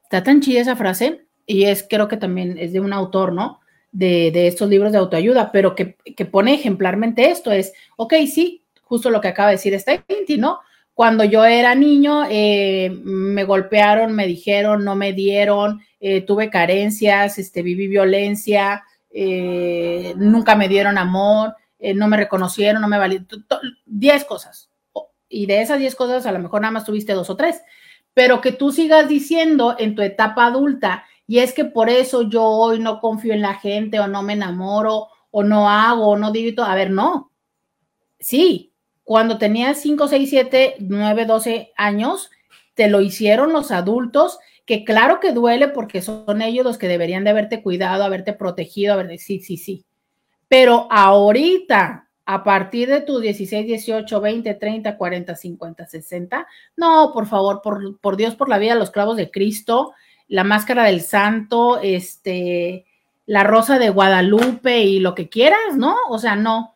Está 0.03 0.23
tan 0.23 0.41
chida 0.41 0.61
esa 0.61 0.75
frase 0.75 1.25
y 1.45 1.63
es, 1.63 1.85
creo 1.89 2.07
que 2.07 2.17
también 2.17 2.57
es 2.59 2.73
de 2.73 2.79
un 2.79 2.93
autor, 2.93 3.33
¿no? 3.33 3.59
De, 3.91 4.31
de 4.31 4.47
estos 4.47 4.69
libros 4.69 4.91
de 4.91 4.97
autoayuda, 4.97 5.51
pero 5.51 5.75
que, 5.75 5.95
que, 6.15 6.25
pone 6.25 6.53
ejemplarmente 6.53 7.29
esto, 7.29 7.51
es, 7.51 7.73
ok, 7.95 8.13
sí, 8.31 8.63
justo 8.81 9.09
lo 9.09 9.21
que 9.21 9.27
acaba 9.27 9.49
de 9.49 9.55
decir 9.55 9.73
esta 9.73 9.93
Inti, 9.93 10.37
¿no? 10.37 10.59
Cuando 10.93 11.23
yo 11.23 11.43
era 11.45 11.73
niño, 11.73 12.23
eh, 12.29 12.91
me 13.03 13.43
golpearon, 13.43 14.13
me 14.13 14.27
dijeron, 14.27 14.83
no 14.85 14.95
me 14.95 15.13
dieron, 15.13 15.81
eh, 15.99 16.21
tuve 16.21 16.51
carencias, 16.51 17.39
este, 17.39 17.63
viví 17.63 17.87
violencia, 17.87 18.83
eh, 19.13 20.13
nunca 20.17 20.55
me 20.55 20.67
dieron 20.67 20.97
amor, 20.97 21.55
eh, 21.79 21.93
no 21.93 22.07
me 22.07 22.17
reconocieron, 22.17 22.81
no 22.81 22.87
me 22.87 22.97
valieron, 22.97 23.27
10 23.85 24.25
cosas. 24.25 24.71
Y 25.29 25.45
de 25.45 25.61
esas 25.61 25.79
10 25.79 25.95
cosas 25.95 26.25
a 26.25 26.31
lo 26.31 26.39
mejor 26.39 26.61
nada 26.61 26.71
más 26.71 26.85
tuviste 26.85 27.13
dos 27.13 27.29
o 27.29 27.35
tres, 27.35 27.61
pero 28.13 28.41
que 28.41 28.51
tú 28.51 28.71
sigas 28.71 29.07
diciendo 29.07 29.75
en 29.77 29.95
tu 29.95 30.01
etapa 30.01 30.45
adulta, 30.45 31.05
y 31.27 31.39
es 31.39 31.53
que 31.53 31.65
por 31.65 31.89
eso 31.89 32.23
yo 32.23 32.43
hoy 32.43 32.79
no 32.79 32.99
confío 32.99 33.33
en 33.33 33.41
la 33.41 33.55
gente 33.55 33.99
o 33.99 34.07
no 34.07 34.23
me 34.23 34.33
enamoro 34.33 35.07
o 35.31 35.43
no 35.43 35.69
hago 35.69 36.09
o 36.09 36.17
no 36.17 36.31
digo, 36.31 36.63
a 36.63 36.75
ver, 36.75 36.91
no. 36.91 37.31
Sí, 38.19 38.73
cuando 39.03 39.37
tenías 39.37 39.79
5, 39.81 40.07
6, 40.07 40.29
7, 40.29 40.75
9, 40.79 41.25
12 41.25 41.71
años, 41.75 42.29
te 42.73 42.87
lo 42.87 43.01
hicieron 43.01 43.53
los 43.53 43.71
adultos, 43.71 44.39
que 44.65 44.85
claro 44.85 45.19
que 45.19 45.31
duele 45.31 45.67
porque 45.67 46.01
son 46.01 46.41
ellos 46.41 46.65
los 46.65 46.77
que 46.77 46.87
deberían 46.87 47.23
de 47.23 47.31
haberte 47.31 47.61
cuidado, 47.61 48.03
haberte 48.03 48.33
protegido, 48.33 48.93
haber 48.93 49.19
sí, 49.19 49.39
sí, 49.39 49.57
sí. 49.57 49.85
Pero 50.47 50.87
ahorita, 50.89 52.09
a 52.25 52.43
partir 52.43 52.89
de 52.89 53.01
tus 53.01 53.21
16, 53.21 53.65
18, 53.65 54.21
20, 54.21 54.53
30, 54.53 54.97
40, 54.97 55.35
50, 55.35 55.87
60, 55.87 56.47
no, 56.77 57.11
por 57.13 57.27
favor, 57.27 57.61
por, 57.61 57.99
por 57.99 58.15
Dios, 58.15 58.35
por 58.35 58.49
la 58.49 58.57
vida, 58.57 58.75
los 58.75 58.91
clavos 58.91 59.17
de 59.17 59.31
Cristo, 59.31 59.93
la 60.27 60.43
máscara 60.43 60.85
del 60.85 61.01
santo, 61.01 61.79
este, 61.81 62.85
la 63.25 63.43
rosa 63.43 63.79
de 63.79 63.89
Guadalupe 63.89 64.79
y 64.83 64.99
lo 64.99 65.15
que 65.15 65.29
quieras, 65.29 65.75
¿no? 65.75 65.95
O 66.09 66.17
sea, 66.19 66.35
no, 66.35 66.75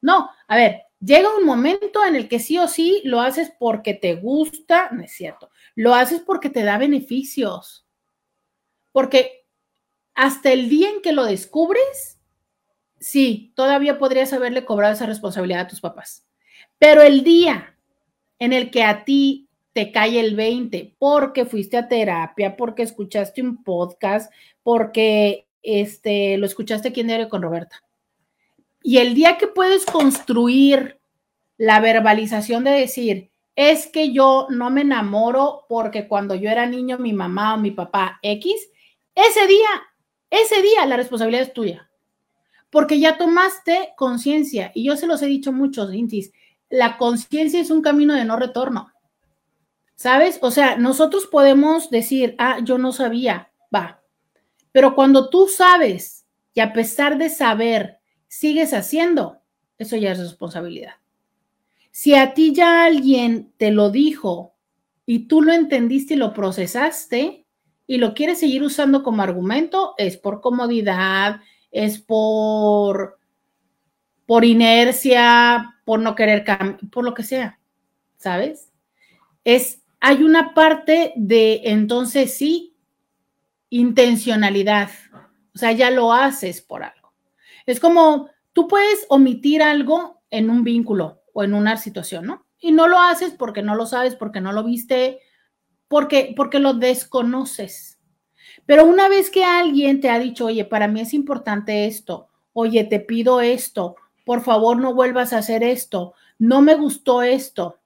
no, 0.00 0.30
a 0.46 0.56
ver, 0.56 0.82
llega 1.00 1.36
un 1.36 1.44
momento 1.44 2.04
en 2.06 2.16
el 2.16 2.28
que 2.28 2.38
sí 2.38 2.58
o 2.58 2.68
sí 2.68 3.02
lo 3.04 3.20
haces 3.20 3.52
porque 3.58 3.94
te 3.94 4.14
gusta, 4.14 4.88
no 4.92 5.02
es 5.02 5.12
cierto, 5.12 5.50
lo 5.78 5.94
haces 5.94 6.18
porque 6.18 6.50
te 6.50 6.64
da 6.64 6.76
beneficios, 6.76 7.86
porque 8.90 9.46
hasta 10.12 10.50
el 10.50 10.68
día 10.68 10.90
en 10.90 11.00
que 11.02 11.12
lo 11.12 11.24
descubres, 11.24 12.18
sí, 12.98 13.52
todavía 13.54 13.96
podrías 13.96 14.32
haberle 14.32 14.64
cobrado 14.64 14.94
esa 14.94 15.06
responsabilidad 15.06 15.60
a 15.60 15.66
tus 15.68 15.80
papás, 15.80 16.26
pero 16.80 17.02
el 17.02 17.22
día 17.22 17.78
en 18.40 18.52
el 18.52 18.72
que 18.72 18.82
a 18.82 19.04
ti 19.04 19.48
te 19.72 19.92
cae 19.92 20.18
el 20.18 20.34
20 20.34 20.96
porque 20.98 21.44
fuiste 21.44 21.76
a 21.76 21.86
terapia, 21.86 22.56
porque 22.56 22.82
escuchaste 22.82 23.40
un 23.40 23.62
podcast, 23.62 24.32
porque 24.64 25.46
este, 25.62 26.38
lo 26.38 26.46
escuchaste 26.46 26.88
aquí 26.88 27.02
en 27.02 27.06
Diario 27.06 27.28
con 27.28 27.40
Roberta. 27.40 27.84
Y 28.82 28.98
el 28.98 29.14
día 29.14 29.38
que 29.38 29.46
puedes 29.46 29.86
construir 29.86 30.98
la 31.56 31.78
verbalización 31.78 32.64
de 32.64 32.72
decir, 32.72 33.30
es 33.58 33.88
que 33.88 34.12
yo 34.12 34.46
no 34.50 34.70
me 34.70 34.82
enamoro 34.82 35.66
porque 35.68 36.06
cuando 36.06 36.36
yo 36.36 36.48
era 36.48 36.64
niño 36.64 36.96
mi 36.96 37.12
mamá 37.12 37.54
o 37.54 37.58
mi 37.58 37.72
papá 37.72 38.20
X, 38.22 38.54
ese 39.16 39.48
día, 39.48 39.68
ese 40.30 40.62
día 40.62 40.86
la 40.86 40.96
responsabilidad 40.96 41.42
es 41.42 41.52
tuya. 41.52 41.90
Porque 42.70 43.00
ya 43.00 43.18
tomaste 43.18 43.94
conciencia. 43.96 44.70
Y 44.76 44.84
yo 44.84 44.96
se 44.96 45.08
los 45.08 45.22
he 45.22 45.26
dicho 45.26 45.52
muchos, 45.52 45.92
Intis, 45.92 46.30
la 46.70 46.98
conciencia 46.98 47.60
es 47.60 47.72
un 47.72 47.82
camino 47.82 48.14
de 48.14 48.24
no 48.24 48.36
retorno. 48.36 48.92
¿Sabes? 49.96 50.38
O 50.40 50.52
sea, 50.52 50.76
nosotros 50.76 51.26
podemos 51.26 51.90
decir, 51.90 52.36
ah, 52.38 52.60
yo 52.62 52.78
no 52.78 52.92
sabía, 52.92 53.50
va. 53.74 54.00
Pero 54.70 54.94
cuando 54.94 55.30
tú 55.30 55.48
sabes 55.48 56.26
y 56.54 56.60
a 56.60 56.72
pesar 56.72 57.18
de 57.18 57.28
saber, 57.28 57.98
sigues 58.28 58.72
haciendo, 58.72 59.40
eso 59.78 59.96
ya 59.96 60.12
es 60.12 60.20
responsabilidad. 60.20 60.92
Si 61.98 62.14
a 62.14 62.32
ti 62.32 62.54
ya 62.54 62.84
alguien 62.84 63.52
te 63.56 63.72
lo 63.72 63.90
dijo 63.90 64.54
y 65.04 65.26
tú 65.26 65.42
lo 65.42 65.52
entendiste 65.52 66.14
y 66.14 66.16
lo 66.16 66.32
procesaste 66.32 67.44
y 67.88 67.98
lo 67.98 68.14
quieres 68.14 68.38
seguir 68.38 68.62
usando 68.62 69.02
como 69.02 69.20
argumento, 69.20 69.94
es 69.98 70.16
por 70.16 70.40
comodidad, 70.40 71.40
es 71.72 71.98
por, 71.98 73.18
por 74.26 74.44
inercia, 74.44 75.74
por 75.84 75.98
no 75.98 76.14
querer 76.14 76.44
cambiar, 76.44 76.78
por 76.88 77.02
lo 77.02 77.14
que 77.14 77.24
sea, 77.24 77.58
¿sabes? 78.16 78.72
Es 79.42 79.82
hay 79.98 80.22
una 80.22 80.54
parte 80.54 81.14
de 81.16 81.62
entonces 81.64 82.32
sí, 82.32 82.76
intencionalidad. 83.70 84.90
O 85.52 85.58
sea, 85.58 85.72
ya 85.72 85.90
lo 85.90 86.12
haces 86.12 86.60
por 86.60 86.84
algo. 86.84 87.12
Es 87.66 87.80
como 87.80 88.30
tú 88.52 88.68
puedes 88.68 89.04
omitir 89.08 89.64
algo 89.64 90.22
en 90.30 90.48
un 90.48 90.62
vínculo 90.62 91.17
o 91.38 91.44
en 91.44 91.54
una 91.54 91.76
situación, 91.76 92.26
¿no? 92.26 92.46
Y 92.58 92.72
no 92.72 92.88
lo 92.88 92.98
haces 92.98 93.30
porque 93.30 93.62
no 93.62 93.76
lo 93.76 93.86
sabes, 93.86 94.16
porque 94.16 94.40
no 94.40 94.50
lo 94.50 94.64
viste, 94.64 95.20
porque, 95.86 96.34
porque 96.36 96.58
lo 96.58 96.74
desconoces. 96.74 98.00
Pero 98.66 98.84
una 98.84 99.08
vez 99.08 99.30
que 99.30 99.44
alguien 99.44 100.00
te 100.00 100.10
ha 100.10 100.18
dicho, 100.18 100.46
oye, 100.46 100.64
para 100.64 100.88
mí 100.88 101.00
es 101.00 101.14
importante 101.14 101.86
esto, 101.86 102.26
oye, 102.52 102.82
te 102.82 102.98
pido 102.98 103.40
esto, 103.40 103.94
por 104.24 104.42
favor 104.42 104.78
no 104.78 104.94
vuelvas 104.94 105.32
a 105.32 105.38
hacer 105.38 105.62
esto, 105.62 106.14
no 106.40 106.60
me 106.60 106.74
gustó 106.74 107.22
esto, 107.22 107.78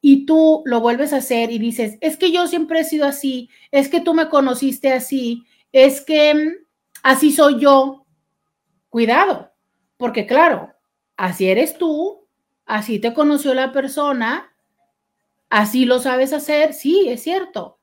y 0.00 0.26
tú 0.26 0.64
lo 0.64 0.80
vuelves 0.80 1.12
a 1.12 1.18
hacer 1.18 1.52
y 1.52 1.60
dices, 1.60 1.98
es 2.00 2.16
que 2.16 2.32
yo 2.32 2.48
siempre 2.48 2.80
he 2.80 2.84
sido 2.84 3.06
así, 3.06 3.50
es 3.70 3.88
que 3.88 4.00
tú 4.00 4.14
me 4.14 4.28
conociste 4.28 4.92
así, 4.92 5.44
es 5.70 6.00
que 6.00 6.34
mm, 6.34 6.66
así 7.04 7.30
soy 7.30 7.60
yo, 7.60 8.04
cuidado, 8.88 9.52
porque 9.96 10.26
claro, 10.26 10.72
así 11.16 11.48
eres 11.48 11.78
tú, 11.78 12.25
así 12.66 12.98
te 12.98 13.14
conoció 13.14 13.54
la 13.54 13.72
persona, 13.72 14.52
así 15.48 15.84
lo 15.84 16.00
sabes 16.00 16.32
hacer, 16.32 16.74
sí, 16.74 17.08
es 17.08 17.22
cierto. 17.22 17.78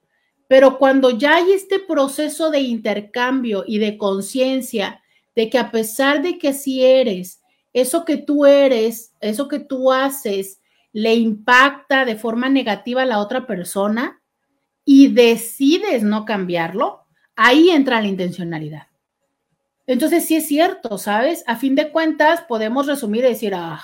Pero 0.47 0.77
cuando 0.77 1.09
ya 1.09 1.37
hay 1.37 1.53
este 1.53 1.79
proceso 1.79 2.51
de 2.51 2.59
intercambio 2.59 3.63
y 3.65 3.79
de 3.79 3.97
conciencia 3.97 5.01
de 5.35 5.49
que 5.49 5.57
a 5.57 5.71
pesar 5.71 6.21
de 6.21 6.37
que 6.37 6.49
así 6.49 6.83
eres, 6.83 7.41
eso 7.71 8.05
que 8.05 8.17
tú 8.17 8.45
eres, 8.45 9.13
eso 9.19 9.47
que 9.47 9.59
tú 9.59 9.91
haces, 9.91 10.59
le 10.91 11.15
impacta 11.15 12.05
de 12.05 12.15
forma 12.15 12.49
negativa 12.49 13.01
a 13.01 13.05
la 13.05 13.17
otra 13.17 13.47
persona 13.47 14.21
y 14.85 15.07
decides 15.07 16.03
no 16.03 16.23
cambiarlo, 16.25 17.05
ahí 17.35 17.71
entra 17.71 17.99
la 17.99 18.07
intencionalidad. 18.07 18.87
Entonces, 19.87 20.25
sí 20.25 20.35
es 20.35 20.47
cierto, 20.47 20.97
¿sabes? 20.97 21.43
A 21.47 21.55
fin 21.55 21.75
de 21.75 21.89
cuentas, 21.89 22.41
podemos 22.41 22.85
resumir 22.85 23.25
y 23.25 23.29
decir, 23.29 23.53
ah, 23.55 23.83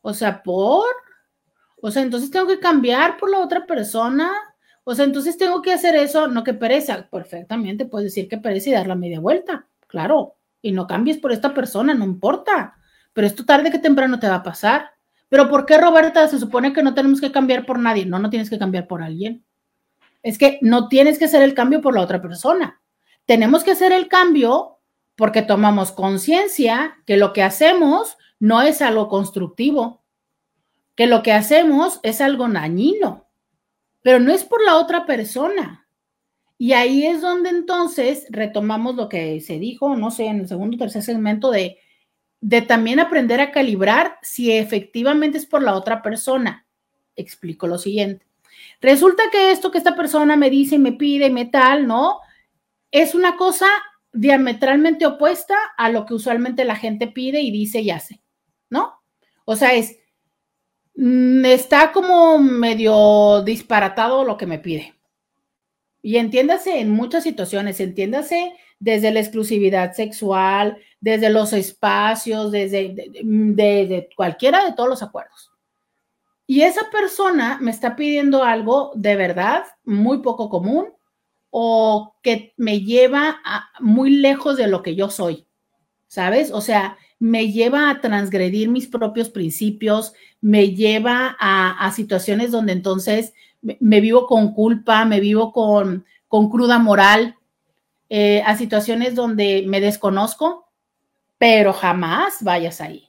o 0.00 0.14
sea, 0.14 0.42
por, 0.42 0.86
o 1.80 1.90
sea, 1.90 2.02
entonces 2.02 2.30
tengo 2.30 2.46
que 2.46 2.58
cambiar 2.58 3.16
por 3.16 3.30
la 3.30 3.38
otra 3.38 3.66
persona, 3.66 4.32
o 4.84 4.94
sea, 4.94 5.04
entonces 5.04 5.36
tengo 5.36 5.62
que 5.62 5.72
hacer 5.72 5.96
eso, 5.96 6.28
no 6.28 6.44
que 6.44 6.54
pereza, 6.54 7.08
perfectamente, 7.10 7.86
puedes 7.86 8.06
decir 8.06 8.28
que 8.28 8.38
pereza 8.38 8.70
y 8.70 8.72
dar 8.72 8.86
la 8.86 8.94
media 8.94 9.20
vuelta, 9.20 9.66
claro, 9.86 10.36
y 10.62 10.72
no 10.72 10.86
cambies 10.86 11.18
por 11.18 11.32
esta 11.32 11.54
persona, 11.54 11.94
no 11.94 12.04
importa, 12.04 12.78
pero 13.12 13.26
esto 13.26 13.44
tarde 13.44 13.70
que 13.70 13.78
temprano 13.78 14.18
te 14.18 14.28
va 14.28 14.36
a 14.36 14.42
pasar. 14.42 14.90
Pero 15.28 15.48
¿por 15.48 15.66
qué, 15.66 15.76
Roberta, 15.78 16.26
se 16.28 16.38
supone 16.38 16.72
que 16.72 16.82
no 16.82 16.94
tenemos 16.94 17.20
que 17.20 17.32
cambiar 17.32 17.66
por 17.66 17.78
nadie? 17.78 18.06
No, 18.06 18.18
no 18.18 18.30
tienes 18.30 18.48
que 18.48 18.58
cambiar 18.58 18.86
por 18.86 19.02
alguien. 19.02 19.44
Es 20.22 20.38
que 20.38 20.58
no 20.62 20.88
tienes 20.88 21.18
que 21.18 21.26
hacer 21.26 21.42
el 21.42 21.54
cambio 21.54 21.80
por 21.80 21.94
la 21.94 22.00
otra 22.00 22.22
persona. 22.22 22.80
Tenemos 23.26 23.64
que 23.64 23.72
hacer 23.72 23.92
el 23.92 24.08
cambio 24.08 24.78
porque 25.16 25.42
tomamos 25.42 25.92
conciencia 25.92 26.98
que 27.06 27.16
lo 27.16 27.32
que 27.32 27.42
hacemos 27.42 28.16
no 28.40 28.62
es 28.62 28.82
algo 28.82 29.08
constructivo, 29.08 30.02
que 30.94 31.06
lo 31.06 31.22
que 31.22 31.32
hacemos 31.32 32.00
es 32.02 32.20
algo 32.20 32.48
dañino, 32.48 33.28
pero 34.02 34.20
no 34.20 34.32
es 34.32 34.44
por 34.44 34.64
la 34.64 34.76
otra 34.76 35.06
persona. 35.06 35.88
Y 36.56 36.72
ahí 36.72 37.06
es 37.06 37.20
donde 37.20 37.50
entonces 37.50 38.26
retomamos 38.30 38.96
lo 38.96 39.08
que 39.08 39.40
se 39.40 39.58
dijo, 39.58 39.96
no 39.96 40.10
sé, 40.10 40.26
en 40.26 40.40
el 40.40 40.48
segundo 40.48 40.76
o 40.76 40.78
tercer 40.78 41.02
segmento 41.02 41.50
de 41.50 41.78
de 42.40 42.62
también 42.62 43.00
aprender 43.00 43.40
a 43.40 43.50
calibrar 43.50 44.18
si 44.22 44.52
efectivamente 44.52 45.38
es 45.38 45.46
por 45.46 45.62
la 45.62 45.74
otra 45.74 46.02
persona. 46.02 46.66
Explico 47.16 47.66
lo 47.66 47.78
siguiente. 47.78 48.26
Resulta 48.80 49.24
que 49.30 49.50
esto 49.50 49.70
que 49.70 49.78
esta 49.78 49.96
persona 49.96 50.36
me 50.36 50.50
dice 50.50 50.76
y 50.76 50.78
me 50.78 50.92
pide 50.92 51.26
y 51.26 51.32
me 51.32 51.46
tal, 51.46 51.86
¿no? 51.86 52.20
Es 52.90 53.14
una 53.14 53.36
cosa 53.36 53.66
diametralmente 54.12 55.04
opuesta 55.06 55.56
a 55.76 55.90
lo 55.90 56.06
que 56.06 56.14
usualmente 56.14 56.64
la 56.64 56.76
gente 56.76 57.08
pide 57.08 57.40
y 57.40 57.50
dice 57.50 57.80
y 57.80 57.90
hace. 57.90 58.22
O 59.50 59.56
sea, 59.56 59.72
es, 59.72 59.98
mm, 60.94 61.42
está 61.46 61.90
como 61.90 62.38
medio 62.38 63.40
disparatado 63.42 64.22
lo 64.22 64.36
que 64.36 64.44
me 64.44 64.58
pide. 64.58 64.94
Y 66.02 66.18
entiéndase 66.18 66.80
en 66.80 66.90
muchas 66.90 67.22
situaciones, 67.24 67.80
entiéndase 67.80 68.52
desde 68.78 69.10
la 69.10 69.20
exclusividad 69.20 69.94
sexual, 69.94 70.76
desde 71.00 71.30
los 71.30 71.54
espacios, 71.54 72.52
desde 72.52 72.94
de, 72.94 74.08
cualquiera 74.14 74.66
de 74.66 74.74
todos 74.74 74.90
los 74.90 75.02
acuerdos. 75.02 75.50
Y 76.46 76.60
esa 76.60 76.90
persona 76.90 77.56
me 77.62 77.70
está 77.70 77.96
pidiendo 77.96 78.44
algo 78.44 78.92
de 78.96 79.16
verdad 79.16 79.64
muy 79.82 80.18
poco 80.18 80.50
común 80.50 80.92
o 81.48 82.16
que 82.22 82.52
me 82.58 82.80
lleva 82.82 83.40
muy 83.80 84.10
lejos 84.10 84.58
de 84.58 84.66
lo 84.66 84.82
que 84.82 84.94
yo 84.94 85.08
soy, 85.08 85.46
¿sabes? 86.06 86.52
O 86.52 86.60
sea, 86.60 86.98
me 87.18 87.50
lleva 87.50 87.90
a 87.90 88.00
transgredir 88.00 88.68
mis 88.68 88.86
propios 88.86 89.28
principios, 89.28 90.12
me 90.40 90.74
lleva 90.74 91.36
a, 91.40 91.90
situaciones 91.92 92.50
donde 92.50 92.72
entonces 92.72 93.32
me, 93.60 94.00
vivo 94.00 94.26
con 94.26 94.54
culpa, 94.54 95.04
me 95.04 95.20
vivo 95.20 95.52
con, 95.52 96.06
con 96.28 96.48
cruda 96.48 96.78
moral, 96.78 97.36
eh, 98.08 98.42
a 98.46 98.56
situaciones 98.56 99.14
donde 99.14 99.64
me 99.66 99.80
desconozco, 99.80 100.68
pero 101.36 101.72
jamás 101.72 102.42
vayas 102.42 102.80
ahí, 102.80 103.08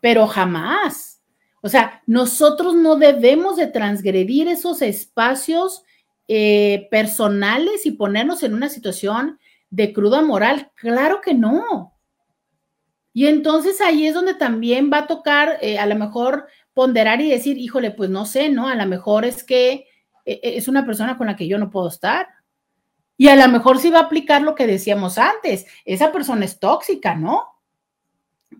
pero 0.00 0.26
jamás. 0.26 1.20
O 1.60 1.68
sea, 1.68 2.02
nosotros 2.06 2.74
no 2.74 2.96
debemos 2.96 3.56
de 3.56 3.66
transgredir 3.66 4.48
esos 4.48 4.82
espacios 4.82 5.84
eh, 6.28 6.88
personales 6.90 7.86
y 7.86 7.92
ponernos 7.92 8.42
en 8.42 8.54
una 8.54 8.68
situación 8.68 9.38
de 9.70 9.92
cruda 9.92 10.22
moral. 10.22 10.70
Claro 10.74 11.20
que 11.20 11.34
no. 11.34 11.95
Y 13.16 13.28
entonces 13.28 13.80
ahí 13.80 14.06
es 14.06 14.12
donde 14.12 14.34
también 14.34 14.90
va 14.92 14.98
a 14.98 15.06
tocar 15.06 15.56
eh, 15.62 15.78
a 15.78 15.86
lo 15.86 15.96
mejor 15.96 16.48
ponderar 16.74 17.18
y 17.22 17.30
decir, 17.30 17.56
híjole, 17.56 17.90
pues 17.90 18.10
no 18.10 18.26
sé, 18.26 18.50
¿no? 18.50 18.68
A 18.68 18.74
lo 18.74 18.84
mejor 18.84 19.24
es 19.24 19.42
que 19.42 19.86
es 20.26 20.68
una 20.68 20.84
persona 20.84 21.16
con 21.16 21.26
la 21.26 21.34
que 21.34 21.48
yo 21.48 21.56
no 21.56 21.70
puedo 21.70 21.88
estar. 21.88 22.28
Y 23.16 23.28
a 23.28 23.36
lo 23.36 23.50
mejor 23.50 23.78
sí 23.78 23.88
va 23.88 24.00
a 24.00 24.02
aplicar 24.02 24.42
lo 24.42 24.54
que 24.54 24.66
decíamos 24.66 25.16
antes, 25.16 25.64
esa 25.86 26.12
persona 26.12 26.44
es 26.44 26.60
tóxica, 26.60 27.14
¿no? 27.14 27.42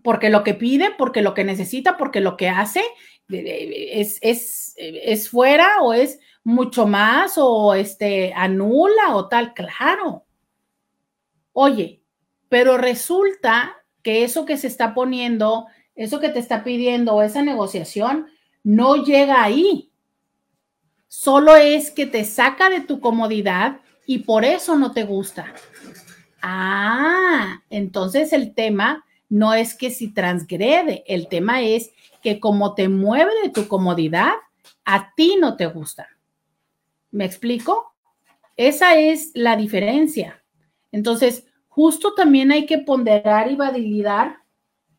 Porque 0.01 0.31
lo 0.31 0.43
que 0.43 0.55
pide, 0.55 0.89
porque 0.97 1.21
lo 1.21 1.35
que 1.35 1.43
necesita, 1.43 1.95
porque 1.95 2.19
lo 2.19 2.35
que 2.35 2.49
hace 2.49 2.81
es, 3.29 4.17
es, 4.23 4.73
es 4.75 5.29
fuera 5.29 5.83
o 5.83 5.93
es 5.93 6.19
mucho 6.43 6.87
más 6.87 7.35
o 7.37 7.75
este 7.75 8.33
anula 8.33 9.13
o 9.13 9.27
tal, 9.27 9.53
claro. 9.53 10.25
Oye, 11.53 12.01
pero 12.49 12.79
resulta 12.79 13.76
que 14.07 14.23
eso 14.23 14.45
que 14.45 14.55
se 14.55 14.67
está 14.67 14.93
poniendo, 14.93 15.67
eso 15.93 16.21
que 16.21 16.29
te 16.29 16.39
está 16.39 16.63
pidiendo 16.63 17.21
esa 17.21 17.41
negociación 17.41 18.27
no 18.63 19.03
llega 19.03 19.43
ahí. 19.43 19.91
Solo 21.09 21.57
es 21.57 21.91
que 21.91 22.05
te 22.05 22.23
saca 22.23 22.69
de 22.69 22.79
tu 22.79 23.01
comodidad 23.01 23.81
y 24.05 24.19
por 24.19 24.45
eso 24.45 24.77
no 24.77 24.93
te 24.93 25.03
gusta. 25.03 25.53
Ah, 26.41 27.61
entonces 27.69 28.31
el 28.31 28.53
tema 28.53 29.03
no 29.27 29.53
es 29.53 29.75
que 29.75 29.89
si 29.89 30.13
transgrede, 30.13 31.03
el 31.07 31.27
tema 31.27 31.61
es 31.61 31.91
que 32.23 32.39
como 32.39 32.75
te 32.75 32.87
mueve 32.87 33.33
de 33.43 33.49
tu 33.49 33.67
comodidad, 33.67 34.35
a 34.85 35.13
ti 35.17 35.35
no 35.37 35.57
te 35.57 35.65
gusta. 35.65 36.07
¿Me 37.11 37.25
explico? 37.25 37.93
Esa 38.55 38.97
es 38.97 39.31
la 39.33 39.57
diferencia. 39.57 40.41
Entonces, 40.93 41.46
justo 41.77 42.15
también 42.15 42.51
hay 42.51 42.65
que 42.65 42.79
ponderar 42.79 43.51
y 43.51 43.55
validar 43.55 44.37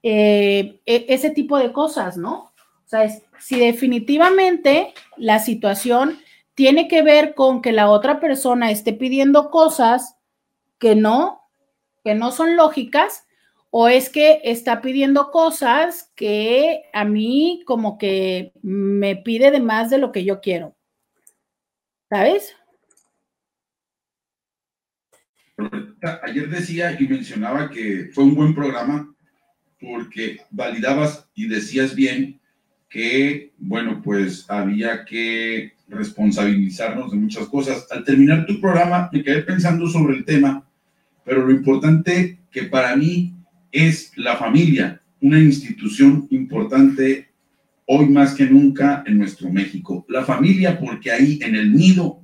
eh, 0.05 0.81
e, 0.87 1.07
ese 1.09 1.31
tipo 1.31 1.59
de 1.59 1.73
cosas, 1.73 2.17
¿no? 2.17 2.53
O 2.55 2.89
sea, 2.89 3.09
si 3.41 3.59
definitivamente 3.59 4.95
la 5.17 5.41
situación 5.41 6.21
tiene 6.55 6.87
que 6.87 7.03
ver 7.03 7.35
con 7.35 7.63
que 7.63 7.73
la 7.73 7.91
otra 7.91 8.21
persona 8.21 8.71
esté 8.71 8.93
pidiendo 8.93 9.51
cosas 9.51 10.19
que 10.79 10.95
no, 10.95 11.41
que 12.05 12.15
no 12.15 12.31
son 12.31 12.55
lógicas, 12.55 13.27
o 13.71 13.89
es 13.89 14.09
que 14.09 14.41
está 14.45 14.81
pidiendo 14.81 15.33
cosas 15.33 16.13
que 16.15 16.85
a 16.93 17.05
mí 17.05 17.65
como 17.67 17.99
que 17.99 18.53
me 18.63 19.17
pide 19.17 19.51
de 19.51 19.59
más 19.59 19.91
de 19.91 19.99
lo 19.99 20.13
que 20.13 20.23
yo 20.25 20.41
quiero. 20.41 20.77
¿Sabes? 22.09 22.55
Ayer 26.23 26.49
decía 26.49 26.97
y 26.99 27.07
mencionaba 27.07 27.71
que 27.71 28.11
fue 28.13 28.25
un 28.25 28.35
buen 28.35 28.55
programa 28.55 29.13
porque 29.81 30.39
validabas 30.51 31.29
y 31.35 31.47
decías 31.47 31.95
bien 31.95 32.41
que, 32.89 33.53
bueno, 33.59 34.01
pues 34.03 34.47
había 34.49 35.05
que 35.05 35.73
responsabilizarnos 35.89 37.11
de 37.11 37.17
muchas 37.17 37.47
cosas. 37.49 37.87
Al 37.91 38.05
terminar 38.05 38.47
tu 38.47 38.61
programa 38.61 39.11
me 39.13 39.23
quedé 39.23 39.43
pensando 39.43 39.89
sobre 39.89 40.17
el 40.17 40.25
tema, 40.25 40.67
pero 41.25 41.47
lo 41.47 41.53
importante 41.53 42.39
que 42.51 42.65
para 42.65 42.97
mí 42.97 43.35
es 43.71 44.13
la 44.17 44.37
familia, 44.37 45.01
una 45.21 45.39
institución 45.39 46.27
importante 46.31 47.29
hoy 47.87 48.07
más 48.09 48.35
que 48.35 48.47
nunca 48.47 49.03
en 49.07 49.19
nuestro 49.19 49.51
México. 49.51 50.05
La 50.09 50.25
familia 50.25 50.79
porque 50.79 51.11
ahí 51.11 51.39
en 51.43 51.55
el 51.55 51.73
nido 51.75 52.23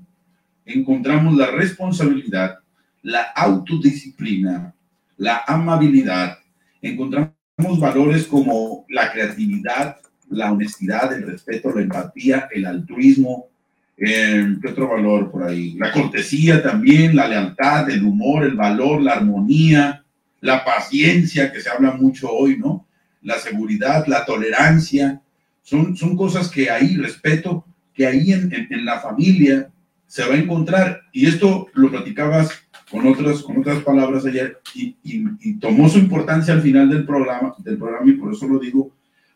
encontramos 0.64 1.36
la 1.36 1.50
responsabilidad, 1.50 2.58
la 3.04 3.22
autodisciplina, 3.22 4.74
la 5.18 5.44
amabilidad, 5.46 6.38
encontramos 6.82 7.34
valores 7.78 8.26
como 8.26 8.84
la 8.88 9.12
creatividad, 9.12 9.98
la 10.30 10.50
honestidad, 10.50 11.12
el 11.12 11.26
respeto, 11.26 11.72
la 11.72 11.82
empatía, 11.82 12.48
el 12.50 12.66
altruismo, 12.66 13.48
eh, 13.96 14.56
¿Qué 14.60 14.68
otro 14.68 14.88
valor 14.88 15.30
por 15.30 15.44
ahí? 15.44 15.74
La 15.74 15.92
cortesía 15.92 16.62
también, 16.62 17.14
la 17.14 17.28
lealtad, 17.28 17.88
el 17.90 18.04
humor, 18.04 18.44
el 18.44 18.56
valor, 18.56 19.00
la 19.00 19.12
armonía, 19.12 20.04
la 20.40 20.64
paciencia, 20.64 21.52
que 21.52 21.60
se 21.60 21.70
habla 21.70 21.92
mucho 21.92 22.28
hoy, 22.28 22.58
¿no? 22.58 22.86
La 23.22 23.38
seguridad, 23.38 24.06
la 24.08 24.24
tolerancia. 24.24 25.20
Son, 25.62 25.96
son 25.96 26.16
cosas 26.16 26.50
que 26.50 26.70
ahí, 26.70 26.96
respeto, 26.96 27.64
que 27.94 28.06
ahí 28.06 28.32
en, 28.32 28.52
en, 28.52 28.84
la 28.84 28.98
familia 28.98 29.70
se 30.06 30.26
va 30.26 30.34
a 30.34 30.38
encontrar. 30.38 31.02
Y 31.12 31.26
esto 31.26 31.68
lo 31.74 31.90
platicabas 31.90 32.63
con 32.90 33.06
otras, 33.06 33.42
con 33.42 33.58
otras 33.58 33.82
palabras 33.82 34.26
ayer 34.26 34.60
y 34.74 35.54
tomó 35.54 35.88
su 35.88 35.98
importancia 35.98 36.54
al 36.54 36.62
final 36.62 36.88
del 36.88 37.04
programa, 37.04 37.54
del 37.58 37.78
programa 37.78 38.10
y 38.10 38.14
por 38.14 38.32
eso 38.32 38.46
lo 38.46 38.58
digo, 38.58 38.92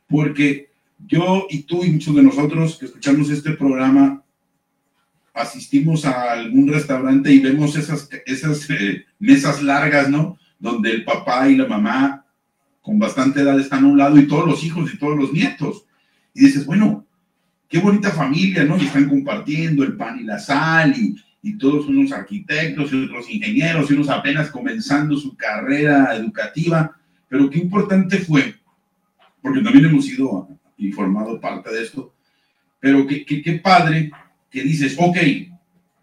porque 0.09 0.69
yo 1.07 1.47
y 1.49 1.63
tú 1.63 1.85
y 1.85 1.91
muchos 1.91 2.15
de 2.15 2.23
nosotros 2.23 2.77
que 2.79 2.87
escuchamos 2.87 3.31
este 3.31 3.53
programa 3.53 4.23
asistimos 5.35 6.05
a 6.05 6.33
algún 6.33 6.69
restaurante 6.69 7.33
y 7.33 7.41
vemos 7.41 7.77
esas, 7.77 8.09
esas 8.27 8.69
eh, 8.71 9.05
mesas 9.19 9.63
largas, 9.63 10.09
¿no? 10.11 10.37
Donde 10.59 10.91
el 10.91 11.05
papá 11.05 11.49
y 11.49 11.57
la 11.57 11.67
mamá 11.67 12.25
con 12.83 12.99
bastante 12.99 13.41
edad 13.41 13.59
están 13.61 13.85
a 13.85 13.89
un 13.89 13.99
lado 13.99 14.19
y 14.19 14.27
todos 14.27 14.47
los 14.47 14.65
hijos 14.65 14.93
y 14.93 14.99
todos 14.99 15.17
los 15.17 15.33
nietos. 15.33 15.85
Y 16.35 16.47
dices, 16.47 16.67
bueno, 16.67 17.07
qué 17.69 17.79
bonita 17.79 18.11
familia, 18.11 18.65
¿no? 18.65 18.77
Y 18.77 18.87
están 18.87 19.09
compartiendo 19.09 19.85
el 19.85 19.97
pan 19.97 20.19
y 20.19 20.25
la 20.25 20.39
sal 20.39 20.95
y, 20.97 21.15
y 21.43 21.57
todos 21.57 21.87
unos 21.87 22.13
arquitectos 22.13 22.93
y 22.93 23.05
otros 23.05 23.31
ingenieros 23.31 23.91
y 23.91 23.95
unos 23.95 24.09
apenas 24.09 24.51
comenzando 24.51 25.17
su 25.17 25.37
carrera 25.37 26.15
educativa. 26.17 26.97
Pero 27.29 27.49
qué 27.51 27.59
importante 27.59 28.19
fue, 28.19 28.55
porque 29.43 29.61
también 29.61 29.87
hemos 29.87 30.07
sido 30.07 30.49
informado 30.79 31.41
parte 31.41 31.73
de 31.73 31.83
esto, 31.83 32.15
pero 32.81 33.07
qué, 33.07 33.25
qué, 33.25 33.53
padre 33.63 34.11
que 34.51 34.63
dices, 34.63 34.97
ok, 34.99 35.17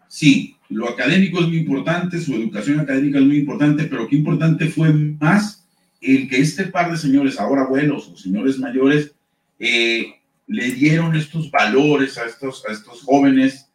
sí, 0.08 0.56
lo 0.68 0.88
académico 0.88 1.40
es 1.40 1.48
muy 1.48 1.58
importante, 1.58 2.20
su 2.20 2.34
educación 2.34 2.80
académica 2.80 3.18
es 3.18 3.24
muy 3.24 3.38
importante, 3.38 3.84
pero 3.84 4.06
qué 4.06 4.16
importante 4.16 4.66
fue 4.66 4.92
más 4.92 5.66
el 6.00 6.28
que 6.28 6.40
este 6.40 6.64
par 6.64 6.90
de 6.90 6.98
señores, 6.98 7.40
ahora 7.40 7.62
abuelos 7.62 8.08
o 8.08 8.16
señores 8.16 8.58
mayores, 8.58 9.14
eh, 9.58 10.14
le 10.46 10.70
dieron 10.72 11.16
estos 11.16 11.50
valores 11.50 12.18
a 12.18 12.26
estos, 12.26 12.64
a 12.68 12.72
estos 12.72 13.02
jóvenes, 13.02 13.65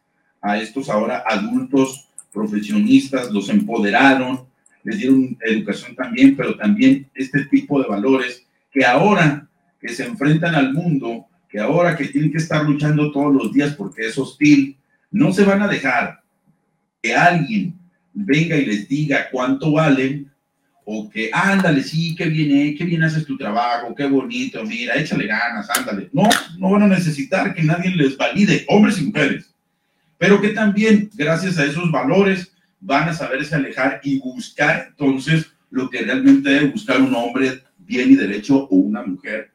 a 0.42 0.58
estos 0.58 0.90
ahora 0.90 1.22
adultos 1.26 2.08
profesionistas, 2.32 3.30
los 3.30 3.48
empoderaron, 3.48 4.44
les 4.84 4.98
dieron 4.98 5.38
educación 5.40 5.94
también, 5.94 6.36
pero 6.36 6.56
también 6.56 7.08
este 7.14 7.44
tipo 7.46 7.80
de 7.80 7.88
valores 7.88 8.44
que 8.70 8.84
ahora 8.84 9.48
que 9.80 9.90
se 9.90 10.04
enfrentan 10.04 10.54
al 10.54 10.72
mundo 10.72 11.26
que 11.52 11.60
ahora 11.60 11.94
que 11.94 12.06
tienen 12.06 12.32
que 12.32 12.38
estar 12.38 12.64
luchando 12.64 13.12
todos 13.12 13.32
los 13.32 13.52
días 13.52 13.74
porque 13.74 14.06
es 14.06 14.16
hostil, 14.16 14.78
no 15.10 15.32
se 15.34 15.44
van 15.44 15.60
a 15.60 15.68
dejar 15.68 16.22
que 17.02 17.14
alguien 17.14 17.78
venga 18.14 18.56
y 18.56 18.64
les 18.64 18.88
diga 18.88 19.28
cuánto 19.30 19.72
valen 19.72 20.32
o 20.86 21.10
que 21.10 21.30
ándale, 21.30 21.82
sí, 21.82 22.16
qué 22.16 22.24
bien, 22.24 22.56
eh, 22.56 22.74
qué 22.76 22.84
bien 22.84 23.02
haces 23.04 23.26
tu 23.26 23.36
trabajo, 23.36 23.94
qué 23.94 24.06
bonito, 24.06 24.64
mira, 24.64 24.94
échale 24.94 25.26
ganas, 25.26 25.68
ándale. 25.70 26.08
No, 26.12 26.28
no 26.58 26.70
van 26.70 26.84
a 26.84 26.88
necesitar 26.88 27.54
que 27.54 27.62
nadie 27.62 27.90
les 27.94 28.16
valide, 28.16 28.64
hombres 28.68 28.98
y 28.98 29.04
mujeres, 29.04 29.51
pero 30.22 30.40
que 30.40 30.50
también, 30.50 31.10
gracias 31.14 31.58
a 31.58 31.64
esos 31.64 31.90
valores, 31.90 32.52
van 32.78 33.08
a 33.08 33.12
saberse 33.12 33.56
alejar 33.56 34.00
y 34.04 34.20
buscar 34.20 34.86
entonces 34.90 35.50
lo 35.68 35.90
que 35.90 36.00
realmente 36.00 36.48
debe 36.48 36.68
buscar 36.68 37.02
un 37.02 37.12
hombre 37.12 37.64
bien 37.76 38.12
y 38.12 38.14
derecho 38.14 38.68
o 38.68 38.76
una 38.76 39.02
mujer 39.02 39.50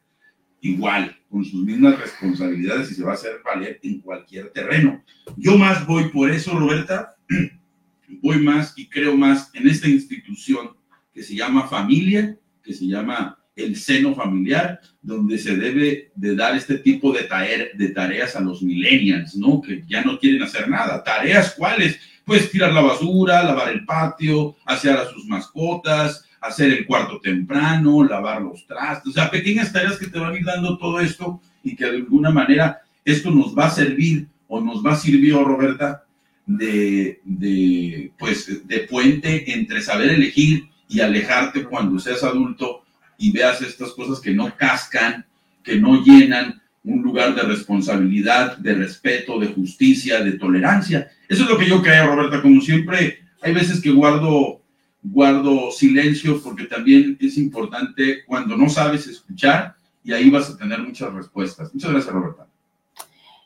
igual, 0.60 1.16
con 1.30 1.42
sus 1.42 1.64
mismas 1.64 1.98
responsabilidades 1.98 2.90
y 2.90 2.96
se 2.96 3.02
va 3.02 3.12
a 3.12 3.14
hacer 3.14 3.40
valer 3.42 3.80
en 3.82 4.02
cualquier 4.02 4.50
terreno. 4.50 5.02
Yo 5.38 5.56
más 5.56 5.86
voy 5.86 6.10
por 6.10 6.30
eso, 6.30 6.52
Roberta, 6.58 7.16
voy 8.22 8.38
más 8.42 8.74
y 8.76 8.90
creo 8.90 9.16
más 9.16 9.50
en 9.54 9.68
esta 9.68 9.88
institución 9.88 10.76
que 11.14 11.22
se 11.22 11.34
llama 11.34 11.66
familia, 11.66 12.36
que 12.62 12.74
se 12.74 12.86
llama 12.86 13.37
el 13.58 13.76
seno 13.76 14.14
familiar, 14.14 14.80
donde 15.02 15.36
se 15.38 15.56
debe 15.56 16.10
de 16.14 16.36
dar 16.36 16.56
este 16.56 16.78
tipo 16.78 17.12
de, 17.12 17.24
tareas 17.24 18.36
a 18.36 18.40
los 18.40 18.62
millennials, 18.62 19.34
¿no? 19.36 19.60
Que 19.60 19.82
ya 19.86 20.02
no 20.02 20.18
quieren 20.18 20.42
hacer 20.42 20.68
nada. 20.68 21.02
¿Tareas 21.02 21.54
cuáles? 21.56 21.98
Pues 22.24 22.50
tirar 22.50 22.72
la 22.72 22.82
basura, 22.82 23.42
lavar 23.42 23.72
el 23.72 23.84
patio, 23.84 24.56
asear 24.64 24.98
a 24.98 25.10
sus 25.10 25.26
mascotas, 25.26 26.24
hacer 26.40 26.70
el 26.70 26.86
cuarto 26.86 27.20
temprano, 27.20 28.04
lavar 28.04 28.42
los 28.42 28.66
trastes, 28.66 29.10
o 29.10 29.12
sea, 29.12 29.30
pequeñas 29.30 29.72
tareas 29.72 29.98
que 29.98 30.06
te 30.06 30.18
van 30.18 30.32
a 30.32 30.36
ir 30.36 30.44
dando 30.44 30.78
todo 30.78 31.00
esto 31.00 31.40
y 31.64 31.74
que 31.74 31.84
de 31.84 31.96
alguna 31.96 32.30
manera 32.30 32.80
esto 33.04 33.30
nos 33.30 33.56
va 33.56 33.66
a 33.66 33.70
servir 33.70 34.28
o 34.46 34.60
nos 34.60 34.84
va 34.84 34.92
a 34.92 34.96
servir, 34.96 35.34
Roberta, 35.34 36.04
de, 36.46 38.12
pues, 38.18 38.66
de 38.66 38.78
puente 38.80 39.52
entre 39.52 39.82
saber 39.82 40.10
elegir 40.10 40.68
y 40.88 41.00
alejarte 41.00 41.64
cuando 41.64 41.98
seas 41.98 42.24
adulto 42.24 42.84
y 43.18 43.32
veas 43.32 43.60
estas 43.60 43.90
cosas 43.92 44.20
que 44.20 44.32
no 44.32 44.56
cascan, 44.56 45.26
que 45.62 45.76
no 45.76 46.02
llenan 46.02 46.62
un 46.84 47.02
lugar 47.02 47.34
de 47.34 47.42
responsabilidad, 47.42 48.56
de 48.56 48.74
respeto, 48.74 49.38
de 49.38 49.48
justicia, 49.48 50.22
de 50.22 50.32
tolerancia. 50.32 51.10
Eso 51.28 51.42
es 51.42 51.50
lo 51.50 51.58
que 51.58 51.68
yo 51.68 51.82
creo, 51.82 52.06
Roberta, 52.06 52.40
como 52.40 52.60
siempre, 52.60 53.18
hay 53.42 53.52
veces 53.52 53.80
que 53.82 53.90
guardo, 53.90 54.62
guardo 55.02 55.70
silencio 55.70 56.40
porque 56.42 56.64
también 56.64 57.18
es 57.20 57.36
importante 57.36 58.24
cuando 58.26 58.56
no 58.56 58.68
sabes 58.68 59.06
escuchar 59.06 59.74
y 60.02 60.12
ahí 60.12 60.30
vas 60.30 60.48
a 60.48 60.56
tener 60.56 60.80
muchas 60.80 61.12
respuestas. 61.12 61.74
Muchas 61.74 61.90
gracias, 61.90 62.14
Roberta. 62.14 62.46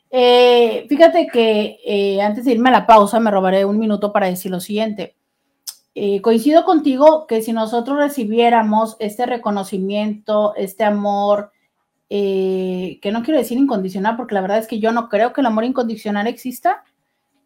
Eh, 0.09 0.85
fíjate 0.87 1.27
que 1.31 1.79
eh, 1.83 2.21
antes 2.21 2.45
de 2.45 2.51
irme 2.51 2.69
a 2.69 2.73
la 2.73 2.87
pausa 2.87 3.19
me 3.19 3.31
robaré 3.31 3.65
un 3.65 3.79
minuto 3.79 4.13
para 4.13 4.27
decir 4.27 4.51
lo 4.51 4.59
siguiente. 4.59 5.15
Eh, 5.95 6.21
coincido 6.21 6.65
contigo 6.65 7.27
que 7.27 7.41
si 7.41 7.53
nosotros 7.53 7.97
recibiéramos 7.97 8.95
este 8.99 9.25
reconocimiento, 9.25 10.55
este 10.55 10.83
amor, 10.83 11.51
que 12.09 13.09
no 13.11 13.23
quiero 13.23 13.39
decir 13.39 13.57
incondicional, 13.57 14.15
porque 14.15 14.35
la 14.35 14.41
verdad 14.41 14.59
es 14.59 14.67
que 14.67 14.79
yo 14.79 14.91
no 14.91 15.09
creo 15.09 15.33
que 15.33 15.41
el 15.41 15.47
amor 15.47 15.63
incondicional 15.63 16.27
exista, 16.27 16.83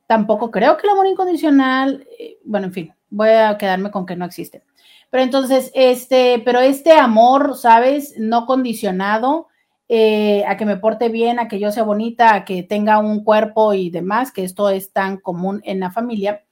tampoco 0.08 0.52
creo 0.52 0.76
que 0.76 0.88
el 0.88 0.92
amor 0.92 1.08
incondicional, 1.08 2.06
bueno, 2.44 2.68
en 2.68 2.74
fin, 2.74 2.94
voy 3.10 3.30
a 3.30 3.58
quedarme 3.58 3.92
con 3.92 4.06
que 4.06 4.18
no 4.18 4.26
existe. 4.26 4.64
Pero 5.10 5.24
entonces, 5.24 5.72
este, 5.74 6.42
pero 6.44 6.60
este 6.60 6.92
amor, 6.92 7.56
¿sabes? 7.56 8.16
No 8.18 8.46
condicionado, 8.46 9.48
eh, 9.90 10.44
a 10.46 10.58
que 10.58 10.66
me 10.66 10.76
porte 10.76 11.08
bien, 11.08 11.40
a 11.40 11.48
que 11.48 11.60
yo 11.60 11.72
sea 11.72 11.84
bonita, 11.84 12.36
a 12.36 12.46
que 12.46 12.64
tenga 12.64 12.98
un 13.00 13.24
cuerpo 13.24 13.74
y 13.74 13.90
demás, 13.90 14.32
que 14.34 14.44
esto 14.44 14.70
es 14.70 14.92
tan 14.92 15.18
común 15.18 15.62
en 15.64 15.80
la 15.80 15.92
familia. 15.92 16.44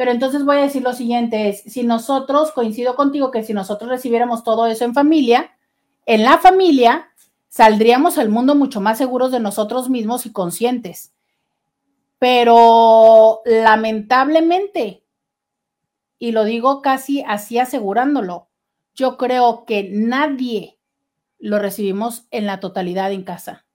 Pero 0.00 0.12
entonces 0.12 0.46
voy 0.46 0.56
a 0.56 0.62
decir 0.62 0.82
lo 0.82 0.94
siguiente, 0.94 1.50
es, 1.50 1.60
si 1.60 1.82
nosotros, 1.82 2.52
coincido 2.52 2.96
contigo 2.96 3.30
que 3.30 3.42
si 3.42 3.52
nosotros 3.52 3.90
recibiéramos 3.90 4.44
todo 4.44 4.64
eso 4.64 4.86
en 4.86 4.94
familia, 4.94 5.50
en 6.06 6.24
la 6.24 6.38
familia 6.38 7.10
saldríamos 7.50 8.16
al 8.16 8.30
mundo 8.30 8.54
mucho 8.54 8.80
más 8.80 8.96
seguros 8.96 9.30
de 9.30 9.40
nosotros 9.40 9.90
mismos 9.90 10.24
y 10.24 10.32
conscientes. 10.32 11.12
Pero 12.18 13.42
lamentablemente, 13.44 15.04
y 16.18 16.32
lo 16.32 16.44
digo 16.44 16.80
casi 16.80 17.22
así 17.28 17.58
asegurándolo, 17.58 18.48
yo 18.94 19.18
creo 19.18 19.66
que 19.66 19.90
nadie 19.92 20.78
lo 21.38 21.58
recibimos 21.58 22.26
en 22.30 22.46
la 22.46 22.58
totalidad 22.58 23.12
en 23.12 23.22
casa. 23.22 23.66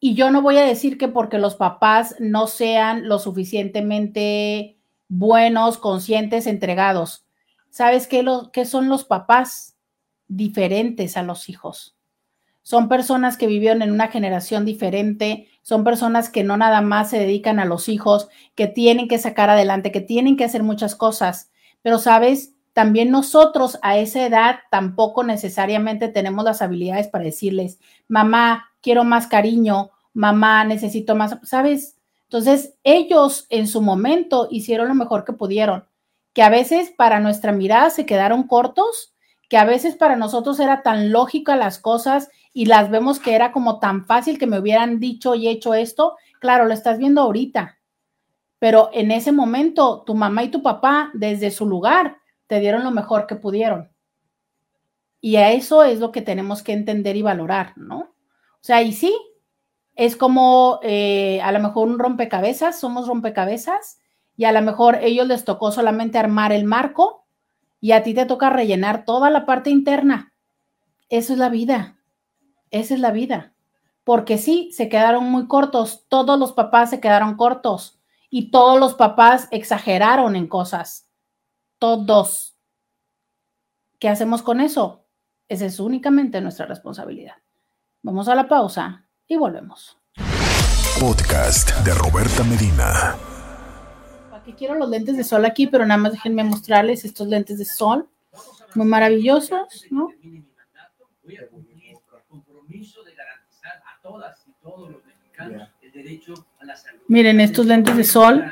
Y 0.00 0.14
yo 0.14 0.30
no 0.30 0.40
voy 0.40 0.56
a 0.56 0.64
decir 0.64 0.96
que 0.96 1.08
porque 1.08 1.36
los 1.36 1.54
papás 1.54 2.16
no 2.18 2.46
sean 2.46 3.10
lo 3.10 3.18
suficientemente 3.18 4.73
buenos, 5.18 5.78
conscientes, 5.78 6.46
entregados. 6.46 7.26
¿Sabes 7.70 8.06
qué, 8.06 8.22
lo, 8.22 8.50
qué 8.52 8.64
son 8.64 8.88
los 8.88 9.04
papás? 9.04 9.76
Diferentes 10.28 11.16
a 11.16 11.22
los 11.22 11.48
hijos. 11.48 11.96
Son 12.62 12.88
personas 12.88 13.36
que 13.36 13.46
vivieron 13.46 13.82
en 13.82 13.92
una 13.92 14.08
generación 14.08 14.64
diferente, 14.64 15.48
son 15.62 15.84
personas 15.84 16.30
que 16.30 16.44
no 16.44 16.56
nada 16.56 16.80
más 16.80 17.10
se 17.10 17.18
dedican 17.18 17.60
a 17.60 17.66
los 17.66 17.88
hijos, 17.88 18.28
que 18.54 18.66
tienen 18.66 19.06
que 19.06 19.18
sacar 19.18 19.50
adelante, 19.50 19.92
que 19.92 20.00
tienen 20.00 20.36
que 20.36 20.44
hacer 20.44 20.62
muchas 20.62 20.94
cosas. 20.94 21.50
Pero, 21.82 21.98
¿sabes? 21.98 22.54
también 22.74 23.10
nosotros 23.10 23.78
a 23.82 23.96
esa 23.98 24.26
edad 24.26 24.58
tampoco 24.70 25.22
necesariamente 25.22 26.08
tenemos 26.08 26.44
las 26.44 26.60
habilidades 26.60 27.06
para 27.06 27.24
decirles, 27.24 27.78
mamá, 28.08 28.68
quiero 28.82 29.04
más 29.04 29.28
cariño, 29.28 29.92
mamá, 30.12 30.64
necesito 30.64 31.14
más, 31.14 31.38
¿sabes? 31.44 31.93
Entonces, 32.34 32.74
ellos 32.82 33.46
en 33.48 33.68
su 33.68 33.80
momento 33.80 34.48
hicieron 34.50 34.88
lo 34.88 34.96
mejor 34.96 35.24
que 35.24 35.32
pudieron, 35.32 35.86
que 36.32 36.42
a 36.42 36.48
veces 36.48 36.90
para 36.90 37.20
nuestra 37.20 37.52
mirada 37.52 37.90
se 37.90 38.06
quedaron 38.06 38.48
cortos, 38.48 39.14
que 39.48 39.56
a 39.56 39.64
veces 39.64 39.94
para 39.94 40.16
nosotros 40.16 40.58
era 40.58 40.82
tan 40.82 41.12
lógica 41.12 41.54
las 41.54 41.78
cosas 41.78 42.28
y 42.52 42.66
las 42.66 42.90
vemos 42.90 43.20
que 43.20 43.36
era 43.36 43.52
como 43.52 43.78
tan 43.78 44.04
fácil 44.04 44.36
que 44.36 44.48
me 44.48 44.58
hubieran 44.58 44.98
dicho 44.98 45.36
y 45.36 45.46
hecho 45.46 45.74
esto. 45.74 46.16
Claro, 46.40 46.64
lo 46.64 46.74
estás 46.74 46.98
viendo 46.98 47.20
ahorita, 47.20 47.78
pero 48.58 48.90
en 48.92 49.12
ese 49.12 49.30
momento 49.30 50.02
tu 50.04 50.16
mamá 50.16 50.42
y 50.42 50.48
tu 50.48 50.60
papá 50.60 51.12
desde 51.14 51.52
su 51.52 51.66
lugar 51.66 52.16
te 52.48 52.58
dieron 52.58 52.82
lo 52.82 52.90
mejor 52.90 53.28
que 53.28 53.36
pudieron. 53.36 53.92
Y 55.20 55.36
a 55.36 55.52
eso 55.52 55.84
es 55.84 56.00
lo 56.00 56.10
que 56.10 56.20
tenemos 56.20 56.64
que 56.64 56.72
entender 56.72 57.14
y 57.14 57.22
valorar, 57.22 57.74
¿no? 57.76 57.98
O 58.00 58.60
sea, 58.60 58.82
y 58.82 58.92
sí, 58.92 59.16
es 59.94 60.16
como 60.16 60.80
eh, 60.82 61.40
a 61.42 61.52
lo 61.52 61.60
mejor 61.60 61.88
un 61.88 61.98
rompecabezas, 61.98 62.78
somos 62.78 63.06
rompecabezas, 63.06 64.00
y 64.36 64.44
a 64.44 64.52
lo 64.52 64.62
mejor 64.62 64.98
ellos 65.00 65.26
les 65.26 65.44
tocó 65.44 65.70
solamente 65.70 66.18
armar 66.18 66.52
el 66.52 66.64
marco 66.64 67.24
y 67.80 67.92
a 67.92 68.02
ti 68.02 68.14
te 68.14 68.26
toca 68.26 68.50
rellenar 68.50 69.04
toda 69.04 69.30
la 69.30 69.46
parte 69.46 69.70
interna. 69.70 70.32
Eso 71.08 71.34
es 71.34 71.38
la 71.38 71.48
vida, 71.48 71.98
esa 72.70 72.94
es 72.94 73.00
la 73.00 73.12
vida. 73.12 73.54
Porque 74.02 74.36
sí, 74.36 74.70
se 74.72 74.88
quedaron 74.88 75.30
muy 75.30 75.46
cortos, 75.46 76.04
todos 76.08 76.38
los 76.38 76.52
papás 76.52 76.90
se 76.90 77.00
quedaron 77.00 77.36
cortos 77.36 78.00
y 78.28 78.50
todos 78.50 78.80
los 78.80 78.94
papás 78.94 79.48
exageraron 79.50 80.34
en 80.36 80.48
cosas 80.48 81.08
todos. 81.78 82.56
¿Qué 83.98 84.08
hacemos 84.08 84.42
con 84.42 84.60
eso? 84.60 85.06
Esa 85.48 85.66
es 85.66 85.78
únicamente 85.78 86.40
nuestra 86.40 86.66
responsabilidad. 86.66 87.36
Vamos 88.02 88.28
a 88.28 88.34
la 88.34 88.48
pausa 88.48 89.03
y 89.28 89.36
volvemos. 89.36 89.98
Podcast 91.00 91.70
de 91.84 91.94
Roberta 91.94 92.44
Medina. 92.44 93.16
Aquí 94.32 94.52
quiero 94.52 94.74
los 94.74 94.88
lentes 94.90 95.16
de 95.16 95.24
sol 95.24 95.44
aquí, 95.44 95.66
pero 95.66 95.86
nada 95.86 95.98
más 95.98 96.12
déjenme 96.12 96.44
mostrarles 96.44 97.04
estos 97.04 97.28
lentes 97.28 97.58
de 97.58 97.64
sol. 97.64 98.08
Muy 98.74 98.86
maravillosos, 98.86 99.86
¿no? 99.90 100.10
Miren, 107.08 107.40
estos 107.40 107.66
lentes 107.66 107.96
de 107.96 108.04
sol 108.04 108.44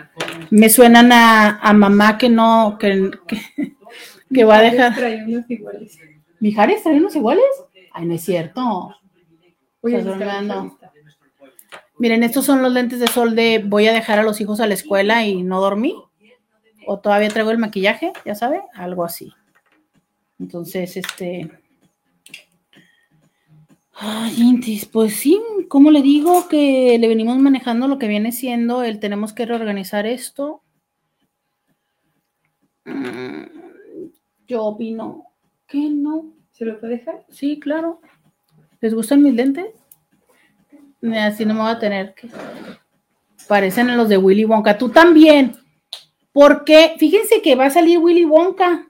me 0.51 0.69
suenan 0.69 1.11
a, 1.13 1.73
mamá 1.75 2.17
que 2.17 2.29
no, 2.29 2.77
que, 2.79 3.11
que, 4.33 4.45
va 4.45 4.59
a 4.59 4.63
dejar. 4.63 4.93
Unos 5.27 5.51
iguales. 5.51 5.99
¿Mijares 6.41 6.83
trae 6.83 6.97
unos 6.97 7.15
iguales? 7.15 7.45
Ay, 7.93 8.07
no 8.07 8.15
es 8.15 8.23
cierto. 8.23 9.02
Miren, 11.99 12.23
estos 12.23 12.45
son 12.45 12.63
los 12.63 12.73
lentes 12.73 13.01
de 13.01 13.07
sol 13.07 13.35
de 13.35 13.63
voy 13.65 13.87
a 13.87 13.93
dejar 13.93 14.19
a 14.19 14.23
los 14.23 14.41
hijos 14.41 14.61
a 14.61 14.67
la 14.67 14.75
escuela 14.75 15.27
y 15.27 15.43
no 15.43 15.61
dormí. 15.61 15.95
O 16.87 16.99
todavía 16.99 17.29
traigo 17.29 17.51
el 17.51 17.59
maquillaje, 17.59 18.13
ya 18.25 18.35
sabe, 18.35 18.61
algo 18.75 19.05
así. 19.05 19.33
Entonces, 20.41 20.97
este, 20.97 21.49
Ay, 23.95 24.35
Intis, 24.39 24.87
pues 24.87 25.15
sí, 25.15 25.41
¿cómo 25.69 25.91
le 25.91 26.03
digo 26.03 26.49
que 26.49 26.99
le 26.99 27.09
venimos 27.09 27.39
manejando 27.39 27.87
lo 27.87 27.99
que 27.99 28.09
viene 28.09 28.33
siendo 28.33 28.83
el 28.83 28.99
tenemos 28.99 29.33
que 29.33 29.47
reorganizar 29.47 30.07
esto? 30.07 30.63
Mm, 32.85 33.45
yo 34.49 34.65
opino 34.65 35.27
que 35.67 35.89
no. 35.89 36.35
¿Se 36.51 36.65
lo 36.65 36.81
puede 36.81 36.97
dejar? 36.99 37.25
Sí, 37.29 37.61
claro. 37.61 38.01
¿Les 38.83 38.93
gustan 38.93 39.23
mis 39.23 39.33
lentes? 39.33 39.67
Así 41.17 41.47
no 41.47 41.55
me 41.55 41.61
voy 41.61 41.71
a 41.71 41.79
tener 41.79 42.15
que. 42.15 42.29
Parecen 43.47 43.97
los 43.97 44.09
de 44.09 44.19
Willy 44.19 44.45
Wonka. 44.45 44.77
Tú 44.77 44.89
también. 44.89 45.55
Porque 46.33 46.97
fíjense 46.99 47.41
que 47.43 47.55
va 47.55 47.67
a 47.67 47.71
salir 47.71 47.99
Willy 47.99 48.25
Wonka. 48.25 48.89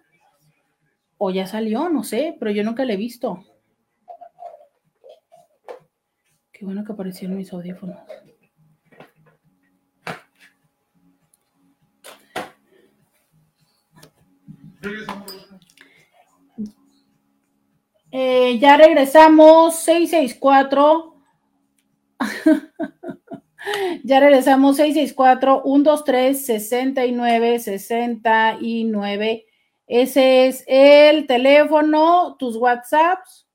O 1.19 1.31
ya 1.31 1.47
salió, 1.47 1.91
no 1.91 2.05
sé, 2.05 2.35
pero 2.39 2.51
yo 2.51 2.65
nunca 2.65 2.87
le 2.87 2.95
he 2.95 2.97
visto. 2.97 3.45
Qué 6.53 6.65
bueno 6.65 6.85
que 6.85 6.93
aparecieron 6.93 7.37
mis 7.37 7.53
audífonos. 7.53 7.99
Eh, 18.15 18.59
ya 18.59 18.77
regresamos, 18.77 19.77
664. 19.77 21.15
ya 24.05 24.21
regresamos, 24.21 24.77
664, 24.77 25.63
123, 25.65 26.45
69, 26.45 27.59
69. 27.59 29.47
Ese 29.87 30.47
es 30.47 30.63
el 30.67 31.27
teléfono, 31.27 32.37
tus 32.39 32.57
WhatsApps. 32.57 33.49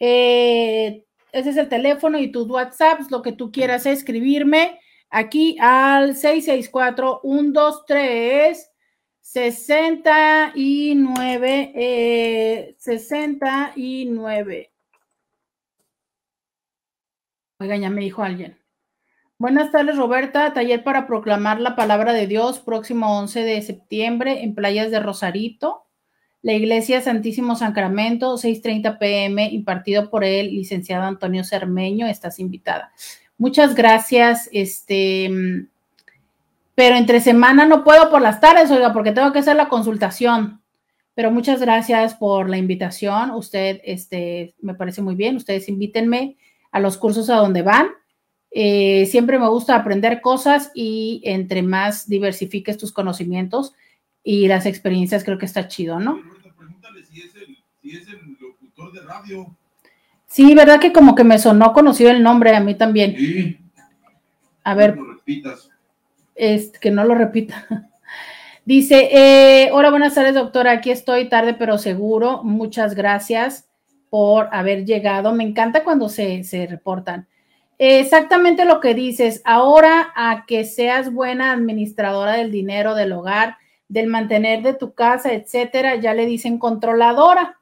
Eh, 0.00 1.04
ese 1.30 1.50
es 1.50 1.58
el 1.58 1.68
teléfono 1.68 2.18
y 2.18 2.32
tus 2.32 2.48
WhatsApps, 2.48 3.10
lo 3.10 3.20
que 3.20 3.32
tú 3.32 3.52
quieras 3.52 3.84
escribirme 3.84 4.80
aquí 5.10 5.58
al 5.60 6.14
664-123. 6.14 8.70
69, 9.34 11.72
eh, 11.74 12.76
69. 12.78 14.70
Oigan, 17.58 17.80
ya 17.80 17.90
me 17.90 18.02
dijo 18.02 18.22
alguien. 18.22 18.56
Buenas 19.36 19.72
tardes, 19.72 19.96
Roberta. 19.96 20.52
Taller 20.52 20.84
para 20.84 21.08
proclamar 21.08 21.60
la 21.60 21.74
palabra 21.74 22.12
de 22.12 22.28
Dios, 22.28 22.60
próximo 22.60 23.18
11 23.18 23.40
de 23.40 23.60
septiembre 23.62 24.44
en 24.44 24.54
Playas 24.54 24.92
de 24.92 25.00
Rosarito. 25.00 25.88
La 26.40 26.52
Iglesia 26.52 27.00
Santísimo 27.00 27.56
Sacramento, 27.56 28.38
6:30 28.38 29.00
pm, 29.00 29.48
impartido 29.48 30.10
por 30.10 30.22
el 30.22 30.54
licenciado 30.54 31.02
Antonio 31.02 31.42
Cermeño. 31.42 32.06
Estás 32.06 32.38
invitada. 32.38 32.92
Muchas 33.36 33.74
gracias. 33.74 34.48
Este, 34.52 35.28
pero 36.74 36.96
entre 36.96 37.20
semana 37.20 37.66
no 37.66 37.84
puedo 37.84 38.10
por 38.10 38.20
las 38.20 38.40
tardes, 38.40 38.70
oiga, 38.70 38.92
porque 38.92 39.12
tengo 39.12 39.32
que 39.32 39.38
hacer 39.38 39.56
la 39.56 39.68
consultación. 39.68 40.60
Pero 41.14 41.30
muchas 41.30 41.60
gracias 41.60 42.14
por 42.14 42.50
la 42.50 42.58
invitación. 42.58 43.30
Usted, 43.30 43.80
este, 43.84 44.54
me 44.60 44.74
parece 44.74 45.00
muy 45.00 45.14
bien. 45.14 45.36
Ustedes 45.36 45.68
invítenme 45.68 46.36
a 46.72 46.80
los 46.80 46.96
cursos 46.96 47.30
a 47.30 47.36
donde 47.36 47.62
van. 47.62 47.88
Eh, 48.50 49.06
siempre 49.06 49.38
me 49.38 49.48
gusta 49.48 49.76
aprender 49.76 50.20
cosas 50.20 50.72
y 50.74 51.22
entre 51.24 51.62
más 51.62 52.08
diversifiques 52.08 52.78
tus 52.78 52.92
conocimientos 52.92 53.74
y 54.24 54.48
las 54.48 54.66
experiencias, 54.66 55.22
creo 55.22 55.38
que 55.38 55.46
está 55.46 55.68
chido, 55.68 56.00
¿no? 56.00 56.20
Pregúntale 56.56 57.04
si 57.04 57.20
es 57.20 57.36
el, 57.36 57.58
si 57.80 57.90
es 57.96 58.08
el 58.08 58.36
locutor 58.40 58.92
de 58.92 59.00
radio. 59.02 59.56
Sí, 60.26 60.54
verdad 60.54 60.80
que 60.80 60.92
como 60.92 61.14
que 61.14 61.24
me 61.24 61.38
sonó 61.38 61.72
conocido 61.72 62.10
el 62.10 62.22
nombre 62.22 62.56
a 62.56 62.60
mí 62.60 62.74
también. 62.74 63.16
Sí. 63.16 63.58
A 64.64 64.74
ver, 64.74 64.96
No 64.96 65.14
repitas. 65.14 65.70
Que 66.34 66.90
no 66.90 67.04
lo 67.04 67.14
repita. 67.14 67.66
Dice, 68.64 69.10
eh, 69.12 69.70
hola, 69.72 69.90
buenas 69.90 70.14
tardes, 70.14 70.34
doctora. 70.34 70.72
Aquí 70.72 70.90
estoy 70.90 71.28
tarde, 71.28 71.54
pero 71.54 71.78
seguro. 71.78 72.42
Muchas 72.42 72.94
gracias 72.94 73.68
por 74.08 74.48
haber 74.52 74.84
llegado. 74.84 75.34
Me 75.34 75.44
encanta 75.44 75.84
cuando 75.84 76.08
se, 76.08 76.44
se 76.44 76.66
reportan. 76.66 77.28
Exactamente 77.78 78.64
lo 78.64 78.80
que 78.80 78.94
dices. 78.94 79.42
Ahora 79.44 80.12
a 80.14 80.44
que 80.46 80.64
seas 80.64 81.12
buena 81.12 81.52
administradora 81.52 82.34
del 82.34 82.50
dinero 82.50 82.94
del 82.94 83.12
hogar, 83.12 83.56
del 83.88 84.06
mantener 84.06 84.62
de 84.62 84.74
tu 84.74 84.94
casa, 84.94 85.32
etcétera, 85.32 85.96
ya 85.96 86.14
le 86.14 86.26
dicen 86.26 86.58
controladora. 86.58 87.58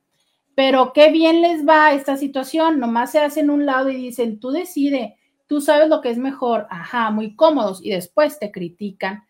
Pero 0.54 0.92
qué 0.92 1.10
bien 1.10 1.40
les 1.40 1.66
va 1.66 1.94
esta 1.94 2.16
situación. 2.16 2.78
Nomás 2.78 3.10
se 3.10 3.20
hacen 3.20 3.50
un 3.50 3.66
lado 3.66 3.90
y 3.90 3.96
dicen, 3.96 4.38
tú 4.38 4.50
decide, 4.50 5.16
tú 5.52 5.60
sabes 5.60 5.90
lo 5.90 6.00
que 6.00 6.08
es 6.08 6.16
mejor. 6.16 6.66
Ajá, 6.70 7.10
muy 7.10 7.36
cómodos. 7.36 7.84
Y 7.84 7.90
después 7.90 8.38
te 8.38 8.50
critican. 8.50 9.26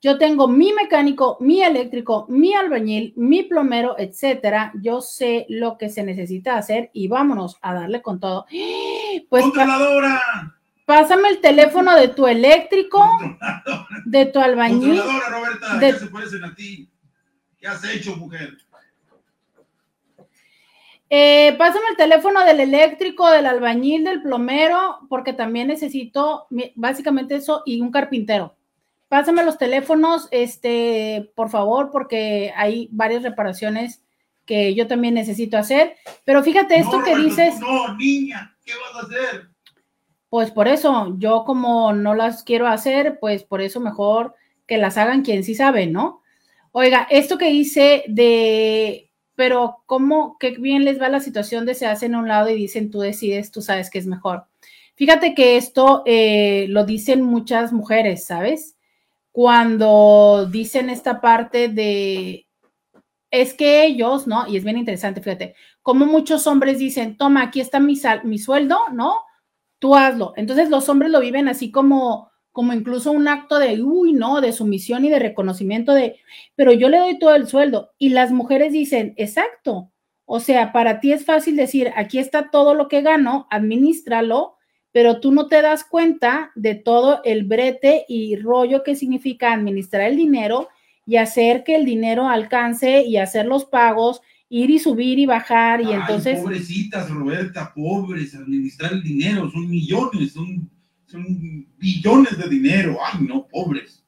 Yo 0.00 0.18
tengo 0.18 0.48
mi 0.48 0.72
mecánico, 0.72 1.36
mi 1.38 1.62
eléctrico, 1.62 2.26
mi 2.28 2.52
albañil, 2.52 3.12
mi 3.16 3.44
plomero, 3.44 3.94
etcétera. 3.96 4.72
Yo 4.82 5.00
sé 5.00 5.46
lo 5.48 5.78
que 5.78 5.88
se 5.88 6.02
necesita 6.02 6.56
hacer 6.58 6.90
y 6.92 7.06
vámonos 7.06 7.58
a 7.62 7.74
darle 7.74 8.02
con 8.02 8.18
todo. 8.18 8.44
Pues 9.30 9.44
¡Controladora! 9.44 10.20
pásame 10.84 11.28
el 11.28 11.40
teléfono 11.40 11.94
de 11.94 12.08
tu 12.08 12.26
eléctrico, 12.26 12.98
de 14.04 14.26
tu 14.26 14.40
albañil. 14.40 14.98
Controladora, 14.98 15.28
Roberta, 15.28 15.76
de- 15.78 15.92
ya 15.92 15.98
se 16.00 16.06
parecen 16.06 16.44
a 16.44 16.54
ti. 16.56 16.90
¿Qué 17.58 17.68
has 17.68 17.84
hecho, 17.84 18.16
mujer? 18.16 18.56
Eh, 21.14 21.54
pásame 21.58 21.84
el 21.90 21.96
teléfono 21.98 22.42
del 22.42 22.58
eléctrico, 22.60 23.30
del 23.30 23.44
albañil, 23.44 24.02
del 24.02 24.22
plomero, 24.22 25.00
porque 25.10 25.34
también 25.34 25.68
necesito 25.68 26.46
básicamente 26.74 27.34
eso 27.34 27.62
y 27.66 27.82
un 27.82 27.90
carpintero. 27.90 28.56
Pásame 29.10 29.44
los 29.44 29.58
teléfonos, 29.58 30.28
este, 30.30 31.30
por 31.34 31.50
favor, 31.50 31.90
porque 31.92 32.50
hay 32.56 32.88
varias 32.92 33.22
reparaciones 33.24 34.02
que 34.46 34.74
yo 34.74 34.86
también 34.86 35.12
necesito 35.12 35.58
hacer. 35.58 35.96
Pero 36.24 36.42
fíjate 36.42 36.76
esto 36.78 37.00
No, 37.00 37.04
que 37.04 37.10
Roberto, 37.10 37.28
dices, 37.28 37.60
No, 37.60 37.94
niña, 37.98 38.56
¿qué 38.64 38.72
vas 38.72 39.04
a 39.04 39.06
hacer? 39.06 39.48
pues 40.30 40.50
por 40.50 40.66
eso, 40.66 41.14
yo 41.18 41.44
como 41.44 41.92
no 41.92 42.14
las 42.14 42.42
quiero 42.42 42.66
hacer, 42.68 43.18
pues 43.20 43.44
por 43.44 43.60
eso 43.60 43.80
mejor 43.80 44.34
que 44.66 44.78
las 44.78 44.96
hagan 44.96 45.20
quien 45.20 45.44
sí 45.44 45.54
sabe, 45.54 45.86
¿no? 45.86 46.22
Oiga, 46.70 47.06
esto 47.10 47.36
que 47.36 47.50
hice 47.50 48.04
de, 48.08 49.11
pero 49.42 49.82
cómo, 49.86 50.36
qué 50.38 50.52
bien 50.52 50.84
les 50.84 51.02
va 51.02 51.08
la 51.08 51.18
situación 51.18 51.66
de 51.66 51.74
se 51.74 51.86
hacen 51.86 52.14
a 52.14 52.20
un 52.20 52.28
lado 52.28 52.48
y 52.48 52.54
dicen 52.54 52.92
tú 52.92 53.00
decides, 53.00 53.50
tú 53.50 53.60
sabes 53.60 53.90
que 53.90 53.98
es 53.98 54.06
mejor. 54.06 54.46
Fíjate 54.94 55.34
que 55.34 55.56
esto 55.56 56.04
eh, 56.06 56.66
lo 56.68 56.84
dicen 56.84 57.22
muchas 57.22 57.72
mujeres, 57.72 58.24
¿sabes? 58.24 58.76
Cuando 59.32 60.46
dicen 60.50 60.90
esta 60.90 61.20
parte 61.20 61.68
de, 61.68 62.46
es 63.30 63.54
que 63.54 63.86
ellos, 63.86 64.26
¿no? 64.26 64.48
Y 64.48 64.58
es 64.58 64.64
bien 64.64 64.78
interesante, 64.78 65.22
fíjate, 65.22 65.54
como 65.82 66.06
muchos 66.06 66.48
hombres 66.48 66.80
dicen, 66.80 67.16
toma, 67.16 67.44
aquí 67.44 67.60
está 67.60 67.80
mi, 67.80 67.96
sal- 67.96 68.24
mi 68.24 68.40
sueldo, 68.40 68.80
¿no? 68.92 69.14
Tú 69.78 69.96
hazlo. 69.96 70.34
Entonces 70.36 70.70
los 70.70 70.90
hombres 70.90 71.12
lo 71.12 71.20
viven 71.20 71.48
así 71.48 71.70
como, 71.70 72.31
como 72.52 72.74
incluso 72.74 73.10
un 73.10 73.28
acto 73.28 73.58
de, 73.58 73.82
uy, 73.82 74.12
no, 74.12 74.40
de 74.40 74.52
sumisión 74.52 75.04
y 75.04 75.10
de 75.10 75.18
reconocimiento 75.18 75.94
de, 75.94 76.16
pero 76.54 76.72
yo 76.72 76.88
le 76.88 76.98
doy 76.98 77.18
todo 77.18 77.34
el 77.34 77.48
sueldo. 77.48 77.92
Y 77.98 78.10
las 78.10 78.30
mujeres 78.30 78.72
dicen, 78.72 79.14
exacto. 79.16 79.90
O 80.24 80.38
sea, 80.38 80.72
para 80.72 81.00
ti 81.00 81.12
es 81.12 81.24
fácil 81.24 81.56
decir, 81.56 81.90
aquí 81.96 82.18
está 82.18 82.50
todo 82.50 82.74
lo 82.74 82.88
que 82.88 83.02
gano, 83.02 83.46
administralo, 83.50 84.56
pero 84.92 85.20
tú 85.20 85.32
no 85.32 85.48
te 85.48 85.62
das 85.62 85.84
cuenta 85.84 86.52
de 86.54 86.74
todo 86.74 87.22
el 87.24 87.44
brete 87.44 88.04
y 88.06 88.36
rollo 88.36 88.82
que 88.82 88.94
significa 88.94 89.52
administrar 89.52 90.02
el 90.02 90.16
dinero 90.16 90.68
y 91.06 91.16
hacer 91.16 91.64
que 91.64 91.74
el 91.74 91.84
dinero 91.84 92.28
alcance 92.28 93.02
y 93.02 93.16
hacer 93.16 93.46
los 93.46 93.64
pagos, 93.64 94.20
ir 94.50 94.70
y 94.70 94.78
subir 94.78 95.18
y 95.18 95.24
bajar. 95.24 95.80
Y 95.80 95.86
Ay, 95.86 95.94
entonces... 95.94 96.38
Pobrecitas, 96.40 97.10
Roberta, 97.10 97.72
pobres, 97.74 98.34
administrar 98.34 98.92
el 98.92 99.02
dinero, 99.02 99.50
son 99.50 99.68
millones, 99.68 100.32
son, 100.32 100.70
son 101.12 101.66
billones 101.78 102.38
de 102.38 102.48
dinero. 102.48 102.98
Ay, 103.04 103.24
no, 103.26 103.46
pobres. 103.46 104.02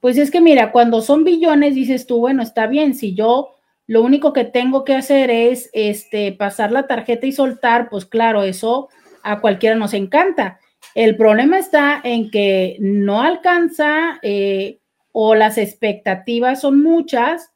Pues 0.00 0.16
es 0.16 0.30
que 0.30 0.40
mira, 0.40 0.72
cuando 0.72 1.02
son 1.02 1.24
billones 1.24 1.74
dices 1.74 2.06
tú, 2.06 2.18
bueno, 2.18 2.42
está 2.42 2.66
bien, 2.66 2.94
si 2.94 3.14
yo 3.14 3.50
lo 3.86 4.02
único 4.02 4.32
que 4.32 4.44
tengo 4.44 4.84
que 4.84 4.94
hacer 4.94 5.30
es 5.30 5.70
este 5.72 6.32
pasar 6.32 6.72
la 6.72 6.86
tarjeta 6.86 7.26
y 7.26 7.32
soltar, 7.32 7.88
pues 7.88 8.04
claro, 8.06 8.42
eso 8.42 8.88
a 9.22 9.40
cualquiera 9.40 9.76
nos 9.76 9.94
encanta. 9.94 10.60
El 10.94 11.16
problema 11.16 11.58
está 11.58 12.00
en 12.02 12.30
que 12.30 12.76
no 12.80 13.22
alcanza 13.22 14.18
eh, 14.22 14.80
o 15.12 15.34
las 15.34 15.58
expectativas 15.58 16.60
son 16.60 16.82
muchas 16.82 17.50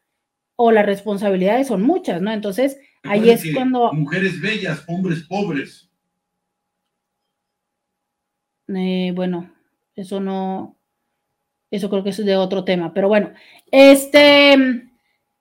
o 0.56 0.72
las 0.72 0.86
responsabilidades 0.86 1.68
son 1.68 1.82
muchas, 1.82 2.20
¿no? 2.20 2.32
Entonces, 2.32 2.78
ahí 3.02 3.30
es 3.30 3.44
cuando, 3.54 3.92
Mujeres 3.92 4.40
bellas, 4.40 4.84
hombres 4.88 5.22
pobres. 5.24 5.91
Eh, 8.76 9.12
bueno, 9.14 9.52
eso 9.94 10.20
no, 10.20 10.76
eso 11.70 11.88
creo 11.90 12.04
que 12.04 12.10
es 12.10 12.24
de 12.24 12.36
otro 12.36 12.64
tema, 12.64 12.92
pero 12.94 13.08
bueno, 13.08 13.32
este, 13.70 14.56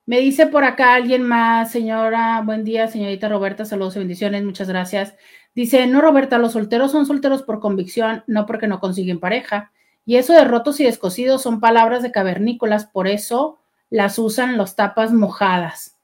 me 0.06 0.20
dice 0.20 0.48
por 0.48 0.64
acá 0.64 0.96
alguien 0.96 1.24
más, 1.24 1.72
señora, 1.72 2.42
buen 2.46 2.64
día, 2.64 2.88
señorita 2.88 3.30
Roberta, 3.30 3.66
saludos 3.66 3.96
y 3.96 4.00
bendiciones, 4.00 4.44
muchas 4.44 4.68
gracias. 4.68 5.16
Dice, 5.54 5.86
no, 5.88 6.02
Roberta, 6.02 6.38
los 6.38 6.54
solteros 6.54 6.92
son 6.92 7.06
solteros 7.06 7.44
por 7.44 7.60
convicción, 7.60 8.24
no 8.28 8.46
porque 8.46 8.68
no 8.68 8.80
consiguen 8.80 9.20
pareja. 9.20 9.72
Y 10.06 10.16
eso 10.16 10.34
de 10.34 10.46
rotos 10.46 10.80
y 10.80 10.86
descosidos 10.86 11.42
son 11.42 11.60
palabras 11.60 12.02
de 12.04 12.12
cavernícolas, 12.12 12.86
por 12.86 13.08
eso 13.08 13.60
las 13.90 14.18
usan 14.18 14.58
los 14.58 14.76
tapas 14.76 15.12
mojadas. 15.14 15.98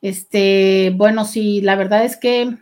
Este, 0.00 0.92
bueno, 0.96 1.24
sí, 1.24 1.60
la 1.60 1.76
verdad 1.76 2.04
es 2.04 2.16
que 2.16 2.56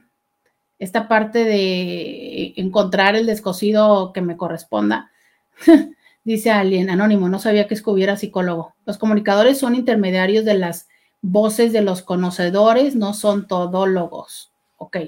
esta 0.78 1.08
parte 1.08 1.44
de 1.44 2.54
encontrar 2.56 3.16
el 3.16 3.26
descosido 3.26 4.12
que 4.12 4.20
me 4.20 4.36
corresponda, 4.36 5.10
dice 6.24 6.50
alguien 6.50 6.90
anónimo, 6.90 7.28
no 7.28 7.38
sabía 7.38 7.66
que 7.66 7.76
hubiera 7.86 8.16
psicólogo. 8.16 8.74
Los 8.84 8.98
comunicadores 8.98 9.58
son 9.58 9.74
intermediarios 9.74 10.44
de 10.44 10.54
las 10.54 10.88
voces 11.20 11.72
de 11.72 11.82
los 11.82 12.02
conocedores, 12.02 12.94
no 12.94 13.14
son 13.14 13.46
todólogos. 13.46 14.52
Ok. 14.76 14.98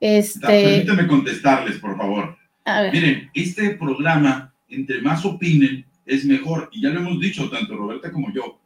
Este, 0.00 0.84
Permítame 0.84 1.06
contestarles, 1.06 1.78
por 1.78 1.96
favor. 1.96 2.36
a 2.64 2.82
ver, 2.82 2.92
Miren, 2.92 3.30
este 3.34 3.70
programa, 3.70 4.52
entre 4.68 5.00
más 5.00 5.24
opinen, 5.24 5.86
es 6.06 6.24
mejor. 6.24 6.68
Y 6.72 6.82
ya 6.82 6.90
lo 6.90 7.00
hemos 7.00 7.20
dicho, 7.20 7.48
tanto 7.50 7.76
Roberta 7.76 8.12
como 8.12 8.32
yo. 8.32 8.58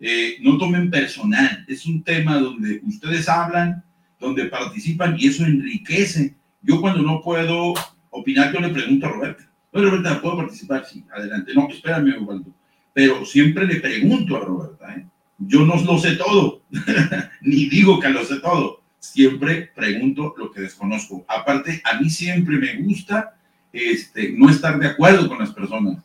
Eh, 0.00 0.36
no 0.40 0.58
tomen 0.58 0.90
personal. 0.90 1.64
Es 1.68 1.86
un 1.86 2.02
tema 2.02 2.38
donde 2.38 2.80
ustedes 2.84 3.28
hablan, 3.28 3.82
donde 4.24 4.46
participan 4.46 5.16
y 5.18 5.26
eso 5.28 5.44
enriquece. 5.44 6.34
Yo 6.62 6.80
cuando 6.80 7.02
no 7.02 7.20
puedo 7.20 7.74
opinar, 8.10 8.52
yo 8.52 8.60
le 8.60 8.70
pregunto 8.70 9.06
a 9.06 9.10
Roberta. 9.10 9.50
Oye, 9.72 9.86
Roberta, 9.86 10.20
¿puedo 10.20 10.36
participar? 10.38 10.84
Sí, 10.86 11.04
adelante. 11.14 11.52
No, 11.54 11.68
espérame, 11.68 12.16
Osvaldo. 12.20 12.50
Pero 12.92 13.24
siempre 13.26 13.66
le 13.66 13.76
pregunto 13.76 14.36
a 14.36 14.40
Roberta. 14.40 14.94
¿eh? 14.94 15.06
Yo 15.38 15.66
no 15.66 15.76
lo 15.82 15.98
sé 15.98 16.16
todo, 16.16 16.62
ni 17.42 17.68
digo 17.68 17.98
que 18.00 18.08
lo 18.08 18.24
sé 18.24 18.40
todo. 18.40 18.82
Siempre 18.98 19.70
pregunto 19.74 20.34
lo 20.38 20.50
que 20.50 20.62
desconozco. 20.62 21.24
Aparte, 21.28 21.82
a 21.84 22.00
mí 22.00 22.08
siempre 22.08 22.56
me 22.56 22.76
gusta 22.82 23.36
este, 23.72 24.32
no 24.32 24.48
estar 24.48 24.78
de 24.78 24.86
acuerdo 24.86 25.28
con 25.28 25.38
las 25.38 25.52
personas. 25.52 26.02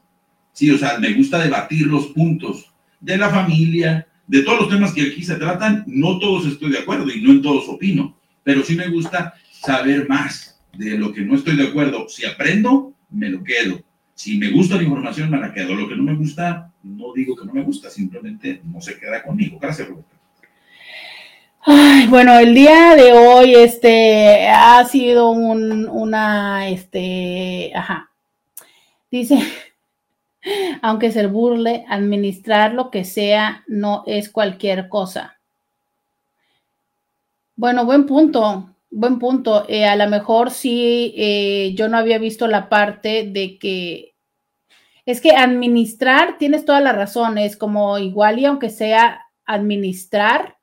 Sí, 0.52 0.70
o 0.72 0.78
sea, 0.78 0.98
me 1.00 1.14
gusta 1.14 1.40
debatir 1.40 1.88
los 1.88 2.08
puntos 2.08 2.74
de 3.00 3.18
la 3.18 3.30
familia, 3.30 4.08
de 4.30 4.44
todos 4.44 4.60
los 4.60 4.70
temas 4.70 4.94
que 4.94 5.02
aquí 5.02 5.24
se 5.24 5.36
tratan. 5.36 5.84
No 5.88 6.20
todos 6.20 6.46
estoy 6.46 6.72
de 6.72 6.78
acuerdo 6.78 7.12
y 7.12 7.20
no 7.22 7.32
en 7.32 7.42
todos 7.42 7.68
opino, 7.68 8.16
pero 8.44 8.64
sí 8.64 8.76
me 8.76 8.88
gusta 8.88 9.34
saber 9.52 10.08
más 10.08 10.62
de 10.78 10.98
lo 10.98 11.12
que 11.12 11.22
no 11.22 11.36
estoy 11.36 11.58
de 11.58 11.68
acuerdo. 11.68 12.08
Si 12.08 12.26
aprendo, 12.26 12.94
me 13.10 13.30
lo 13.30 13.44
quedo. 13.44 13.82
Si 14.14 14.38
me 14.38 14.52
gusta 14.52 14.76
la 14.76 14.84
información, 14.84 15.32
me 15.32 15.40
la 15.40 15.52
quedo. 15.52 15.74
Lo 15.74 15.90
que 15.90 15.96
no 15.96 16.04
me 16.04 16.14
gusta, 16.14 16.72
no 16.84 17.12
digo 17.14 17.36
que 17.36 17.46
no 17.46 17.54
me 17.54 17.64
gusta, 17.64 17.90
simplemente 17.90 18.62
no 18.64 18.80
se 18.80 19.00
queda 19.00 19.24
conmigo. 19.24 19.58
Gracias, 19.60 19.88
Roberto. 19.88 20.16
Ay, 21.62 22.08
bueno, 22.08 22.38
el 22.38 22.54
día 22.54 22.96
de 22.96 23.12
hoy, 23.12 23.56
este, 23.56 24.48
ha 24.48 24.86
sido 24.86 25.32
un, 25.32 25.88
una, 25.90 26.70
este, 26.70 27.72
ajá. 27.76 28.12
Dice, 29.10 29.40
aunque 30.82 31.12
se 31.12 31.28
burle, 31.28 31.86
administrar 31.90 32.74
lo 32.74 32.92
que 32.92 33.04
sea 33.04 33.64
no 33.68 34.04
es 34.06 34.30
cualquier 34.30 34.90
cosa. 34.90 35.40
Bueno, 37.56 37.86
buen 37.86 38.06
punto, 38.06 38.76
buen 38.90 39.20
punto. 39.20 39.66
Eh, 39.68 39.86
a 39.86 39.96
lo 39.96 40.08
mejor 40.08 40.52
sí, 40.52 41.14
eh, 41.18 41.74
yo 41.76 41.90
no 41.90 41.98
había 41.98 42.18
visto 42.18 42.48
la 42.48 42.70
parte 42.70 43.30
de 43.30 43.58
que 43.58 44.16
es 45.06 45.22
que 45.22 45.32
administrar, 45.32 46.38
tienes 46.38 46.66
toda 46.66 46.82
la 46.82 46.94
razón, 46.94 47.38
es 47.38 47.58
como 47.58 47.98
igual 47.98 48.40
y 48.40 48.46
aunque 48.46 48.70
sea 48.70 49.26
administrar, 49.46 50.58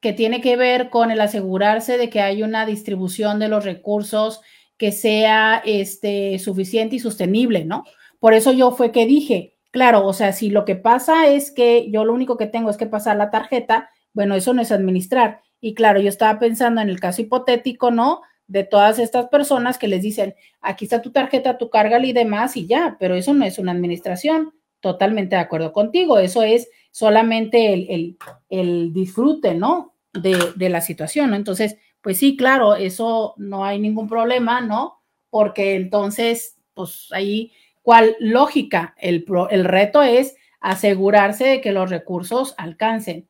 que 0.00 0.12
tiene 0.12 0.40
que 0.40 0.56
ver 0.56 0.90
con 0.90 1.10
el 1.10 1.20
asegurarse 1.20 1.96
de 1.96 2.10
que 2.10 2.20
hay 2.20 2.42
una 2.42 2.66
distribución 2.66 3.38
de 3.38 3.48
los 3.48 3.64
recursos 3.64 4.40
que 4.76 4.92
sea 4.92 5.62
este, 5.64 6.38
suficiente 6.38 6.96
y 6.96 6.98
sostenible, 6.98 7.64
¿no? 7.64 7.84
Por 8.24 8.32
eso 8.32 8.52
yo 8.52 8.70
fue 8.70 8.90
que 8.90 9.04
dije, 9.04 9.54
claro, 9.70 10.06
o 10.06 10.14
sea, 10.14 10.32
si 10.32 10.48
lo 10.48 10.64
que 10.64 10.76
pasa 10.76 11.28
es 11.28 11.50
que 11.50 11.90
yo 11.90 12.06
lo 12.06 12.14
único 12.14 12.38
que 12.38 12.46
tengo 12.46 12.70
es 12.70 12.78
que 12.78 12.86
pasar 12.86 13.18
la 13.18 13.30
tarjeta, 13.30 13.90
bueno, 14.14 14.34
eso 14.34 14.54
no 14.54 14.62
es 14.62 14.72
administrar. 14.72 15.42
Y 15.60 15.74
claro, 15.74 16.00
yo 16.00 16.08
estaba 16.08 16.38
pensando 16.38 16.80
en 16.80 16.88
el 16.88 17.00
caso 17.00 17.20
hipotético, 17.20 17.90
¿no? 17.90 18.22
De 18.46 18.64
todas 18.64 18.98
estas 18.98 19.26
personas 19.26 19.76
que 19.76 19.88
les 19.88 20.00
dicen, 20.00 20.34
aquí 20.62 20.86
está 20.86 21.02
tu 21.02 21.12
tarjeta, 21.12 21.58
tú 21.58 21.68
cárgala 21.68 22.06
y 22.06 22.14
demás 22.14 22.56
y 22.56 22.66
ya, 22.66 22.96
pero 22.98 23.14
eso 23.14 23.34
no 23.34 23.44
es 23.44 23.58
una 23.58 23.72
administración. 23.72 24.54
Totalmente 24.80 25.36
de 25.36 25.42
acuerdo 25.42 25.74
contigo, 25.74 26.18
eso 26.18 26.42
es 26.42 26.70
solamente 26.92 27.74
el, 27.74 28.16
el, 28.48 28.94
disfrute, 28.94 29.54
¿no? 29.54 29.96
De, 30.14 30.38
de 30.56 30.70
la 30.70 30.80
situación, 30.80 31.28
¿no? 31.28 31.36
Entonces, 31.36 31.76
pues 32.00 32.16
sí, 32.16 32.38
claro, 32.38 32.74
eso 32.74 33.34
no 33.36 33.66
hay 33.66 33.78
ningún 33.78 34.08
problema, 34.08 34.62
¿no? 34.62 35.02
Porque 35.28 35.74
entonces, 35.74 36.56
pues 36.72 37.08
ahí 37.12 37.52
¿Cuál 37.84 38.16
lógica? 38.18 38.94
El, 38.96 39.26
el 39.50 39.64
reto 39.66 40.02
es 40.02 40.36
asegurarse 40.58 41.44
de 41.44 41.60
que 41.60 41.70
los 41.70 41.90
recursos 41.90 42.54
alcancen. 42.56 43.28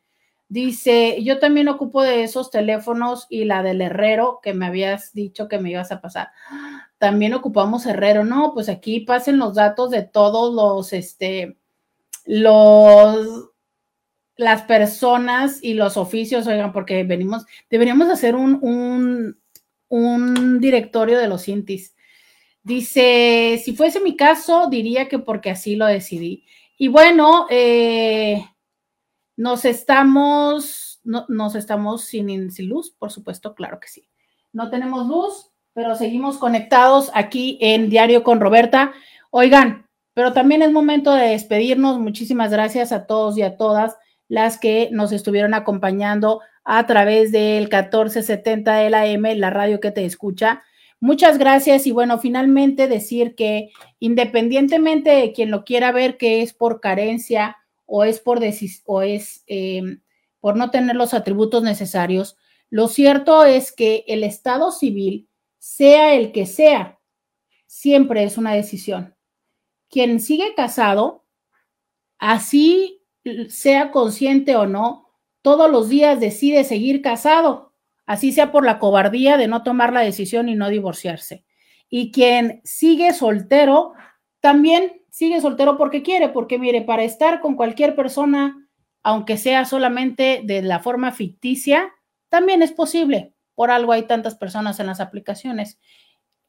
Dice, 0.49 1.21
yo 1.25 1.41
también 1.41 1.67
ocupo 1.67 2.03
de 2.03 2.23
esos 2.23 2.53
teléfonos 2.53 3.27
y 3.29 3.47
la 3.47 3.65
del 3.65 3.81
herrero 3.81 4.39
que 4.45 4.55
me 4.55 4.67
habías 4.67 5.13
dicho 5.13 5.49
que 5.49 5.59
me 5.59 5.73
ibas 5.73 5.91
a 5.91 6.01
pasar. 6.01 6.29
También 6.99 7.35
ocupamos 7.35 7.85
herrero. 7.85 8.23
No, 8.25 8.53
pues 8.55 8.69
aquí 8.69 9.01
pasen 9.01 9.39
los 9.39 9.57
datos 9.57 9.91
de 9.91 10.03
todos 10.03 10.55
los, 10.55 10.93
este, 10.93 11.57
los, 12.25 13.51
las 14.37 14.63
personas 14.63 15.59
y 15.65 15.75
los 15.75 15.97
oficios, 15.97 16.47
oigan, 16.47 16.73
porque 16.73 17.03
venimos, 17.03 17.45
deberíamos 17.69 18.09
hacer 18.09 18.37
un, 18.37 18.61
un, 18.63 19.37
un 19.89 20.61
directorio 20.61 21.19
de 21.19 21.27
los 21.27 21.49
intis 21.49 21.97
Dice, 22.65 23.61
si 23.63 23.77
fuese 23.77 24.01
mi 24.01 24.17
caso, 24.17 24.69
diría 24.71 25.07
que 25.07 25.19
porque 25.19 25.51
así 25.51 25.77
lo 25.77 25.85
decidí. 25.85 26.45
Y 26.79 26.89
bueno, 26.89 27.47
eh, 27.51 28.43
nos 29.37 29.67
estamos, 29.67 30.99
no, 31.05 31.27
nos 31.29 31.55
estamos 31.55 32.07
sin, 32.07 32.51
sin 32.51 32.69
luz, 32.69 32.91
por 32.91 33.13
supuesto, 33.13 33.55
claro 33.55 33.79
que 33.81 33.89
sí. 33.89 34.09
No 34.53 34.71
tenemos 34.71 35.07
luz, 35.07 35.51
pero 35.75 35.95
seguimos 35.95 36.39
conectados 36.39 37.11
aquí 37.13 37.59
en 37.61 37.91
Diario 37.91 38.23
con 38.25 38.41
Roberta. 38.41 38.95
Oigan, 39.31 39.87
pero 40.15 40.33
también 40.33 40.63
es 40.63 40.73
momento 40.73 41.13
de 41.13 41.29
despedirnos. 41.29 41.99
Muchísimas 41.99 42.51
gracias 42.51 42.93
a 42.93 43.07
todos 43.07 43.37
y 43.37 43.43
a 43.43 43.59
todas 43.59 43.99
las 44.29 44.59
que 44.59 44.89
nos 44.91 45.13
estuvieron 45.13 45.53
acompañando 45.53 46.41
a 46.65 46.87
través 46.87 47.31
del 47.31 47.65
1470 47.65 48.75
de 48.75 48.91
la 48.91 49.07
M, 49.07 49.35
la 49.37 49.51
radio 49.51 49.81
que 49.81 49.91
te 49.91 50.07
escucha. 50.07 50.63
Muchas 51.05 51.37
gracias 51.37 51.87
y 51.87 51.93
bueno, 51.93 52.19
finalmente 52.19 52.89
decir 52.89 53.35
que 53.35 53.69
independientemente 53.99 55.11
de 55.11 55.33
quien 55.35 55.51
lo 55.51 55.63
quiera 55.63 55.93
ver 55.93 56.17
que 56.17 56.41
es 56.41 56.55
por 56.55 56.81
carencia 56.81 57.59
o 57.85 58.05
es 58.05 58.21
por, 58.21 58.41
o 58.87 59.03
es, 59.03 59.45
em, 59.47 60.01
por 60.41 60.57
no 60.57 60.71
tener 60.71 60.97
los 60.97 61.13
atributos 61.13 61.63
necesarios, 61.63 62.39
lo 62.71 62.89
cierto 62.89 63.45
es 63.45 63.71
que 63.71 64.07
el 64.09 64.25
Estado 64.25 64.71
civil, 64.71 65.29
sea 65.59 66.15
el 66.15 66.33
que 66.33 66.47
sea, 66.47 66.99
siempre 67.67 68.25
es 68.25 68.39
una 68.39 68.55
decisión. 68.55 69.15
Quien 69.91 70.21
sigue 70.21 70.55
casado, 70.55 71.27
así 72.17 73.03
sea 73.51 73.91
consciente 73.91 74.57
o 74.57 74.67
no, 74.67 75.11
todos 75.43 75.71
los 75.71 75.91
días 75.91 76.19
decide 76.19 76.65
seguir 76.65 77.03
casado 77.03 77.64
así 78.07 78.33
sea 78.33 78.53
por 78.53 78.65
la 78.65 78.79
cobardía 78.79 79.37
de 79.37 79.49
no 79.49 79.63
tomar 79.63 79.93
la 79.93 80.01
decisión 80.01 80.49
y 80.49 80.55
no 80.55 80.69
divorciarse. 80.69 81.45
Y 81.89 82.11
quien 82.13 82.61
sigue 82.65 83.13
soltero, 83.13 83.93
también 84.41 85.03
sigue 85.11 85.41
soltero 85.41 85.79
porque 85.79 86.03
quiere, 86.03 86.29
porque 86.29 86.59
mire, 86.59 86.83
para 86.83 87.05
estar 87.05 87.41
con 87.41 87.55
cualquier 87.55 87.95
persona, 87.95 88.69
aunque 89.03 89.37
sea 89.37 89.65
solamente 89.65 90.43
de 90.45 90.63
la 90.63 90.81
forma 90.81 91.13
ficticia, 91.13 91.93
también 92.29 92.63
es 92.63 92.73
posible. 92.73 93.33
Por 93.55 93.71
algo 93.71 93.93
hay 93.93 94.03
tantas 94.09 94.35
personas 94.35 94.81
en 94.81 94.87
las 94.87 95.01
aplicaciones. 95.01 95.79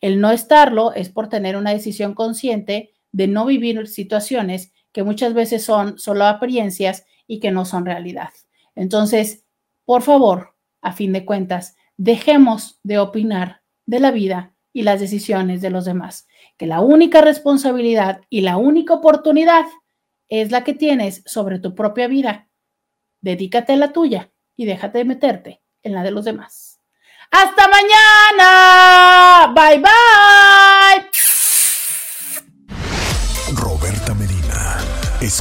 El 0.01 0.19
no 0.19 0.31
estarlo 0.31 0.93
es 0.93 1.09
por 1.09 1.29
tener 1.29 1.57
una 1.57 1.71
decisión 1.71 2.15
consciente 2.15 2.93
de 3.11 3.27
no 3.27 3.45
vivir 3.45 3.87
situaciones 3.87 4.73
que 4.91 5.03
muchas 5.03 5.33
veces 5.33 5.63
son 5.63 5.99
solo 5.99 6.25
apariencias 6.25 7.05
y 7.27 7.39
que 7.39 7.51
no 7.51 7.65
son 7.65 7.85
realidad. 7.85 8.29
Entonces, 8.75 9.45
por 9.85 10.01
favor, 10.01 10.54
a 10.85 10.93
fin 10.93 11.11
de 11.13 11.25
cuentas, 11.25 11.75
dejemos 11.97 12.79
de 12.83 12.99
opinar 12.99 13.63
de 13.87 13.99
la 13.99 14.11
vida 14.11 14.53
y 14.71 14.83
las 14.83 14.99
decisiones 14.99 15.59
de 15.61 15.71
los 15.71 15.83
demás, 15.83 16.27
que 16.57 16.67
la 16.67 16.81
única 16.81 17.21
responsabilidad 17.21 18.21
y 18.29 18.41
la 18.41 18.57
única 18.57 18.93
oportunidad 18.93 19.65
es 20.29 20.51
la 20.51 20.63
que 20.63 20.75
tienes 20.75 21.23
sobre 21.25 21.57
tu 21.57 21.73
propia 21.73 22.07
vida. 22.07 22.49
Dedícate 23.19 23.73
a 23.73 23.77
la 23.77 23.93
tuya 23.93 24.31
y 24.55 24.65
déjate 24.65 24.99
de 24.99 25.05
meterte 25.05 25.63
en 25.81 25.93
la 25.93 26.03
de 26.03 26.11
los 26.11 26.23
demás. 26.23 26.79
Hasta 27.31 27.67
mañana. 27.67 29.51
Bye 29.55 29.79
bye. 29.79 31.14